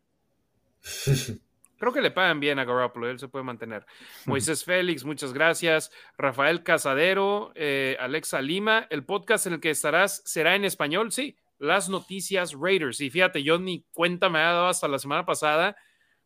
Creo 1.79 1.93
que 1.93 2.01
le 2.01 2.11
pagan 2.11 2.41
bien 2.41 2.59
a 2.59 2.65
Garoppolo, 2.65 3.11
él 3.11 3.19
se 3.19 3.29
puede 3.29 3.45
mantener. 3.45 3.85
Moisés 4.27 4.65
Félix, 4.65 5.05
muchas 5.05 5.33
gracias. 5.33 5.91
Rafael 6.17 6.63
Casadero, 6.63 7.53
eh, 7.55 7.97
Alexa 8.01 8.41
Lima, 8.41 8.87
el 8.91 9.05
podcast 9.05 9.47
en 9.47 9.55
el 9.55 9.61
que 9.61 9.71
estarás 9.71 10.23
será 10.25 10.55
en 10.55 10.65
español, 10.65 11.13
sí. 11.13 11.37
Las 11.59 11.89
noticias 11.89 12.53
Raiders. 12.53 13.01
Y 13.01 13.11
fíjate, 13.11 13.43
yo 13.43 13.59
ni 13.59 13.85
cuenta 13.93 14.29
me 14.29 14.39
ha 14.39 14.53
dado 14.53 14.67
hasta 14.69 14.89
la 14.89 14.99
semana 14.99 15.25
pasada 15.25 15.77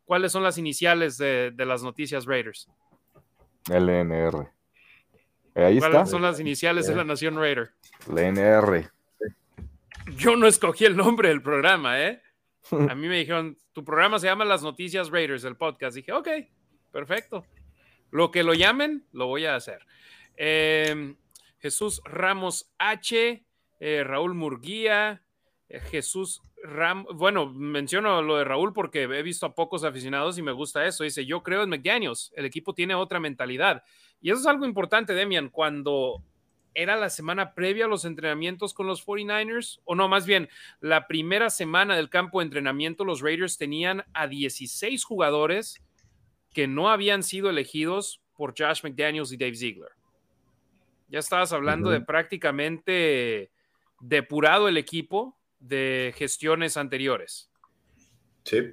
cuáles 0.05 0.33
son 0.33 0.43
las 0.43 0.59
iniciales 0.59 1.18
de, 1.18 1.53
las 1.57 1.83
noticias 1.83 2.24
Raiders. 2.24 2.68
LNR. 3.68 4.51
Eh, 5.55 5.64
ahí 5.64 5.79
¿Cuáles 5.79 6.09
son 6.09 6.22
las 6.22 6.39
iniciales 6.41 6.87
de 6.87 6.95
la 6.95 7.05
Nación 7.05 7.37
Raider? 7.37 7.72
LNR. 8.07 8.91
Yo 10.16 10.37
no 10.37 10.47
escogí 10.47 10.85
el 10.85 10.97
nombre 10.97 11.29
del 11.29 11.43
programa, 11.43 12.01
¿eh? 12.01 12.22
A 12.70 12.95
mí 12.95 13.09
me 13.09 13.18
dijeron, 13.18 13.59
tu 13.72 13.85
programa 13.85 14.18
se 14.18 14.26
llama 14.26 14.45
Las 14.45 14.62
Noticias 14.62 15.11
Raiders, 15.11 15.45
el 15.45 15.57
podcast. 15.57 15.97
Dije, 15.97 16.12
ok, 16.12 16.29
perfecto. 16.93 17.45
Lo 18.11 18.31
que 18.31 18.43
lo 18.43 18.55
llamen, 18.55 19.05
lo 19.12 19.26
voy 19.26 19.47
a 19.47 19.57
hacer. 19.57 19.85
Em, 20.37 21.16
Jesús 21.59 22.01
Ramos 22.05 22.72
H, 22.79 23.45
eh, 23.81 24.05
Raúl 24.05 24.35
Murguía, 24.35 25.22
eh, 25.68 25.81
Jesús 25.81 26.43
Ram, 26.62 27.07
bueno, 27.14 27.47
menciono 27.53 28.20
lo 28.22 28.37
de 28.37 28.45
Raúl 28.45 28.72
porque 28.72 29.03
he 29.03 29.22
visto 29.22 29.47
a 29.47 29.55
pocos 29.55 29.85
aficionados 29.85 30.39
y 30.39 30.43
me 30.43 30.53
gusta 30.53 30.85
eso. 30.87 31.05
Dice, 31.05 31.24
yo 31.24 31.43
creo 31.43 31.62
en 31.62 31.70
McDaniels, 31.70 32.33
el 32.35 32.45
equipo 32.45 32.74
tiene 32.74 32.95
otra 32.95 33.20
mentalidad. 33.20 33.85
Y 34.20 34.31
eso 34.31 34.41
es 34.41 34.47
algo 34.47 34.66
importante, 34.66 35.14
Demian, 35.14 35.51
cuando 35.51 36.24
era 36.74 36.97
la 36.97 37.11
semana 37.11 37.55
previa 37.55 37.87
a 37.87 37.89
los 37.89 38.05
entrenamientos 38.05 38.74
con 38.74 38.87
los 38.87 39.05
49ers, 39.07 39.81
o 39.85 39.95
no, 39.95 40.09
más 40.09 40.26
bien, 40.26 40.49
la 40.81 41.07
primera 41.07 41.51
semana 41.51 41.97
del 41.97 42.11
campo 42.11 42.41
de 42.41 42.45
entrenamiento, 42.47 43.05
los 43.05 43.20
Raiders 43.20 43.59
tenían 43.59 44.05
a 44.12 44.26
16 44.26 45.05
jugadores 45.05 45.83
que 46.53 46.66
no 46.66 46.91
habían 46.91 47.22
sido 47.22 47.51
elegidos 47.51 48.20
por 48.37 48.55
Josh 48.57 48.83
McDaniels 48.83 49.33
y 49.33 49.37
Dave 49.37 49.55
Ziegler. 49.55 49.91
Ya 51.09 51.20
estabas 51.20 51.53
hablando 51.53 51.91
de 51.91 52.01
prácticamente 52.01 53.51
depurado 54.01 54.69
el 54.69 54.77
equipo 54.77 55.39
de 55.61 56.15
gestiones 56.17 56.77
anteriores. 56.77 57.51
Sí. 58.45 58.71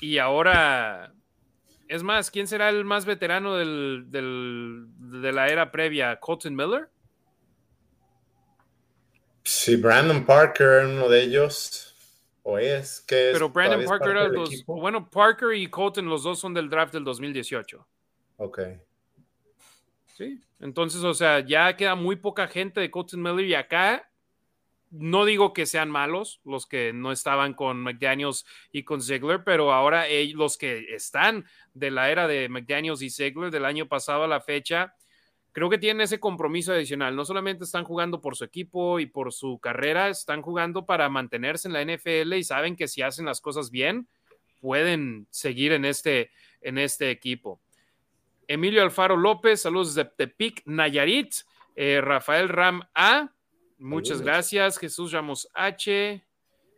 Y 0.00 0.18
ahora, 0.18 1.14
es 1.88 2.02
más, 2.02 2.30
¿quién 2.30 2.46
será 2.46 2.68
el 2.68 2.84
más 2.84 3.04
veterano 3.06 3.56
del, 3.56 4.06
de 4.10 5.32
la 5.32 5.48
era 5.48 5.70
previa? 5.70 6.18
¿Colton 6.20 6.54
Miller? 6.54 6.88
Sí, 9.44 9.76
Brandon 9.76 10.24
Parker, 10.24 10.86
uno 10.86 11.08
de 11.08 11.22
ellos. 11.22 11.94
O 12.42 12.58
es 12.58 13.00
que. 13.00 13.30
Pero 13.32 13.50
Brandon 13.50 13.84
Parker 13.84 14.10
era 14.10 14.28
los. 14.28 14.64
Bueno, 14.66 15.08
Parker 15.08 15.54
y 15.54 15.68
Colton, 15.68 16.06
los 16.06 16.22
dos 16.22 16.38
son 16.38 16.52
del 16.52 16.68
draft 16.68 16.92
del 16.92 17.04
2018. 17.04 17.86
Ok. 18.36 18.60
Sí, 20.14 20.40
entonces, 20.60 21.02
o 21.02 21.14
sea, 21.14 21.40
ya 21.40 21.76
queda 21.76 21.94
muy 21.94 22.16
poca 22.16 22.46
gente 22.46 22.80
de 22.80 22.90
Colton 22.90 23.20
Miller 23.20 23.46
y 23.46 23.54
acá 23.54 24.08
no 24.96 25.24
digo 25.24 25.52
que 25.52 25.66
sean 25.66 25.90
malos 25.90 26.40
los 26.44 26.66
que 26.66 26.92
no 26.92 27.10
estaban 27.10 27.54
con 27.54 27.80
McDaniels 27.80 28.46
y 28.70 28.84
con 28.84 29.02
Ziegler, 29.02 29.42
pero 29.44 29.72
ahora 29.72 30.06
los 30.34 30.56
que 30.56 30.94
están 30.94 31.44
de 31.72 31.90
la 31.90 32.10
era 32.10 32.28
de 32.28 32.48
McDaniels 32.48 33.02
y 33.02 33.10
Ziegler 33.10 33.50
del 33.50 33.64
año 33.64 33.86
pasado 33.88 34.24
a 34.24 34.28
la 34.28 34.40
fecha, 34.40 34.94
creo 35.52 35.68
que 35.68 35.78
tienen 35.78 36.02
ese 36.02 36.20
compromiso 36.20 36.72
adicional. 36.72 37.16
No 37.16 37.24
solamente 37.24 37.64
están 37.64 37.84
jugando 37.84 38.20
por 38.20 38.36
su 38.36 38.44
equipo 38.44 39.00
y 39.00 39.06
por 39.06 39.32
su 39.32 39.58
carrera, 39.58 40.08
están 40.08 40.42
jugando 40.42 40.86
para 40.86 41.08
mantenerse 41.08 41.68
en 41.68 41.74
la 41.74 41.84
NFL 41.84 42.34
y 42.34 42.44
saben 42.44 42.76
que 42.76 42.88
si 42.88 43.02
hacen 43.02 43.26
las 43.26 43.40
cosas 43.40 43.70
bien, 43.70 44.08
pueden 44.60 45.26
seguir 45.30 45.72
en 45.72 45.84
este, 45.84 46.30
en 46.60 46.78
este 46.78 47.10
equipo. 47.10 47.60
Emilio 48.46 48.82
Alfaro 48.82 49.16
López, 49.16 49.62
saludos 49.62 49.94
de 49.94 50.04
Tepic, 50.04 50.62
Nayarit. 50.66 51.34
Eh, 51.76 52.00
Rafael 52.00 52.48
Ram 52.48 52.82
A, 52.94 53.32
muchas 53.84 54.20
gracias. 54.20 54.78
Jesús 54.78 55.12
Ramos 55.12 55.48
H. 55.54 56.24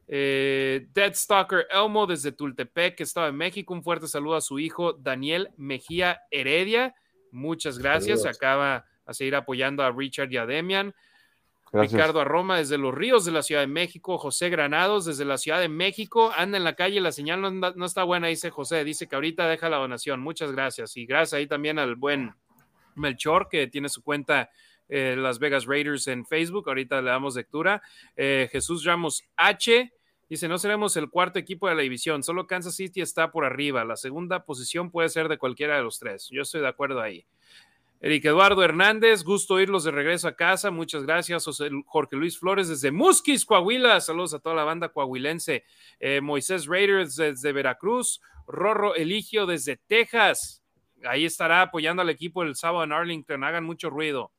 Eh, 0.08 0.86
Dead 0.92 1.14
Stalker 1.14 1.66
Elmo 1.70 2.06
desde 2.06 2.32
Tultepec, 2.32 3.00
Estado 3.00 3.26
de 3.26 3.32
México. 3.32 3.74
Un 3.74 3.82
fuerte 3.82 4.06
saludo 4.06 4.36
a 4.36 4.40
su 4.40 4.58
hijo 4.58 4.92
Daniel 4.92 5.50
Mejía 5.56 6.22
Heredia. 6.30 6.94
Muchas 7.32 7.78
gracias. 7.78 8.24
Acaba 8.24 8.84
a 9.04 9.14
seguir 9.14 9.34
apoyando 9.34 9.82
a 9.82 9.90
Richard 9.90 10.30
y 10.32 10.36
a 10.36 10.46
Demian. 10.46 10.94
Ricardo 11.72 12.20
Arroma 12.20 12.58
desde 12.58 12.78
los 12.78 12.94
ríos 12.94 13.24
de 13.24 13.32
la 13.32 13.42
Ciudad 13.42 13.60
de 13.60 13.66
México, 13.66 14.18
José 14.18 14.48
Granados 14.50 15.04
desde 15.04 15.24
la 15.24 15.36
Ciudad 15.36 15.60
de 15.60 15.68
México, 15.68 16.32
anda 16.36 16.56
en 16.56 16.64
la 16.64 16.74
calle, 16.74 17.00
la 17.00 17.12
señal 17.12 17.60
no, 17.60 17.86
está 17.86 18.04
buena, 18.04 18.28
dice 18.28 18.50
José, 18.50 18.84
dice 18.84 19.08
que 19.08 19.16
ahorita 19.16 19.48
deja 19.48 19.68
la 19.68 19.78
donación, 19.78 20.20
muchas 20.20 20.52
gracias 20.52 20.96
y 20.96 21.06
gracias 21.06 21.34
ahí 21.34 21.46
también 21.46 21.78
al 21.78 21.96
buen 21.96 22.34
Melchor 22.94 23.48
que 23.48 23.66
tiene 23.66 23.88
su 23.88 24.02
cuenta 24.02 24.48
eh, 24.88 25.14
Las 25.16 25.38
Vegas 25.38 25.66
Raiders 25.66 26.06
en 26.08 26.26
Facebook, 26.26 26.68
ahorita 26.68 27.00
le 27.02 27.10
damos 27.10 27.36
lectura, 27.36 27.82
eh, 28.16 28.48
Jesús 28.50 28.84
Ramos 28.84 29.24
H, 29.36 29.92
Dice, 30.28 30.48
no 30.48 30.58
seremos 30.58 30.96
el 30.96 31.08
cuarto 31.08 31.38
equipo 31.38 31.68
de 31.68 31.76
la 31.76 31.82
división, 31.82 32.24
solo 32.24 32.48
Kansas 32.48 32.74
City 32.74 33.00
está 33.00 33.30
por 33.30 33.44
arriba. 33.44 33.84
La 33.84 33.94
segunda 33.94 34.44
posición 34.44 34.90
puede 34.90 35.08
ser 35.08 35.28
de 35.28 35.38
cualquiera 35.38 35.76
de 35.76 35.84
los 35.84 36.00
tres. 36.00 36.28
Yo 36.32 36.42
estoy 36.42 36.62
de 36.62 36.68
acuerdo 36.68 37.00
ahí. 37.00 37.24
Eric 38.00 38.24
Eduardo 38.26 38.62
Hernández, 38.62 39.22
gusto 39.22 39.58
irlos 39.60 39.84
de 39.84 39.92
regreso 39.92 40.28
a 40.28 40.34
casa. 40.34 40.70
Muchas 40.70 41.04
gracias. 41.04 41.46
Jorge 41.86 42.16
Luis 42.16 42.38
Flores 42.38 42.68
desde 42.68 42.90
Musquis, 42.90 43.46
Coahuila. 43.46 44.00
Saludos 44.00 44.34
a 44.34 44.38
toda 44.40 44.54
la 44.54 44.64
banda 44.64 44.88
coahuilense. 44.90 45.64
Eh, 46.00 46.20
Moisés 46.20 46.66
Raiders 46.66 47.16
desde 47.16 47.52
Veracruz. 47.52 48.20
Rorro 48.46 48.96
Eligio 48.96 49.46
desde 49.46 49.76
Texas. 49.76 50.62
Ahí 51.04 51.24
estará 51.24 51.62
apoyando 51.62 52.02
al 52.02 52.10
equipo 52.10 52.42
el 52.42 52.54
sábado 52.56 52.84
en 52.84 52.92
Arlington. 52.92 53.44
Hagan 53.44 53.64
mucho 53.64 53.90
ruido. 53.90 54.32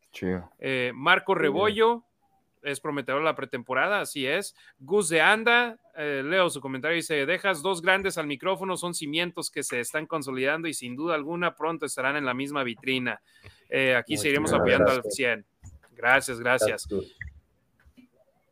Eh, 0.60 0.92
Marco 0.94 1.36
Rebollo 1.36 2.04
es 2.64 2.80
prometedor 2.80 3.22
la 3.22 3.36
pretemporada, 3.36 4.02
así 4.02 4.28
es. 4.28 4.56
Gus 4.80 5.10
de 5.10 5.22
Anda, 5.22 5.78
eh, 5.96 6.22
leo 6.24 6.50
su 6.50 6.60
comentario, 6.60 6.96
dice, 6.96 7.26
dejas 7.26 7.62
dos 7.62 7.82
grandes 7.82 8.18
al 8.18 8.28
micrófono, 8.28 8.78
son 8.78 8.94
cimientos 8.94 9.50
que 9.50 9.64
se 9.64 9.80
están 9.80 10.06
consolidando 10.06 10.68
y 10.68 10.74
sin 10.74 10.96
duda 10.96 11.16
alguna 11.16 11.56
pronto 11.56 11.86
estarán 11.86 12.16
en 12.16 12.26
la 12.26 12.34
misma 12.34 12.64
vitrina. 12.64 13.22
Eh, 13.70 13.96
aquí 13.96 14.18
seguiremos 14.18 14.54
apoyando 14.54 14.92
al 14.92 15.04
100. 15.04 15.46
Gracias, 15.96 16.40
gracias. 16.40 16.88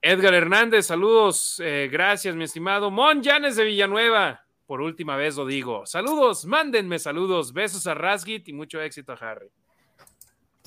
Edgar 0.02 0.34
Hernández, 0.34 0.86
saludos, 0.86 1.60
eh, 1.64 1.90
gracias 1.92 2.36
mi 2.36 2.44
estimado. 2.44 2.92
Mon 2.92 3.22
Llanes 3.22 3.56
de 3.56 3.64
Villanueva, 3.64 4.46
por 4.66 4.82
última 4.82 5.16
vez 5.16 5.36
lo 5.36 5.46
digo. 5.46 5.86
Saludos, 5.86 6.46
mándenme 6.46 7.00
saludos, 7.00 7.54
besos 7.54 7.88
a 7.88 7.96
Rasgit 7.96 8.48
y 8.48 8.54
mucho 8.54 8.82
éxito 8.82 9.14
a 9.14 9.16
Harry. 9.16 9.50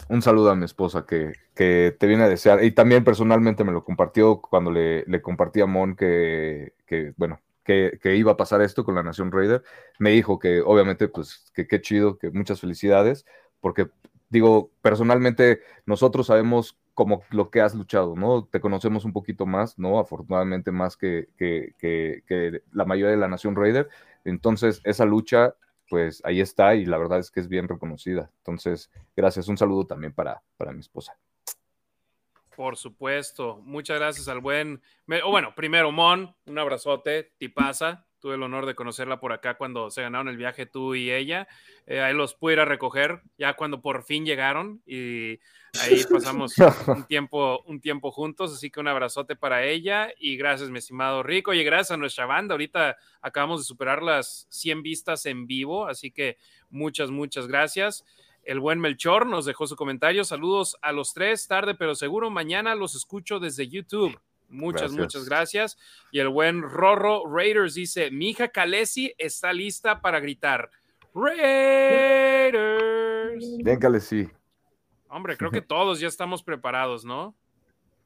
Un 0.08 0.22
saludo 0.22 0.50
a 0.50 0.56
mi 0.56 0.64
esposa 0.64 1.04
que, 1.06 1.32
que, 1.54 1.96
te 1.98 2.06
viene 2.06 2.24
a 2.24 2.28
desear. 2.28 2.64
Y 2.64 2.72
también 2.72 3.04
personalmente 3.04 3.64
me 3.64 3.72
lo 3.72 3.84
compartió 3.84 4.40
cuando 4.40 4.70
le, 4.70 5.04
le 5.06 5.20
compartí 5.22 5.60
a 5.60 5.66
Mon 5.66 5.96
que, 5.96 6.74
que 6.86 7.12
bueno, 7.16 7.40
que, 7.64 7.98
que, 8.02 8.16
iba 8.16 8.32
a 8.32 8.36
pasar 8.36 8.62
esto 8.62 8.84
con 8.84 8.94
la 8.94 9.02
Nación 9.02 9.32
Raider. 9.32 9.62
Me 9.98 10.10
dijo 10.10 10.38
que 10.38 10.60
obviamente, 10.60 11.08
pues, 11.08 11.50
que 11.54 11.66
qué 11.66 11.80
chido, 11.80 12.18
que 12.18 12.30
muchas 12.30 12.60
felicidades, 12.60 13.26
porque 13.60 13.88
digo, 14.30 14.70
personalmente 14.82 15.60
nosotros 15.86 16.26
sabemos 16.26 16.78
como 16.94 17.22
lo 17.30 17.50
que 17.50 17.60
has 17.60 17.74
luchado, 17.74 18.16
¿no? 18.16 18.44
Te 18.44 18.60
conocemos 18.60 19.04
un 19.04 19.12
poquito 19.12 19.46
más, 19.46 19.78
¿no? 19.78 20.00
Afortunadamente 20.00 20.72
más 20.72 20.96
que, 20.96 21.28
que, 21.36 21.74
que 21.78 22.62
la 22.72 22.84
mayoría 22.84 23.12
de 23.12 23.16
la 23.18 23.28
Nación 23.28 23.54
Raider. 23.54 23.88
Entonces, 24.24 24.80
esa 24.84 25.04
lucha 25.04 25.54
pues 25.88 26.20
ahí 26.24 26.40
está 26.40 26.74
y 26.74 26.84
la 26.84 26.98
verdad 26.98 27.18
es 27.18 27.30
que 27.30 27.40
es 27.40 27.48
bien 27.48 27.68
reconocida. 27.68 28.30
Entonces, 28.38 28.90
gracias. 29.16 29.48
Un 29.48 29.56
saludo 29.56 29.86
también 29.86 30.12
para, 30.12 30.42
para 30.56 30.72
mi 30.72 30.80
esposa. 30.80 31.18
Por 32.56 32.76
supuesto. 32.76 33.60
Muchas 33.62 33.98
gracias 33.98 34.26
al 34.28 34.40
buen. 34.40 34.82
O 35.24 35.30
bueno, 35.30 35.54
primero, 35.54 35.92
Mon, 35.92 36.34
un 36.46 36.58
abrazote, 36.58 37.34
tipaza. 37.38 38.07
Tuve 38.20 38.34
el 38.34 38.42
honor 38.42 38.66
de 38.66 38.74
conocerla 38.74 39.20
por 39.20 39.32
acá 39.32 39.56
cuando 39.56 39.90
se 39.90 40.02
ganaron 40.02 40.28
el 40.28 40.36
viaje 40.36 40.66
tú 40.66 40.94
y 40.94 41.10
ella. 41.10 41.46
Eh, 41.86 42.00
ahí 42.00 42.14
los 42.14 42.34
pude 42.34 42.54
ir 42.54 42.60
a 42.60 42.64
recoger 42.64 43.22
ya 43.36 43.54
cuando 43.54 43.80
por 43.80 44.02
fin 44.02 44.24
llegaron 44.24 44.82
y 44.86 45.38
ahí 45.80 46.04
pasamos 46.10 46.54
un 46.88 47.04
tiempo, 47.04 47.62
un 47.66 47.80
tiempo 47.80 48.10
juntos. 48.10 48.52
Así 48.52 48.70
que 48.70 48.80
un 48.80 48.88
abrazote 48.88 49.36
para 49.36 49.64
ella 49.64 50.12
y 50.18 50.36
gracias, 50.36 50.70
mi 50.70 50.78
estimado 50.78 51.22
Rico. 51.22 51.54
Y 51.54 51.62
gracias 51.62 51.92
a 51.92 51.96
nuestra 51.96 52.26
banda. 52.26 52.54
Ahorita 52.54 52.96
acabamos 53.20 53.60
de 53.60 53.64
superar 53.64 54.02
las 54.02 54.46
100 54.50 54.82
vistas 54.82 55.26
en 55.26 55.46
vivo, 55.46 55.86
así 55.86 56.10
que 56.10 56.38
muchas, 56.70 57.10
muchas 57.10 57.46
gracias. 57.46 58.04
El 58.42 58.60
buen 58.60 58.80
Melchor 58.80 59.26
nos 59.26 59.44
dejó 59.44 59.66
su 59.66 59.76
comentario. 59.76 60.24
Saludos 60.24 60.76
a 60.80 60.92
los 60.92 61.12
tres, 61.12 61.46
tarde 61.46 61.74
pero 61.74 61.94
seguro. 61.94 62.30
Mañana 62.30 62.74
los 62.74 62.94
escucho 62.94 63.40
desde 63.40 63.68
YouTube. 63.68 64.18
Muchas, 64.48 64.92
muchas 64.92 65.28
gracias. 65.28 65.76
Y 66.10 66.20
el 66.20 66.28
buen 66.28 66.62
Rorro 66.62 67.24
Raiders 67.26 67.74
dice: 67.74 68.10
Mi 68.10 68.30
hija 68.30 68.48
Kalesi 68.48 69.14
está 69.18 69.52
lista 69.52 70.00
para 70.00 70.20
gritar. 70.20 70.70
Raiders. 71.14 72.58
Bien, 73.62 73.78
Kalesi. 73.78 74.28
Hombre, 75.08 75.36
creo 75.36 75.50
que 75.50 75.62
todos 75.62 76.00
ya 76.00 76.08
estamos 76.08 76.42
preparados, 76.42 77.04
¿no? 77.04 77.34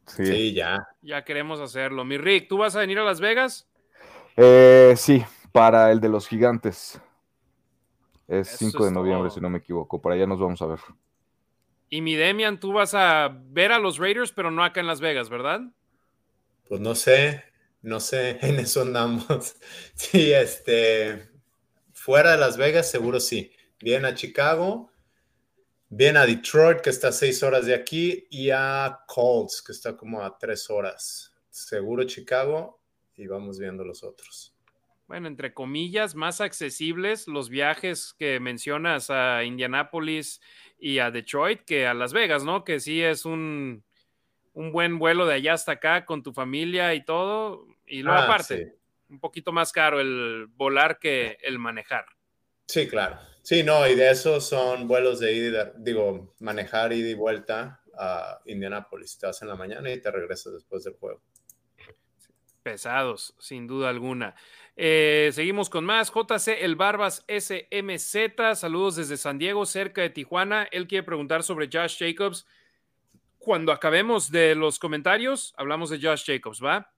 Sí. 0.06 0.52
ya. 0.52 0.88
Ya 1.02 1.24
queremos 1.24 1.60
hacerlo. 1.60 2.04
Mi 2.04 2.18
Rick, 2.18 2.48
¿tú 2.48 2.58
vas 2.58 2.74
a 2.76 2.80
venir 2.80 2.98
a 2.98 3.04
Las 3.04 3.20
Vegas? 3.20 3.68
Eh, 4.36 4.94
sí, 4.96 5.24
para 5.52 5.90
el 5.92 6.00
de 6.00 6.08
los 6.08 6.26
gigantes. 6.26 7.00
Es 8.28 8.48
5 8.56 8.86
de 8.86 8.92
noviembre, 8.92 9.30
si 9.30 9.40
no 9.40 9.50
me 9.50 9.58
equivoco. 9.58 10.00
Por 10.00 10.12
allá 10.12 10.26
nos 10.26 10.40
vamos 10.40 10.62
a 10.62 10.66
ver. 10.66 10.78
Y 11.90 12.00
mi 12.00 12.14
Demian, 12.14 12.58
tú 12.58 12.72
vas 12.72 12.94
a 12.94 13.36
ver 13.50 13.72
a 13.72 13.78
los 13.78 13.98
Raiders, 13.98 14.32
pero 14.32 14.50
no 14.50 14.64
acá 14.64 14.80
en 14.80 14.86
Las 14.86 15.00
Vegas, 15.00 15.28
¿verdad? 15.28 15.60
Pues 16.72 16.80
no 16.80 16.94
sé, 16.94 17.44
no 17.82 18.00
sé, 18.00 18.38
en 18.46 18.58
eso 18.58 18.80
andamos. 18.80 19.56
Sí, 19.94 20.32
este, 20.32 21.28
fuera 21.92 22.32
de 22.32 22.38
Las 22.38 22.56
Vegas, 22.56 22.90
seguro 22.90 23.20
sí. 23.20 23.52
Bien 23.78 24.06
a 24.06 24.14
Chicago, 24.14 24.90
bien 25.90 26.16
a 26.16 26.24
Detroit, 26.24 26.80
que 26.80 26.88
está 26.88 27.08
a 27.08 27.12
seis 27.12 27.42
horas 27.42 27.66
de 27.66 27.74
aquí, 27.74 28.26
y 28.30 28.48
a 28.48 29.00
Colts, 29.06 29.60
que 29.60 29.72
está 29.72 29.98
como 29.98 30.22
a 30.22 30.38
tres 30.38 30.70
horas. 30.70 31.34
Seguro 31.50 32.04
Chicago, 32.04 32.80
y 33.16 33.26
vamos 33.26 33.58
viendo 33.58 33.84
los 33.84 34.02
otros. 34.02 34.56
Bueno, 35.06 35.28
entre 35.28 35.52
comillas, 35.52 36.14
más 36.14 36.40
accesibles 36.40 37.28
los 37.28 37.50
viajes 37.50 38.14
que 38.18 38.40
mencionas 38.40 39.10
a 39.10 39.44
Indianápolis 39.44 40.40
y 40.78 41.00
a 41.00 41.10
Detroit 41.10 41.66
que 41.66 41.86
a 41.86 41.92
Las 41.92 42.14
Vegas, 42.14 42.44
¿no? 42.44 42.64
Que 42.64 42.80
sí 42.80 43.02
es 43.02 43.26
un, 43.26 43.84
un 44.54 44.72
buen 44.72 44.98
vuelo 44.98 45.26
de 45.26 45.34
allá 45.34 45.54
hasta 45.54 45.72
acá 45.72 46.04
con 46.04 46.22
tu 46.22 46.32
familia 46.32 46.94
y 46.94 47.04
todo. 47.04 47.66
Y 47.86 48.02
luego 48.02 48.18
ah, 48.18 48.24
aparte, 48.24 48.76
un 49.08 49.20
poquito 49.20 49.52
más 49.52 49.72
caro 49.72 50.00
el 50.00 50.46
volar 50.48 50.98
que 50.98 51.38
el 51.42 51.58
manejar. 51.58 52.06
Sí, 52.66 52.88
claro. 52.88 53.18
Sí, 53.42 53.62
no, 53.62 53.86
y 53.88 53.94
de 53.94 54.10
eso 54.10 54.40
son 54.40 54.86
vuelos 54.86 55.18
de 55.18 55.32
ida, 55.32 55.72
digo, 55.76 56.34
manejar 56.38 56.92
ida 56.92 57.08
y 57.08 57.14
vuelta 57.14 57.80
a 57.98 58.40
Indianápolis. 58.46 59.18
Te 59.18 59.26
vas 59.26 59.42
en 59.42 59.48
la 59.48 59.56
mañana 59.56 59.90
y 59.90 60.00
te 60.00 60.10
regresas 60.10 60.52
después 60.52 60.84
del 60.84 60.94
juego. 60.94 61.20
Pesados, 62.62 63.34
sin 63.40 63.66
duda 63.66 63.88
alguna. 63.88 64.36
Eh, 64.76 65.30
seguimos 65.32 65.68
con 65.68 65.84
más. 65.84 66.12
JC 66.12 66.62
El 66.62 66.76
Barbas 66.76 67.24
SMZ. 67.26 68.54
Saludos 68.54 68.96
desde 68.96 69.16
San 69.16 69.38
Diego, 69.38 69.66
cerca 69.66 70.00
de 70.00 70.10
Tijuana. 70.10 70.68
Él 70.70 70.86
quiere 70.86 71.02
preguntar 71.02 71.42
sobre 71.42 71.68
Josh 71.70 71.98
Jacobs 71.98 72.46
cuando 73.42 73.72
acabemos 73.72 74.30
de 74.30 74.54
los 74.54 74.78
comentarios, 74.78 75.52
hablamos 75.56 75.90
de 75.90 76.00
Josh 76.00 76.24
Jacobs, 76.24 76.62
¿va? 76.62 76.92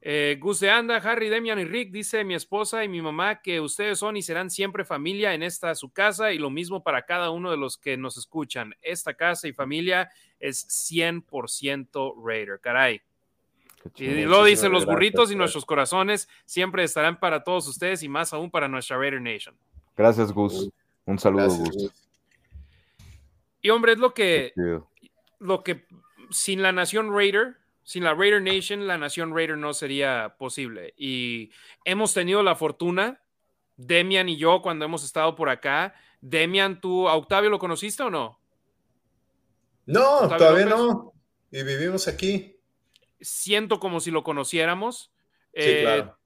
Eh, 0.00 0.36
Gus 0.38 0.60
de 0.60 0.70
Anda, 0.70 0.96
Harry, 0.96 1.28
Demian 1.30 1.58
y 1.60 1.64
Rick, 1.64 1.90
dice 1.90 2.24
mi 2.24 2.34
esposa 2.34 2.84
y 2.84 2.88
mi 2.88 3.00
mamá 3.00 3.40
que 3.40 3.60
ustedes 3.60 3.98
son 4.00 4.18
y 4.18 4.22
serán 4.22 4.50
siempre 4.50 4.84
familia 4.84 5.32
en 5.32 5.42
esta 5.42 5.74
su 5.74 5.92
casa 5.92 6.32
y 6.32 6.38
lo 6.38 6.50
mismo 6.50 6.82
para 6.82 7.06
cada 7.06 7.30
uno 7.30 7.50
de 7.50 7.56
los 7.56 7.78
que 7.78 7.96
nos 7.96 8.18
escuchan. 8.18 8.74
Esta 8.82 9.14
casa 9.14 9.48
y 9.48 9.54
familia 9.54 10.10
es 10.38 10.66
100% 10.68 12.22
Raider, 12.22 12.60
caray. 12.60 13.00
Y 13.96 14.24
lo 14.24 14.44
dicen 14.44 14.72
los 14.72 14.84
burritos 14.84 15.30
y 15.30 15.36
nuestros 15.36 15.64
corazones 15.64 16.28
siempre 16.44 16.84
estarán 16.84 17.18
para 17.18 17.44
todos 17.44 17.66
ustedes 17.68 18.02
y 18.02 18.08
más 18.08 18.32
aún 18.32 18.50
para 18.50 18.66
nuestra 18.68 18.98
Raider 18.98 19.22
Nation. 19.22 19.56
Gracias, 19.96 20.32
Gus. 20.32 20.70
Un 21.06 21.18
saludo, 21.18 21.48
Gus. 21.48 21.92
Y 23.62 23.70
hombre, 23.70 23.92
es 23.92 23.98
lo 23.98 24.12
que 24.12 24.52
lo 25.44 25.62
que 25.62 25.86
sin 26.30 26.62
la 26.62 26.72
nación 26.72 27.14
Raider, 27.14 27.58
sin 27.82 28.02
la 28.02 28.14
Raider 28.14 28.42
Nation, 28.42 28.86
la 28.86 28.96
nación 28.98 29.34
Raider 29.34 29.58
no 29.58 29.74
sería 29.74 30.36
posible. 30.38 30.94
Y 30.96 31.50
hemos 31.84 32.14
tenido 32.14 32.42
la 32.42 32.56
fortuna, 32.56 33.20
Demian 33.76 34.28
y 34.28 34.36
yo, 34.36 34.62
cuando 34.62 34.84
hemos 34.86 35.04
estado 35.04 35.34
por 35.34 35.50
acá. 35.50 35.94
Demian, 36.20 36.80
¿tú 36.80 37.08
a 37.08 37.14
Octavio 37.14 37.50
lo 37.50 37.58
conociste 37.58 38.02
o 38.02 38.10
no? 38.10 38.40
No, 39.86 40.28
todavía 40.28 40.64
no. 40.64 41.12
Y 41.50 41.62
vivimos 41.62 42.08
aquí. 42.08 42.56
Siento 43.20 43.78
como 43.78 44.00
si 44.00 44.10
lo 44.10 44.24
conociéramos. 44.24 45.12
Sí, 45.52 45.60
eh, 45.60 45.80
claro. 45.82 46.18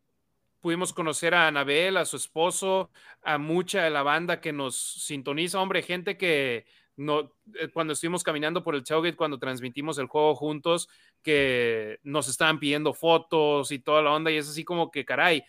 Pudimos 0.61 0.93
conocer 0.93 1.35
a 1.35 1.49
Anabel, 1.49 1.97
a 1.97 2.05
su 2.05 2.16
esposo, 2.16 2.90
a 3.23 3.39
mucha 3.39 3.82
de 3.82 3.90
la 3.90 4.03
banda 4.03 4.40
que 4.40 4.53
nos 4.53 4.77
sintoniza. 4.77 5.61
Hombre, 5.61 5.82
gente 5.82 6.16
que 6.16 6.66
no, 6.99 7.33
eh, 7.55 7.69
cuando 7.73 7.93
estuvimos 7.93 8.25
caminando 8.25 8.65
por 8.65 8.75
el 8.75 8.83
tailgate, 8.83 9.16
cuando 9.16 9.39
transmitimos 9.39 9.99
el 9.99 10.07
juego 10.07 10.35
juntos, 10.35 10.89
que 11.23 12.01
nos 12.03 12.29
estaban 12.29 12.59
pidiendo 12.59 12.93
fotos 12.93 13.70
y 13.70 13.79
toda 13.79 14.03
la 14.03 14.12
onda, 14.12 14.33
y 14.33 14.37
es 14.37 14.49
así 14.49 14.65
como 14.65 14.91
que, 14.91 15.05
caray, 15.05 15.45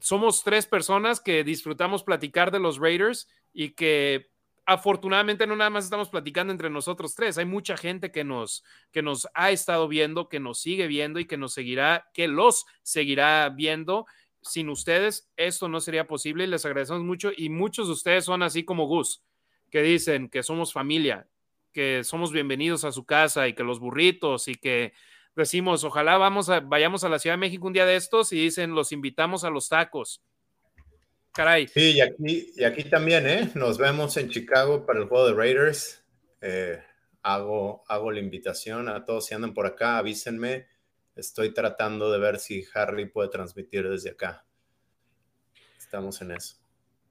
somos 0.00 0.42
tres 0.42 0.66
personas 0.66 1.20
que 1.20 1.44
disfrutamos 1.44 2.02
platicar 2.02 2.50
de 2.50 2.58
los 2.58 2.78
Raiders 2.78 3.28
y 3.52 3.70
que 3.70 4.30
afortunadamente 4.66 5.46
no 5.46 5.54
nada 5.54 5.70
más 5.70 5.84
estamos 5.84 6.08
platicando 6.08 6.52
entre 6.52 6.68
nosotros 6.68 7.14
tres, 7.14 7.38
hay 7.38 7.44
mucha 7.44 7.76
gente 7.76 8.10
que 8.10 8.24
nos, 8.24 8.64
que 8.90 9.02
nos 9.02 9.28
ha 9.34 9.52
estado 9.52 9.86
viendo, 9.86 10.28
que 10.28 10.40
nos 10.40 10.60
sigue 10.60 10.88
viendo 10.88 11.20
y 11.20 11.26
que 11.26 11.36
nos 11.36 11.52
seguirá, 11.52 12.08
que 12.12 12.26
los 12.26 12.66
seguirá 12.82 13.48
viendo. 13.50 14.06
Sin 14.42 14.68
ustedes 14.68 15.30
esto 15.36 15.68
no 15.68 15.80
sería 15.80 16.06
posible 16.06 16.44
y 16.44 16.46
les 16.48 16.64
agradecemos 16.64 17.04
mucho 17.04 17.30
y 17.36 17.50
muchos 17.50 17.86
de 17.86 17.92
ustedes 17.92 18.24
son 18.24 18.42
así 18.42 18.64
como 18.64 18.86
Gus 18.86 19.22
que 19.70 19.82
dicen 19.82 20.28
que 20.28 20.42
somos 20.42 20.72
familia, 20.72 21.28
que 21.72 22.02
somos 22.04 22.32
bienvenidos 22.32 22.84
a 22.84 22.92
su 22.92 23.04
casa 23.04 23.48
y 23.48 23.54
que 23.54 23.62
los 23.62 23.78
burritos 23.80 24.48
y 24.48 24.56
que 24.56 24.92
decimos, 25.36 25.84
ojalá 25.84 26.18
vamos 26.18 26.50
a, 26.50 26.60
vayamos 26.60 27.04
a 27.04 27.08
la 27.08 27.18
Ciudad 27.18 27.34
de 27.34 27.40
México 27.40 27.66
un 27.66 27.72
día 27.72 27.86
de 27.86 27.96
estos 27.96 28.32
y 28.32 28.40
dicen, 28.40 28.74
los 28.74 28.92
invitamos 28.92 29.44
a 29.44 29.50
los 29.50 29.68
tacos. 29.68 30.22
Caray. 31.32 31.68
Sí, 31.68 31.92
y 31.92 32.00
aquí, 32.00 32.52
y 32.56 32.64
aquí 32.64 32.84
también, 32.84 33.26
¿eh? 33.26 33.50
Nos 33.54 33.78
vemos 33.78 34.16
en 34.16 34.28
Chicago 34.28 34.84
para 34.84 34.98
el 34.98 35.06
juego 35.06 35.28
de 35.28 35.34
Raiders. 35.34 36.04
Eh, 36.40 36.82
hago, 37.22 37.84
hago 37.86 38.10
la 38.10 38.18
invitación 38.18 38.88
a 38.88 39.04
todos 39.04 39.26
si 39.26 39.34
andan 39.34 39.54
por 39.54 39.66
acá, 39.66 39.98
avísenme. 39.98 40.66
Estoy 41.14 41.54
tratando 41.54 42.10
de 42.10 42.18
ver 42.18 42.38
si 42.40 42.64
Harry 42.74 43.06
puede 43.06 43.28
transmitir 43.28 43.88
desde 43.88 44.10
acá. 44.10 44.44
Estamos 45.78 46.20
en 46.22 46.32
eso. 46.32 46.59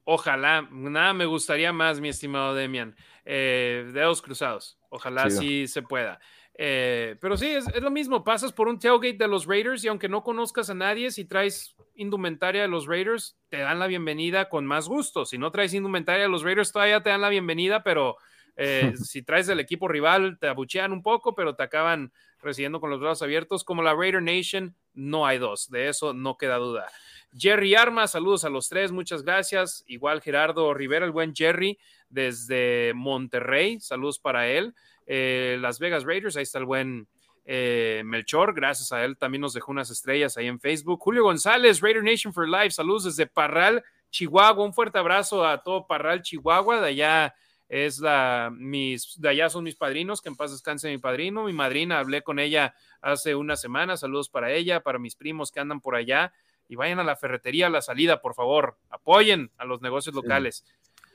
Ojalá, 0.04 0.68
nada 0.72 1.14
me 1.14 1.26
gustaría 1.26 1.72
más, 1.72 2.00
mi 2.00 2.10
estimado 2.10 2.56
Demian. 2.56 2.96
Eh, 3.26 3.90
dedos 3.94 4.22
cruzados. 4.22 4.80
Ojalá 4.90 5.30
sí, 5.30 5.68
se 5.68 5.82
pueda. 5.82 6.20
Eh, 6.62 7.16
pero 7.22 7.38
sí, 7.38 7.48
es, 7.48 7.82
lo 7.82 7.90
mismo. 7.90 8.24
Pasas 8.24 8.52
por 8.52 8.68
un 8.68 8.80
tailgate 8.80 9.18
de 9.18 9.28
los 9.28 9.46
Raiders 9.46 9.84
y 9.84 9.88
aunque 9.88 10.10
no 10.10 10.24
conozcas 10.24 10.70
a 10.70 10.74
nadie, 10.74 11.10
si 11.12 11.24
traes 11.24 11.76
indumentaria 11.96 12.64
de 12.64 12.68
los 12.68 12.86
Raiders, 12.86 13.38
te 13.48 13.60
dan 13.60 13.80
la 13.80 13.88
bienvenida 13.88 14.50
con 14.50 14.66
más 14.66 14.90
gusto. 14.90 15.26
Si 15.26 15.38
no 15.38 15.52
traes 15.52 15.74
indumentaria 15.74 16.24
de 16.24 16.30
los 16.30 16.44
Raiders, 16.44 16.74
todavía 16.74 17.02
te 17.02 17.12
dan 17.12 17.22
la 17.22 17.30
bienvenida, 17.30 17.82
pero 17.82 18.18
eh, 18.58 18.92
si 18.98 19.22
traes 19.22 19.48
del 19.48 19.62
equipo 19.62 19.88
rival, 19.88 20.38
te 20.38 20.48
abuchean 20.48 20.92
un 20.92 21.02
poco, 21.02 21.34
pero 21.34 21.56
te 21.56 21.64
acaban 21.64 22.12
recibiendo 22.42 22.82
con 22.82 22.90
los 22.90 23.00
brazos 23.00 23.22
abiertos. 23.22 23.64
Como 23.64 23.82
la 23.82 23.96
Raider 23.96 24.22
Nation, 24.22 24.76
no 24.94 25.26
hay 25.26 25.38
dos. 25.38 25.70
De 25.70 25.88
eso 25.88 26.14
no 26.14 26.38
queda 26.38 26.58
duda. 26.58 26.88
Jerry 27.38 27.76
Armas, 27.76 28.12
saludos 28.12 28.46
a 28.46 28.50
los 28.50 28.70
tres, 28.70 28.92
muchas 28.92 29.24
gracias. 29.24 29.84
Igual 29.88 30.22
Gerardo 30.22 30.74
Rivera, 30.74 31.06
el 31.06 31.12
buen 31.12 31.36
Jerry, 31.36 31.78
desde 32.10 32.94
Monterrey. 32.96 33.80
Saludos 33.80 34.20
para 34.20 34.48
él. 34.48 34.74
Eh, 35.06 35.58
Las 35.60 35.80
Vegas 35.80 36.04
Raiders, 36.04 36.38
ahí 36.38 36.44
está 36.44 36.60
el 36.60 36.66
buen 36.66 37.08
eh, 37.52 38.04
Melchor, 38.06 38.54
gracias 38.54 38.92
a 38.92 39.04
él 39.04 39.18
también 39.18 39.42
nos 39.42 39.54
dejó 39.54 39.72
unas 39.72 39.90
estrellas 39.90 40.38
ahí 40.38 40.46
en 40.46 40.60
Facebook. 40.60 41.00
Julio 41.02 41.24
González, 41.24 41.82
Raider 41.82 42.04
Nation 42.04 42.32
for 42.32 42.48
Life, 42.48 42.72
saludos 42.72 43.06
desde 43.06 43.26
Parral, 43.26 43.84
Chihuahua. 44.12 44.64
Un 44.64 44.72
fuerte 44.72 45.00
abrazo 45.00 45.44
a 45.44 45.64
todo 45.64 45.88
Parral, 45.88 46.22
Chihuahua. 46.22 46.80
De 46.80 46.90
allá 46.90 47.34
es 47.68 48.00
la, 48.00 48.52
mis, 48.54 49.20
de 49.20 49.30
allá 49.30 49.50
son 49.50 49.64
mis 49.64 49.76
padrinos, 49.76 50.22
que 50.22 50.30
en 50.30 50.36
paz 50.36 50.52
descanse 50.52 50.90
mi 50.90 51.00
padrino, 51.00 51.46
mi 51.46 51.54
madrina, 51.54 51.98
hablé 51.98 52.22
con 52.22 52.38
ella 52.38 52.76
hace 53.02 53.34
una 53.34 53.56
semana, 53.56 53.98
saludos 53.98 54.30
para 54.30 54.52
ella, 54.52 54.82
para 54.82 55.00
mis 55.00 55.16
primos 55.16 55.52
que 55.52 55.60
andan 55.60 55.82
por 55.82 55.96
allá, 55.96 56.32
y 56.70 56.76
vayan 56.76 57.00
a 57.00 57.04
la 57.04 57.18
ferretería 57.18 57.68
a 57.68 57.72
la 57.72 57.82
salida, 57.82 58.22
por 58.22 58.36
favor, 58.36 58.78
apoyen 58.90 59.52
a 59.58 59.66
los 59.66 59.82
negocios 59.82 60.16
locales. 60.16 60.64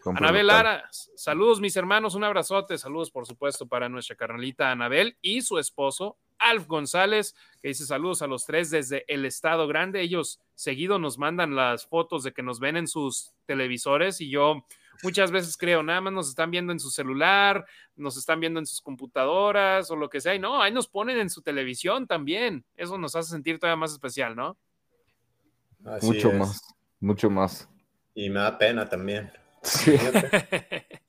Anabel 0.05 0.49
Lara, 0.49 0.89
saludos 0.91 1.61
mis 1.61 1.77
hermanos, 1.77 2.15
un 2.15 2.25
abrazote, 2.25 2.77
saludos 2.77 3.11
por 3.11 3.25
supuesto 3.25 3.67
para 3.67 3.89
nuestra 3.89 4.17
carnalita 4.17 4.71
Anabel 4.71 5.17
y 5.23 5.41
su 5.41 5.59
esposo 5.59 6.19
Alf 6.39 6.67
González, 6.67 7.35
que 7.63 7.69
dice 7.69 7.87
saludos 7.87 8.21
a 8.21 8.27
los 8.27 8.45
tres 8.45 8.71
desde 8.71 9.05
el 9.09 9.25
Estado 9.25 9.67
Grande. 9.67 10.03
Ellos 10.03 10.41
seguido 10.55 10.99
nos 10.99 11.17
mandan 11.17 11.55
las 11.55 11.87
fotos 11.87 12.23
de 12.23 12.33
que 12.33 12.43
nos 12.43 12.61
ven 12.61 12.77
en 12.77 12.87
sus 12.87 13.33
televisores 13.47 14.21
y 14.21 14.29
yo 14.29 14.67
muchas 15.03 15.31
veces 15.31 15.57
creo, 15.57 15.83
nada 15.83 16.01
más 16.01 16.13
nos 16.13 16.29
están 16.29 16.51
viendo 16.51 16.73
en 16.73 16.81
su 16.81 16.91
celular, 16.91 17.65
nos 17.97 18.17
están 18.17 18.41
viendo 18.41 18.61
en 18.61 18.67
sus 18.67 18.81
computadoras 18.81 19.91
o 19.91 19.97
lo 19.97 20.11
que 20.11 20.21
sea. 20.21 20.35
Y 20.35 20.39
no, 20.39 20.61
ahí 20.61 20.73
nos 20.73 20.89
ponen 20.89 21.19
en 21.19 21.31
su 21.31 21.41
televisión 21.41 22.07
también. 22.07 22.65
Eso 22.77 22.99
nos 22.99 23.17
hace 23.17 23.31
sentir 23.31 23.59
todavía 23.59 23.77
más 23.77 23.93
especial, 23.93 24.37
¿no? 24.37 24.59
Mucho 26.03 26.33
más, 26.33 26.75
mucho 27.01 27.31
más. 27.31 27.69
Y 28.15 28.31
me 28.31 28.41
da 28.41 28.57
pena 28.59 28.89
también. 28.89 29.31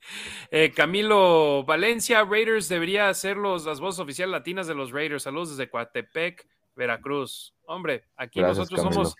Eh, 0.52 0.70
Camilo 0.70 1.64
Valencia, 1.64 2.24
Raiders 2.24 2.68
debería 2.68 3.12
ser 3.14 3.36
los, 3.36 3.66
las 3.66 3.80
voces 3.80 3.98
oficiales 3.98 4.30
latinas 4.30 4.68
de 4.68 4.76
los 4.76 4.92
Raiders. 4.92 5.24
Saludos 5.24 5.50
desde 5.50 5.68
Coatepec, 5.68 6.46
Veracruz. 6.76 7.52
Hombre, 7.66 8.04
aquí 8.16 8.40
nosotros 8.40 8.80
somos, 8.80 9.16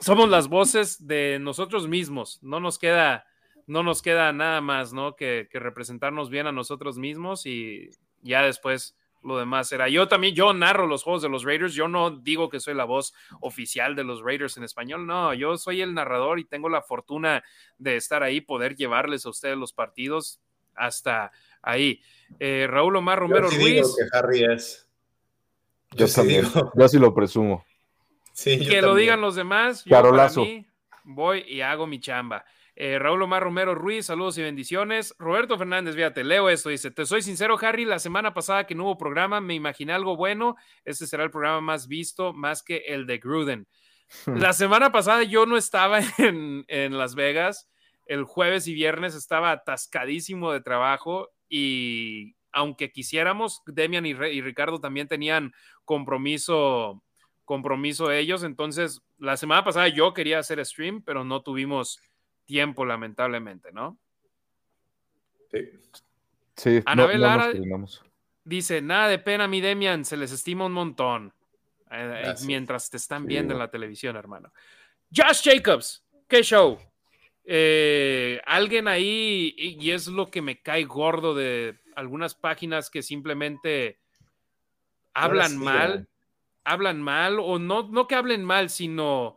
somos 0.00 0.30
las 0.30 0.48
voces 0.48 1.06
de 1.06 1.38
nosotros 1.38 1.86
mismos. 1.86 2.38
No 2.40 2.58
nos 2.60 2.78
queda, 2.78 3.26
no 3.66 3.82
nos 3.82 4.00
queda 4.00 4.32
nada 4.32 4.62
más, 4.62 4.94
¿no? 4.94 5.14
Que, 5.14 5.48
que 5.50 5.60
representarnos 5.60 6.30
bien 6.30 6.46
a 6.46 6.52
nosotros 6.52 6.96
mismos 6.96 7.44
y 7.44 7.90
ya 8.22 8.40
después 8.40 8.96
lo 9.22 9.38
demás 9.38 9.70
era. 9.72 9.88
Yo 9.88 10.08
también, 10.08 10.34
yo 10.34 10.52
narro 10.52 10.86
los 10.86 11.02
juegos 11.02 11.22
de 11.22 11.28
los 11.28 11.44
Raiders, 11.44 11.74
yo 11.74 11.88
no 11.88 12.10
digo 12.10 12.48
que 12.48 12.60
soy 12.60 12.74
la 12.74 12.84
voz 12.84 13.14
oficial 13.40 13.94
de 13.96 14.04
los 14.04 14.22
Raiders 14.22 14.56
en 14.56 14.64
español, 14.64 15.06
no, 15.06 15.34
yo 15.34 15.56
soy 15.56 15.80
el 15.80 15.94
narrador 15.94 16.38
y 16.38 16.44
tengo 16.44 16.68
la 16.68 16.82
fortuna 16.82 17.42
de 17.78 17.96
estar 17.96 18.22
ahí, 18.22 18.40
poder 18.40 18.76
llevarles 18.76 19.26
a 19.26 19.30
ustedes 19.30 19.56
los 19.56 19.72
partidos 19.72 20.40
hasta 20.74 21.32
ahí. 21.62 22.00
Eh, 22.38 22.66
Raúl 22.68 22.96
Omar 22.96 23.18
Romero 23.18 23.50
yo 23.50 23.56
Ruiz. 23.56 23.74
Digo 23.74 23.94
que 23.96 24.16
Harry 24.16 24.44
es. 24.44 24.88
Yo, 25.92 26.06
también, 26.08 26.44
yo 26.74 26.88
sí 26.88 26.98
lo 26.98 27.14
presumo. 27.14 27.64
Sí, 28.32 28.58
que 28.66 28.82
lo 28.82 28.94
digan 28.94 29.20
los 29.20 29.34
demás. 29.34 29.84
Yo 29.84 29.98
para 29.98 30.28
mí 30.28 30.66
voy 31.04 31.44
y 31.48 31.62
hago 31.62 31.86
mi 31.86 32.00
chamba. 32.00 32.44
Eh, 32.78 32.98
Raúl 32.98 33.22
Omar 33.22 33.42
Romero 33.42 33.74
Ruiz, 33.74 34.04
saludos 34.04 34.36
y 34.36 34.42
bendiciones. 34.42 35.14
Roberto 35.18 35.56
Fernández, 35.56 35.94
fíjate, 35.94 36.24
leo 36.24 36.50
esto, 36.50 36.68
dice, 36.68 36.90
te 36.90 37.06
soy 37.06 37.22
sincero, 37.22 37.56
Harry, 37.62 37.86
la 37.86 37.98
semana 37.98 38.34
pasada 38.34 38.66
que 38.66 38.74
no 38.74 38.84
hubo 38.84 38.98
programa, 38.98 39.40
me 39.40 39.54
imaginé 39.54 39.94
algo 39.94 40.14
bueno, 40.14 40.56
este 40.84 41.06
será 41.06 41.24
el 41.24 41.30
programa 41.30 41.62
más 41.62 41.88
visto, 41.88 42.34
más 42.34 42.62
que 42.62 42.84
el 42.88 43.06
de 43.06 43.16
Gruden. 43.16 43.66
Hmm. 44.26 44.36
La 44.36 44.52
semana 44.52 44.92
pasada 44.92 45.22
yo 45.22 45.46
no 45.46 45.56
estaba 45.56 46.00
en, 46.18 46.98
Las 46.98 47.14
Vegas, 47.14 47.66
el 48.04 48.24
jueves 48.24 48.68
y 48.68 48.74
viernes 48.74 49.14
estaba 49.14 49.52
atascadísimo 49.52 50.52
de 50.52 50.60
trabajo 50.60 51.30
y 51.48 52.34
aunque 52.52 52.92
quisiéramos, 52.92 53.62
Demian 53.64 54.04
y, 54.04 54.10
y 54.10 54.42
Ricardo 54.42 54.80
también 54.80 55.08
tenían 55.08 55.54
compromiso 55.86 57.02
compromiso 57.46 58.10
ellos, 58.10 58.42
entonces 58.42 59.02
la 59.18 59.36
semana 59.36 59.62
pasada 59.62 59.86
yo 59.86 60.12
quería 60.12 60.40
hacer 60.40 60.62
stream, 60.66 61.00
pero 61.02 61.24
no 61.24 61.42
tuvimos 61.42 62.00
tiempo, 62.46 62.86
lamentablemente, 62.86 63.72
¿no? 63.72 63.98
Sí. 65.50 65.58
Sí, 66.56 66.82
Anabel 66.86 67.20
Lara 67.20 67.52
dice, 68.44 68.80
nada 68.80 69.08
de 69.08 69.18
pena, 69.18 69.46
mi 69.46 69.60
Demian, 69.60 70.04
se 70.04 70.16
les 70.16 70.32
estima 70.32 70.64
un 70.64 70.72
montón. 70.72 71.34
Eh, 71.90 72.22
eh, 72.24 72.34
mientras 72.46 72.88
te 72.88 72.96
están 72.96 73.26
viendo 73.26 73.52
en 73.52 73.58
la 73.58 73.70
televisión, 73.70 74.16
hermano. 74.16 74.52
Josh 75.14 75.42
Jacobs, 75.44 76.02
qué 76.26 76.42
show. 76.42 76.78
Eh, 77.44 78.40
alguien 78.46 78.88
ahí, 78.88 79.54
y 79.56 79.90
es 79.90 80.06
lo 80.08 80.30
que 80.30 80.42
me 80.42 80.60
cae 80.62 80.84
gordo 80.84 81.34
de 81.34 81.78
algunas 81.94 82.34
páginas 82.34 82.90
que 82.90 83.02
simplemente 83.02 84.00
hablan 85.14 85.56
mal, 85.56 86.08
hablan 86.64 87.02
mal, 87.02 87.38
o 87.38 87.58
no, 87.58 87.88
no 87.88 88.08
que 88.08 88.14
hablen 88.14 88.44
mal, 88.44 88.70
sino 88.70 89.36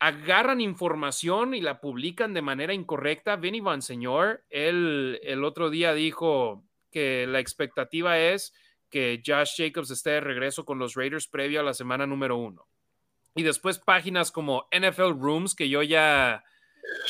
agarran 0.00 0.60
información 0.60 1.54
y 1.54 1.60
la 1.60 1.80
publican 1.80 2.34
de 2.34 2.42
manera 2.42 2.72
incorrecta. 2.72 3.36
Vinny 3.36 3.60
Van 3.60 3.82
Señor, 3.82 4.44
él 4.50 5.20
el 5.22 5.44
otro 5.44 5.70
día 5.70 5.92
dijo 5.92 6.64
que 6.90 7.26
la 7.26 7.40
expectativa 7.40 8.18
es 8.18 8.52
que 8.90 9.22
Josh 9.24 9.54
Jacobs 9.56 9.90
esté 9.90 10.10
de 10.10 10.20
regreso 10.20 10.64
con 10.64 10.78
los 10.78 10.94
Raiders 10.94 11.28
previo 11.28 11.60
a 11.60 11.64
la 11.64 11.74
semana 11.74 12.06
número 12.06 12.36
uno. 12.36 12.66
Y 13.34 13.42
después 13.42 13.78
páginas 13.78 14.32
como 14.32 14.66
NFL 14.72 15.20
Rooms, 15.20 15.54
que 15.54 15.68
yo 15.68 15.82
ya 15.82 16.44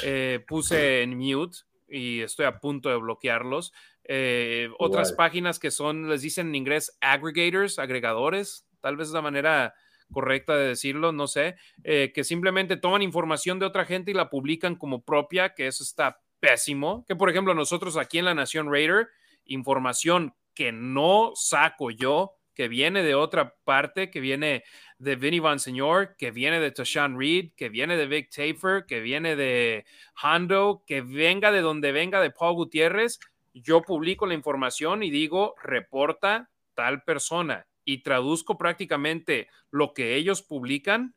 eh, 0.03 0.45
puse 0.47 1.03
en 1.03 1.17
mute 1.17 1.59
y 1.89 2.21
estoy 2.21 2.47
a 2.47 2.59
punto 2.59 2.89
de 2.89 2.97
bloquearlos. 2.97 3.73
Eh, 4.05 4.71
otras 4.79 5.13
páginas 5.13 5.59
que 5.59 5.71
son, 5.71 6.09
les 6.09 6.23
dicen 6.23 6.49
en 6.49 6.55
inglés, 6.55 6.97
aggregators, 7.01 7.79
agregadores, 7.79 8.67
tal 8.81 8.97
vez 8.97 9.09
es 9.09 9.15
la 9.15 9.23
manera 9.23 9.75
correcta 10.13 10.57
de 10.57 10.69
decirlo, 10.69 11.13
no 11.13 11.27
sé, 11.27 11.57
eh, 11.85 12.13
que 12.15 12.25
simplemente 12.25 12.77
toman 12.77 13.03
información 13.03 13.59
de 13.59 13.67
otra 13.67 13.85
gente 13.85 14.11
y 14.11 14.15
la 14.15 14.31
publican 14.31 14.77
como 14.77 15.03
propia, 15.03 15.55
que 15.55 15.67
eso 15.67 15.83
está 15.83 16.21
pésimo. 16.41 17.05
Que 17.07 17.17
por 17.17 17.31
ejemplo 17.31 17.55
nosotros 17.55 17.97
aquí 17.97 18.19
en 18.19 18.25
la 18.25 18.35
Nación 18.35 18.71
Raider, 18.71 19.09
información 19.45 20.35
que 20.55 20.73
no 20.73 21.33
saco 21.35 21.91
yo, 21.91 22.35
que 22.55 22.67
viene 22.67 23.05
de 23.05 23.15
otra 23.15 23.55
parte, 23.63 24.11
que 24.11 24.19
viene 24.19 24.65
de 24.99 25.15
Vinny 25.15 25.39
Van 25.39 25.61
Señor, 25.61 26.17
que 26.17 26.33
viene 26.33 26.59
de 26.59 26.73
Tashan 26.73 27.17
Reed, 27.17 27.53
que 27.57 27.69
viene 27.69 27.97
de 27.97 28.07
Vic 28.09 28.31
Tafer, 28.31 28.85
que 28.85 28.99
viene 29.01 29.37
de 29.37 29.87
Hondo, 30.21 30.83
que 30.85 31.01
venga 31.01 31.53
de 31.53 31.61
donde 31.61 31.93
venga 31.93 32.21
de 32.21 32.33
Paul 32.33 32.55
Gutiérrez, 32.55 33.21
yo 33.55 33.83
publico 33.83 34.27
la 34.27 34.35
información 34.35 35.03
y 35.03 35.11
digo, 35.11 35.55
reporta 35.63 36.51
tal 36.75 37.03
persona 37.03 37.67
y 37.89 38.03
traduzco 38.03 38.59
prácticamente 38.59 39.49
lo 39.71 39.95
que 39.95 40.15
ellos 40.15 40.43
publican 40.43 41.15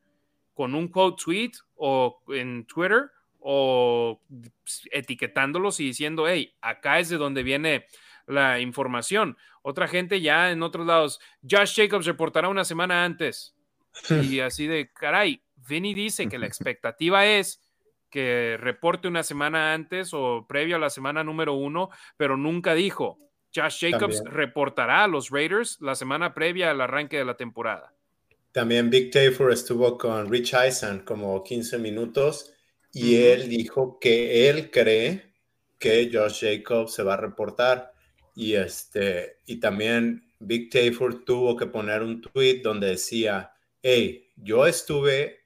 con 0.54 0.74
un 0.74 0.88
quote 0.88 1.22
tweet 1.22 1.50
o 1.74 2.22
en 2.28 2.64
Twitter 2.64 3.10
o 3.40 4.22
etiquetándolos 4.90 5.80
y 5.80 5.84
diciendo, 5.84 6.26
hey, 6.26 6.56
acá 6.62 6.98
es 6.98 7.10
de 7.10 7.18
donde 7.18 7.42
viene 7.42 7.84
la 8.26 8.58
información. 8.58 9.36
Otra 9.60 9.86
gente 9.86 10.22
ya 10.22 10.50
en 10.50 10.62
otros 10.62 10.86
lados, 10.86 11.20
Josh 11.42 11.74
Jacobs 11.76 12.06
reportará 12.06 12.48
una 12.48 12.64
semana 12.64 13.04
antes. 13.04 13.54
Y 14.08 14.40
así 14.40 14.66
de, 14.66 14.90
caray, 14.94 15.42
Vinny 15.68 15.92
dice 15.92 16.26
que 16.26 16.38
la 16.38 16.46
expectativa 16.52 17.26
es 17.26 17.60
que 18.08 18.56
reporte 18.58 19.08
una 19.08 19.24
semana 19.24 19.74
antes 19.74 20.14
o 20.14 20.46
previo 20.48 20.76
a 20.76 20.78
la 20.78 20.88
semana 20.88 21.22
número 21.22 21.52
uno, 21.52 21.90
pero 22.16 22.38
nunca 22.38 22.72
dijo, 22.72 23.18
Josh 23.54 23.90
Jacobs 23.90 24.22
reportará 24.24 25.04
a 25.04 25.08
los 25.08 25.30
Raiders 25.30 25.78
la 25.80 25.94
semana 25.94 26.34
previa 26.34 26.70
al 26.70 26.80
arranque 26.80 27.18
de 27.18 27.24
la 27.24 27.36
temporada. 27.36 27.92
También 28.52 28.90
Big 28.90 29.10
Tafer 29.10 29.50
estuvo 29.50 29.96
con 29.96 30.30
Rich 30.30 30.54
Eisen 30.54 31.00
como 31.00 31.42
15 31.42 31.78
minutos 31.78 32.52
y 32.92 33.16
él 33.16 33.48
dijo 33.48 33.98
que 33.98 34.48
él 34.48 34.70
cree 34.70 35.32
que 35.78 36.10
Josh 36.12 36.44
Jacobs 36.44 36.94
se 36.94 37.02
va 37.02 37.14
a 37.14 37.18
reportar. 37.18 37.92
Y 38.34 38.54
este 38.54 39.38
y 39.46 39.56
también 39.56 40.32
Big 40.38 40.70
Tafer 40.70 41.24
tuvo 41.24 41.56
que 41.56 41.66
poner 41.66 42.02
un 42.02 42.20
tweet 42.20 42.60
donde 42.62 42.88
decía, 42.88 43.52
hey, 43.82 44.30
yo 44.36 44.66
estuve 44.66 45.40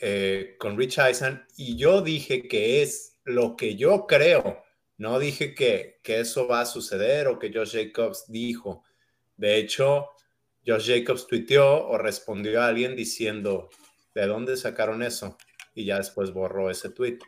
eh, 0.00 0.56
con 0.58 0.76
Rich 0.76 0.98
Eisen 0.98 1.42
y 1.56 1.76
yo 1.76 2.02
dije 2.02 2.46
que 2.48 2.82
es 2.82 3.18
lo 3.24 3.56
que 3.56 3.76
yo 3.76 4.06
creo 4.06 4.65
no 4.98 5.18
dije 5.18 5.54
que, 5.54 5.98
eso 6.04 6.46
va 6.48 6.62
a 6.62 6.66
suceder 6.66 7.28
o 7.28 7.38
que 7.38 7.52
Josh 7.52 7.72
Jacobs 7.72 8.24
dijo. 8.28 8.84
De 9.36 9.58
hecho, 9.58 10.08
Josh 10.66 10.86
Jacobs 10.86 11.26
tuiteó 11.26 11.86
o 11.86 11.98
respondió 11.98 12.62
a 12.62 12.68
alguien 12.68 12.96
diciendo, 12.96 13.68
¿de 14.14 14.26
dónde 14.26 14.56
sacaron 14.56 15.02
eso? 15.02 15.36
Y 15.74 15.84
ya 15.84 15.98
después 15.98 16.32
borró 16.32 16.70
ese 16.70 16.90
tweet. 16.90 17.18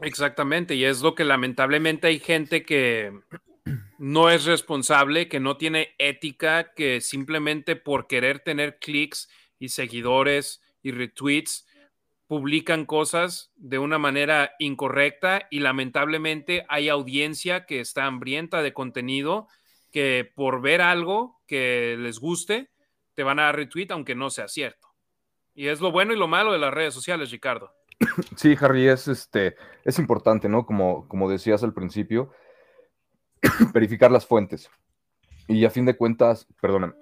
Exactamente, 0.00 0.74
y 0.74 0.84
es 0.84 1.02
lo 1.02 1.14
que 1.14 1.24
lamentablemente 1.24 2.06
hay 2.06 2.20
gente 2.20 2.62
que 2.62 3.12
no 3.98 4.30
es 4.30 4.44
responsable, 4.46 5.28
que 5.28 5.40
no 5.40 5.56
tiene 5.58 5.94
ética, 5.98 6.72
que 6.72 7.00
simplemente 7.00 7.76
por 7.76 8.06
querer 8.06 8.38
tener 8.38 8.78
clics 8.78 9.28
y 9.58 9.68
seguidores 9.68 10.62
y 10.82 10.92
retweets 10.92 11.67
publican 12.28 12.84
cosas 12.84 13.50
de 13.56 13.78
una 13.78 13.98
manera 13.98 14.52
incorrecta 14.58 15.48
y 15.50 15.60
lamentablemente 15.60 16.64
hay 16.68 16.90
audiencia 16.90 17.64
que 17.64 17.80
está 17.80 18.04
hambrienta 18.04 18.62
de 18.62 18.74
contenido 18.74 19.48
que 19.90 20.30
por 20.34 20.60
ver 20.60 20.82
algo 20.82 21.40
que 21.46 21.96
les 21.98 22.20
guste 22.20 22.70
te 23.14 23.22
van 23.22 23.38
a 23.38 23.44
dar 23.44 23.56
retweet 23.56 23.88
aunque 23.90 24.14
no 24.14 24.28
sea 24.28 24.46
cierto. 24.46 24.88
Y 25.54 25.68
es 25.68 25.80
lo 25.80 25.90
bueno 25.90 26.12
y 26.12 26.18
lo 26.18 26.28
malo 26.28 26.52
de 26.52 26.58
las 26.58 26.72
redes 26.72 26.94
sociales, 26.94 27.30
Ricardo. 27.32 27.72
Sí, 28.36 28.54
Harry, 28.60 28.86
es, 28.86 29.08
este, 29.08 29.56
es 29.84 29.98
importante, 29.98 30.48
¿no? 30.48 30.66
Como, 30.66 31.08
como 31.08 31.28
decías 31.28 31.64
al 31.64 31.74
principio, 31.74 32.30
verificar 33.72 34.12
las 34.12 34.26
fuentes. 34.26 34.70
Y 35.48 35.64
a 35.64 35.70
fin 35.70 35.86
de 35.86 35.96
cuentas, 35.96 36.46
perdóname. 36.60 36.92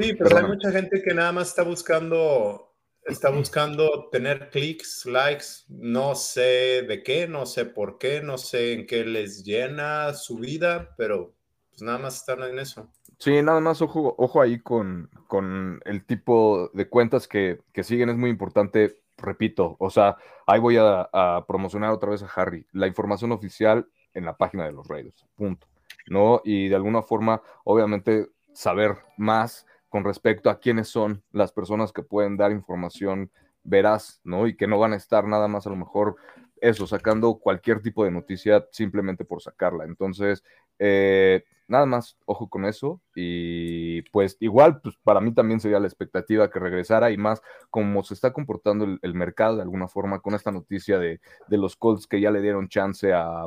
Sí, 0.00 0.12
pues 0.14 0.34
hay 0.34 0.44
mucha 0.44 0.72
gente 0.72 1.02
que 1.02 1.14
nada 1.14 1.30
más 1.30 1.48
está 1.48 1.62
buscando, 1.62 2.72
está 3.04 3.30
buscando 3.30 4.08
tener 4.10 4.50
clics, 4.50 5.06
likes, 5.06 5.44
no 5.68 6.16
sé 6.16 6.82
de 6.82 7.02
qué, 7.04 7.28
no 7.28 7.46
sé 7.46 7.64
por 7.64 7.98
qué, 7.98 8.20
no 8.20 8.36
sé 8.36 8.72
en 8.72 8.86
qué 8.86 9.04
les 9.04 9.44
llena 9.44 10.12
su 10.14 10.38
vida, 10.38 10.94
pero 10.96 11.34
pues 11.70 11.82
nada 11.82 11.98
más 11.98 12.16
están 12.16 12.42
en 12.42 12.58
eso. 12.58 12.90
Sí, 13.18 13.40
nada 13.40 13.60
más 13.60 13.80
ojo, 13.82 14.16
ojo 14.18 14.42
ahí 14.42 14.58
con, 14.58 15.08
con 15.28 15.80
el 15.84 16.04
tipo 16.04 16.70
de 16.74 16.88
cuentas 16.88 17.28
que, 17.28 17.60
que, 17.72 17.84
siguen, 17.84 18.10
es 18.10 18.16
muy 18.16 18.30
importante, 18.30 18.96
repito, 19.16 19.76
o 19.78 19.90
sea, 19.90 20.16
ahí 20.46 20.58
voy 20.58 20.76
a, 20.76 21.08
a, 21.12 21.46
promocionar 21.46 21.90
otra 21.90 22.10
vez 22.10 22.22
a 22.24 22.30
Harry, 22.34 22.66
la 22.72 22.88
información 22.88 23.30
oficial 23.30 23.86
en 24.12 24.24
la 24.24 24.36
página 24.36 24.64
de 24.64 24.72
los 24.72 24.88
Raiders, 24.88 25.24
punto, 25.36 25.68
¿no? 26.08 26.42
Y 26.44 26.68
de 26.68 26.74
alguna 26.74 27.02
forma, 27.02 27.42
obviamente, 27.62 28.28
saber 28.52 28.96
más 29.16 29.66
con 29.94 30.02
respecto 30.02 30.50
a 30.50 30.58
quiénes 30.58 30.88
son 30.88 31.22
las 31.30 31.52
personas 31.52 31.92
que 31.92 32.02
pueden 32.02 32.36
dar 32.36 32.50
información 32.50 33.30
veraz, 33.62 34.20
¿no? 34.24 34.48
Y 34.48 34.56
que 34.56 34.66
no 34.66 34.76
van 34.76 34.92
a 34.92 34.96
estar 34.96 35.24
nada 35.24 35.46
más 35.46 35.68
a 35.68 35.70
lo 35.70 35.76
mejor 35.76 36.16
eso, 36.60 36.88
sacando 36.88 37.36
cualquier 37.36 37.80
tipo 37.80 38.04
de 38.04 38.10
noticia 38.10 38.66
simplemente 38.72 39.24
por 39.24 39.40
sacarla. 39.40 39.84
Entonces, 39.84 40.42
eh, 40.80 41.44
nada 41.68 41.86
más, 41.86 42.18
ojo 42.26 42.48
con 42.48 42.64
eso. 42.64 43.00
Y 43.14 44.02
pues 44.10 44.36
igual, 44.40 44.80
pues 44.80 44.96
para 45.04 45.20
mí 45.20 45.32
también 45.32 45.60
sería 45.60 45.78
la 45.78 45.86
expectativa 45.86 46.50
que 46.50 46.58
regresara 46.58 47.12
y 47.12 47.16
más 47.16 47.40
como 47.70 48.02
se 48.02 48.14
está 48.14 48.32
comportando 48.32 48.98
el, 49.00 49.14
mercado 49.14 49.54
de 49.58 49.62
alguna 49.62 49.86
forma 49.86 50.18
con 50.18 50.34
esta 50.34 50.50
noticia 50.50 50.98
de, 50.98 51.20
de, 51.46 51.56
los 51.56 51.76
Colts 51.76 52.08
que 52.08 52.20
ya 52.20 52.32
le 52.32 52.42
dieron 52.42 52.66
chance 52.66 53.12
a 53.12 53.46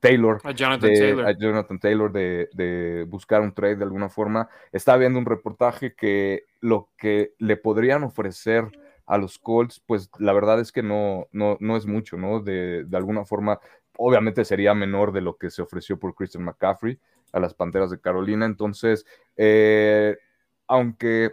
Taylor, 0.00 0.40
a 0.42 0.52
Jonathan 0.52 0.90
Taylor, 0.92 1.26
a 1.26 1.32
Jonathan 1.32 1.78
Taylor 1.78 2.12
de, 2.12 2.48
de, 2.52 3.04
buscar 3.08 3.40
un 3.40 3.52
trade 3.52 3.76
de 3.76 3.84
alguna 3.84 4.08
forma. 4.08 4.48
Está 4.72 4.96
viendo 4.96 5.18
un 5.18 5.26
reportaje 5.26 5.94
que 5.94 6.44
lo 6.60 6.90
que 6.96 7.34
le 7.38 7.56
podrían 7.56 8.02
ofrecer 8.02 8.70
a 9.06 9.18
los 9.18 9.38
Colts, 9.38 9.80
pues 9.86 10.10
la 10.18 10.32
verdad 10.32 10.60
es 10.60 10.72
que 10.72 10.82
no, 10.82 11.26
no, 11.32 11.56
no 11.60 11.76
es 11.76 11.86
mucho, 11.86 12.16
¿no? 12.16 12.40
De, 12.40 12.84
de, 12.84 12.96
alguna 12.96 13.24
forma, 13.24 13.58
obviamente 13.96 14.44
sería 14.44 14.74
menor 14.74 15.12
de 15.12 15.20
lo 15.20 15.36
que 15.36 15.50
se 15.50 15.62
ofreció 15.62 15.98
por 15.98 16.14
Christian 16.14 16.44
McCaffrey 16.44 16.98
a 17.32 17.40
las 17.40 17.54
Panteras 17.54 17.90
de 17.90 18.00
Carolina. 18.00 18.46
Entonces, 18.46 19.04
eh, 19.36 20.16
aunque 20.66 21.32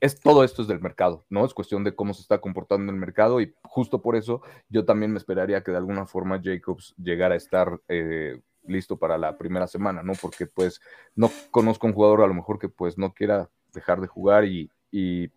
es 0.00 0.20
todo 0.20 0.44
esto 0.44 0.62
es 0.62 0.68
del 0.68 0.80
mercado, 0.80 1.24
¿no? 1.30 1.44
Es 1.44 1.54
cuestión 1.54 1.84
de 1.84 1.94
cómo 1.94 2.14
se 2.14 2.22
está 2.22 2.38
comportando 2.38 2.92
el 2.92 2.98
mercado 2.98 3.40
y 3.40 3.54
justo 3.62 4.02
por 4.02 4.16
eso 4.16 4.42
yo 4.68 4.84
también 4.84 5.12
me 5.12 5.18
esperaría 5.18 5.62
que 5.62 5.70
de 5.70 5.78
alguna 5.78 6.06
forma 6.06 6.40
Jacobs 6.42 6.94
llegara 6.98 7.34
a 7.34 7.38
estar 7.38 7.80
eh, 7.88 8.40
listo 8.66 8.98
para 8.98 9.16
la 9.18 9.38
primera 9.38 9.66
semana, 9.66 10.02
¿no? 10.02 10.12
Porque 10.14 10.46
pues 10.46 10.80
no 11.14 11.30
conozco 11.50 11.86
un 11.86 11.92
jugador 11.92 12.22
a 12.22 12.26
lo 12.26 12.34
mejor 12.34 12.58
que 12.58 12.68
pues 12.68 12.98
no 12.98 13.14
quiera 13.14 13.48
dejar 13.72 14.00
de 14.00 14.06
jugar 14.06 14.44
y, 14.44 14.70
y 14.90 15.30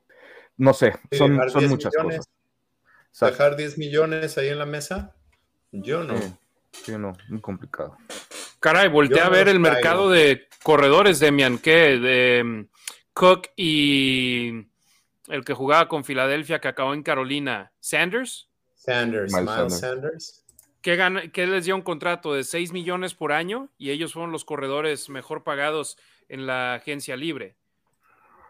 no 0.57 0.73
sé, 0.73 0.93
son, 1.11 1.39
son 1.49 1.67
muchas 1.69 1.93
millones, 1.95 2.27
cosas. 3.11 3.31
¿Dejar 3.31 3.55
10 3.55 3.77
millones 3.77 4.37
ahí 4.37 4.49
en 4.49 4.59
la 4.59 4.65
mesa? 4.65 5.15
Yo 5.71 6.03
no. 6.03 6.17
Sí, 6.17 6.33
sí 6.71 6.91
no, 6.97 7.13
muy 7.29 7.41
complicado. 7.41 7.97
Caray, 8.59 8.89
volteé 8.89 9.21
a 9.21 9.29
ver 9.29 9.47
el 9.47 9.59
mercado 9.59 10.09
de 10.09 10.47
corredores, 10.63 11.19
Demian, 11.19 11.59
¿qué? 11.59 11.97
De 11.97 12.67
Cook 13.13 13.49
y 13.55 14.67
el 15.29 15.45
que 15.45 15.53
jugaba 15.53 15.87
con 15.87 16.03
Filadelfia, 16.03 16.59
que 16.59 16.67
acabó 16.67 16.93
en 16.93 17.03
Carolina, 17.03 17.71
Sanders. 17.79 18.49
Sanders, 18.75 19.33
Miles, 19.33 19.57
Miles 19.57 19.79
Sanders. 19.79 20.45
Que 20.81 21.47
les 21.47 21.65
dio 21.65 21.75
un 21.75 21.81
contrato 21.81 22.33
de 22.33 22.43
6 22.43 22.71
millones 22.71 23.13
por 23.13 23.31
año 23.31 23.69
y 23.77 23.91
ellos 23.91 24.13
fueron 24.13 24.31
los 24.31 24.45
corredores 24.45 25.09
mejor 25.09 25.43
pagados 25.43 25.97
en 26.29 26.47
la 26.47 26.75
agencia 26.75 27.15
libre. 27.15 27.57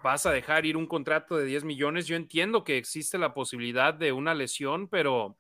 Vas 0.03 0.26
a 0.26 0.31
dejar 0.31 0.65
ir 0.65 0.77
un 0.77 0.88
contrato 0.88 1.36
de 1.36 1.45
10 1.45 1.65
millones. 1.65 2.07
Yo 2.07 2.15
entiendo 2.15 2.64
que 2.64 2.77
existe 2.77 3.18
la 3.18 3.34
posibilidad 3.34 3.94
de 3.94 4.11
una 4.11 4.34
lesión, 4.34 4.88
pero 4.88 5.38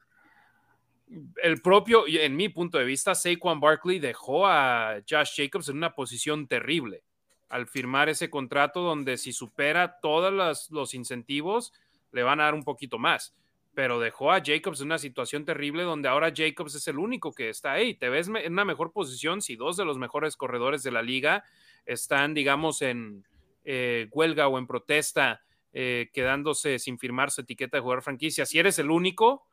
el 1.41 1.61
propio, 1.61 2.05
en 2.07 2.35
mi 2.35 2.49
punto 2.49 2.77
de 2.77 2.85
vista, 2.85 3.15
Saquon 3.15 3.59
Barkley 3.59 3.99
dejó 3.99 4.47
a 4.47 5.01
Josh 5.07 5.35
Jacobs 5.37 5.69
en 5.69 5.77
una 5.77 5.93
posición 5.93 6.47
terrible 6.47 7.03
al 7.49 7.67
firmar 7.67 8.09
ese 8.09 8.29
contrato 8.29 8.81
donde 8.81 9.17
si 9.17 9.33
supera 9.33 9.99
todos 9.99 10.69
los, 10.69 10.93
incentivos, 10.93 11.73
le 12.11 12.23
van 12.23 12.39
a 12.39 12.43
dar 12.43 12.53
un 12.53 12.63
poquito 12.63 12.99
más. 12.99 13.35
Pero 13.73 13.99
dejó 13.99 14.31
a 14.31 14.41
Jacobs 14.43 14.81
en 14.81 14.87
una 14.87 14.99
situación 14.99 15.45
terrible 15.45 15.83
donde 15.83 16.09
ahora 16.09 16.33
Jacobs 16.35 16.75
es 16.75 16.87
el 16.87 16.99
único 16.99 17.33
que 17.33 17.49
está 17.49 17.73
ahí. 17.73 17.95
Te 17.95 18.09
ves 18.09 18.27
en 18.27 18.53
una 18.53 18.65
mejor 18.65 18.91
posición 18.91 19.41
si 19.41 19.55
dos 19.55 19.77
de 19.77 19.85
los 19.85 19.97
mejores 19.97 20.35
corredores 20.35 20.83
de 20.83 20.91
la 20.91 21.01
liga 21.01 21.43
están, 21.85 22.33
digamos, 22.33 22.81
en 22.81 23.25
eh, 23.65 24.07
huelga 24.11 24.47
o 24.47 24.59
en 24.59 24.67
protesta, 24.67 25.41
eh, 25.73 26.09
quedándose 26.13 26.77
sin 26.77 26.99
firmar 26.99 27.31
su 27.31 27.41
etiqueta 27.41 27.77
de 27.77 27.81
jugador 27.81 28.03
franquicia. 28.03 28.45
Si 28.45 28.59
eres 28.59 28.77
el 28.79 28.91
único 28.91 29.45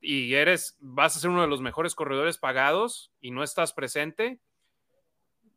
y 0.00 0.34
eres, 0.34 0.76
vas 0.80 1.16
a 1.16 1.20
ser 1.20 1.30
uno 1.30 1.42
de 1.42 1.48
los 1.48 1.60
mejores 1.60 1.94
corredores 1.94 2.36
pagados 2.36 3.12
y 3.20 3.30
no 3.30 3.42
estás 3.42 3.72
presente, 3.72 4.40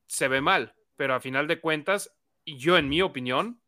se 0.06 0.28
ve 0.28 0.41
mal 0.41 0.76
pero 1.02 1.15
a 1.15 1.19
final 1.19 1.48
de 1.48 1.60
cuentas, 1.60 2.14
yo 2.45 2.78
en 2.78 2.88
mi 2.88 3.02
opinión, 3.02 3.60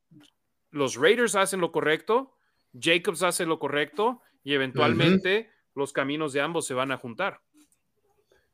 los 0.69 0.97
Raiders 0.97 1.33
hacen 1.33 1.61
lo 1.61 1.71
correcto, 1.71 2.37
Jacobs 2.79 3.23
hace 3.23 3.47
lo 3.47 3.57
correcto 3.57 4.21
y 4.43 4.53
eventualmente 4.53 5.39
uh 5.39 5.41
-huh. 5.41 5.71
los 5.73 5.93
caminos 5.93 6.31
de 6.31 6.41
ambos 6.41 6.67
se 6.67 6.75
van 6.75 6.91
a 6.91 6.97
juntar. 6.97 7.41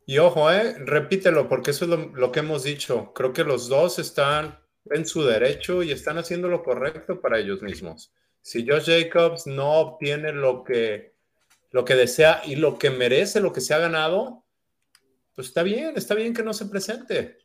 Y 0.05 0.17
ojo, 0.19 0.49
eh, 0.49 0.77
repítelo, 0.79 1.49
porque 1.49 1.71
eso 1.71 1.83
es 1.83 1.91
lo, 1.91 1.97
lo, 2.15 2.31
que 2.31 2.39
hemos 2.39 2.63
dicho. 2.63 3.11
Creo 3.13 3.33
que 3.33 3.43
los 3.43 3.67
dos 3.67 3.99
están 3.99 4.57
en 4.85 5.05
su 5.05 5.25
derecho 5.25 5.83
y 5.83 5.91
están 5.91 6.17
haciendo 6.17 6.47
lo 6.47 6.63
correcto 6.63 7.19
para 7.19 7.37
ellos 7.37 7.61
mismos. 7.61 8.13
Si 8.41 8.65
Josh 8.65 8.85
Jacobs 8.85 9.45
no 9.45 9.73
obtiene 9.73 10.31
lo 10.31 10.63
que, 10.63 11.15
lo 11.71 11.83
que 11.83 11.95
desea 11.95 12.43
y 12.45 12.55
lo 12.55 12.79
que 12.79 12.91
merece, 12.91 13.41
lo 13.41 13.51
que 13.51 13.59
se 13.59 13.73
ha 13.73 13.77
ganado, 13.77 14.45
pues 15.35 15.49
está 15.49 15.63
bien, 15.63 15.97
está 15.97 16.15
bien 16.15 16.33
que 16.33 16.43
no 16.43 16.53
se 16.53 16.67
presente 16.67 17.38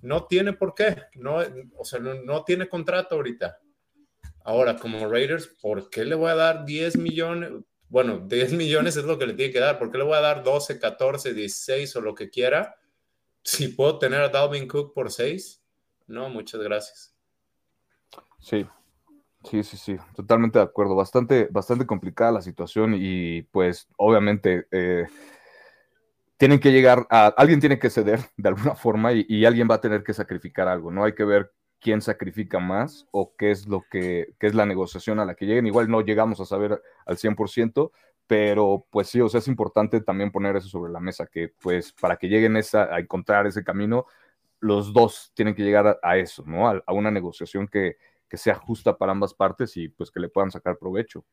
no 0.00 0.26
tiene 0.26 0.52
por 0.52 0.74
qué, 0.74 0.96
no, 1.14 1.38
o 1.76 1.84
sea, 1.84 2.00
no, 2.00 2.44
tiene 2.44 2.68
contrato 2.68 3.16
ahorita. 3.16 3.58
Ahora, 4.44 4.76
como 4.76 5.08
Raiders, 5.08 5.46
¿por 5.60 5.88
qué 5.90 6.04
le 6.04 6.14
voy 6.14 6.30
a 6.30 6.34
dar 6.34 6.64
10 6.64 6.96
millones? 6.98 7.52
Bueno, 7.88 8.20
10 8.26 8.52
millones 8.54 8.96
es 8.96 9.04
lo 9.04 9.18
que 9.18 9.26
le 9.26 9.34
tiene 9.34 9.52
que 9.52 9.60
dar. 9.60 9.78
¿Por 9.78 9.90
qué 9.90 9.98
le 9.98 10.04
voy 10.04 10.16
a 10.16 10.20
dar 10.20 10.42
12, 10.42 10.78
14, 10.78 11.34
16 11.34 11.96
o 11.96 12.00
lo 12.00 12.14
que 12.14 12.30
quiera? 12.30 12.76
Si 13.44 13.68
puedo 13.68 13.98
tener 13.98 14.20
a 14.20 14.28
Dalvin 14.28 14.66
Cook 14.66 14.94
por 14.94 15.10
6, 15.10 15.62
no, 16.06 16.28
muchas 16.28 16.60
gracias. 16.60 17.14
Sí, 18.40 18.66
sí, 19.44 19.62
sí, 19.62 19.76
sí, 19.76 19.96
totalmente 20.16 20.58
de 20.58 20.64
acuerdo. 20.64 20.96
Bastante, 20.96 21.48
bastante 21.50 21.86
complicada 21.86 22.32
la 22.32 22.42
situación 22.42 22.94
y 22.96 23.42
pues 23.42 23.88
obviamente... 23.96 24.66
Eh, 24.70 25.06
tienen 26.42 26.58
que 26.58 26.72
llegar 26.72 27.06
a, 27.08 27.28
alguien 27.36 27.60
tiene 27.60 27.78
que 27.78 27.88
ceder 27.88 28.18
de 28.36 28.48
alguna 28.48 28.74
forma 28.74 29.12
y, 29.12 29.44
alguien 29.44 29.68
va 29.70 29.76
a 29.76 29.80
tener 29.80 30.02
que 30.02 30.12
sacrificar 30.12 30.66
algo, 30.66 30.90
¿no? 30.90 31.04
Hay 31.04 31.14
que 31.14 31.22
ver 31.22 31.52
quién 31.78 32.02
sacrifica 32.02 32.58
más 32.58 33.06
o 33.12 33.36
qué 33.36 33.52
es 33.52 33.68
lo 33.68 33.84
que, 33.88 34.34
qué 34.40 34.48
es 34.48 34.54
la 34.56 34.66
negociación 34.66 35.20
a 35.20 35.24
la 35.24 35.36
que 35.36 35.46
lleguen. 35.46 35.68
Igual 35.68 35.88
no 35.88 36.00
llegamos 36.00 36.40
a 36.40 36.44
saber 36.44 36.82
al 37.06 37.16
100%, 37.16 37.92
pero 38.26 38.88
pues 38.90 39.06
sí, 39.06 39.20
o 39.20 39.28
sea, 39.28 39.38
es 39.38 39.46
importante 39.46 40.00
también 40.00 40.32
poner 40.32 40.56
eso 40.56 40.66
sobre 40.66 40.90
la 40.90 40.98
mesa, 40.98 41.28
que 41.28 41.54
pues 41.60 41.92
para 41.92 42.16
que 42.16 42.26
lleguen 42.26 42.56
esa, 42.56 42.92
a 42.92 42.98
encontrar 42.98 43.46
ese 43.46 43.62
camino, 43.62 44.06
los 44.58 44.92
dos 44.92 45.30
tienen 45.34 45.54
que 45.54 45.62
llegar 45.62 45.86
a, 45.86 45.98
a 46.02 46.16
eso, 46.16 46.42
¿no? 46.44 46.68
A, 46.68 46.82
a 46.84 46.92
una 46.92 47.12
negociación 47.12 47.68
que, 47.68 47.98
que 48.28 48.36
sea 48.36 48.56
justa 48.56 48.98
para 48.98 49.12
ambas 49.12 49.32
partes 49.32 49.76
y 49.76 49.90
pues 49.90 50.10
que 50.10 50.18
le 50.18 50.28
puedan 50.28 50.50
sacar 50.50 50.76
provecho. 50.76 51.24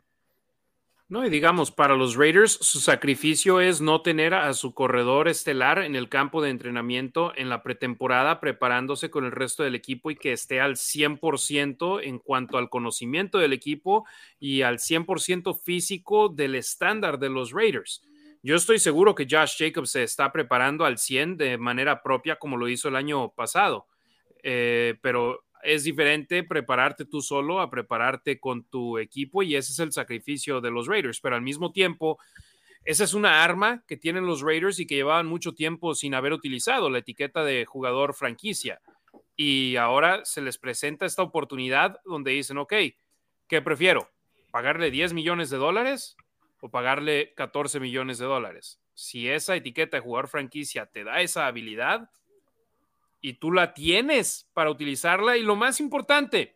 No, 1.10 1.26
y 1.26 1.32
digamos, 1.32 1.72
para 1.72 1.96
los 1.96 2.16
Raiders, 2.16 2.52
su 2.62 2.80
sacrificio 2.80 3.62
es 3.62 3.82
no 3.82 4.04
tener 4.04 4.36
a 4.36 4.54
su 4.54 4.76
corredor 4.76 5.28
estelar 5.28 5.80
en 5.80 5.96
el 5.96 6.08
campo 6.08 6.40
de 6.40 6.52
entrenamiento 6.52 7.34
en 7.36 7.50
la 7.50 7.64
pretemporada, 7.64 8.40
preparándose 8.40 9.10
con 9.10 9.26
el 9.26 9.32
resto 9.32 9.64
del 9.64 9.74
equipo 9.74 10.12
y 10.12 10.16
que 10.16 10.34
esté 10.34 10.62
al 10.62 10.76
100% 10.76 12.02
en 12.04 12.20
cuanto 12.20 12.60
al 12.60 12.70
conocimiento 12.70 13.40
del 13.40 13.54
equipo 13.54 14.06
y 14.40 14.62
al 14.62 14.78
100% 14.78 15.60
físico 15.60 16.30
del 16.30 16.54
estándar 16.54 17.18
de 17.18 17.30
los 17.32 17.54
Raiders. 17.54 18.04
Yo 18.44 18.56
estoy 18.56 18.78
seguro 18.78 19.16
que 19.16 19.26
Josh 19.28 19.56
Jacobs 19.58 19.90
se 19.90 20.04
está 20.04 20.32
preparando 20.32 20.86
al 20.86 21.00
100 21.00 21.38
de 21.38 21.58
manera 21.58 22.04
propia 22.04 22.36
como 22.36 22.56
lo 22.56 22.70
hizo 22.70 22.88
el 22.88 22.96
año 22.96 23.30
pasado, 23.34 23.88
eh, 24.44 24.96
pero 25.02 25.44
es 25.64 25.84
diferente 25.84 26.44
prepararte 26.44 27.06
tú 27.06 27.22
solo 27.22 27.60
a 27.60 27.70
prepararte 27.70 28.40
con 28.40 28.64
tu 28.64 28.98
equipo 28.98 29.44
y 29.44 29.56
ese 29.56 29.72
es 29.72 29.80
el 29.80 29.92
sacrificio 29.92 30.62
de 30.62 30.72
los 30.72 30.88
Raiders, 30.88 31.20
pero 31.20 31.36
al 31.36 31.42
mismo 31.42 31.72
tiempo, 31.72 32.20
esa 32.86 33.04
es 33.04 33.14
una 33.14 33.44
arma 33.44 33.84
que 33.88 33.98
tienen 33.98 34.26
los 34.26 34.42
Raiders 34.42 34.80
y 34.80 34.88
que 34.88 34.96
llevaban 34.96 35.28
mucho 35.28 35.54
tiempo 35.54 35.96
sin 35.96 36.14
haber 36.14 36.34
utilizado, 36.34 36.90
la 36.90 37.00
etiqueta 37.00 37.44
de 37.44 37.66
jugador 37.66 38.14
franquicia. 38.14 38.82
Y 39.36 39.76
ahora 39.78 40.26
se 40.26 40.42
les 40.42 40.58
presenta 40.58 41.06
esta 41.06 41.24
oportunidad 41.24 42.02
donde 42.06 42.32
dicen, 42.32 42.58
ok, 42.58 42.74
¿qué 43.48 43.62
prefiero? 43.62 44.10
¿Pagarle 44.52 44.92
10 44.92 45.14
millones 45.14 45.50
de 45.50 45.58
dólares 45.58 46.18
o 46.62 46.70
pagarle 46.70 47.34
14 47.36 47.80
millones 47.80 48.18
de 48.18 48.26
dólares? 48.26 48.82
Si 48.94 49.30
esa 49.30 49.56
etiqueta 49.56 49.98
de 49.98 50.02
jugador 50.02 50.28
franquicia 50.28 50.88
te 50.88 51.06
da 51.06 51.22
esa 51.22 51.48
habilidad, 51.48 52.10
y 53.22 53.34
tú 53.34 53.52
la 53.52 53.74
tienes 53.74 54.50
para 54.54 54.72
utilizarla. 54.72 55.38
Y 55.38 55.44
lo 55.44 55.56
más 55.56 55.80
importante, 55.80 56.56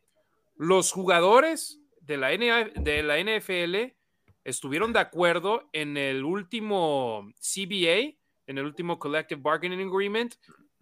los 0.55 0.91
jugadores 0.91 1.81
de 2.01 2.17
la, 2.17 2.29
de 2.29 3.03
la 3.03 3.19
NFL 3.19 3.95
estuvieron 4.43 4.93
de 4.93 4.99
acuerdo 4.99 5.69
en 5.73 5.97
el 5.97 6.23
último 6.23 7.31
CBA, 7.39 8.15
en 8.47 8.57
el 8.57 8.65
último 8.65 8.99
Collective 8.99 9.41
Bargaining 9.41 9.87
Agreement, 9.87 10.35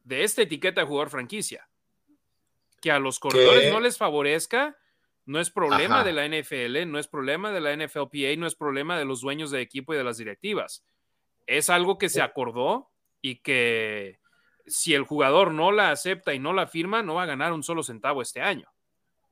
de 0.03 0.23
esta 0.23 0.41
etiqueta 0.41 0.81
de 0.81 0.87
jugador 0.87 1.09
franquicia. 1.09 1.67
Que 2.81 2.91
a 2.91 2.99
los 2.99 3.19
corredores 3.19 3.71
no 3.71 3.79
les 3.79 3.97
favorezca, 3.97 4.77
no 5.25 5.39
es 5.39 5.51
problema 5.51 6.03
de 6.03 6.13
la 6.13 6.27
NFL, 6.27 6.89
no 6.91 6.97
es 6.97 7.07
problema 7.07 7.51
de 7.51 7.61
la 7.61 7.75
NFLPA, 7.75 8.35
no 8.37 8.47
es 8.47 8.55
problema 8.55 8.97
de 8.97 9.05
los 9.05 9.21
dueños 9.21 9.51
de 9.51 9.61
equipo 9.61 9.93
y 9.93 9.97
de 9.97 10.03
las 10.03 10.17
directivas. 10.17 10.83
Es 11.45 11.69
algo 11.69 11.99
que 11.99 12.09
se 12.09 12.21
acordó 12.21 12.89
y 13.21 13.37
que 13.37 14.20
si 14.65 14.93
el 14.93 15.03
jugador 15.03 15.53
no 15.53 15.71
la 15.71 15.91
acepta 15.91 16.33
y 16.33 16.39
no 16.39 16.53
la 16.53 16.67
firma, 16.67 17.03
no 17.03 17.15
va 17.15 17.23
a 17.23 17.27
ganar 17.27 17.53
un 17.53 17.63
solo 17.63 17.83
centavo 17.83 18.21
este 18.21 18.41
año. 18.41 18.67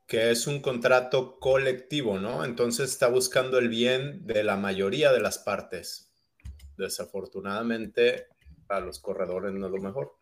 Que 0.06 0.30
es 0.30 0.46
un 0.46 0.60
contrato 0.60 1.38
colectivo, 1.38 2.18
¿no? 2.18 2.44
Entonces 2.44 2.90
está 2.90 3.08
buscando 3.08 3.58
el 3.58 3.68
bien 3.68 4.26
de 4.26 4.42
la 4.42 4.56
mayoría 4.56 5.12
de 5.12 5.20
las 5.20 5.38
partes. 5.38 6.12
Desafortunadamente, 6.76 8.26
para 8.66 8.84
los 8.84 8.98
corredores 8.98 9.52
no 9.52 9.66
es 9.66 9.72
lo 9.72 9.80
mejor. 9.80 10.16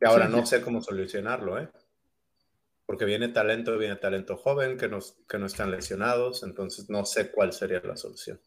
Y 0.00 0.04
ahora 0.04 0.28
no 0.28 0.44
sé 0.44 0.60
cómo 0.62 0.80
solucionarlo, 0.82 1.58
¿eh? 1.58 1.70
Porque 2.84 3.04
viene 3.04 3.28
talento, 3.28 3.76
viene 3.78 3.96
talento 3.96 4.36
joven 4.36 4.76
que 4.78 4.88
no, 4.88 4.98
que 5.28 5.38
no 5.38 5.46
están 5.46 5.70
lesionados, 5.70 6.42
entonces 6.42 6.88
no 6.88 7.04
sé 7.04 7.30
cuál 7.30 7.52
sería 7.52 7.80
la 7.80 7.96
solución. 7.96 8.40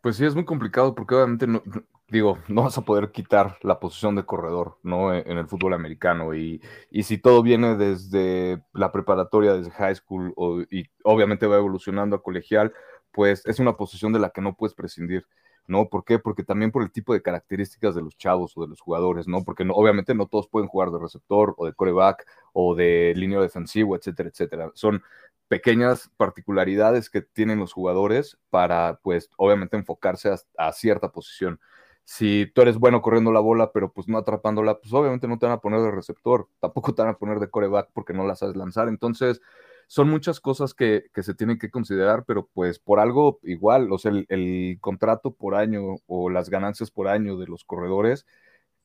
Pues 0.00 0.16
sí, 0.16 0.24
es 0.24 0.34
muy 0.34 0.44
complicado 0.44 0.94
porque 0.94 1.16
obviamente 1.16 1.46
no, 1.46 1.62
digo, 2.08 2.38
no 2.48 2.62
vas 2.64 2.78
a 2.78 2.82
poder 2.82 3.10
quitar 3.12 3.58
la 3.62 3.80
posición 3.80 4.14
de 4.16 4.24
corredor, 4.24 4.78
¿no? 4.82 5.14
E, 5.14 5.24
en 5.26 5.38
el 5.38 5.48
fútbol 5.48 5.74
americano. 5.74 6.34
Y, 6.34 6.60
si 7.02 7.18
todo 7.18 7.42
viene 7.42 7.76
desde 7.76 8.62
la 8.72 8.92
preparatoria, 8.92 9.54
desde 9.54 9.70
high 9.72 9.94
school, 9.94 10.34
y 10.70 10.84
obviamente 11.04 11.46
va 11.46 11.56
evolucionando 11.56 12.16
a 12.16 12.22
colegial, 12.22 12.72
pues 13.12 13.44
es 13.46 13.58
una 13.60 13.76
posición 13.76 14.12
de 14.12 14.18
la 14.20 14.30
que 14.30 14.40
no 14.40 14.56
puedes 14.56 14.74
prescindir. 14.74 15.26
¿no? 15.68 15.88
¿Por 15.88 16.04
qué? 16.04 16.20
Porque 16.20 16.44
también 16.44 16.70
por 16.70 16.82
el 16.84 16.92
tipo 16.92 17.12
de 17.12 17.22
características 17.22 17.94
de 17.96 18.02
los 18.02 18.16
chavos 18.16 18.56
o 18.56 18.62
de 18.62 18.68
los 18.68 18.80
jugadores, 18.80 19.26
¿no? 19.26 19.42
Porque 19.44 19.66
obviamente 19.68 20.14
no 20.14 20.26
todos 20.26 20.48
pueden 20.48 20.68
jugar 20.68 20.90
de 20.92 21.00
receptor 21.00 21.54
o 21.58 21.66
de 21.66 21.72
coreback 21.72 22.24
o 22.52 22.76
de 22.76 23.12
línea 23.16 23.40
defensivo, 23.40 23.96
etcétera, 23.96 24.28
etcétera. 24.28 24.70
Son 24.74 25.02
pequeñas 25.48 26.10
particularidades 26.16 27.10
que 27.10 27.20
tienen 27.20 27.58
los 27.58 27.72
jugadores 27.72 28.38
para, 28.50 29.00
pues, 29.02 29.28
obviamente 29.36 29.76
enfocarse 29.76 30.32
a 30.56 30.72
cierta 30.72 31.10
posición 31.10 31.58
si 32.06 32.46
tú 32.54 32.62
eres 32.62 32.78
bueno 32.78 33.02
corriendo 33.02 33.32
la 33.32 33.40
bola, 33.40 33.72
pero 33.72 33.92
pues 33.92 34.08
no 34.08 34.16
atrapándola, 34.16 34.78
pues 34.78 34.92
obviamente 34.94 35.26
no 35.26 35.38
te 35.38 35.46
van 35.46 35.56
a 35.56 35.60
poner 35.60 35.80
de 35.82 35.90
receptor, 35.90 36.48
tampoco 36.60 36.94
te 36.94 37.02
van 37.02 37.10
a 37.10 37.18
poner 37.18 37.40
de 37.40 37.50
coreback 37.50 37.90
porque 37.92 38.14
no 38.14 38.24
la 38.26 38.36
sabes 38.36 38.56
lanzar. 38.56 38.88
Entonces, 38.88 39.42
son 39.88 40.08
muchas 40.08 40.40
cosas 40.40 40.72
que, 40.72 41.10
se 41.14 41.34
tienen 41.34 41.58
que 41.58 41.70
considerar, 41.70 42.24
pero 42.24 42.46
pues 42.54 42.78
por 42.78 43.00
algo 43.00 43.40
igual, 43.42 43.92
o 43.92 43.98
sea, 43.98 44.12
el, 44.28 44.78
contrato 44.80 45.32
por 45.32 45.56
año 45.56 45.96
o 46.06 46.30
las 46.30 46.48
ganancias 46.48 46.92
por 46.92 47.08
año 47.08 47.36
de 47.38 47.46
los 47.48 47.64
corredores 47.64 48.24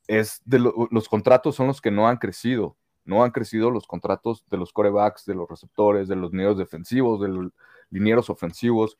es 0.08 0.42
de 0.44 0.58
los 0.58 1.08
contratos 1.08 1.54
son 1.56 1.68
los 1.68 1.80
que 1.80 1.92
no 1.92 2.08
han 2.08 2.16
crecido, 2.16 2.76
no 3.04 3.22
han 3.24 3.30
crecido 3.30 3.70
los 3.70 3.86
contratos 3.86 4.44
de 4.50 4.58
los 4.58 4.72
corebacks, 4.72 5.26
de 5.26 5.34
los 5.34 5.48
receptores, 5.48 6.08
de 6.08 6.16
los 6.16 6.32
linieros 6.32 6.58
defensivos, 6.58 7.20
de 7.20 7.28
los 7.28 7.52
linieros 7.90 8.30
ofensivos 8.30 8.98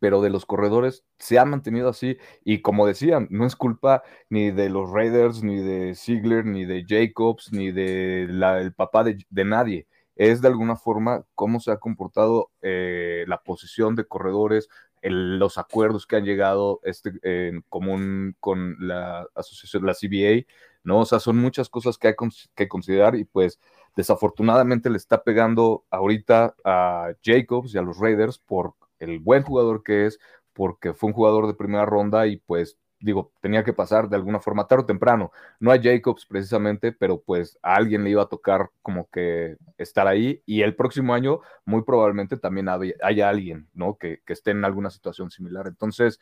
pero 0.00 0.22
de 0.22 0.30
los 0.30 0.46
corredores 0.46 1.04
se 1.18 1.38
ha 1.38 1.44
mantenido 1.44 1.88
así. 1.90 2.18
Y 2.44 2.62
como 2.62 2.86
decían, 2.86 3.28
no 3.30 3.46
es 3.46 3.54
culpa 3.54 4.02
ni 4.28 4.50
de 4.50 4.70
los 4.70 4.90
Raiders, 4.90 5.44
ni 5.44 5.60
de 5.60 5.94
Ziegler, 5.94 6.44
ni 6.46 6.64
de 6.64 6.84
Jacobs, 6.88 7.52
ni 7.52 7.70
de 7.70 8.22
el 8.24 8.74
papá 8.74 9.04
de, 9.04 9.44
nadie. 9.44 9.86
Es 10.16 10.40
de 10.42 10.48
alguna 10.48 10.76
forma 10.76 11.24
cómo 11.34 11.60
se 11.60 11.70
ha 11.70 11.78
comportado 11.78 12.50
eh, 12.62 13.24
la 13.28 13.42
posición 13.42 13.94
de 13.94 14.06
corredores, 14.06 14.68
los 15.02 15.58
acuerdos 15.58 16.06
que 16.06 16.16
han 16.16 16.24
llegado 16.24 16.80
este, 16.82 17.12
en 17.22 17.62
común 17.68 18.36
con 18.40 18.76
la 18.80 19.26
asociación, 19.34 19.86
la 19.86 19.94
CBA, 19.94 20.46
¿no? 20.82 21.00
O 21.00 21.04
sea, 21.06 21.20
son 21.20 21.38
muchas 21.38 21.68
cosas 21.68 21.98
que 21.98 22.08
hay 22.08 22.14
que 22.54 22.68
considerar 22.68 23.16
y 23.16 23.24
pues 23.24 23.60
desafortunadamente 23.96 24.90
le 24.90 24.96
está 24.98 25.22
pegando 25.22 25.84
ahorita 25.90 26.54
a 26.64 27.12
Jacobs 27.22 27.74
y 27.74 27.78
a 27.78 27.82
los 27.82 27.98
Raiders 27.98 28.38
por 28.38 28.74
el 29.00 29.18
buen 29.18 29.42
jugador 29.42 29.82
que 29.82 30.06
es, 30.06 30.18
porque 30.52 30.94
fue 30.94 31.08
un 31.08 31.14
jugador 31.14 31.46
de 31.46 31.54
primera 31.54 31.86
ronda 31.86 32.26
y 32.26 32.36
pues 32.36 32.78
digo, 33.00 33.32
tenía 33.40 33.64
que 33.64 33.72
pasar 33.72 34.08
de 34.08 34.16
alguna 34.16 34.40
forma 34.40 34.66
tarde 34.66 34.84
o 34.84 34.86
temprano. 34.86 35.32
No 35.58 35.72
a 35.72 35.80
Jacobs 35.80 36.26
precisamente, 36.26 36.92
pero 36.92 37.20
pues 37.20 37.58
a 37.62 37.74
alguien 37.74 38.04
le 38.04 38.10
iba 38.10 38.22
a 38.22 38.28
tocar 38.28 38.70
como 38.82 39.08
que 39.10 39.56
estar 39.78 40.06
ahí 40.06 40.42
y 40.46 40.62
el 40.62 40.76
próximo 40.76 41.14
año 41.14 41.40
muy 41.64 41.82
probablemente 41.82 42.36
también 42.36 42.68
haya 42.68 43.28
alguien, 43.28 43.68
¿no? 43.72 43.96
Que, 43.96 44.20
que, 44.24 44.34
esté 44.34 44.50
en 44.52 44.64
alguna 44.64 44.90
situación 44.90 45.30
similar. 45.30 45.66
Entonces, 45.66 46.20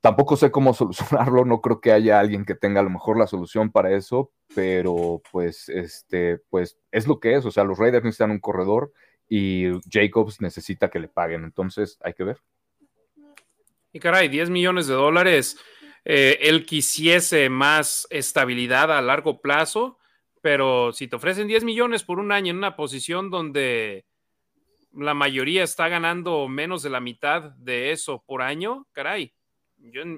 tampoco 0.00 0.36
sé 0.36 0.50
cómo 0.50 0.74
solucionarlo, 0.74 1.44
no 1.44 1.60
creo 1.60 1.80
que 1.80 1.92
haya 1.92 2.20
alguien 2.20 2.44
que 2.44 2.54
tenga 2.54 2.80
a 2.80 2.84
lo 2.84 2.90
mejor 2.90 3.18
la 3.18 3.26
solución 3.26 3.70
para 3.70 3.92
eso, 3.92 4.30
pero 4.54 5.22
pues, 5.32 5.68
este, 5.68 6.38
pues 6.50 6.78
es 6.92 7.06
lo 7.06 7.20
que 7.20 7.34
es, 7.34 7.44
o 7.46 7.50
sea, 7.50 7.64
los 7.64 7.78
Raiders 7.78 8.04
necesitan 8.04 8.30
un 8.30 8.40
corredor 8.40 8.92
y 9.28 9.66
Jacobs 9.88 10.40
necesita 10.40 10.88
que 10.88 10.98
le 10.98 11.08
paguen. 11.08 11.44
Entonces, 11.44 11.98
hay 12.02 12.14
que 12.14 12.24
ver. 12.24 12.38
Y 13.92 14.00
caray, 14.00 14.28
10 14.28 14.50
millones 14.50 14.86
de 14.86 14.94
dólares. 14.94 15.58
Eh, 16.04 16.38
él 16.42 16.64
quisiese 16.64 17.48
más 17.48 18.06
estabilidad 18.10 18.90
a 18.90 19.02
largo 19.02 19.40
plazo, 19.40 19.98
pero 20.40 20.92
si 20.92 21.08
te 21.08 21.16
ofrecen 21.16 21.48
10 21.48 21.64
millones 21.64 22.04
por 22.04 22.18
un 22.18 22.32
año 22.32 22.50
en 22.50 22.58
una 22.58 22.76
posición 22.76 23.30
donde 23.30 24.06
la 24.92 25.14
mayoría 25.14 25.62
está 25.64 25.88
ganando 25.88 26.48
menos 26.48 26.82
de 26.82 26.90
la 26.90 27.00
mitad 27.00 27.42
de 27.56 27.92
eso 27.92 28.22
por 28.26 28.42
año, 28.42 28.86
caray, 28.92 29.34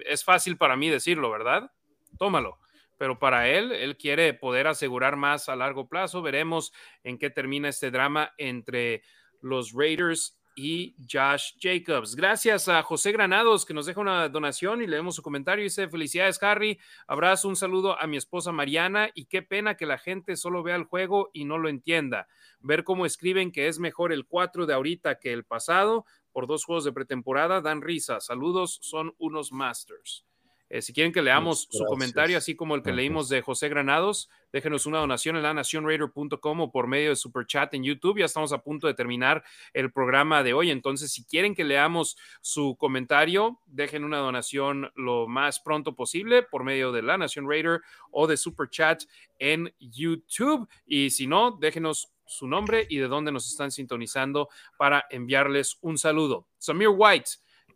es 0.07 0.25
fácil 0.25 0.57
para 0.57 0.77
mí 0.77 0.89
decirlo, 0.89 1.31
¿verdad? 1.31 1.71
Tómalo 2.19 2.61
pero 3.01 3.19
para 3.19 3.49
él, 3.49 3.73
él 3.73 3.97
quiere 3.97 4.35
poder 4.35 4.67
asegurar 4.67 5.17
más 5.17 5.49
a 5.49 5.57
largo 5.57 5.89
plazo. 5.89 6.21
Veremos 6.21 6.71
en 7.03 7.17
qué 7.17 7.31
termina 7.31 7.71
este 7.71 7.91
drama 7.91 8.35
entre 8.37 9.03
los 9.41 9.73
Raiders 9.73 10.39
y 10.55 10.95
Josh 11.11 11.55
Jacobs. 11.59 12.15
Gracias 12.15 12.69
a 12.69 12.83
José 12.83 13.13
Granados 13.13 13.65
que 13.65 13.73
nos 13.73 13.87
deja 13.87 14.03
una 14.03 14.29
donación 14.29 14.83
y 14.83 14.87
leemos 14.87 15.15
su 15.15 15.23
comentario. 15.23 15.65
Dice, 15.65 15.89
felicidades 15.89 16.43
Harry, 16.43 16.79
abrazo, 17.07 17.49
un 17.49 17.57
saludo 17.57 17.99
a 17.99 18.07
mi 18.07 18.19
esposa 18.19 18.53
Mariana 18.53 19.09
y 19.15 19.25
qué 19.25 19.41
pena 19.41 19.79
que 19.79 19.87
la 19.87 19.97
gente 19.97 20.37
solo 20.37 20.63
vea 20.63 20.77
el 20.77 20.85
juego 20.85 21.31
y 21.33 21.47
no 21.47 21.57
lo 21.57 21.71
entienda. 21.71 22.29
Ver 22.59 22.85
cómo 22.85 23.07
escriben 23.07 23.51
que 23.51 23.69
es 23.69 23.79
mejor 23.79 24.13
el 24.13 24.27
4 24.27 24.67
de 24.67 24.75
ahorita 24.75 25.19
que 25.19 25.33
el 25.33 25.45
pasado 25.45 26.05
por 26.33 26.47
dos 26.47 26.67
juegos 26.67 26.85
de 26.85 26.93
pretemporada 26.93 27.63
dan 27.63 27.81
risa. 27.81 28.21
Saludos, 28.21 28.79
son 28.83 29.15
unos 29.17 29.53
masters. 29.53 30.27
Eh, 30.71 30.83
si 30.83 30.93
quieren 30.93 31.13
que 31.13 31.21
leamos 31.21 31.67
su 31.69 31.85
comentario, 31.85 32.39
así 32.39 32.55
como 32.55 32.77
el 32.77 32.83
que 32.83 32.93
leímos 32.93 33.29
de 33.29 33.43
José 33.43 33.69
Granados, 33.69 34.31
déjenos 34.53 34.87
una 34.87 34.99
donación 34.99 35.37
en 35.37 35.43
la 35.43 35.53
nacionraider.com 35.53 36.61
o 36.61 36.71
por 36.71 36.87
medio 36.87 37.11
de 37.11 37.17
super 37.17 37.45
chat 37.45 37.75
en 37.75 37.83
YouTube. 37.83 38.21
Ya 38.21 38.27
estamos 38.27 38.53
a 38.53 38.63
punto 38.63 38.87
de 38.87 38.95
terminar 38.95 39.43
el 39.75 39.91
programa 39.91 40.45
de 40.45 40.53
hoy. 40.53 40.71
Entonces, 40.71 41.11
si 41.11 41.25
quieren 41.25 41.57
que 41.57 41.65
leamos 41.65 42.17
su 42.41 42.77
comentario, 42.79 43.59
dejen 43.67 44.05
una 44.05 44.19
donación 44.19 44.93
lo 44.95 45.27
más 45.27 45.59
pronto 45.59 45.97
posible 45.97 46.45
por 46.45 46.63
medio 46.63 46.93
de 46.93 47.03
la 47.03 47.19
Nación 47.19 47.49
Raider 47.51 47.81
o 48.13 48.29
de 48.29 48.37
super 48.37 48.71
chat 48.71 49.03
en 49.41 49.75
YouTube. 49.81 50.69
Y 50.87 51.11
si 51.11 51.27
no, 51.27 51.51
déjenos 51.51 52.13
su 52.27 52.47
nombre 52.47 52.87
y 52.89 52.99
de 52.99 53.09
dónde 53.09 53.33
nos 53.33 53.51
están 53.51 53.73
sintonizando 53.73 54.49
para 54.79 55.05
enviarles 55.11 55.79
un 55.81 55.99
saludo. 55.99 56.47
Samir 56.59 56.91
White, 56.97 57.31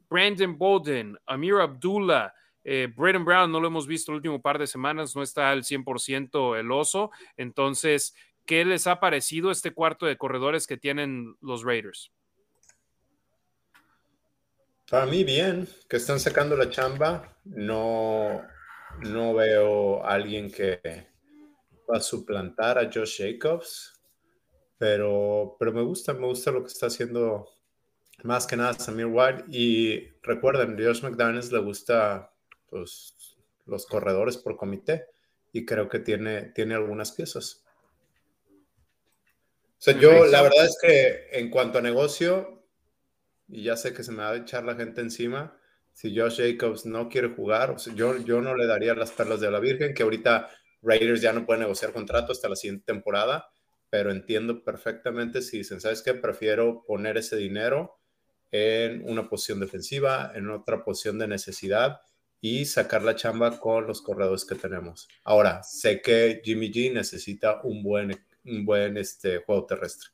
Brandon 0.08 0.56
Bolden, 0.56 1.18
Amir 1.26 1.54
Abdullah. 1.54 2.32
Eh, 2.64 2.88
Brown 2.94 3.52
no 3.52 3.60
lo 3.60 3.68
hemos 3.68 3.86
visto 3.86 4.12
el 4.12 4.16
último 4.16 4.40
par 4.42 4.58
de 4.58 4.66
semanas, 4.66 5.14
no 5.14 5.22
está 5.22 5.50
al 5.50 5.64
100% 5.64 6.58
el 6.58 6.72
oso. 6.72 7.10
Entonces, 7.36 8.14
¿qué 8.46 8.64
les 8.64 8.86
ha 8.86 9.00
parecido 9.00 9.50
este 9.50 9.72
cuarto 9.72 10.06
de 10.06 10.16
corredores 10.16 10.66
que 10.66 10.76
tienen 10.76 11.36
los 11.40 11.62
Raiders? 11.62 12.12
Para 14.90 15.06
mí, 15.06 15.24
bien, 15.24 15.68
que 15.88 15.96
están 15.96 16.20
sacando 16.20 16.56
la 16.56 16.70
chamba. 16.70 17.38
No, 17.44 18.42
no 19.00 19.34
veo 19.34 20.04
a 20.04 20.14
alguien 20.14 20.50
que, 20.50 20.80
va 21.90 21.98
a 21.98 22.00
suplantar 22.00 22.78
a 22.78 22.90
Josh 22.92 23.18
Jacobs, 23.18 23.92
pero, 24.78 25.56
pero 25.58 25.72
me 25.72 25.82
gusta, 25.82 26.14
me 26.14 26.26
gusta 26.26 26.50
lo 26.50 26.62
que 26.62 26.68
está 26.68 26.86
haciendo 26.86 27.48
más 28.22 28.46
que 28.46 28.56
nada 28.56 28.74
Samir 28.74 29.06
White. 29.06 29.44
Y 29.48 30.08
recuerden, 30.22 30.76
Josh 30.78 31.02
McDaniels 31.02 31.52
le 31.52 31.58
gusta 31.60 32.32
pues, 32.68 33.36
los 33.66 33.86
corredores 33.86 34.36
por 34.36 34.56
comité 34.56 35.06
y 35.52 35.64
creo 35.64 35.88
que 35.88 36.00
tiene, 36.00 36.42
tiene 36.54 36.74
algunas 36.74 37.12
piezas. 37.12 37.64
O 39.78 39.82
sea, 39.84 39.98
yo 39.98 40.24
la 40.26 40.42
verdad 40.42 40.64
es 40.64 40.78
que 40.80 41.28
en 41.38 41.50
cuanto 41.50 41.78
a 41.78 41.82
negocio, 41.82 42.64
y 43.48 43.62
ya 43.64 43.76
sé 43.76 43.92
que 43.92 44.02
se 44.02 44.12
me 44.12 44.22
va 44.22 44.30
a 44.30 44.36
echar 44.36 44.64
la 44.64 44.74
gente 44.74 45.00
encima, 45.00 45.58
si 45.92 46.18
Josh 46.18 46.38
Jacobs 46.38 46.86
no 46.86 47.08
quiere 47.08 47.28
jugar, 47.28 47.76
yo, 47.94 48.16
yo 48.18 48.40
no 48.40 48.56
le 48.56 48.66
daría 48.66 48.94
las 48.94 49.12
perlas 49.12 49.40
de 49.40 49.50
la 49.50 49.60
Virgen, 49.60 49.94
que 49.94 50.02
ahorita 50.02 50.50
Raiders 50.82 51.20
ya 51.20 51.32
no 51.32 51.46
puede 51.46 51.60
negociar 51.60 51.92
contrato 51.92 52.32
hasta 52.32 52.48
la 52.48 52.56
siguiente 52.56 52.84
temporada, 52.86 53.48
pero 53.90 54.10
entiendo 54.10 54.64
perfectamente 54.64 55.40
si 55.40 55.58
dicen, 55.58 55.80
¿sabes 55.80 56.02
qué? 56.02 56.14
Prefiero 56.14 56.82
poner 56.84 57.16
ese 57.16 57.36
dinero 57.36 58.00
en 58.50 59.08
una 59.08 59.28
posición 59.28 59.60
defensiva, 59.60 60.32
en 60.34 60.50
otra 60.50 60.82
posición 60.82 61.18
de 61.18 61.28
necesidad 61.28 62.00
y 62.46 62.66
sacar 62.66 63.02
la 63.02 63.14
chamba 63.14 63.58
con 63.58 63.86
los 63.86 64.02
corredores 64.02 64.44
que 64.44 64.54
tenemos. 64.54 65.08
Ahora, 65.24 65.62
sé 65.62 66.02
que 66.02 66.42
Jimmy 66.44 66.70
G 66.70 66.92
necesita 66.92 67.62
un 67.62 67.82
buen 67.82 68.10
un 68.44 68.66
buen 68.66 68.98
este, 68.98 69.38
juego 69.38 69.64
terrestre. 69.64 70.10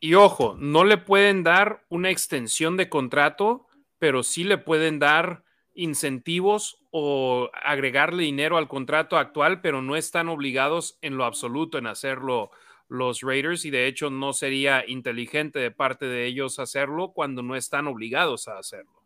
Y 0.00 0.12
ojo, 0.12 0.54
no 0.58 0.84
le 0.84 0.98
pueden 0.98 1.42
dar 1.44 1.86
una 1.88 2.10
extensión 2.10 2.76
de 2.76 2.90
contrato, 2.90 3.66
pero 3.98 4.22
sí 4.22 4.44
le 4.44 4.58
pueden 4.58 4.98
dar 4.98 5.44
incentivos 5.72 6.84
o 6.90 7.48
agregarle 7.64 8.24
dinero 8.24 8.58
al 8.58 8.68
contrato 8.68 9.16
actual, 9.16 9.62
pero 9.62 9.80
no 9.80 9.96
están 9.96 10.28
obligados 10.28 10.98
en 11.00 11.16
lo 11.16 11.24
absoluto 11.24 11.78
en 11.78 11.86
hacerlo 11.86 12.50
los 12.88 13.22
Raiders 13.22 13.64
y 13.64 13.70
de 13.70 13.86
hecho 13.86 14.10
no 14.10 14.34
sería 14.34 14.84
inteligente 14.86 15.58
de 15.58 15.70
parte 15.70 16.04
de 16.04 16.26
ellos 16.26 16.58
hacerlo 16.58 17.12
cuando 17.14 17.42
no 17.42 17.56
están 17.56 17.86
obligados 17.86 18.46
a 18.46 18.58
hacerlo. 18.58 19.05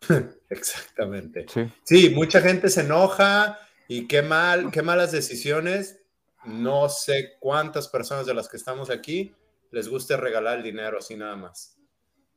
Exactamente. 0.50 1.46
Sí. 1.48 1.70
sí, 1.82 2.10
mucha 2.10 2.40
gente 2.40 2.68
se 2.68 2.82
enoja 2.82 3.58
y 3.88 4.06
qué 4.06 4.22
mal, 4.22 4.70
qué 4.70 4.82
malas 4.82 5.12
decisiones, 5.12 6.00
no 6.44 6.88
sé 6.88 7.36
cuántas 7.40 7.88
personas 7.88 8.26
de 8.26 8.34
las 8.34 8.48
que 8.48 8.56
estamos 8.56 8.90
aquí 8.90 9.34
les 9.70 9.88
guste 9.88 10.16
regalar 10.16 10.58
el 10.58 10.64
dinero 10.64 10.98
así 10.98 11.16
nada 11.16 11.36
más. 11.36 11.76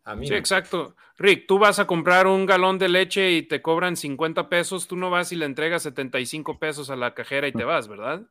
A 0.03 0.15
mí 0.15 0.27
sí, 0.27 0.33
exacto. 0.33 0.95
Rick, 1.17 1.45
tú 1.47 1.59
vas 1.59 1.79
a 1.79 1.85
comprar 1.85 2.25
un 2.25 2.45
galón 2.45 2.79
de 2.79 2.89
leche 2.89 3.31
y 3.31 3.43
te 3.43 3.61
cobran 3.61 3.95
50 3.95 4.49
pesos, 4.49 4.87
tú 4.87 4.95
no 4.95 5.09
vas 5.09 5.31
y 5.31 5.35
le 5.35 5.45
entregas 5.45 5.83
75 5.83 6.57
pesos 6.57 6.89
a 6.89 6.95
la 6.95 7.13
cajera 7.13 7.47
y 7.47 7.51
te 7.51 7.63
vas, 7.63 7.87
¿verdad? 7.87 8.23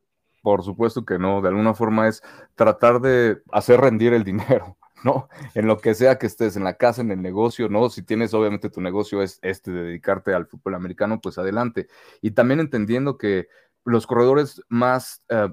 Por 0.43 0.65
supuesto 0.65 1.05
que 1.05 1.19
no. 1.19 1.41
De 1.41 1.49
alguna 1.49 1.75
forma 1.75 2.09
es 2.09 2.23
tratar 2.55 3.01
de 3.01 3.43
hacer 3.53 3.81
rendir 3.81 4.13
el 4.15 4.25
dinero. 4.25 4.78
¿No? 5.05 5.29
En 5.55 5.67
lo 5.67 5.79
que 5.79 5.95
sea 5.95 6.19
que 6.19 6.27
estés, 6.27 6.57
en 6.57 6.65
la 6.65 6.75
casa, 6.75 7.01
en 7.01 7.11
el 7.11 7.23
negocio, 7.23 7.69
¿no? 7.69 7.89
Si 7.91 8.03
tienes, 8.03 8.35
obviamente, 8.35 8.71
tu 8.71 8.81
negocio 8.81 9.23
es 9.23 9.39
este, 9.43 9.71
de 9.71 9.83
dedicarte 9.83 10.35
al 10.35 10.47
fútbol 10.47 10.75
americano, 10.75 11.21
pues 11.21 11.39
adelante. 11.39 11.89
Y 12.21 12.33
también 12.33 12.61
entendiendo 12.61 13.19
que 13.19 13.49
los 13.85 14.07
corredores 14.07 14.63
más 14.69 15.25
eh, 15.29 15.49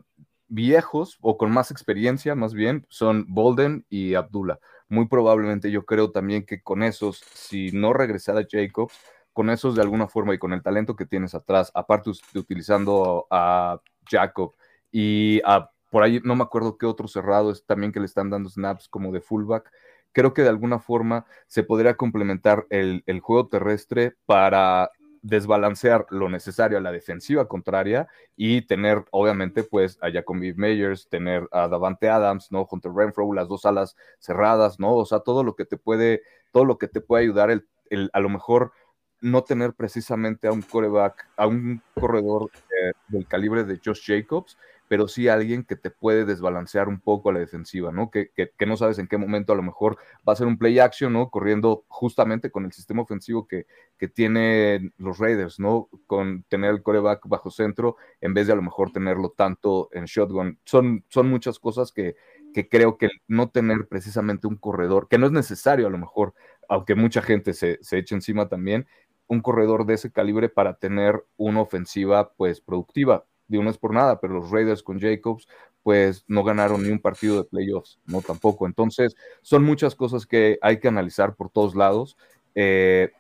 viejos 0.48 1.18
o 1.22 1.38
con 1.38 1.52
más 1.52 1.72
experiencia, 1.72 2.36
más 2.36 2.54
bien, 2.54 2.86
son 2.90 3.26
Bolden 3.28 3.86
y 3.90 4.16
Abdullah. 4.16 4.60
Muy 4.88 5.08
probablemente 5.08 5.72
yo 5.72 5.86
creo 5.86 6.12
también 6.12 6.46
que 6.46 6.62
con 6.62 6.84
esos, 6.84 7.24
si 7.34 7.72
no 7.72 7.94
regresara 7.94 8.46
Jacobs, 8.50 8.94
con 9.34 9.50
esos 9.50 9.76
de 9.76 9.82
alguna 9.82 10.08
forma 10.08 10.34
y 10.34 10.38
con 10.38 10.54
el 10.54 10.64
talento 10.64 10.96
que 10.96 11.06
tienes 11.06 11.36
atrás, 11.36 11.72
aparte 11.74 12.12
utilizando 12.36 13.28
a 13.30 13.82
Jacob 14.10 14.54
y 14.92 15.42
a, 15.44 15.70
por 15.96 16.04
ahí 16.04 16.20
no 16.26 16.36
me 16.36 16.44
acuerdo 16.44 16.78
qué 16.78 16.86
otro 16.86 17.08
cerrado 17.08 17.52
es 17.52 17.66
también 17.66 17.94
que 17.94 18.02
le 18.02 18.06
están 18.06 18.30
dando 18.30 18.50
snaps 18.50 18.90
como 18.90 19.14
de 19.14 19.22
fullback, 19.22 19.72
creo 20.12 20.34
que 20.34 20.42
de 20.42 20.50
alguna 20.50 20.78
forma 20.78 21.26
se 21.48 21.64
podría 21.64 21.96
complementar 21.96 22.68
el, 22.70 23.02
juego 23.22 23.48
terrestre 23.48 24.18
para 24.26 24.92
desbalancear 25.22 26.06
lo 26.10 26.28
necesario 26.28 26.78
a 26.78 26.82
la 26.82 26.92
defensiva 26.92 27.48
contraria 27.48 28.10
y 28.36 28.64
tener, 28.64 29.06
obviamente, 29.12 29.64
pues 29.64 29.98
a 30.02 30.12
Jacoby 30.12 30.54
Meyers, 30.56 31.08
tener 31.08 31.48
a 31.54 31.70
Davante 31.70 32.10
Adams, 32.10 32.52
¿no? 32.52 32.68
Hunter 32.70 32.92
Renfro, 32.92 33.32
las 33.32 33.48
dos 33.48 33.66
alas 33.66 33.96
cerradas, 34.20 34.82
¿no? 34.82 34.98
O 34.98 35.06
sea, 35.06 35.22
todo 35.22 35.46
lo 35.46 35.56
que 35.56 35.64
te 35.64 35.78
puede, 35.78 36.24
todo 36.52 36.66
lo 36.66 36.78
que 36.78 36.90
te 36.90 37.00
puede 37.00 37.24
ayudar 37.24 37.52
el, 37.52 37.70
el 37.90 38.10
a 38.12 38.20
lo 38.20 38.28
mejor 38.28 38.74
no 39.22 39.46
tener 39.46 39.74
precisamente 39.74 40.50
a 40.50 40.52
un 40.52 40.62
coreback, 40.62 41.30
a 41.38 41.48
un 41.48 41.82
corredor 41.94 42.52
eh, 42.54 42.92
del 43.08 43.26
calibre 43.28 43.64
de 43.64 43.80
Josh 43.84 44.06
Jacobs, 44.06 44.58
pero 44.88 45.08
sí 45.08 45.28
alguien 45.28 45.64
que 45.64 45.76
te 45.76 45.90
puede 45.90 46.26
desbalancear 46.26 46.88
un 46.88 47.00
poco 47.00 47.30
a 47.30 47.34
la 47.34 47.40
defensiva, 47.40 47.92
¿no? 47.92 48.12
Que, 48.12 48.32
que, 48.32 48.66
no 48.66 48.78
sabes 48.78 49.00
en 49.00 49.08
qué 49.08 49.18
momento 49.18 49.54
a 49.54 49.56
lo 49.56 49.64
mejor 49.64 49.98
va 50.28 50.34
a 50.34 50.36
ser 50.36 50.48
un 50.48 50.58
play 50.58 50.80
action, 50.80 51.14
¿no? 51.14 51.30
Corriendo 51.30 51.86
justamente 51.88 52.52
con 52.52 52.66
el 52.66 52.72
sistema 52.72 53.02
ofensivo 53.02 53.48
que, 53.48 53.66
que 53.98 54.08
tienen 54.08 54.94
los 54.98 55.18
Raiders, 55.18 55.60
¿no? 55.60 55.90
Con 56.08 56.44
tener 56.44 56.72
el 56.72 56.84
coreback 56.84 57.28
bajo 57.28 57.50
centro 57.50 57.98
en 58.22 58.34
vez 58.34 58.48
de 58.48 58.54
a 58.54 58.56
lo 58.56 58.62
mejor 58.62 58.92
tenerlo 58.92 59.34
tanto 59.36 59.90
en 59.92 60.06
shotgun. 60.06 60.60
Son, 60.66 61.04
son 61.10 61.30
muchas 61.30 61.60
cosas 61.60 61.92
que, 61.92 62.16
que 62.54 62.70
creo 62.70 62.98
que 62.98 63.10
no 63.28 63.50
tener 63.50 63.88
precisamente 63.88 64.48
un 64.48 64.58
corredor, 64.58 65.08
que 65.10 65.18
no 65.18 65.26
es 65.26 65.32
necesario 65.32 65.88
a 65.88 65.92
lo 65.92 65.98
mejor, 65.98 66.34
aunque 66.70 66.96
mucha 66.96 67.22
gente 67.22 67.54
se, 67.54 67.80
se 67.82 67.98
eche 67.98 68.16
encima 68.16 68.48
también, 68.50 68.88
un 69.28 69.42
corredor 69.42 69.86
de 69.86 69.96
ese 69.96 70.12
calibre 70.12 70.50
para 70.50 70.76
tener 70.76 71.26
una 71.38 71.62
ofensiva 71.62 72.34
pues 72.34 72.62
productiva 72.62 73.26
de 73.48 73.58
uno 73.58 73.70
es 73.70 73.78
por 73.78 73.94
nada, 73.94 74.20
pero 74.20 74.34
los 74.36 74.52
Raiders 74.52 74.84
con 74.84 75.00
Jacobs, 75.00 75.48
pues 75.84 76.26
no 76.28 76.44
ganaron 76.44 76.84
ni 76.84 76.90
un 76.90 77.00
partido 77.00 77.38
de 77.38 77.44
playoffs, 77.44 78.00
no 78.06 78.22
tampoco. 78.22 78.66
Entonces, 78.66 79.16
son 79.42 79.64
muchas 79.64 79.96
cosas 79.96 80.26
que 80.26 80.58
hay 80.62 80.80
que 80.80 80.88
analizar 80.88 81.36
por 81.36 81.50
todos 81.50 81.76
lados, 81.76 82.18
eh, 82.56 83.12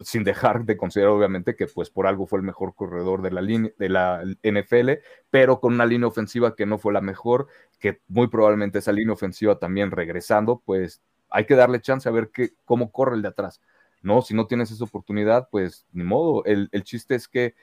sin 0.00 0.24
dejar 0.24 0.64
de 0.64 0.76
considerar, 0.76 1.12
obviamente, 1.12 1.54
que 1.54 1.66
pues 1.66 1.90
por 1.90 2.06
algo 2.06 2.26
fue 2.26 2.38
el 2.38 2.44
mejor 2.44 2.74
corredor 2.74 3.22
de 3.22 3.30
la, 3.30 3.42
de 3.42 3.88
la 3.88 4.22
NFL, 4.42 5.00
pero 5.30 5.60
con 5.60 5.74
una 5.74 5.86
línea 5.86 6.08
ofensiva 6.08 6.54
que 6.54 6.66
no 6.66 6.78
fue 6.78 6.92
la 6.92 7.00
mejor, 7.00 7.48
que 7.78 8.00
muy 8.08 8.28
probablemente 8.28 8.78
esa 8.78 8.92
línea 8.92 9.14
ofensiva 9.14 9.58
también 9.58 9.90
regresando, 9.90 10.62
pues 10.64 11.00
hay 11.30 11.44
que 11.46 11.54
darle 11.54 11.80
chance 11.80 12.08
a 12.08 12.12
ver 12.12 12.30
qué, 12.32 12.50
cómo 12.64 12.90
corre 12.90 13.16
el 13.16 13.22
de 13.22 13.28
atrás. 13.28 13.60
No, 14.02 14.22
si 14.22 14.34
no 14.34 14.46
tienes 14.46 14.70
esa 14.70 14.84
oportunidad, 14.84 15.48
pues 15.50 15.86
ni 15.92 16.04
modo. 16.04 16.44
El, 16.44 16.68
el 16.72 16.84
chiste 16.84 17.14
es 17.14 17.28
que 17.28 17.54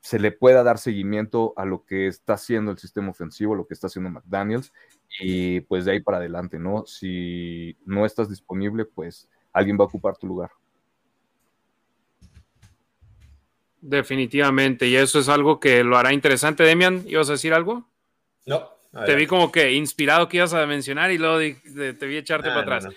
se 0.00 0.18
le 0.18 0.32
pueda 0.32 0.62
dar 0.62 0.78
seguimiento 0.78 1.52
a 1.56 1.64
lo 1.64 1.84
que 1.84 2.06
está 2.06 2.34
haciendo 2.34 2.70
el 2.70 2.78
sistema 2.78 3.10
ofensivo, 3.10 3.54
lo 3.54 3.66
que 3.66 3.74
está 3.74 3.88
haciendo 3.88 4.10
McDaniels, 4.10 4.72
y 5.20 5.60
pues 5.60 5.84
de 5.84 5.92
ahí 5.92 6.00
para 6.00 6.18
adelante, 6.18 6.58
¿no? 6.58 6.86
Si 6.86 7.76
no 7.84 8.06
estás 8.06 8.28
disponible, 8.28 8.84
pues 8.84 9.28
alguien 9.52 9.78
va 9.78 9.84
a 9.84 9.88
ocupar 9.88 10.16
tu 10.16 10.26
lugar. 10.26 10.50
Definitivamente, 13.80 14.86
y 14.86 14.96
eso 14.96 15.18
es 15.20 15.28
algo 15.28 15.60
que 15.60 15.84
lo 15.84 15.96
hará 15.96 16.12
interesante. 16.12 16.64
Demian, 16.64 17.04
¿ibas 17.06 17.28
a 17.28 17.32
decir 17.32 17.54
algo? 17.54 17.88
No. 18.46 18.78
Te 19.04 19.14
vi 19.14 19.26
como 19.26 19.52
que 19.52 19.72
inspirado 19.72 20.28
que 20.28 20.38
ibas 20.38 20.54
a 20.54 20.66
mencionar 20.66 21.12
y 21.12 21.18
luego 21.18 21.38
te, 21.38 22.06
vi 22.06 22.16
echarte 22.16 22.48
para 22.48 22.62
atrás. 22.62 22.88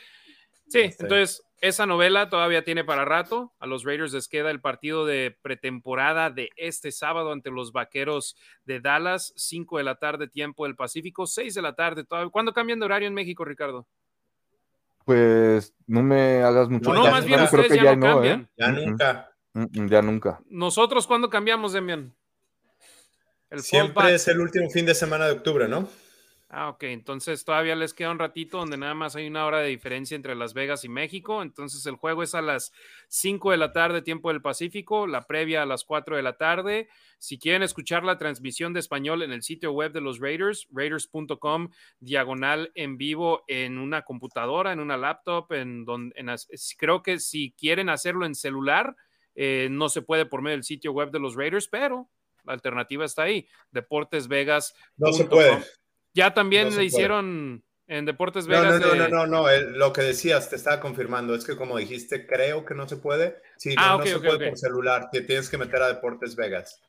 Sí, 0.67 0.79
entonces 0.97 1.43
esa 1.61 1.85
novela 1.85 2.29
todavía 2.29 2.63
tiene 2.63 2.83
para 2.83 3.05
rato. 3.05 3.53
A 3.59 3.67
los 3.67 3.83
Raiders 3.83 4.13
les 4.13 4.27
queda 4.27 4.49
el 4.49 4.59
partido 4.59 5.05
de 5.05 5.37
pretemporada 5.41 6.31
de 6.31 6.49
este 6.57 6.91
sábado 6.91 7.31
ante 7.31 7.51
los 7.51 7.71
Vaqueros 7.71 8.35
de 8.65 8.79
Dallas, 8.79 9.31
5 9.35 9.77
de 9.77 9.83
la 9.83 9.95
tarde, 9.95 10.27
tiempo 10.27 10.65
del 10.65 10.75
Pacífico, 10.75 11.27
6 11.27 11.53
de 11.53 11.61
la 11.61 11.75
tarde. 11.75 12.03
Todavía. 12.03 12.31
¿Cuándo 12.31 12.51
cambian 12.51 12.79
de 12.79 12.85
horario 12.85 13.07
en 13.07 13.13
México, 13.13 13.45
Ricardo? 13.45 13.87
Pues 15.05 15.75
no 15.85 16.01
me 16.01 16.41
hagas 16.41 16.67
mucho. 16.67 16.93
No, 16.93 17.03
más 17.03 17.25
bien 17.25 17.41
ustedes 17.41 17.73
ya, 17.73 17.95
no 17.95 18.07
cambian. 18.07 18.41
¿eh? 18.41 18.47
Ya 18.57 18.67
nunca. 18.71 19.31
ya 19.53 20.01
nunca. 20.01 20.41
¿Nosotros 20.49 21.05
cuándo 21.05 21.29
cambiamos, 21.29 21.73
Demian? 21.73 22.13
Siempre 23.57 24.15
es 24.15 24.27
el 24.27 24.39
último 24.39 24.69
fin 24.69 24.85
de 24.85 24.95
semana 24.95 25.25
de 25.25 25.33
octubre, 25.33 25.67
¿no? 25.67 25.87
Ah, 26.53 26.67
ok. 26.67 26.83
Entonces 26.83 27.45
todavía 27.45 27.77
les 27.77 27.93
queda 27.93 28.11
un 28.11 28.19
ratito 28.19 28.57
donde 28.57 28.75
nada 28.75 28.93
más 28.93 29.15
hay 29.15 29.25
una 29.25 29.45
hora 29.45 29.59
de 29.59 29.69
diferencia 29.69 30.15
entre 30.15 30.35
Las 30.35 30.53
Vegas 30.53 30.83
y 30.83 30.89
México. 30.89 31.41
Entonces 31.41 31.85
el 31.85 31.95
juego 31.95 32.23
es 32.23 32.35
a 32.35 32.41
las 32.41 32.73
5 33.07 33.51
de 33.51 33.57
la 33.57 33.71
tarde, 33.71 34.01
tiempo 34.01 34.27
del 34.27 34.41
Pacífico, 34.41 35.07
la 35.07 35.21
previa 35.21 35.63
a 35.63 35.65
las 35.65 35.85
4 35.85 36.17
de 36.17 36.23
la 36.23 36.35
tarde. 36.35 36.89
Si 37.19 37.39
quieren 37.39 37.63
escuchar 37.63 38.03
la 38.03 38.17
transmisión 38.17 38.73
de 38.73 38.81
español 38.81 39.21
en 39.21 39.31
el 39.31 39.43
sitio 39.43 39.71
web 39.71 39.93
de 39.93 40.01
los 40.01 40.19
Raiders, 40.19 40.67
raiders.com, 40.71 41.69
diagonal 42.01 42.69
en 42.75 42.97
vivo 42.97 43.45
en 43.47 43.77
una 43.77 44.01
computadora, 44.01 44.73
en 44.73 44.81
una 44.81 44.97
laptop, 44.97 45.53
en 45.53 45.85
donde 45.85 46.13
creo 46.77 47.01
que 47.01 47.19
si 47.19 47.53
quieren 47.53 47.87
hacerlo 47.87 48.25
en 48.25 48.35
celular, 48.35 48.97
eh, 49.35 49.69
no 49.71 49.87
se 49.87 50.01
puede 50.01 50.25
por 50.25 50.41
medio 50.41 50.57
del 50.57 50.65
sitio 50.65 50.91
web 50.91 51.11
de 51.11 51.19
los 51.19 51.35
Raiders, 51.35 51.69
pero 51.69 52.09
la 52.43 52.51
alternativa 52.51 53.05
está 53.05 53.23
ahí, 53.23 53.47
Deportes 53.71 54.27
Vegas. 54.27 54.75
No 54.97 55.13
se 55.13 55.23
puede. 55.23 55.63
Ya 56.13 56.33
también 56.33 56.75
le 56.75 56.83
hicieron 56.83 57.63
en 57.87 58.05
Deportes 58.05 58.47
Vegas. 58.47 58.79
No, 58.79 58.95
no, 58.95 59.07
no, 59.07 59.27
no, 59.27 59.27
no, 59.27 59.59
lo 59.77 59.93
que 59.93 60.01
decías, 60.01 60.49
te 60.49 60.55
estaba 60.55 60.79
confirmando, 60.79 61.35
es 61.35 61.45
que 61.45 61.55
como 61.55 61.77
dijiste, 61.77 62.25
creo 62.25 62.65
que 62.65 62.73
no 62.73 62.87
se 62.87 62.97
puede. 62.97 63.41
Sí, 63.57 63.75
ah, 63.77 63.97
no, 63.99 64.05
se 64.05 64.19
puede 64.19 64.49
por 64.49 64.57
celular, 64.57 65.09
te 65.11 65.21
tienes 65.21 65.49
que 65.49 65.57
meter 65.57 65.81
a 65.81 65.87
Deportes 65.87 66.35
Vegas. 66.35 66.81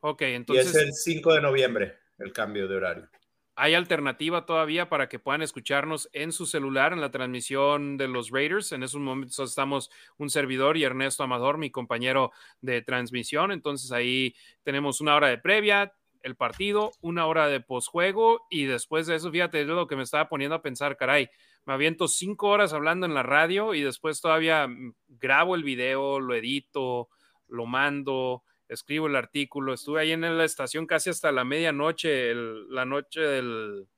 Ok, 0.00 0.22
entonces. 0.22 0.66
Y 0.66 0.68
es 0.68 0.74
el 0.76 0.92
5 0.92 1.34
de 1.34 1.40
noviembre 1.40 1.98
el 2.18 2.32
cambio 2.32 2.68
de 2.68 2.76
horario. 2.76 3.08
Hay 3.56 3.74
alternativa 3.74 4.46
todavía 4.46 4.88
para 4.88 5.08
que 5.08 5.20
puedan 5.20 5.42
escucharnos 5.42 6.08
en 6.12 6.32
su 6.32 6.44
celular 6.44 6.92
en 6.92 7.00
la 7.00 7.12
transmisión 7.12 7.96
de 7.96 8.08
los 8.08 8.30
Raiders. 8.30 8.72
En 8.72 8.82
esos 8.82 9.00
momentos 9.00 9.48
estamos 9.48 9.90
un 10.18 10.28
servidor 10.28 10.76
y 10.76 10.82
Ernesto 10.82 11.22
Amador, 11.22 11.58
mi 11.58 11.70
compañero 11.70 12.32
de 12.60 12.82
transmisión. 12.82 13.52
Entonces 13.52 13.92
ahí 13.92 14.34
tenemos 14.64 15.00
una 15.00 15.14
hora 15.14 15.28
de 15.28 15.38
previa, 15.38 15.94
el 16.24 16.34
partido, 16.34 16.90
una 17.00 17.26
hora 17.26 17.46
de 17.46 17.60
posjuego 17.60 18.44
y 18.50 18.64
después 18.64 19.06
de 19.06 19.14
eso, 19.14 19.30
fíjate, 19.30 19.60
es 19.60 19.68
lo 19.68 19.86
que 19.86 19.94
me 19.94 20.02
estaba 20.02 20.28
poniendo 20.28 20.56
a 20.56 20.62
pensar, 20.62 20.96
caray, 20.96 21.28
me 21.64 21.74
aviento 21.74 22.08
cinco 22.08 22.48
horas 22.48 22.72
hablando 22.72 23.06
en 23.06 23.14
la 23.14 23.22
radio 23.22 23.74
y 23.74 23.82
después 23.82 24.20
todavía 24.20 24.66
mm, 24.66 24.94
grabo 25.06 25.54
el 25.54 25.62
video, 25.62 26.18
lo 26.18 26.34
edito, 26.34 27.08
lo 27.46 27.66
mando 27.66 28.42
escribo 28.68 29.06
el 29.06 29.16
artículo. 29.16 29.74
Estuve 29.74 30.00
ahí 30.00 30.12
en 30.12 30.20
la 30.22 30.44
estación 30.44 30.86
casi 30.86 31.10
hasta 31.10 31.32
la 31.32 31.44
medianoche, 31.44 32.34
la 32.34 32.84
noche 32.84 33.20
del. 33.20 33.88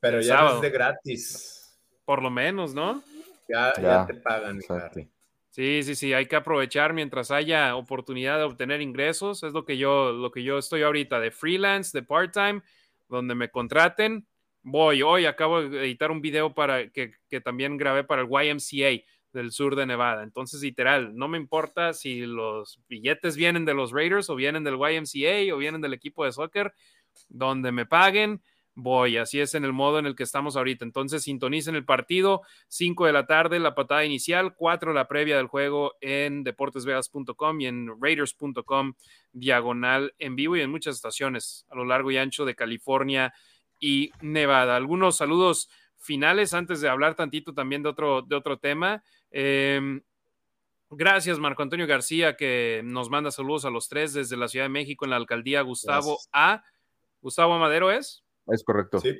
Pero 0.00 0.20
ya 0.20 0.54
es 0.54 0.60
de 0.60 0.70
gratis. 0.70 1.80
Por 2.04 2.22
lo 2.22 2.30
menos, 2.30 2.74
¿no? 2.74 3.02
Ya, 3.48 3.72
ya, 3.80 4.06
te 4.06 4.14
pagan. 4.14 4.60
Sí, 5.54 5.84
sí, 5.84 5.94
sí, 5.94 6.12
hay 6.12 6.26
que 6.26 6.34
aprovechar 6.34 6.94
mientras 6.94 7.30
haya 7.30 7.76
oportunidad 7.76 8.38
de 8.38 8.42
obtener 8.42 8.80
ingresos. 8.80 9.44
Es 9.44 9.52
lo 9.52 9.64
que 9.64 9.78
yo, 9.78 10.10
lo 10.10 10.32
que 10.32 10.42
yo 10.42 10.58
estoy 10.58 10.82
ahorita 10.82 11.20
de 11.20 11.30
freelance, 11.30 11.96
de 11.96 12.04
part-time, 12.04 12.60
donde 13.08 13.36
me 13.36 13.48
contraten. 13.50 14.26
Voy, 14.64 15.02
hoy 15.02 15.26
acabo 15.26 15.62
de 15.62 15.84
editar 15.84 16.10
un 16.10 16.20
video 16.20 16.54
para 16.54 16.90
que, 16.90 17.12
que 17.28 17.40
también 17.40 17.76
grabé 17.76 18.02
para 18.02 18.22
el 18.22 18.28
YMCA 18.28 19.04
del 19.32 19.52
sur 19.52 19.76
de 19.76 19.86
Nevada. 19.86 20.24
Entonces, 20.24 20.60
literal, 20.60 21.14
no 21.14 21.28
me 21.28 21.38
importa 21.38 21.92
si 21.92 22.26
los 22.26 22.80
billetes 22.88 23.36
vienen 23.36 23.64
de 23.64 23.74
los 23.74 23.92
Raiders 23.92 24.30
o 24.30 24.34
vienen 24.34 24.64
del 24.64 24.74
YMCA 24.74 25.54
o 25.54 25.58
vienen 25.58 25.80
del 25.80 25.94
equipo 25.94 26.24
de 26.24 26.32
soccer, 26.32 26.74
donde 27.28 27.70
me 27.70 27.86
paguen, 27.86 28.42
voy. 28.74 29.16
Así 29.16 29.40
es 29.40 29.54
en 29.54 29.64
el 29.64 29.72
modo 29.72 29.98
en 29.98 30.06
el 30.06 30.16
que 30.16 30.22
estamos 30.22 30.56
ahorita. 30.56 30.84
Entonces, 30.84 31.22
sintonicen 31.22 31.74
el 31.74 31.84
partido, 31.84 32.42
5 32.68 33.06
de 33.06 33.12
la 33.12 33.26
tarde, 33.26 33.58
la 33.58 33.74
patada 33.74 34.04
inicial, 34.04 34.54
4 34.54 34.92
la 34.92 35.08
previa 35.08 35.36
del 35.36 35.46
juego 35.46 35.94
en 36.00 36.44
deportesvegas.com 36.44 37.60
y 37.60 37.66
en 37.66 37.90
raiders.com, 38.00 38.94
diagonal 39.32 40.14
en 40.18 40.36
vivo 40.36 40.56
y 40.56 40.60
en 40.60 40.70
muchas 40.70 40.96
estaciones 40.96 41.66
a 41.70 41.76
lo 41.76 41.84
largo 41.84 42.10
y 42.10 42.16
ancho 42.16 42.44
de 42.44 42.54
California 42.54 43.32
y 43.80 44.10
Nevada. 44.20 44.76
Algunos 44.76 45.16
saludos 45.16 45.68
finales 45.98 46.52
antes 46.54 46.80
de 46.80 46.88
hablar 46.88 47.14
tantito 47.14 47.54
también 47.54 47.82
de 47.82 47.88
otro, 47.88 48.22
de 48.22 48.36
otro 48.36 48.58
tema. 48.58 49.02
Em, 49.30 50.02
gracias, 50.90 51.38
Marco 51.38 51.62
Antonio 51.62 51.86
García, 51.86 52.36
que 52.36 52.82
nos 52.84 53.08
manda 53.08 53.30
saludos 53.30 53.64
a 53.64 53.70
los 53.70 53.88
tres 53.88 54.12
desde 54.12 54.36
la 54.36 54.48
Ciudad 54.48 54.66
de 54.66 54.70
México 54.70 55.04
en 55.04 55.10
la 55.10 55.16
alcaldía 55.16 55.62
Gustavo 55.62 56.18
A. 56.32 56.62
Gustavo 57.20 57.54
Amadero 57.54 57.90
es. 57.90 58.23
Es 58.46 58.62
correcto. 58.64 59.00
Sí. 59.00 59.18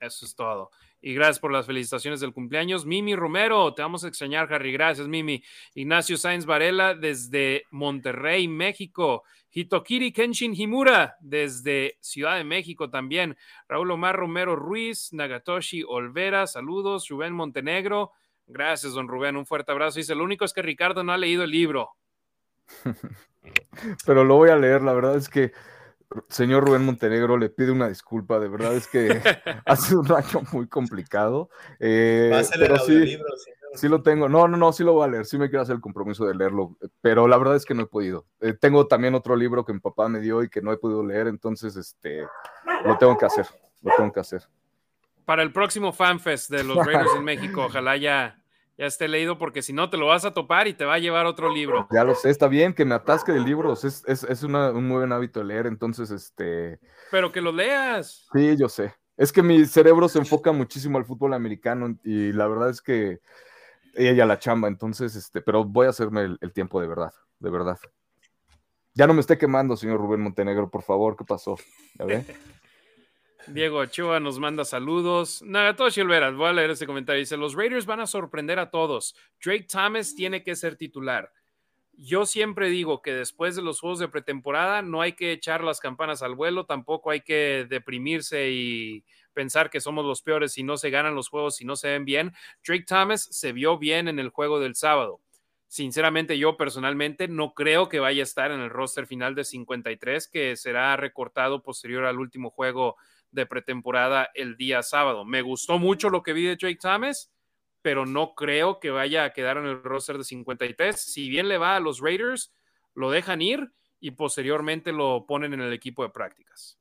Eso 0.00 0.26
es 0.26 0.34
todo. 0.34 0.70
Y 1.00 1.14
gracias 1.14 1.38
por 1.38 1.52
las 1.52 1.66
felicitaciones 1.66 2.20
del 2.20 2.32
cumpleaños. 2.32 2.84
Mimi 2.84 3.14
Romero, 3.14 3.72
te 3.74 3.82
vamos 3.82 4.04
a 4.04 4.08
extrañar, 4.08 4.52
Harry. 4.52 4.72
Gracias, 4.72 5.06
Mimi. 5.06 5.42
Ignacio 5.74 6.16
Sáenz 6.16 6.46
Varela 6.46 6.94
desde 6.94 7.64
Monterrey, 7.70 8.48
México. 8.48 9.24
Hitokiri 9.50 10.12
Kenshin 10.12 10.54
Himura 10.54 11.16
desde 11.20 11.96
Ciudad 12.00 12.36
de 12.36 12.44
México 12.44 12.90
también. 12.90 13.36
Raúl 13.68 13.90
Omar 13.92 14.16
Romero 14.16 14.56
Ruiz, 14.56 15.12
Nagatoshi 15.12 15.84
Olvera, 15.86 16.46
saludos. 16.46 17.08
Rubén 17.08 17.32
Montenegro, 17.32 18.12
Gracias, 18.46 18.92
don 18.92 19.08
Rubén. 19.08 19.36
Un 19.36 19.46
fuerte 19.46 19.72
abrazo. 19.72 19.98
Dice, 19.98 20.14
lo 20.14 20.24
único 20.24 20.44
es 20.44 20.52
que 20.52 20.62
Ricardo 20.62 21.02
no 21.02 21.12
ha 21.12 21.18
leído 21.18 21.44
el 21.44 21.50
libro. 21.50 21.90
Pero 24.06 24.24
lo 24.24 24.36
voy 24.36 24.50
a 24.50 24.56
leer. 24.56 24.82
La 24.82 24.92
verdad 24.92 25.16
es 25.16 25.28
que, 25.28 25.52
señor 26.28 26.64
Rubén 26.64 26.84
Montenegro, 26.84 27.36
le 27.36 27.50
pide 27.50 27.70
una 27.70 27.88
disculpa. 27.88 28.38
De 28.38 28.48
verdad 28.48 28.74
es 28.74 28.86
que 28.88 29.08
ha 29.66 29.76
sido 29.76 30.00
un 30.00 30.12
año 30.12 30.42
muy 30.52 30.66
complicado. 30.66 31.50
Eh, 31.80 32.42
pero 32.58 32.78
sí, 32.78 33.18
sí 33.74 33.88
lo 33.88 34.02
tengo. 34.02 34.28
No, 34.28 34.48
no, 34.48 34.56
no, 34.56 34.72
sí 34.72 34.84
lo 34.84 34.92
voy 34.92 35.04
a 35.04 35.10
leer. 35.10 35.26
Sí 35.26 35.38
me 35.38 35.48
quiero 35.48 35.62
hacer 35.62 35.76
el 35.76 35.80
compromiso 35.80 36.24
de 36.26 36.34
leerlo. 36.34 36.76
Pero 37.00 37.28
la 37.28 37.36
verdad 37.36 37.56
es 37.56 37.64
que 37.64 37.74
no 37.74 37.82
he 37.82 37.86
podido. 37.86 38.26
Eh, 38.40 38.54
tengo 38.54 38.86
también 38.86 39.14
otro 39.14 39.36
libro 39.36 39.64
que 39.64 39.72
mi 39.72 39.80
papá 39.80 40.08
me 40.08 40.20
dio 40.20 40.42
y 40.42 40.48
que 40.48 40.62
no 40.62 40.72
he 40.72 40.76
podido 40.76 41.04
leer. 41.04 41.26
Entonces, 41.26 41.76
este, 41.76 42.26
lo 42.84 42.98
tengo 42.98 43.16
que 43.16 43.26
hacer. 43.26 43.46
Lo 43.82 43.92
tengo 43.96 44.12
que 44.12 44.20
hacer 44.20 44.42
para 45.24 45.42
el 45.42 45.52
próximo 45.52 45.92
FanFest 45.92 46.50
de 46.50 46.64
los 46.64 46.76
Raiders 46.84 47.14
en 47.16 47.24
México. 47.24 47.64
Ojalá 47.64 47.96
ya, 47.96 48.42
ya 48.76 48.86
esté 48.86 49.08
leído, 49.08 49.38
porque 49.38 49.62
si 49.62 49.72
no 49.72 49.90
te 49.90 49.96
lo 49.96 50.06
vas 50.06 50.24
a 50.24 50.32
topar 50.32 50.66
y 50.66 50.74
te 50.74 50.84
va 50.84 50.94
a 50.94 50.98
llevar 50.98 51.26
otro 51.26 51.52
libro. 51.52 51.88
Ya 51.92 52.04
lo 52.04 52.14
sé, 52.14 52.30
está 52.30 52.48
bien 52.48 52.74
que 52.74 52.84
me 52.84 52.94
atasque 52.94 53.32
de 53.32 53.40
libros, 53.40 53.84
es, 53.84 54.04
es, 54.06 54.42
un 54.42 54.52
muy 54.86 54.98
buen 54.98 55.12
hábito 55.12 55.42
leer, 55.44 55.66
entonces, 55.66 56.10
este... 56.10 56.80
Pero 57.10 57.30
que 57.30 57.40
lo 57.40 57.52
leas. 57.52 58.26
Sí, 58.32 58.56
yo 58.56 58.68
sé. 58.68 58.94
Es 59.16 59.32
que 59.32 59.42
mi 59.42 59.64
cerebro 59.64 60.08
se 60.08 60.18
enfoca 60.18 60.50
muchísimo 60.50 60.98
al 60.98 61.04
fútbol 61.04 61.34
americano 61.34 61.96
y 62.02 62.32
la 62.32 62.48
verdad 62.48 62.70
es 62.70 62.82
que 62.82 63.20
ella 63.94 64.26
la 64.26 64.40
chamba, 64.40 64.66
entonces, 64.66 65.14
este, 65.14 65.40
pero 65.40 65.64
voy 65.64 65.86
a 65.86 65.90
hacerme 65.90 66.22
el, 66.22 66.38
el 66.40 66.52
tiempo 66.52 66.80
de 66.80 66.88
verdad, 66.88 67.12
de 67.38 67.50
verdad. 67.50 67.78
Ya 68.94 69.06
no 69.06 69.14
me 69.14 69.20
esté 69.20 69.38
quemando, 69.38 69.76
señor 69.76 70.00
Rubén 70.00 70.20
Montenegro, 70.20 70.68
por 70.68 70.82
favor, 70.82 71.16
¿qué 71.16 71.24
pasó? 71.24 71.56
¿Ya 71.98 72.04
ve? 72.06 72.24
Diego 73.46 73.78
Ochoa 73.78 74.20
nos 74.20 74.38
manda 74.38 74.64
saludos. 74.64 75.42
Nagatoshi 75.42 76.00
Olveras, 76.00 76.34
voy 76.34 76.48
a 76.48 76.52
leer 76.52 76.70
ese 76.70 76.86
comentario. 76.86 77.20
Dice: 77.20 77.36
Los 77.36 77.54
Raiders 77.54 77.86
van 77.86 78.00
a 78.00 78.06
sorprender 78.06 78.58
a 78.58 78.70
todos. 78.70 79.14
Drake 79.42 79.66
Thomas 79.70 80.14
tiene 80.14 80.42
que 80.42 80.56
ser 80.56 80.76
titular. 80.76 81.30
Yo 81.92 82.26
siempre 82.26 82.70
digo 82.70 83.02
que 83.02 83.12
después 83.12 83.54
de 83.54 83.62
los 83.62 83.80
juegos 83.80 83.98
de 84.00 84.08
pretemporada 84.08 84.82
no 84.82 85.00
hay 85.00 85.12
que 85.12 85.32
echar 85.32 85.62
las 85.62 85.78
campanas 85.78 86.22
al 86.22 86.34
vuelo, 86.34 86.66
tampoco 86.66 87.10
hay 87.10 87.20
que 87.20 87.66
deprimirse 87.68 88.50
y 88.50 89.04
pensar 89.32 89.70
que 89.70 89.80
somos 89.80 90.04
los 90.04 90.22
peores 90.22 90.52
si 90.52 90.62
no 90.62 90.76
se 90.76 90.90
ganan 90.90 91.14
los 91.14 91.28
juegos, 91.28 91.56
si 91.56 91.64
no 91.64 91.76
se 91.76 91.88
ven 91.88 92.04
bien. 92.04 92.32
Drake 92.66 92.84
Thomas 92.86 93.28
se 93.30 93.52
vio 93.52 93.78
bien 93.78 94.08
en 94.08 94.18
el 94.18 94.30
juego 94.30 94.58
del 94.58 94.74
sábado. 94.74 95.20
Sinceramente, 95.68 96.38
yo 96.38 96.56
personalmente 96.56 97.28
no 97.28 97.52
creo 97.52 97.88
que 97.88 98.00
vaya 98.00 98.22
a 98.22 98.24
estar 98.24 98.50
en 98.50 98.60
el 98.60 98.70
roster 98.70 99.06
final 99.06 99.34
de 99.34 99.44
53, 99.44 100.28
que 100.28 100.56
será 100.56 100.96
recortado 100.96 101.62
posterior 101.62 102.06
al 102.06 102.18
último 102.18 102.50
juego 102.50 102.96
de 103.34 103.46
pretemporada 103.46 104.30
el 104.34 104.56
día 104.56 104.82
sábado. 104.82 105.24
Me 105.24 105.42
gustó 105.42 105.78
mucho 105.78 106.08
lo 106.08 106.22
que 106.22 106.32
vi 106.32 106.44
de 106.44 106.56
Drake 106.56 106.78
Thomas, 106.80 107.32
pero 107.82 108.06
no 108.06 108.34
creo 108.34 108.80
que 108.80 108.90
vaya 108.90 109.24
a 109.24 109.32
quedar 109.32 109.58
en 109.58 109.66
el 109.66 109.82
roster 109.82 110.16
de 110.16 110.24
53. 110.24 110.98
Si 110.98 111.28
bien 111.28 111.48
le 111.48 111.58
va 111.58 111.76
a 111.76 111.80
los 111.80 112.00
Raiders, 112.00 112.54
lo 112.94 113.10
dejan 113.10 113.42
ir 113.42 113.72
y 114.00 114.12
posteriormente 114.12 114.92
lo 114.92 115.26
ponen 115.26 115.52
en 115.52 115.60
el 115.60 115.72
equipo 115.72 116.02
de 116.02 116.10
prácticas. 116.10 116.78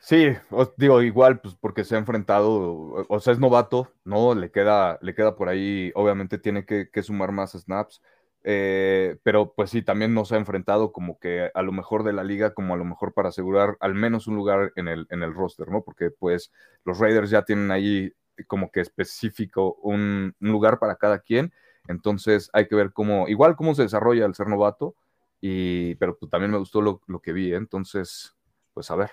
Sí, 0.00 0.28
os 0.50 0.74
digo, 0.76 1.02
igual, 1.02 1.40
pues 1.40 1.54
porque 1.54 1.84
se 1.84 1.94
ha 1.94 1.98
enfrentado, 1.98 3.06
o 3.08 3.20
sea, 3.20 3.34
es 3.34 3.38
novato, 3.38 3.92
¿no? 4.04 4.34
Le 4.34 4.50
queda, 4.50 4.98
le 5.02 5.14
queda 5.14 5.36
por 5.36 5.50
ahí, 5.50 5.92
obviamente 5.94 6.38
tiene 6.38 6.64
que 6.64 7.02
sumar 7.02 7.30
más 7.30 7.52
snaps. 7.52 8.00
Eh, 8.44 9.18
pero 9.22 9.52
pues 9.52 9.70
sí, 9.70 9.82
también 9.82 10.14
nos 10.14 10.32
ha 10.32 10.36
enfrentado 10.36 10.92
como 10.92 11.18
que 11.18 11.50
a 11.52 11.62
lo 11.62 11.72
mejor 11.72 12.04
de 12.04 12.12
la 12.12 12.24
liga, 12.24 12.54
como 12.54 12.74
a 12.74 12.76
lo 12.76 12.84
mejor 12.84 13.12
para 13.12 13.30
asegurar 13.30 13.76
al 13.80 13.94
menos 13.94 14.26
un 14.26 14.36
lugar 14.36 14.72
en 14.76 14.88
el, 14.88 15.06
en 15.10 15.22
el 15.22 15.34
roster, 15.34 15.68
¿no? 15.68 15.82
Porque 15.82 16.10
pues 16.10 16.52
los 16.84 16.98
Raiders 16.98 17.30
ya 17.30 17.42
tienen 17.42 17.70
ahí 17.70 18.12
como 18.46 18.70
que 18.70 18.80
específico 18.80 19.74
un, 19.82 20.34
lugar 20.38 20.78
para 20.78 20.96
cada 20.96 21.18
quien, 21.18 21.52
entonces 21.88 22.50
hay 22.52 22.68
que 22.68 22.76
ver 22.76 22.92
cómo, 22.92 23.28
igual 23.28 23.56
cómo 23.56 23.74
se 23.74 23.82
desarrolla 23.82 24.24
el 24.26 24.34
ser 24.34 24.46
novato, 24.46 24.94
y, 25.40 25.96
pero 25.96 26.16
pues, 26.16 26.30
también 26.30 26.52
me 26.52 26.58
gustó 26.58 26.80
lo, 26.80 27.00
lo 27.06 27.20
que 27.20 27.32
vi, 27.32 27.52
¿eh? 27.52 27.56
entonces, 27.56 28.36
pues 28.72 28.90
a 28.90 28.96
ver. 28.96 29.10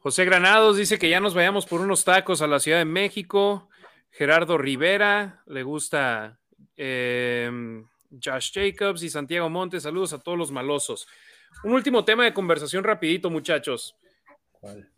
José 0.00 0.24
Granados 0.24 0.76
dice 0.76 0.98
que 0.98 1.10
ya 1.10 1.20
nos 1.20 1.34
vayamos 1.34 1.66
por 1.66 1.80
unos 1.80 2.04
tacos 2.04 2.40
a 2.42 2.46
la 2.46 2.58
Ciudad 2.58 2.78
de 2.78 2.86
México. 2.86 3.69
Gerardo 4.10 4.58
Rivera, 4.58 5.42
le 5.46 5.62
gusta 5.62 6.38
em, 6.76 7.86
Josh 8.10 8.52
Jacobs 8.52 9.02
y 9.02 9.10
Santiago 9.10 9.48
Montes. 9.48 9.84
Saludos 9.84 10.12
a 10.12 10.18
todos 10.18 10.36
los 10.36 10.50
malosos. 10.50 11.06
Un 11.64 11.72
último 11.72 12.04
tema 12.04 12.24
de 12.24 12.34
conversación 12.34 12.84
rapidito, 12.84 13.30
muchachos. 13.30 13.96
¿Cuál? 14.52 14.90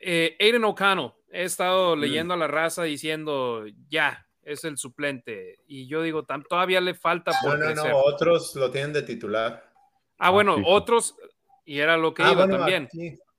Eh, 0.00 0.36
Aiden 0.38 0.64
O'Connell. 0.64 1.12
He 1.30 1.44
estado 1.44 1.96
mm. 1.96 2.00
leyendo 2.00 2.34
a 2.34 2.36
la 2.36 2.46
raza 2.46 2.84
diciendo, 2.84 3.64
ya, 3.88 4.26
es 4.42 4.64
el 4.64 4.76
suplente. 4.76 5.58
Y 5.66 5.86
yo 5.86 6.02
digo, 6.02 6.24
todavía 6.24 6.80
le 6.80 6.94
falta 6.94 7.32
por 7.42 7.58
No, 7.58 7.74
no, 7.74 7.88
no, 7.88 7.96
otros 7.96 8.54
lo 8.54 8.70
tienen 8.70 8.92
de 8.92 9.02
titular. 9.02 9.72
Ah, 10.18 10.30
bueno, 10.30 10.56
otros, 10.66 11.16
y 11.64 11.80
era 11.80 11.96
lo 11.96 12.14
que 12.14 12.22
ah, 12.22 12.32
iba 12.32 12.46
también. 12.46 12.88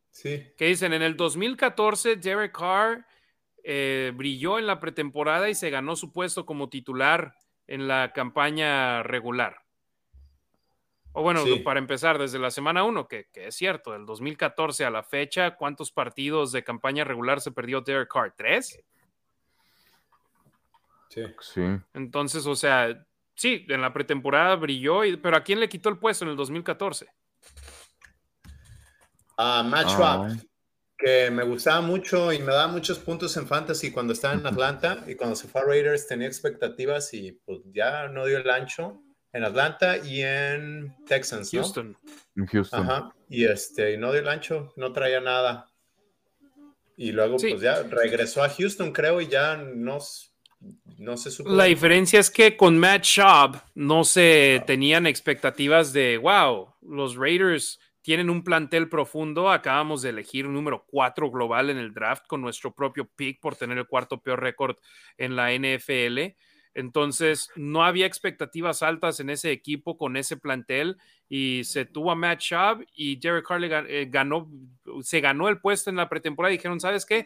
sí. 0.10 0.48
Que 0.58 0.66
dicen, 0.66 0.94
en 0.94 1.02
el 1.02 1.16
2014, 1.16 2.16
Derek 2.18 2.58
Carr 2.58 3.06
eh, 3.66 4.14
brilló 4.16 4.60
en 4.60 4.68
la 4.68 4.80
pretemporada 4.80 5.50
y 5.50 5.56
se 5.56 5.70
ganó 5.70 5.96
su 5.96 6.12
puesto 6.12 6.46
como 6.46 6.70
titular 6.70 7.36
en 7.68 7.88
la 7.88 8.14
campaña 8.14 9.04
regular. 9.04 9.64
O 11.14 11.22
bueno, 11.24 11.44
para 11.64 11.80
empezar, 11.80 12.20
desde 12.20 12.40
la 12.40 12.52
semana 12.52 12.84
1, 12.84 13.08
que, 13.08 13.28
es 13.34 13.56
cierto, 13.56 13.94
del 13.94 14.06
2014 14.06 14.86
a 14.86 14.90
la 14.90 15.02
fecha, 15.02 15.56
¿cuántos 15.56 15.92
partidos 15.92 16.52
de 16.52 16.64
campaña 16.64 17.06
regular 17.06 17.40
se 17.40 17.52
perdió 17.52 17.82
Derek 17.82 18.12
Carr? 18.12 18.34
¿Tres? 18.36 18.82
Sí. 21.08 21.62
Entonces, 21.94 22.46
o 22.46 22.56
sea, 22.56 23.06
Sí, 23.36 23.66
en 23.68 23.82
la 23.82 23.92
pretemporada 23.92 24.56
brilló, 24.56 25.02
pero 25.22 25.36
¿a 25.36 25.44
quién 25.44 25.60
le 25.60 25.68
quitó 25.68 25.90
el 25.90 25.98
puesto 25.98 26.24
en 26.24 26.32
el 26.32 26.38
2014? 26.38 27.08
A 29.38 29.62
Matt 29.64 29.90
Schwab, 29.90 30.32
que 30.98 31.30
me 31.30 31.44
gustaba 31.44 31.82
mucho 31.82 32.32
y 32.32 32.40
me 32.40 32.54
daba 32.54 32.68
muchos 32.68 33.00
puntos 33.00 33.36
en 33.38 33.48
fantasy 33.48 33.92
cuando 33.92 34.14
estaba 34.14 34.34
en 34.34 34.46
Atlanta 34.46 35.04
y 35.08 35.16
cuando 35.16 35.36
se 35.36 35.48
fue 35.48 35.62
a 35.62 35.66
Raiders 35.66 36.08
tenía 36.08 36.28
expectativas 36.28 37.14
y 37.14 37.34
pues 37.46 37.60
ya 37.74 38.08
no 38.08 38.26
dio 38.26 38.38
el 38.38 38.50
ancho 38.50 39.02
en 39.34 39.44
Atlanta 39.44 39.98
y 39.98 40.22
en 40.22 40.96
Texans, 41.06 41.54
¿no? 41.54 41.62
Houston. 41.62 41.98
En 42.38 42.46
Houston. 42.46 42.80
Ajá. 42.82 43.16
Y 43.30 43.46
este, 43.46 43.98
no 43.98 44.12
dio 44.12 44.22
el 44.22 44.30
ancho, 44.30 44.74
no 44.78 44.94
traía 44.94 45.20
nada. 45.20 45.68
Y 46.96 47.12
luego, 47.12 47.36
pues 47.36 47.60
ya 47.60 47.84
regresó 47.84 48.42
a 48.42 48.50
Houston, 48.50 48.94
creo, 48.94 49.20
y 49.20 49.28
ya 49.28 49.58
no, 49.58 49.98
no 50.98 51.18
se 51.18 51.32
supo. 51.32 51.50
La 51.50 51.66
diferencia 51.66 52.22
es 52.22 52.32
que 52.32 52.56
con 52.56 52.78
Matt 52.80 53.04
Schaub 53.04 53.58
no 53.74 54.06
se 54.06 54.64
tenían 54.66 55.06
expectativas 55.06 55.92
de, 55.92 56.18
wow, 56.18 56.74
los 56.82 57.18
Raiders 57.18 57.80
tienen 58.06 58.30
un 58.30 58.44
plantel 58.44 58.88
profundo. 58.88 59.50
Acabamos 59.50 60.04
de 60.04 60.10
elegir 60.10 60.46
un 60.46 60.54
número 60.54 60.86
4 60.86 61.32
global 61.32 61.72
en 61.72 61.78
el 61.78 61.92
draft 61.92 62.28
con 62.28 62.40
nuestro 62.40 62.72
propio 62.72 63.10
pick 63.16 63.40
por 63.40 63.56
tener 63.56 63.80
el 63.80 63.88
cuarto 63.88 64.22
peor 64.22 64.42
récord 64.42 64.78
en 65.18 65.36
la 65.36 65.52
NFL. 65.52 66.36
Entonces, 66.76 67.50
no 67.56 67.84
había 67.84 68.06
expectativas 68.06 68.84
altas 68.84 69.20
en 69.20 69.32
ese 69.32 69.52
equipo 69.52 69.98
con 69.98 70.18
ese 70.18 70.38
plantel 70.38 70.98
y 71.28 71.64
se 71.64 71.86
tuvo 71.86 72.12
a 72.12 72.16
Matt 72.16 72.42
Schaub 72.42 72.86
y 72.94 73.16
Derek 73.16 73.50
Harley 73.50 73.72
eh, 73.74 74.08
ganó, 74.08 74.52
se 75.02 75.20
ganó 75.20 75.50
el 75.50 75.60
puesto 75.60 75.90
en 75.90 75.96
la 75.96 76.08
pretemporada 76.08 76.54
y 76.54 76.58
dijeron, 76.58 76.80
¿sabes 76.80 77.08
qué? 77.08 77.26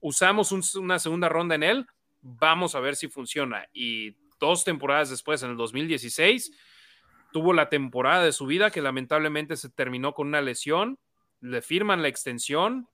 Usamos 0.00 0.50
una 0.74 0.98
segunda 0.98 1.28
ronda 1.28 1.54
en 1.54 1.62
él, 1.62 1.86
vamos 2.20 2.74
a 2.74 2.80
ver 2.80 2.96
si 2.96 3.06
funciona. 3.06 3.64
Y 3.72 4.16
dos 4.40 4.64
temporadas 4.64 5.08
después, 5.08 5.40
en 5.44 5.50
el 5.50 5.56
2016, 5.56 6.50
tuvo 7.32 7.52
la 7.52 7.68
temporada 7.68 8.24
de 8.24 8.32
su 8.32 8.46
vida 8.46 8.70
que 8.70 8.82
lamentablemente 8.82 9.56
se 9.56 9.68
terminó 9.68 10.14
con 10.14 10.28
una 10.28 10.40
lesión, 10.40 10.98
le 11.40 11.62
firman 11.62 12.02
la 12.02 12.08
extensión. 12.08 12.88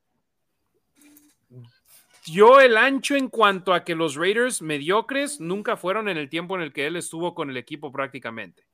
Dio 2.27 2.61
el 2.61 2.77
ancho 2.77 3.17
en 3.17 3.29
cuanto 3.29 3.75
a 3.75 3.85
que 3.85 3.95
los 3.95 4.15
Raiders 4.15 4.63
mediocres 4.63 5.41
nunca 5.41 5.77
fueron 5.77 6.09
en 6.09 6.17
el 6.17 6.29
tiempo 6.29 6.55
en 6.55 6.63
el 6.63 6.73
que 6.73 6.87
él 6.87 6.97
estuvo 6.97 7.35
con 7.35 7.51
el 7.51 7.57
equipo 7.57 7.91
prácticamente, 7.91 8.65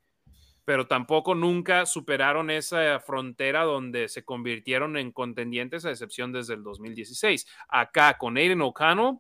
pero 0.65 0.87
tampoco 0.87 1.35
nunca 1.35 1.87
superaron 1.87 2.51
esa 2.51 3.01
frontera 3.01 3.65
donde 3.65 4.09
se 4.09 4.25
convirtieron 4.25 4.99
en 4.99 5.13
contendientes 5.13 5.87
a 5.87 5.91
excepción 5.91 6.31
desde 6.31 6.55
el 6.55 6.63
2016. 6.63 7.47
Acá 7.69 8.19
con 8.19 8.37
Aiden 8.37 8.61
O'Connell, 8.61 9.19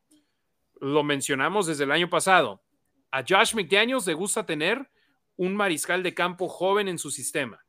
lo 0.80 1.02
mencionamos 1.02 1.66
desde 1.66 1.84
el 1.84 1.92
año 1.92 2.10
pasado. 2.10 2.62
A 3.10 3.24
Josh 3.26 3.54
McDaniels 3.54 4.06
le 4.06 4.14
gusta 4.14 4.44
tener 4.44 4.90
un 5.38 5.56
mariscal 5.56 6.02
de 6.02 6.12
campo 6.12 6.48
joven 6.48 6.88
en 6.88 6.98
su 6.98 7.10
sistema. 7.10 7.64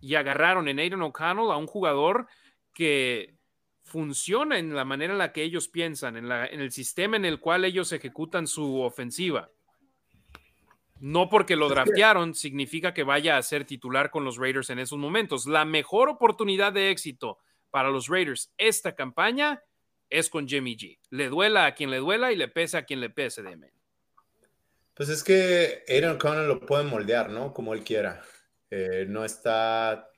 Y 0.00 0.14
agarraron 0.14 0.68
en 0.68 0.78
Aiden 0.78 1.02
O'Connell 1.02 1.50
a 1.50 1.56
un 1.56 1.66
jugador 1.66 2.28
que 2.72 3.34
funciona 3.82 4.58
en 4.58 4.74
la 4.74 4.84
manera 4.84 5.14
en 5.14 5.18
la 5.18 5.32
que 5.32 5.42
ellos 5.42 5.68
piensan, 5.68 6.16
en, 6.16 6.30
en 6.30 6.60
el 6.60 6.70
sistema 6.70 7.16
en 7.16 7.24
el 7.24 7.40
cual 7.40 7.64
ellos 7.64 7.90
ejecutan 7.92 8.46
su 8.46 8.80
ofensiva. 8.80 9.50
No 10.98 11.28
porque 11.28 11.56
lo 11.56 11.68
draftearon 11.68 12.34
significa 12.34 12.94
que 12.94 13.02
vaya 13.02 13.36
a 13.36 13.42
ser 13.42 13.64
titular 13.64 14.10
con 14.10 14.24
los 14.24 14.36
Raiders 14.38 14.70
en 14.70 14.78
esos 14.78 14.98
momentos. 14.98 15.46
La 15.46 15.64
mejor 15.64 16.08
oportunidad 16.08 16.72
de 16.72 16.90
éxito 16.90 17.38
para 17.70 17.90
los 17.90 18.08
Raiders 18.08 18.52
esta 18.56 18.94
campaña 18.94 19.62
es 20.08 20.30
con 20.30 20.48
Jimmy 20.48 20.76
G. 20.76 20.98
Le 21.10 21.28
duela 21.28 21.66
a 21.66 21.74
quien 21.74 21.90
le 21.90 21.98
duela 21.98 22.32
y 22.32 22.36
le 22.36 22.48
pese 22.48 22.78
a 22.78 22.84
quien 22.84 23.00
le 23.00 23.10
pese 23.10 23.42
de 23.42 23.56
menos. 23.56 23.75
Pues 24.96 25.10
es 25.10 25.22
que 25.22 25.84
Aaron 25.94 26.16
Connell 26.16 26.48
lo 26.48 26.58
puede 26.58 26.84
moldear, 26.84 27.28
¿no? 27.28 27.52
Como 27.52 27.74
él 27.74 27.84
quiera. 27.84 28.22
Eh, 28.70 29.04
no 29.06 29.26
está, 29.26 30.10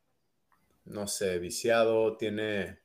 no 0.85 1.09
sé, 1.09 1.41
viciado, 1.41 2.17
tiene... 2.17 2.79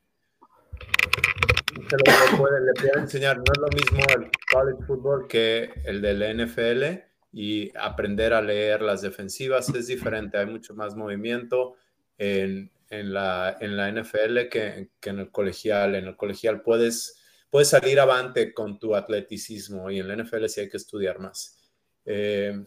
Se 1.90 1.98
lo 1.98 2.38
puede, 2.38 2.62
le 2.62 2.74
puede 2.74 3.00
enseñar, 3.00 3.38
no 3.38 3.44
es 3.44 3.60
lo 3.60 3.68
mismo 3.68 4.00
el 4.18 4.32
college 4.52 4.84
football 4.88 5.28
que 5.28 5.72
el 5.86 6.02
del 6.02 6.46
NFL 6.46 7.04
y 7.32 7.72
aprender 7.78 8.34
a 8.34 8.42
leer 8.42 8.82
las 8.82 9.04
defensivas 9.04 9.70
es 9.70 9.86
diferente, 9.86 10.38
hay 10.38 10.48
mucho 10.48 10.74
más 10.74 10.96
movimiento 10.96 11.76
en, 12.18 12.72
en, 12.90 13.14
la, 13.14 13.56
en 13.60 13.78
la 13.78 13.92
NFL 13.92 14.50
que, 14.50 14.90
que, 15.00 15.10
en 15.12 15.20
el 15.20 15.32
colegial. 15.32 15.94
En 15.94 16.06
el 16.06 16.18
colegial 16.18 16.64
puedes, 16.64 17.22
puedes 17.52 17.70
salir 17.70 18.00
avante 18.00 18.52
con 18.52 18.80
tu 18.80 18.96
atleticismo 18.96 19.92
y 19.92 20.00
en 20.00 20.08
la 20.08 20.16
NFL 20.16 20.46
sí 20.48 20.62
hay 20.62 20.70
que 20.70 20.78
estudiar 20.78 21.20
más. 21.20 21.60
Eh, 22.06 22.64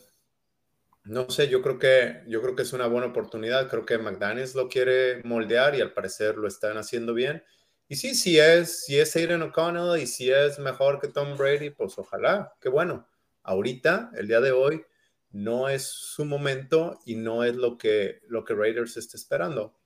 no 1.05 1.31
sé, 1.31 1.49
yo 1.49 1.63
creo 1.63 1.79
que 1.79 2.23
yo 2.27 2.43
creo 2.43 2.57
que 2.57 2.63
es 2.63 2.73
una 2.73 2.89
buena 2.89 3.09
oportunidad. 3.09 3.69
Creo 3.69 3.87
que 3.87 3.99
McDaniels 3.99 4.55
lo 4.55 4.69
quiere 4.69 5.23
moldear 5.23 5.75
y 5.77 5.81
al 5.81 5.93
parecer 5.93 6.37
lo 6.37 6.49
están 6.49 6.77
haciendo 6.79 7.15
bien. 7.15 7.45
Y 7.89 7.97
sí, 7.97 8.15
si 8.17 8.39
es, 8.41 8.85
si 8.85 8.99
es 8.99 9.15
Aiden 9.15 9.43
O'Connell 9.43 10.01
y 10.01 10.07
si 10.09 10.31
es 10.31 10.59
mejor 10.59 11.01
que 11.01 11.09
Tom 11.09 11.37
Brady, 11.37 11.71
pues 11.71 11.97
ojalá, 11.99 12.53
qué 12.61 12.69
bueno. 12.69 13.07
Ahorita, 13.45 14.11
el 14.17 14.27
día 14.27 14.41
de 14.41 14.51
hoy, 14.51 14.85
no 15.31 15.69
es 15.69 15.85
su 15.85 16.25
momento 16.25 16.99
y 17.05 17.15
no 17.15 17.45
es 17.45 17.55
lo 17.55 17.79
que, 17.79 18.21
lo 18.27 18.45
que 18.45 18.55
Raiders 18.55 18.97
está 18.97 19.17
esperando. 19.17 19.77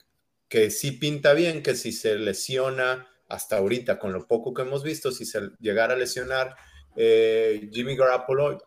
Que 0.48 0.70
sí 0.70 0.92
pinta 0.92 1.34
bien, 1.34 1.62
que 1.62 1.74
si 1.74 1.92
se 1.92 2.16
lesiona 2.18 3.06
hasta 3.28 3.58
ahorita, 3.58 3.98
con 3.98 4.12
lo 4.12 4.26
poco 4.26 4.54
que 4.54 4.62
hemos 4.62 4.82
visto, 4.82 5.12
si 5.12 5.26
se 5.26 5.50
llegara 5.60 5.94
a 5.94 5.96
lesionar 5.96 6.56
eh, 6.96 7.68
Jimmy 7.72 7.96
Garoppolo, 7.96 8.58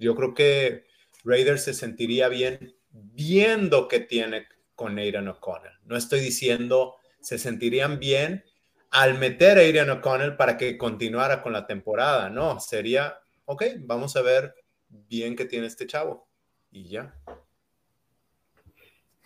yo 0.00 0.16
creo 0.16 0.34
que 0.34 0.84
Raiders 1.24 1.64
se 1.64 1.74
sentiría 1.74 2.28
bien 2.28 2.74
viendo 2.90 3.86
que 3.86 4.00
tiene 4.00 4.46
con 4.74 4.98
Aidan 4.98 5.28
O'Connell. 5.28 5.78
No 5.84 5.96
estoy 5.96 6.20
diciendo 6.20 6.96
se 7.20 7.38
sentirían 7.38 7.98
bien 7.98 8.44
al 8.90 9.18
meter 9.18 9.58
a 9.58 9.60
Aidan 9.60 9.90
O'Connell 9.90 10.36
para 10.36 10.56
que 10.56 10.78
continuara 10.78 11.42
con 11.42 11.52
la 11.52 11.66
temporada. 11.66 12.30
No, 12.30 12.58
sería, 12.58 13.20
ok, 13.44 13.64
vamos 13.80 14.16
a 14.16 14.22
ver 14.22 14.54
bien 14.88 15.36
que 15.36 15.44
tiene 15.44 15.66
este 15.66 15.86
chavo. 15.86 16.26
Y 16.72 16.88
ya. 16.88 17.14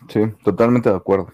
Sí, 0.09 0.21
totalmente 0.43 0.91
de 0.91 0.97
acuerdo 0.97 1.33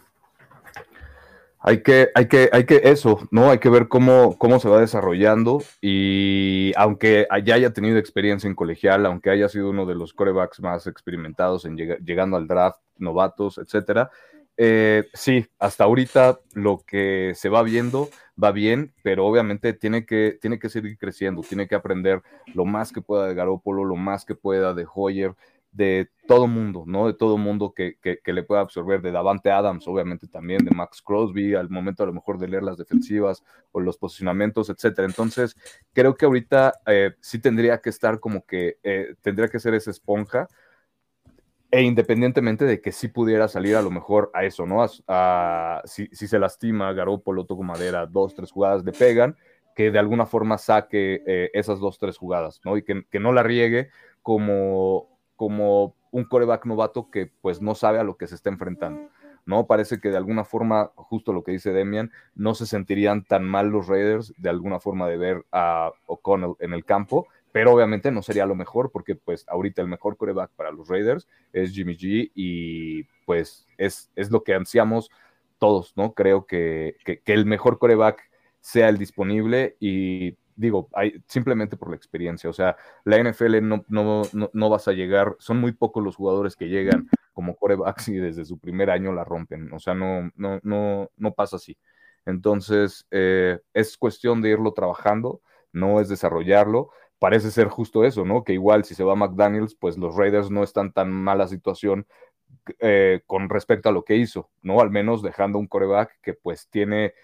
hay 1.62 1.82
que, 1.82 2.09
hay 2.15 2.27
que, 2.27 2.49
hay 2.53 2.65
que 2.65 2.81
eso, 2.85 3.28
¿no? 3.31 3.51
Hay 3.51 3.59
que 3.59 3.69
ver 3.69 3.89
cómo, 3.89 4.39
cómo 4.39 4.59
se 4.61 4.69
va 4.69 4.81
desarrollando 4.81 5.62
y 5.82 6.73
aunque 6.77 7.27
ya 7.45 7.55
haya 7.55 7.73
tenido 7.73 7.99
experiencia 7.99 8.49
en 8.49 8.55
colegial, 8.55 9.05
aunque 9.05 9.28
haya 9.28 9.49
sido 9.49 9.69
uno 9.69 9.85
de 9.85 9.95
los 9.95 10.15
corebacks 10.15 10.61
más 10.61 10.87
experimentados 10.87 11.66
en 11.66 11.77
llegando 11.77 12.39
al 12.39 12.47
draft, 12.47 12.81
novatos, 12.97 13.59
etcétera, 13.59 14.11
eh, 14.57 15.05
sí, 15.12 15.47
hasta 15.59 15.85
ahorita 15.85 16.41
lo 16.55 16.82
que 16.87 17.32
se 17.35 17.49
va 17.51 17.62
viendo 17.62 18.09
va 18.43 18.53
bien, 18.53 18.95
pero 19.03 19.27
obviamente 19.27 19.74
tiene 19.74 20.07
que, 20.07 20.39
tiene 20.41 20.59
que 20.59 20.70
seguir 20.70 20.97
creciendo, 20.97 21.43
tiene 21.43 21.69
que 21.69 21.74
aprender 21.74 22.23
lo 22.55 22.65
más 22.65 22.91
que 22.91 23.03
pueda 23.03 23.27
de 23.27 23.35
Garópolo, 23.35 23.85
lo 23.85 23.97
más 23.97 24.24
que 24.24 24.35
pueda 24.35 24.73
de 24.73 24.87
Hoyer, 24.95 25.35
de 25.73 26.11
todo 26.27 26.47
mundo, 26.47 26.85
¿no? 26.87 27.07
De 27.07 27.15
todo 27.15 27.39
mundo 27.39 27.73
que, 27.75 27.97
que, 28.01 28.33
le 28.33 28.43
pueda 28.43 28.61
absorber, 28.61 29.03
de 29.03 29.13
Davante 29.13 29.51
Adams, 29.51 29.87
obviamente 29.87 30.27
también, 30.27 30.65
de 30.65 30.71
Max 30.71 31.03
Crosby, 31.03 31.55
al 31.55 31.71
momento 31.71 32.03
a 32.03 32.07
lo 32.07 32.13
mejor 32.13 32.39
de 32.39 32.49
leer 32.49 32.63
las 32.63 32.77
defensivas 32.77 33.43
o 33.73 33.81
los 33.81 33.99
posicionamientos, 33.99 34.69
etcétera. 34.69 35.07
Entonces, 35.07 35.57
creo 35.93 36.15
que 36.15 36.27
ahorita 36.27 36.75
eh, 36.87 37.15
sí 37.21 37.39
tendría 37.39 37.81
que 37.81 37.91
estar 37.91 38.21
como 38.21 38.45
que, 38.45 38.79
eh, 38.83 39.15
tendría 39.23 39.49
que 39.49 39.61
ser 39.61 39.75
esa 39.75 39.91
esponja, 39.91 40.49
e 41.73 41.83
independientemente 41.83 42.65
de 42.65 42.81
que 42.81 42.91
sí 42.91 43.07
pudiera 43.07 43.47
salir 43.47 43.77
a 43.77 43.83
lo 43.83 43.91
mejor 43.91 44.31
a 44.35 44.45
eso, 44.45 44.67
¿no? 44.67 44.85
A, 45.07 45.83
si, 45.85 46.09
si, 46.13 46.27
se 46.27 46.39
lastima, 46.39 46.93
Garópolo, 46.93 47.45
toco 47.45 47.63
madera, 47.63 48.07
dos, 48.07 48.35
tres 48.35 48.51
jugadas 48.51 48.85
le 48.85 48.91
pegan, 48.91 49.37
que 49.77 49.93
de 49.93 49.99
alguna 50.01 50.27
forma 50.27 50.59
saque 50.59 51.23
eh, 51.27 51.51
esas 51.55 51.79
dos, 51.79 51.99
tres 51.99 52.19
jugadas, 52.19 52.61
¿no? 52.65 52.77
Y 52.77 52.83
que, 52.83 53.05
que 53.09 53.21
no 53.21 53.33
la 53.33 53.45
riegue 53.45 53.91
como 54.23 55.10
como 55.41 55.97
un 56.11 56.25
coreback 56.25 56.67
novato 56.67 57.11
que 57.11 57.33
pues 57.41 57.62
no 57.62 57.75
sabe 57.75 57.99
a 57.99 58.05
lo 58.05 58.19
que 58.19 58.27
se 58.27 58.35
está 58.35 58.51
enfrentando. 58.51 59.09
¿no? 59.47 59.67
Parece 59.67 59.99
que 59.99 60.11
de 60.11 60.19
alguna 60.19 60.45
forma, 60.45 60.93
justo 60.97 61.33
lo 61.33 61.43
que 61.43 61.53
dice 61.53 61.73
Demian, 61.73 62.12
no 62.35 62.55
se 62.55 62.67
sentirían 62.67 63.25
tan 63.25 63.47
mal 63.47 63.71
los 63.71 63.87
Raiders 63.87 64.35
de 64.37 64.51
alguna 64.51 64.81
forma 64.81 65.09
de 65.09 65.17
ver 65.17 65.47
a 65.51 65.93
O'Connell 66.05 66.57
en 66.59 66.75
el 66.75 66.85
campo, 66.85 67.27
pero 67.53 67.73
obviamente 67.73 68.11
no 68.11 68.21
sería 68.21 68.45
lo 68.45 68.55
mejor 68.55 68.91
porque 68.93 69.15
pues 69.15 69.47
ahorita 69.49 69.81
el 69.81 69.89
mejor 69.89 70.19
coreback 70.19 70.51
para 70.57 70.73
los 70.73 70.89
Raiders 70.89 71.27
es 71.55 71.73
Jimmy 71.73 71.97
G 71.97 72.31
y 72.35 73.05
pues 73.25 73.67
es, 73.79 74.11
es 74.17 74.31
lo 74.31 74.45
que 74.45 74.53
ansiamos 74.53 75.11
todos, 75.57 75.95
¿no? 75.97 76.12
Creo 76.12 76.45
que, 76.45 76.97
que, 77.03 77.23
el 77.33 77.47
mejor 77.47 77.79
coreback 77.79 78.31
sea 78.61 78.91
el 78.91 78.99
disponible 78.99 79.79
y 79.81 80.37
digo, 80.56 80.89
simplemente 81.27 81.77
por 81.77 81.90
la 81.90 81.97
experiencia. 81.97 82.51
O 82.51 82.52
sea, 82.52 82.77
la 83.05 83.18
NFL 83.18 83.60
no, 83.62 83.85
no, 83.89 84.22
no, 84.52 84.70
vas 84.70 84.89
a 84.89 84.93
llegar, 84.93 85.36
son 85.39 85.59
muy 85.59 85.72
pocos 85.72 86.02
los 86.02 86.16
jugadores 86.16 86.56
que 86.56 86.68
llegan 86.68 87.09
como 87.32 87.56
corebacks 87.56 88.09
y 88.09 88.16
desde 88.16 88.44
su 88.44 88.59
primer 88.59 88.90
año 88.90 89.12
la 89.12 89.24
rompen. 89.24 89.72
O 89.72 89.78
sea, 89.78 89.94
no, 89.94 90.31
no, 90.36 90.60
no, 90.62 91.10
no 91.16 91.32
pasa 91.32 91.56
así. 91.56 91.77
Entonces, 92.27 93.06
eh, 93.10 93.60
es 93.74 93.97
cuestión 93.97 94.43
de 94.43 94.51
irlo 94.51 94.72
trabajando, 94.72 95.40
no 95.72 96.01
es 96.01 96.09
desarrollarlo, 96.09 96.90
parece 97.18 97.51
ser 97.51 97.68
justo 97.68 98.05
eso, 98.05 98.24
¿no? 98.24 98.44
Que 98.44 98.52
igual 98.55 98.85
si 98.85 98.94
se 98.94 99.05
va 99.05 99.14
McDaniels, 99.14 99.74
pues 99.74 99.97
los 99.98 100.16
Raiders 100.16 100.51
no 100.51 100.62
están 100.62 100.93
tan 100.93 101.10
mala 101.12 101.48
situación 101.48 102.06
eh, 102.78 103.22
con 103.27 103.48
respecto 103.48 103.89
a 103.89 103.93
lo 103.93 104.05
que 104.05 104.16
hizo, 104.16 104.51
¿no? 104.62 104.81
Al 104.81 104.90
menos 104.90 105.22
dejando 105.22 105.59
un 105.59 105.66
coreback 105.66 106.20
que 106.22 106.35
pues 106.35 106.68
tiene 106.68 107.14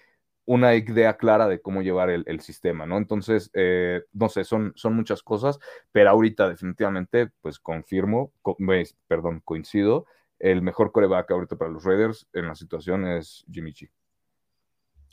una 0.47 0.75
idea 0.75 1.17
clara 1.17 1.47
de 1.49 1.61
cómo 1.61 1.81
llevar 1.81 2.09
el, 2.09 2.39
sistema, 2.39 2.85
¿no? 2.85 2.97
Entonces, 2.97 3.51
eh, 3.53 4.03
no 4.13 4.29
sé, 4.29 4.45
son, 4.45 4.71
son 4.77 4.95
muchas 4.95 5.21
cosas, 5.21 5.59
pero 5.91 6.09
ahorita 6.09 6.47
definitivamente, 6.47 7.29
pues 7.41 7.59
confirmo, 7.59 8.31
perdón, 9.07 9.41
coincido, 9.43 10.05
el 10.39 10.61
mejor 10.61 10.93
coreback 10.93 11.31
ahorita 11.31 11.57
para 11.57 11.69
los 11.69 11.83
Raiders 11.83 12.27
en 12.31 12.47
la 12.47 12.55
situación 12.55 13.05
es 13.05 13.43
Jimmy 13.51 13.73
G. 13.73 13.89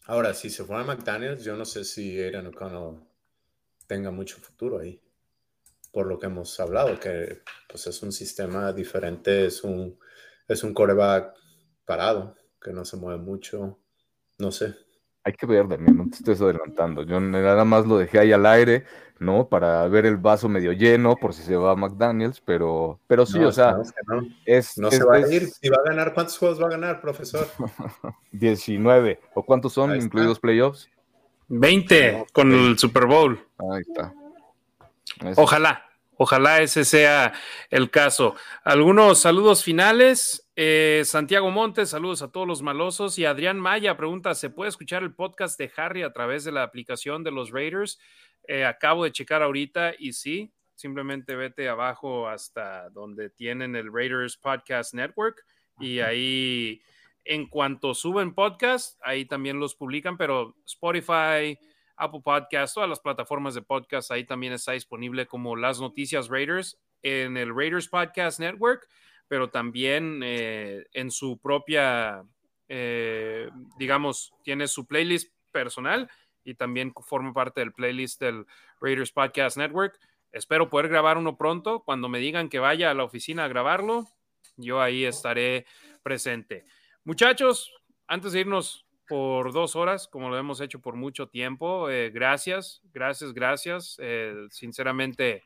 Ahora, 0.06 0.35
si 0.35 0.51
se 0.51 0.62
fuera 0.62 0.85
McDaniels, 0.85 1.43
yo 1.43 1.56
no 1.56 1.65
sé 1.65 1.85
si 1.85 2.23
Aaron 2.23 2.47
O'Connell 2.47 3.01
tenga 3.89 4.12
mucho 4.12 4.36
futuro 4.39 4.78
ahí, 4.78 5.02
por 5.93 6.06
lo 6.06 6.20
que 6.20 6.27
hemos 6.27 6.61
hablado, 6.61 7.01
que 7.01 7.43
pues 7.69 7.89
es 7.89 8.01
un 8.05 8.12
sistema 8.12 8.73
diferente, 8.73 9.47
es 9.47 9.65
un, 9.65 9.98
es 10.47 10.62
un 10.62 10.73
coreback 10.73 11.35
parado, 11.85 12.36
que 12.62 12.73
no 12.73 12.85
se 12.85 12.97
mueve 12.97 13.20
mucho, 13.20 13.81
no 14.39 14.52
sé. 14.52 14.84
Hay 15.24 15.32
que 15.32 15.46
ver, 15.46 15.66
Daniel, 15.66 15.96
no 15.96 16.05
te 16.05 16.16
estés 16.16 16.40
adelantando. 16.42 17.02
Yo 17.02 17.18
nada 17.18 17.64
más 17.64 17.86
lo 17.86 17.96
dejé 17.96 18.18
ahí 18.18 18.32
al 18.32 18.44
aire, 18.44 18.84
¿no? 19.18 19.48
Para 19.48 19.88
ver 19.88 20.05
el 20.05 20.18
vaso 20.18 20.51
medio 20.51 20.72
lleno, 20.72 21.16
por 21.16 21.32
si 21.32 21.42
se 21.42 21.56
va 21.56 21.72
a 21.72 21.76
McDaniels, 21.76 22.42
pero, 22.42 23.01
pero 23.06 23.24
sí, 23.24 23.38
o 23.38 23.51
sea, 23.51 23.78
no, 24.06 24.22
es, 24.44 24.76
no 24.76 24.90
se 24.90 25.02
va 25.02 25.16
a 25.16 25.20
ir. 25.20 25.48
Si 25.48 25.70
va 25.70 25.78
a 25.78 25.88
ganar, 25.88 26.12
¿cuántos 26.12 26.36
juegos 26.36 26.60
va 26.62 26.66
a 26.66 26.70
ganar, 26.70 27.01
profesor? 27.01 27.48
19. 28.32 29.20
¿O 29.32 29.42
cuántos 29.42 29.72
son, 29.72 29.96
incluidos 29.96 30.38
playoffs? 30.38 30.90
20 31.48 32.26
con 32.32 32.52
el 32.52 32.78
Super 32.78 33.06
Bowl. 33.06 33.42
Ahí 33.59 33.80
está. 33.80 34.12
Ojalá, 35.36 35.86
ojalá 36.16 36.60
ese 36.60 36.84
sea 36.84 37.32
el 37.70 37.90
caso. 37.90 38.34
Algunos 38.62 39.20
saludos 39.20 39.64
finales. 39.64 40.43
Eh, 40.56 41.02
Santiago 41.05 41.51
Montes, 41.51 41.90
saludos 41.90 42.22
a 42.22 42.31
todos 42.31 42.47
los 42.47 42.62
malosos. 42.62 43.18
Y 43.18 43.24
Adrián 43.24 43.59
Maya 43.59 43.97
pregunta: 43.97 44.35
¿se 44.35 44.51
puede 44.51 44.68
escuchar 44.68 45.02
el 45.02 45.14
podcast 45.14 45.59
de 45.59 45.70
Harry 45.76 46.02
a 46.02 46.12
través 46.12 46.44
de 46.44 46.52
la 46.52 46.62
aplicación 46.62 47.24
de 47.24 47.32
los 47.32 47.51
Raiders? 47.51 47.98
Eh, 48.47 48.64
acabo 48.64 49.05
de 49.05 49.12
checar 49.12 49.43
ahorita 49.43 49.94
y 49.98 50.12
sí, 50.12 50.52
simplemente 50.74 51.35
vete 51.35 51.68
abajo 51.68 52.28
hasta 52.28 52.90
donde 52.90 53.31
tienen 53.31 53.74
el 53.74 53.93
Raiders 53.93 54.36
Podcast 54.36 54.94
Network 54.94 55.44
y 55.81 55.98
ahí, 56.01 56.82
en 57.24 57.48
cuanto 57.48 57.94
suben 57.94 58.35
podcast, 58.35 59.01
ahí 59.02 59.24
también 59.24 59.59
los 59.59 59.74
publican, 59.74 60.16
pero 60.16 60.55
Spotify, 60.66 61.59
Apple 61.97 62.20
Podcast, 62.22 62.74
todas 62.74 62.89
las 62.89 63.01
plataformas 63.01 63.55
de 63.55 63.62
podcast, 63.62 64.12
ahí 64.12 64.24
también 64.24 64.52
está 64.52 64.72
disponible 64.72 65.26
como 65.26 65.56
las 65.56 65.81
noticias 65.81 66.28
Raiders 66.28 66.78
en 67.02 67.36
el 67.36 67.55
Raiders 67.55 67.89
Podcast 67.89 68.39
Network 68.39 68.89
pero 69.35 69.51
también 69.51 70.20
eh, 70.23 70.86
en 70.93 71.11
su 71.11 71.39
propia, 71.39 72.23
eh, 72.69 73.51
digamos, 73.77 74.32
tiene 74.44 74.69
su 74.69 74.86
playlist 74.86 75.35
personal 75.51 76.09
y 76.44 76.55
también 76.55 76.93
forma 77.05 77.32
parte 77.32 77.59
del 77.59 77.73
playlist 77.73 78.20
del 78.20 78.47
Raiders 78.81 79.11
Podcast 79.11 79.56
Network. 79.56 79.98
Espero 80.31 80.70
poder 80.70 80.86
grabar 80.86 81.19
uno 81.19 81.36
pronto. 81.36 81.82
Cuando 81.82 82.09
me 82.09 82.20
digan 82.20 82.48
que 82.48 82.61
vaya 82.61 82.93
a 82.93 82.94
la 82.94 83.02
oficina 83.02 83.47
a 83.47 83.48
grabarlo, 83.48 84.06
yo 84.56 84.81
ahí 84.81 85.05
estaré 85.05 85.66
presente. 86.05 86.65
Muchachos, 87.02 87.74
antes 88.06 88.31
de 88.35 88.39
irnos 88.43 88.86
por 89.09 89.52
dos 89.52 89.74
horas, 89.74 90.06
como 90.06 90.31
lo 90.31 90.39
hemos 90.39 90.61
hecho 90.61 90.81
por 90.81 90.94
mucho 90.94 91.27
tiempo, 91.27 91.90
eh, 91.90 92.11
gracias, 92.11 92.82
gracias, 92.93 93.32
gracias. 93.32 93.97
sinceramente, 94.51 95.43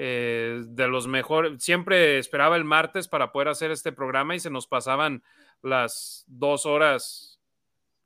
eh, 0.00 0.62
de 0.64 0.86
los 0.86 1.08
mejores. 1.08 1.60
Siempre 1.60 2.20
esperaba 2.20 2.54
el 2.54 2.62
martes 2.62 3.08
para 3.08 3.32
poder 3.32 3.48
hacer 3.48 3.72
este 3.72 3.90
programa 3.90 4.36
y 4.36 4.38
se 4.38 4.48
nos 4.48 4.68
pasaban 4.68 5.24
las 5.60 6.24
dos 6.28 6.66
horas 6.66 7.40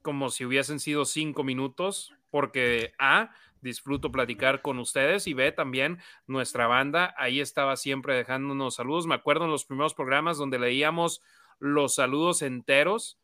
como 0.01 0.31
si 0.31 0.47
hubiesen 0.47 0.81
sido 0.81 1.05
cinco 1.05 1.45
minutos, 1.45 2.15
porque 2.31 2.95
A, 2.99 3.35
disfruto 3.61 4.11
platicar 4.11 4.63
con 4.63 4.79
ustedes 4.79 5.27
y 5.27 5.35
B, 5.35 5.53
también 5.53 5.99
nuestra 6.27 6.67
banda 6.67 7.15
ahí 7.19 7.41
estaba 7.41 7.77
siempre 7.77 8.17
dejándonos 8.17 8.77
saludos. 8.77 9.07
Me 9.07 9.15
acuerdo 9.15 9.45
en 9.45 9.51
los 9.51 9.67
primeros 9.67 9.93
programas 9.93 10.39
donde 10.39 10.59
leíamos 10.59 11.21
los 11.59 11.97
saludos 11.97 12.41
enteros 12.41 13.19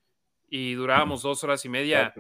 y 0.47 0.75
durábamos 0.75 1.23
dos 1.23 1.43
horas 1.43 1.65
y 1.65 1.71
media 1.71 2.13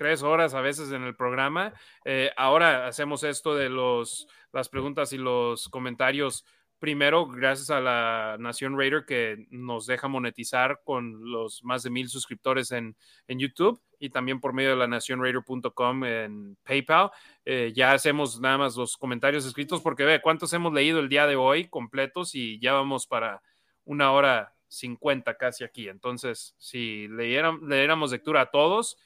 tres 0.00 0.22
horas 0.22 0.54
a 0.54 0.62
veces 0.62 0.92
en 0.92 1.02
el 1.02 1.14
programa. 1.14 1.74
Eh, 2.06 2.30
ahora 2.38 2.86
hacemos 2.86 3.22
esto 3.22 3.54
de 3.54 3.68
los, 3.68 4.26
las 4.50 4.70
preguntas 4.70 5.12
y 5.12 5.18
los 5.18 5.68
comentarios. 5.68 6.46
Primero, 6.78 7.26
gracias 7.26 7.68
a 7.68 7.82
la 7.82 8.38
Nación 8.40 8.78
Raider 8.78 9.04
que 9.04 9.44
nos 9.50 9.84
deja 9.84 10.08
monetizar 10.08 10.80
con 10.84 11.30
los 11.30 11.62
más 11.64 11.82
de 11.82 11.90
mil 11.90 12.08
suscriptores 12.08 12.72
en, 12.72 12.96
YouTube 13.28 13.78
y 13.98 14.08
también 14.08 14.40
por 14.40 14.54
medio 14.54 14.70
de 14.70 14.76
la 14.76 14.86
nacionraider.com 14.86 16.04
en 16.04 16.56
PayPal. 16.62 17.10
Eh, 17.44 17.74
ya 17.76 17.92
hacemos 17.92 18.40
nada 18.40 18.56
más 18.56 18.76
los 18.76 18.96
comentarios 18.96 19.44
escritos 19.44 19.82
porque 19.82 20.04
ve 20.04 20.22
cuántos 20.22 20.50
hemos 20.54 20.72
leído 20.72 20.98
el 21.00 21.10
día 21.10 21.26
de 21.26 21.36
hoy 21.36 21.68
completos 21.68 22.34
y 22.34 22.58
ya 22.58 22.72
vamos 22.72 23.06
para 23.06 23.42
una 23.84 24.12
hora 24.12 24.54
cincuenta 24.66 25.36
casi 25.36 25.62
aquí. 25.62 25.90
Entonces, 25.90 26.54
si 26.56 27.06
leyeran, 27.08 27.68
leyéramos 27.68 28.12
lectura 28.12 28.40
a 28.40 28.50
todos, 28.50 28.96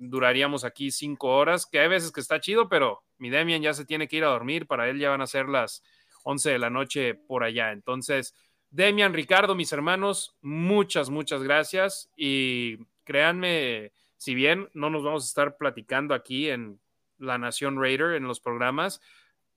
duraríamos 0.00 0.64
aquí 0.64 0.90
cinco 0.90 1.28
horas, 1.28 1.66
que 1.66 1.78
hay 1.78 1.88
veces 1.88 2.10
que 2.10 2.20
está 2.20 2.40
chido, 2.40 2.68
pero 2.68 3.02
mi 3.18 3.30
Demian 3.30 3.62
ya 3.62 3.74
se 3.74 3.84
tiene 3.84 4.08
que 4.08 4.16
ir 4.16 4.24
a 4.24 4.28
dormir, 4.28 4.66
para 4.66 4.88
él 4.88 4.98
ya 4.98 5.10
van 5.10 5.20
a 5.20 5.26
ser 5.26 5.48
las 5.48 5.82
11 6.24 6.50
de 6.50 6.58
la 6.58 6.70
noche 6.70 7.14
por 7.14 7.44
allá. 7.44 7.70
Entonces, 7.70 8.34
Demian, 8.70 9.12
Ricardo, 9.12 9.54
mis 9.54 9.72
hermanos, 9.72 10.36
muchas, 10.40 11.10
muchas 11.10 11.42
gracias 11.42 12.10
y 12.16 12.78
créanme, 13.04 13.92
si 14.16 14.34
bien 14.34 14.70
no 14.72 14.88
nos 14.90 15.04
vamos 15.04 15.24
a 15.24 15.28
estar 15.28 15.56
platicando 15.58 16.14
aquí 16.14 16.48
en 16.48 16.80
La 17.18 17.36
Nación 17.36 17.78
Raider, 17.78 18.14
en 18.14 18.24
los 18.24 18.40
programas, 18.40 19.02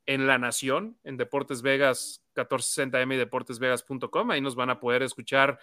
en 0.06 0.28
La 0.28 0.38
Nación, 0.38 0.98
en 1.06 1.15
Deportes 1.15 1.61
Vegas 1.61 2.22
1460M 2.36 3.14
y 3.14 3.18
deportesvegas.com, 3.18 4.32
ahí 4.32 4.41
nos 4.41 4.56
van 4.56 4.72
a 4.72 4.80
poder 4.82 5.03
escuchar 5.03 5.60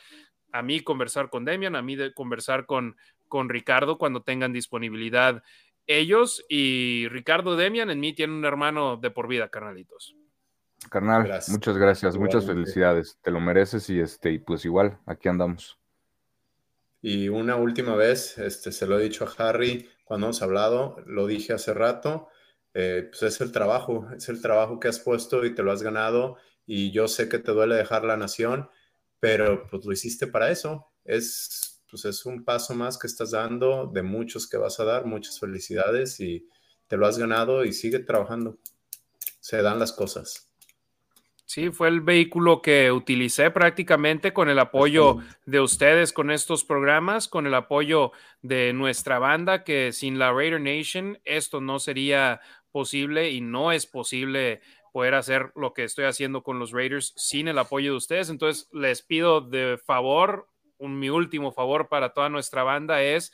a 0.53 0.63
mí 0.63 0.81
conversar 0.81 1.29
con 1.29 1.45
Demian, 1.45 1.77
a 1.77 1.83
mí 1.83 1.97
de 1.97 2.15
conversar 2.15 2.65
con, 2.65 2.97
con 3.31 3.49
Ricardo 3.49 3.97
cuando 3.97 4.23
tengan 4.23 4.53
disponibilidad 4.53 5.43
ellos 5.87 6.45
y 6.49 7.09
Ricardo 7.09 7.57
Demian 7.57 7.91
en 7.91 8.01
mí 8.01 8.13
tiene 8.13 8.35
un 8.35 8.45
hermano 8.45 8.97
de 8.97 9.11
por 9.11 9.27
vida, 9.27 9.49
carnalitos. 9.49 10.15
Carnal, 10.89 11.41
muchas 11.49 11.77
gracias, 11.77 12.17
muchas 12.17 12.47
felicidades, 12.47 13.19
te 13.21 13.31
lo 13.31 13.41
mereces 13.41 13.91
y 13.91 14.01
este 14.01 14.33
y 14.33 14.39
pues 14.39 14.65
igual 14.65 14.99
aquí 15.05 15.29
andamos. 15.29 15.79
Y 17.03 17.29
una 17.29 17.57
última 17.57 17.97
vez, 17.97 18.39
este 18.39 18.73
se 18.73 18.87
lo 18.87 18.99
he 18.99 19.03
dicho 19.03 19.25
a 19.25 19.49
Harry 19.49 19.89
cuando 20.05 20.27
hemos 20.27 20.43
hablado, 20.43 20.97
lo 21.07 21.27
dije 21.27 21.53
hace 21.53 21.75
rato, 21.75 22.29
eh, 22.73 23.09
pues 23.11 23.23
es 23.23 23.41
el 23.41 23.53
trabajo, 23.53 24.09
es 24.17 24.29
el 24.29 24.41
trabajo 24.41 24.81
que 24.81 24.89
has 24.89 25.01
puesto 25.01 25.45
y 25.45 25.55
te 25.55 25.63
lo 25.63 25.73
has 25.73 25.83
ganado 25.83 26.37
y 26.67 26.93
yo 26.93 27.09
sé 27.09 27.29
que 27.29 27.39
te 27.39 27.53
duele 27.53 27.75
dejar 27.75 28.05
la 28.05 28.17
nación, 28.17 28.71
pero 29.19 29.67
pues 29.69 29.85
lo 29.85 29.93
hiciste 29.93 30.29
para 30.29 30.51
eso, 30.51 30.93
es 31.05 31.70
pues 31.91 32.05
es 32.05 32.25
un 32.27 32.45
paso 32.45 32.75
más 32.75 32.99
que 32.99 33.07
estás 33.07 33.33
dando 33.33 33.91
de 33.93 34.03
muchos 34.03 34.49
que 34.49 34.57
vas 34.57 34.79
a 34.81 34.85
dar. 34.85 35.07
Muchas 35.07 35.39
felicidades 35.41 36.21
y 36.21 36.47
te 36.87 36.97
lo 36.97 37.07
has 37.07 37.19
ganado 37.19 37.65
y 37.65 37.73
sigue 37.73 37.99
trabajando. 37.99 38.59
Se 39.41 39.63
dan 39.63 39.79
las 39.79 39.93
cosas. 39.93 40.51
Sí, 41.51 41.71
fue 41.71 41.89
el 41.89 42.01
vehículo 42.01 42.63
que 42.63 42.93
utilicé 42.93 43.51
prácticamente 43.51 44.33
con 44.33 44.49
el 44.49 44.61
apoyo 44.61 45.19
de 45.47 45.61
ustedes 45.61 46.13
con 46.13 46.31
estos 46.31 46.65
programas, 46.65 47.27
con 47.27 47.45
el 47.45 47.55
apoyo 47.55 48.13
de 48.41 48.73
nuestra 48.73 49.19
banda, 49.19 49.65
que 49.65 49.91
sin 49.91 50.21
la 50.21 50.33
Raider 50.33 50.61
Nation 50.61 51.19
esto 51.25 51.61
no 51.61 51.81
sería 51.81 52.41
posible 52.71 53.31
y 53.31 53.41
no 53.41 53.73
es 53.73 53.87
posible 53.87 54.61
poder 54.93 55.15
hacer 55.15 55.53
lo 55.57 55.73
que 55.73 55.85
estoy 55.85 56.05
haciendo 56.05 56.45
con 56.45 56.59
los 56.61 56.73
Raiders 56.73 57.15
sin 57.17 57.49
el 57.49 57.59
apoyo 57.59 57.93
de 57.93 57.97
ustedes. 57.97 58.31
Entonces, 58.31 58.69
les 58.73 59.03
pido 59.03 59.41
de 59.41 59.77
favor 59.85 60.50
mi 60.89 61.11
último 61.11 61.53
favor 61.53 61.89
para 61.89 62.13
toda 62.13 62.29
nuestra 62.29 62.63
banda 62.63 63.03
es 63.03 63.33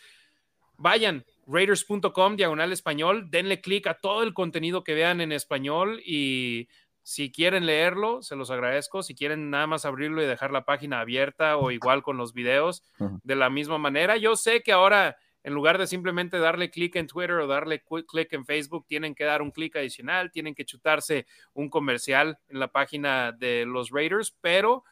vayan 0.78 1.24
raiders.com 1.46 2.36
diagonal 2.36 2.72
español, 2.72 3.30
denle 3.30 3.60
clic 3.60 3.86
a 3.86 3.94
todo 3.94 4.22
el 4.22 4.34
contenido 4.34 4.84
que 4.84 4.94
vean 4.94 5.20
en 5.20 5.32
español 5.32 6.00
y 6.04 6.68
si 7.02 7.30
quieren 7.30 7.66
leerlo, 7.66 8.20
se 8.20 8.34
los 8.34 8.50
agradezco. 8.50 9.00
Si 9.04 9.14
quieren 9.14 9.48
nada 9.48 9.68
más 9.68 9.84
abrirlo 9.84 10.20
y 10.22 10.26
dejar 10.26 10.50
la 10.50 10.64
página 10.64 10.98
abierta 10.98 11.56
o 11.56 11.70
igual 11.70 12.02
con 12.02 12.16
los 12.16 12.32
videos, 12.32 12.82
de 13.22 13.36
la 13.36 13.48
misma 13.48 13.78
manera. 13.78 14.16
Yo 14.16 14.34
sé 14.34 14.64
que 14.64 14.72
ahora, 14.72 15.16
en 15.44 15.54
lugar 15.54 15.78
de 15.78 15.86
simplemente 15.86 16.40
darle 16.40 16.68
clic 16.68 16.96
en 16.96 17.06
Twitter 17.06 17.36
o 17.36 17.46
darle 17.46 17.84
clic 17.84 18.32
en 18.32 18.44
Facebook, 18.44 18.86
tienen 18.88 19.14
que 19.14 19.22
dar 19.22 19.40
un 19.40 19.52
clic 19.52 19.76
adicional, 19.76 20.32
tienen 20.32 20.56
que 20.56 20.64
chutarse 20.64 21.28
un 21.52 21.70
comercial 21.70 22.40
en 22.48 22.58
la 22.58 22.72
página 22.72 23.30
de 23.30 23.66
los 23.66 23.90
Raiders, 23.90 24.36
pero 24.40 24.82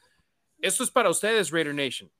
esto 0.60 0.84
es 0.84 0.92
para 0.92 1.10
ustedes, 1.10 1.50
Raider 1.50 1.74
Nation 1.74 2.12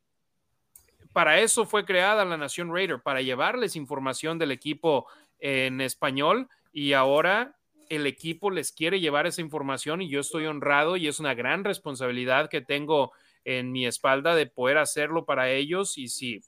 para 1.15 1.41
eso 1.41 1.65
fue 1.65 1.85
creada 1.85 2.25
la 2.25 2.37
Nación 2.37 2.75
Raider, 2.75 3.01
para 3.01 3.23
llevarles 3.23 3.77
información 3.77 4.37
del 4.39 4.51
equipo 4.51 5.07
en 5.39 5.81
español 5.81 6.49
y 6.73 6.93
ahora 6.93 7.57
el 7.89 8.07
equipo 8.09 8.51
les 8.51 8.73
quiere 8.73 8.99
llevar 8.99 9.27
esa 9.27 9.41
información 9.41 10.03
y 10.03 10.09
yo 10.09 10.21
estoy 10.21 10.47
honrado 10.47 10.97
y 10.97 11.07
es 11.07 11.21
una 11.21 11.35
gran 11.35 11.63
responsabilidad 11.63 12.51
que 12.51 12.61
tengo 12.61 13.13
en 13.45 13.71
mi 13.71 13.87
espalda 13.87 14.35
de 14.35 14.47
poder 14.47 14.77
hacerlo 14.77 15.25
para 15.25 15.51
ellos 15.51 15.99
y 15.99 16.09
si 16.09 16.43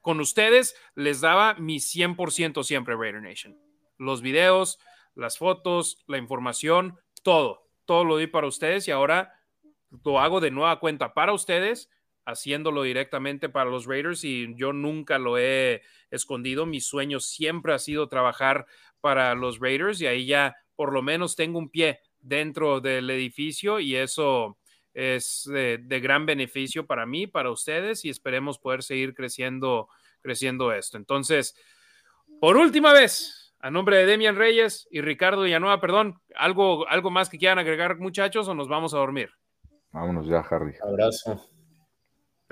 con 0.00 0.18
ustedes 0.18 0.74
les 0.94 1.20
daba 1.20 1.54
mi 1.54 1.76
100% 1.76 2.64
siempre 2.64 2.96
Raider 2.96 3.20
Nation. 3.20 3.58
Los 3.98 4.22
videos, 4.22 4.78
las 5.14 5.36
fotos, 5.36 6.02
la 6.06 6.16
información, 6.16 6.98
todo, 7.22 7.68
todo 7.84 8.04
lo 8.04 8.16
di 8.16 8.28
para 8.28 8.46
ustedes 8.46 8.88
y 8.88 8.92
ahora 8.92 9.34
lo 10.02 10.20
hago 10.20 10.40
de 10.40 10.50
nueva 10.50 10.80
cuenta 10.80 11.12
para 11.12 11.34
ustedes, 11.34 11.90
haciéndolo 12.24 12.82
directamente 12.82 13.48
para 13.48 13.70
los 13.70 13.86
Raiders 13.86 14.24
y 14.24 14.54
yo 14.56 14.72
nunca 14.72 15.18
lo 15.18 15.38
he 15.38 15.82
escondido. 16.10 16.66
Mi 16.66 16.80
sueño 16.80 17.20
siempre 17.20 17.74
ha 17.74 17.78
sido 17.78 18.08
trabajar 18.08 18.66
para 19.00 19.34
los 19.34 19.60
Raiders 19.60 20.00
y 20.00 20.06
ahí 20.06 20.26
ya 20.26 20.56
por 20.76 20.92
lo 20.92 21.02
menos 21.02 21.36
tengo 21.36 21.58
un 21.58 21.70
pie 21.70 22.00
dentro 22.20 22.80
del 22.80 23.10
edificio 23.10 23.80
y 23.80 23.96
eso 23.96 24.58
es 24.94 25.48
de, 25.52 26.00
gran 26.00 26.24
beneficio 26.24 26.86
para 26.86 27.04
mí, 27.04 27.26
para 27.26 27.50
ustedes 27.50 28.04
y 28.04 28.10
esperemos 28.10 28.58
poder 28.58 28.82
seguir 28.82 29.14
creciendo, 29.14 29.88
creciendo 30.22 30.72
esto. 30.72 30.96
Entonces, 30.96 31.54
por 32.40 32.56
última 32.56 32.92
vez, 32.92 33.54
a 33.58 33.70
nombre 33.70 33.98
de 33.98 34.06
Demian 34.06 34.36
Reyes 34.36 34.88
y 34.90 35.00
Ricardo 35.00 35.42
Villanueva, 35.42 35.80
perdón, 35.80 36.20
¿algo, 36.34 36.88
algo 36.88 37.10
más 37.10 37.28
que 37.28 37.38
quieran 37.38 37.58
agregar 37.58 37.98
muchachos 37.98 38.48
o 38.48 38.54
nos 38.54 38.68
vamos 38.68 38.94
a 38.94 38.98
dormir? 38.98 39.30
Vámonos 39.92 40.26
ya, 40.26 40.40
Harry. 40.40 40.74
Abrazo. 40.82 41.53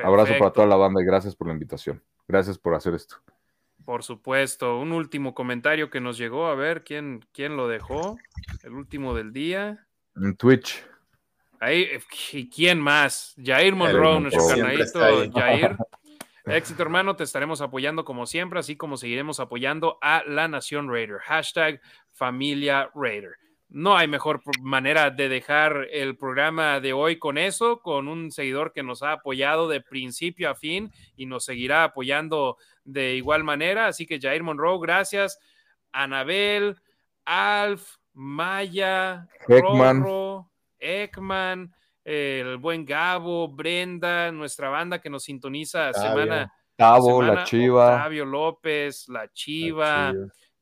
Abrazo 0.02 0.34
para 0.38 0.52
toda 0.52 0.66
la 0.66 0.76
banda 0.76 1.00
y 1.02 1.04
gracias 1.04 1.34
por 1.34 1.46
la 1.46 1.52
invitación. 1.52 2.02
Gracias 2.28 2.58
por 2.58 2.74
hacer 2.74 2.94
esto. 2.94 3.16
Por 3.84 4.02
supuesto. 4.02 4.78
Un 4.78 4.92
último 4.92 5.34
comentario 5.34 5.90
que 5.90 6.00
nos 6.00 6.18
llegó. 6.18 6.46
A 6.46 6.54
ver, 6.54 6.84
¿quién, 6.84 7.24
quién 7.32 7.56
lo 7.56 7.68
dejó? 7.68 8.18
El 8.62 8.72
último 8.72 9.14
del 9.14 9.32
día. 9.32 9.86
En 10.16 10.36
Twitch. 10.36 10.84
Ahí, 11.60 11.88
¿y 12.32 12.48
quién 12.48 12.80
más? 12.80 13.34
Jair 13.42 13.74
Monroe, 13.74 14.20
nuestro 14.20 14.48
canalito 14.48 15.00
Jair. 15.32 15.76
Éxito, 16.44 16.82
hermano. 16.82 17.14
Te 17.14 17.24
estaremos 17.24 17.60
apoyando 17.60 18.04
como 18.04 18.26
siempre, 18.26 18.58
así 18.58 18.76
como 18.76 18.96
seguiremos 18.96 19.38
apoyando 19.40 19.98
a 20.02 20.24
la 20.26 20.48
Nación 20.48 20.88
Raider. 20.88 21.18
Hashtag 21.18 21.80
Familia 22.10 22.90
Raider. 22.94 23.36
No 23.74 23.96
hay 23.96 24.06
mejor 24.06 24.42
manera 24.60 25.08
de 25.10 25.30
dejar 25.30 25.88
el 25.90 26.14
programa 26.18 26.78
de 26.78 26.92
hoy 26.92 27.18
con 27.18 27.38
eso, 27.38 27.80
con 27.80 28.06
un 28.06 28.30
seguidor 28.30 28.70
que 28.74 28.82
nos 28.82 29.02
ha 29.02 29.12
apoyado 29.12 29.66
de 29.66 29.80
principio 29.80 30.50
a 30.50 30.54
fin 30.54 30.92
y 31.16 31.24
nos 31.24 31.46
seguirá 31.46 31.84
apoyando 31.84 32.58
de 32.84 33.14
igual 33.14 33.44
manera. 33.44 33.86
Así 33.86 34.04
que 34.04 34.20
Jair 34.20 34.42
Monroe, 34.42 34.78
gracias. 34.78 35.38
Anabel, 35.90 36.76
Alf, 37.24 37.96
Maya, 38.12 39.26
Rorro, 39.48 40.50
Ekman, 40.78 41.74
el 42.04 42.58
buen 42.58 42.84
Gabo, 42.84 43.48
Brenda, 43.48 44.30
nuestra 44.32 44.68
banda 44.68 45.00
que 45.00 45.08
nos 45.08 45.24
sintoniza 45.24 45.94
semana. 45.94 46.52
Gabo, 46.76 47.22
la 47.22 47.44
Chiva. 47.44 47.94
Octavio 47.94 48.26
López, 48.26 49.08
la 49.08 49.32
Chiva. 49.32 50.12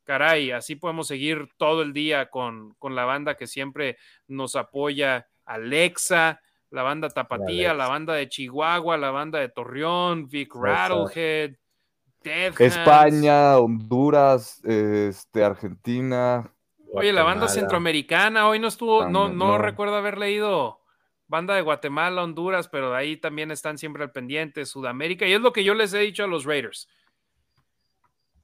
Caray, 0.05 0.51
así 0.51 0.77
podemos 0.77 1.07
seguir 1.07 1.49
todo 1.57 1.83
el 1.83 1.93
día 1.93 2.31
con, 2.31 2.75
con 2.79 2.95
la 2.95 3.05
banda 3.05 3.37
que 3.37 3.47
siempre 3.47 3.97
nos 4.27 4.57
apoya. 4.57 5.29
Alexa, 5.45 6.41
la 6.71 6.83
banda 6.83 7.09
Tapatía, 7.09 7.75
la 7.75 7.89
banda 7.89 8.15
de 8.15 8.29
Chihuahua, 8.29 8.97
la 8.97 9.11
banda 9.11 9.41
de 9.41 9.49
Torreón, 9.49 10.29
Vic 10.29 10.55
Rattlehead, 10.55 11.57
España, 12.23 13.59
Honduras, 13.59 14.63
este, 14.65 15.43
Argentina, 15.43 16.53
Oye, 16.93 17.13
la 17.13 17.23
banda 17.23 17.49
centroamericana 17.49 18.49
hoy 18.49 18.59
no 18.59 18.69
estuvo, 18.69 19.09
no, 19.09 19.29
no, 19.29 19.59
recuerdo 19.59 19.95
haber 19.95 20.19
leído 20.19 20.81
banda 21.29 21.55
de 21.55 21.63
Guatemala, 21.63 22.25
Honduras, 22.25 22.69
pero 22.69 22.91
de 22.91 22.97
ahí 22.97 23.17
también 23.17 23.53
están 23.53 23.79
siempre 23.79 24.03
al 24.03 24.11
pendiente, 24.11 24.67
Sudamérica, 24.67 25.27
y 25.27 25.33
es 25.33 25.41
lo 25.41 25.53
que 25.53 25.63
yo 25.63 25.75
les 25.75 25.95
he 25.95 25.99
dicho 25.99 26.25
a 26.25 26.27
los 26.27 26.45
Raiders. 26.45 26.89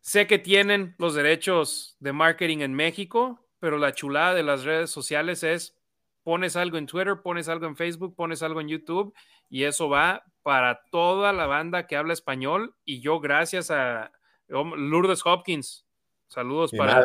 Sé 0.07 0.29
que 0.29 0.39
tienen 0.39 0.95
los 0.99 1.15
derechos 1.15 1.97
de 1.99 2.13
marketing 2.13 2.59
en 2.59 2.75
México, 2.75 3.45
pero 3.59 3.77
la 3.77 3.93
chulada 3.93 4.35
de 4.35 4.45
las 4.45 4.63
redes 4.63 4.89
sociales 4.89 5.43
es 5.43 5.77
pones 6.23 6.55
algo 6.55 6.79
en 6.79 6.87
Twitter, 6.87 7.21
pones 7.25 7.49
algo 7.49 7.67
en 7.67 7.75
Facebook, 7.75 8.15
pones 8.15 8.41
algo 8.45 8.61
en 8.61 8.69
YouTube 8.69 9.13
y 9.49 9.65
eso 9.65 9.89
va 9.89 10.23
para 10.45 10.81
toda 10.93 11.33
la 11.33 11.47
banda 11.47 11.89
que 11.89 11.97
habla 11.97 12.13
español 12.13 12.77
y 12.85 13.01
yo 13.01 13.19
gracias 13.19 13.73
a 13.73 14.13
Lourdes 14.47 15.27
Hopkins. 15.27 15.85
Saludos 16.29 16.71
para, 16.71 17.05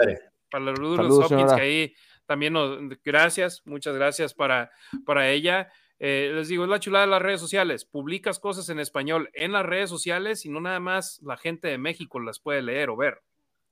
para 0.51 0.65
los 0.65 1.25
Hopkins, 1.25 1.53
que 1.53 1.61
ahí 1.61 1.95
también 2.27 2.53
nos, 2.53 2.77
gracias, 3.03 3.63
muchas 3.65 3.95
gracias 3.95 4.35
para, 4.35 4.69
para 5.07 5.27
ella. 5.27 5.71
Eh, 6.03 6.31
les 6.33 6.47
digo, 6.47 6.63
es 6.63 6.69
la 6.71 6.79
chulada 6.79 7.05
de 7.05 7.11
las 7.11 7.21
redes 7.21 7.39
sociales. 7.39 7.85
Publicas 7.85 8.39
cosas 8.39 8.67
en 8.69 8.79
español 8.79 9.29
en 9.35 9.51
las 9.51 9.63
redes 9.63 9.87
sociales 9.87 10.47
y 10.47 10.49
no 10.49 10.59
nada 10.59 10.79
más 10.79 11.21
la 11.21 11.37
gente 11.37 11.67
de 11.67 11.77
México 11.77 12.19
las 12.19 12.39
puede 12.39 12.63
leer 12.63 12.89
o 12.89 12.95
ver. 12.95 13.21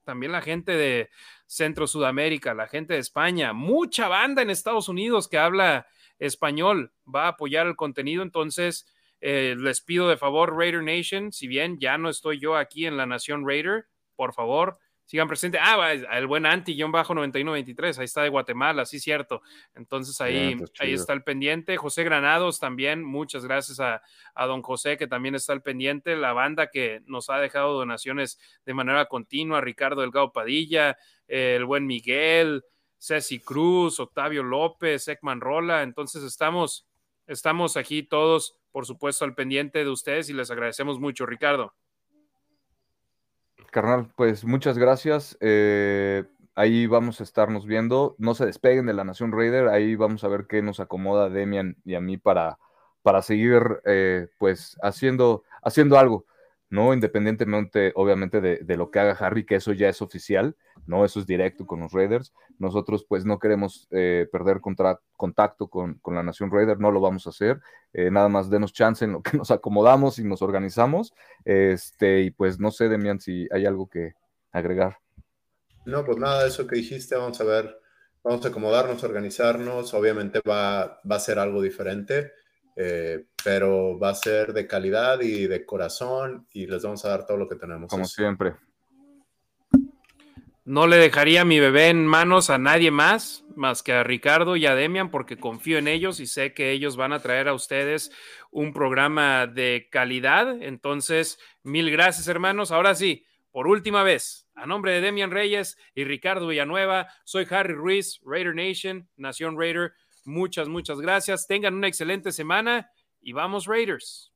También 0.03 0.31
la 0.31 0.43
gente 0.43 0.73
de 0.73 1.09
Centro 1.47 1.87
Sudamérica, 1.87 2.53
la 2.53 2.67
gente 2.67 2.93
de 2.93 2.99
España, 2.99 3.51
mucha 3.53 4.07
banda 4.07 4.43
en 4.43 4.51
Estados 4.51 4.89
Unidos 4.89 5.27
que 5.27 5.39
habla 5.39 5.87
español 6.19 6.93
va 7.03 7.25
a 7.25 7.29
apoyar 7.29 7.65
el 7.65 7.75
contenido. 7.75 8.21
Entonces, 8.21 8.85
eh, 9.21 9.55
les 9.57 9.81
pido 9.81 10.07
de 10.07 10.17
favor, 10.17 10.55
Raider 10.55 10.83
Nation, 10.83 11.31
si 11.31 11.47
bien 11.47 11.79
ya 11.79 11.97
no 11.97 12.09
estoy 12.09 12.39
yo 12.39 12.57
aquí 12.57 12.85
en 12.85 12.95
la 12.95 13.07
Nación 13.07 13.43
Raider, 13.43 13.87
por 14.15 14.35
favor, 14.35 14.77
sigan 15.09 15.27
presentes. 15.27 15.59
Ah, 15.63 15.91
el 15.91 16.27
buen 16.27 16.45
anti-9123, 16.45 17.97
ahí 17.97 18.05
está 18.05 18.21
de 18.21 18.29
Guatemala, 18.29 18.85
sí, 18.85 18.99
cierto. 18.99 19.41
Entonces 19.73 20.21
ahí, 20.21 20.55
pues, 20.55 20.71
ahí 20.77 20.93
está 20.93 21.13
el 21.13 21.23
pendiente. 21.23 21.77
José 21.77 22.03
Granados 22.03 22.59
también, 22.59 23.03
muchas 23.03 23.43
gracias 23.43 23.79
a, 23.79 24.03
don 24.45 24.61
José, 24.61 24.97
que 24.97 25.07
también 25.07 25.33
está 25.33 25.53
al 25.53 25.63
pendiente. 25.63 26.15
La 26.15 26.33
banda 26.33 26.69
que 26.69 27.01
nos 27.07 27.31
ha 27.31 27.39
dejado 27.39 27.73
donaciones 27.73 28.39
de 28.67 28.73
manera 28.75 29.07
continua, 29.07 29.61
Ricardo 29.61 30.01
Delgado 30.01 30.31
Padilla, 30.31 30.95
el 31.27 31.65
buen 31.65 31.87
Miguel, 31.87 32.63
Ceci 32.99 33.39
Cruz, 33.39 33.99
Octavio 33.99 34.43
López, 34.43 35.07
Ekman 35.07 35.41
Rola. 35.41 35.81
Entonces 35.81 36.21
estamos, 36.21 36.85
estamos 37.25 37.77
aquí 37.77 38.03
todos, 38.03 38.59
por 38.71 38.85
supuesto, 38.85 39.25
al 39.25 39.33
pendiente 39.33 39.83
de 39.83 39.89
ustedes 39.89 40.29
y 40.29 40.33
les 40.33 40.51
agradecemos 40.51 40.99
mucho, 40.99 41.25
Ricardo. 41.25 41.73
Carnal, 43.71 44.11
pues 44.15 44.45
muchas 44.45 44.77
gracias. 44.77 45.37
Eh, 45.41 46.23
ahí 46.55 46.87
vamos 46.87 47.19
a 47.19 47.23
estarnos 47.23 47.65
viendo. 47.65 48.15
No 48.17 48.35
se 48.35 48.45
despeguen 48.45 48.85
de 48.85 48.93
la 48.93 49.03
Nación 49.03 49.31
Raider. 49.31 49.67
Ahí 49.69 49.95
vamos 49.95 50.23
a 50.23 50.27
ver 50.27 50.45
qué 50.47 50.61
nos 50.61 50.79
acomoda 50.79 51.29
Demian 51.29 51.77
y 51.85 51.95
a 51.95 52.01
mí 52.01 52.17
para, 52.17 52.57
para 53.01 53.21
seguir 53.21 53.81
eh, 53.85 54.27
pues 54.37 54.77
haciendo, 54.81 55.43
haciendo 55.61 55.97
algo. 55.97 56.25
¿No? 56.69 56.93
Independientemente, 56.93 57.91
obviamente, 57.95 58.41
de, 58.41 58.77
lo 58.77 58.91
que 58.91 58.99
haga 58.99 59.13
Harry, 59.13 59.45
que 59.45 59.55
eso 59.55 59.73
ya 59.73 59.89
es 59.89 60.01
oficial, 60.01 60.55
¿no? 60.85 61.03
Eso 61.03 61.19
es 61.19 61.25
directo 61.25 61.65
con 61.65 61.79
los 61.79 61.91
Raiders. 61.91 62.33
Nosotros, 62.59 63.05
pues, 63.07 63.25
no 63.25 63.39
queremos 63.39 63.87
eh, 63.91 64.27
perder 64.31 64.61
contacto 64.61 65.67
con, 65.67 65.99
la 66.05 66.23
Nación 66.23 66.51
Raider, 66.51 66.79
no 66.79 66.91
lo 66.91 67.01
vamos 67.01 67.25
a 67.25 67.31
hacer. 67.31 67.59
Eh, 67.93 68.11
nada 68.11 68.29
más 68.29 68.49
denos 68.49 68.71
chance 68.71 69.03
en 69.03 69.13
lo 69.13 69.23
que 69.23 69.31
nos 69.37 69.51
acomodamos 69.51 70.19
y 70.19 70.23
nos 70.23 70.41
organizamos. 70.41 71.13
Este, 71.43 72.21
y 72.21 72.31
pues, 72.31 72.59
no 72.59 72.69
sé, 72.71 72.87
Demian, 72.87 73.19
si 73.19 73.47
hay 73.51 73.65
algo 73.65 73.89
que 73.89 74.13
agregar. 74.51 74.97
No, 75.85 76.05
pues 76.05 76.17
nada, 76.17 76.45
eso 76.45 76.67
que 76.67 76.75
dijiste, 76.75 77.15
vamos 77.15 77.41
a 77.41 77.45
ver, 77.45 77.79
vamos 78.23 78.45
a 78.45 78.49
acomodarnos, 78.49 79.03
organizarnos. 79.03 79.93
Obviamente 79.95 80.39
va, 80.47 80.99
va 81.09 81.15
a 81.15 81.19
ser 81.19 81.39
algo 81.39 81.63
diferente. 81.63 82.33
Eh, 82.81 83.25
pero 83.43 83.99
va 83.99 84.11
a 84.11 84.15
ser 84.15 84.53
de 84.53 84.65
calidad 84.65 85.19
y 85.19 85.47
de 85.47 85.65
corazón 85.65 86.47
y 86.53 86.65
les 86.65 86.81
vamos 86.81 87.03
a 87.03 87.09
dar 87.09 87.25
todo 87.25 87.35
lo 87.35 87.49
que 87.49 87.57
tenemos. 87.57 87.89
Como 87.89 88.05
siempre. 88.05 88.53
No 90.63 90.87
le 90.87 90.95
dejaría 90.95 91.43
mi 91.43 91.59
bebé 91.59 91.89
en 91.89 92.07
manos 92.07 92.49
a 92.49 92.57
nadie 92.57 92.89
más, 92.89 93.43
más 93.53 93.83
que 93.83 93.91
a 93.91 94.03
Ricardo 94.03 94.55
y 94.55 94.65
a 94.65 94.75
Demian, 94.75 95.11
porque 95.11 95.35
confío 95.35 95.77
en 95.77 95.89
ellos 95.89 96.21
y 96.21 96.25
sé 96.25 96.53
que 96.53 96.71
ellos 96.71 96.95
van 96.95 97.11
a 97.11 97.19
traer 97.19 97.49
a 97.49 97.53
ustedes 97.53 98.13
un 98.49 98.71
programa 98.71 99.45
de 99.45 99.89
calidad. 99.91 100.61
Entonces, 100.61 101.37
mil 101.63 101.91
gracias, 101.91 102.29
hermanos. 102.29 102.71
Ahora 102.71 102.95
sí, 102.95 103.25
por 103.51 103.67
última 103.67 104.03
vez, 104.03 104.47
a 104.55 104.65
nombre 104.65 104.93
de 104.93 105.01
Demian 105.01 105.31
Reyes 105.31 105.77
y 105.95 106.05
Ricardo 106.05 106.47
Villanueva, 106.47 107.09
soy 107.25 107.45
Harry 107.49 107.73
Ruiz, 107.73 108.21
Raider 108.23 108.55
Nation, 108.55 109.09
Nación 109.17 109.59
Raider. 109.59 109.91
Muchas, 110.29 110.69
muchas 110.69 111.01
gracias. 111.01 111.47
Tengan 111.47 111.73
una 111.73 111.87
excelente 111.87 112.31
semana 112.31 112.91
y 113.19 113.33
vamos 113.33 113.65
Raiders. 113.65 114.31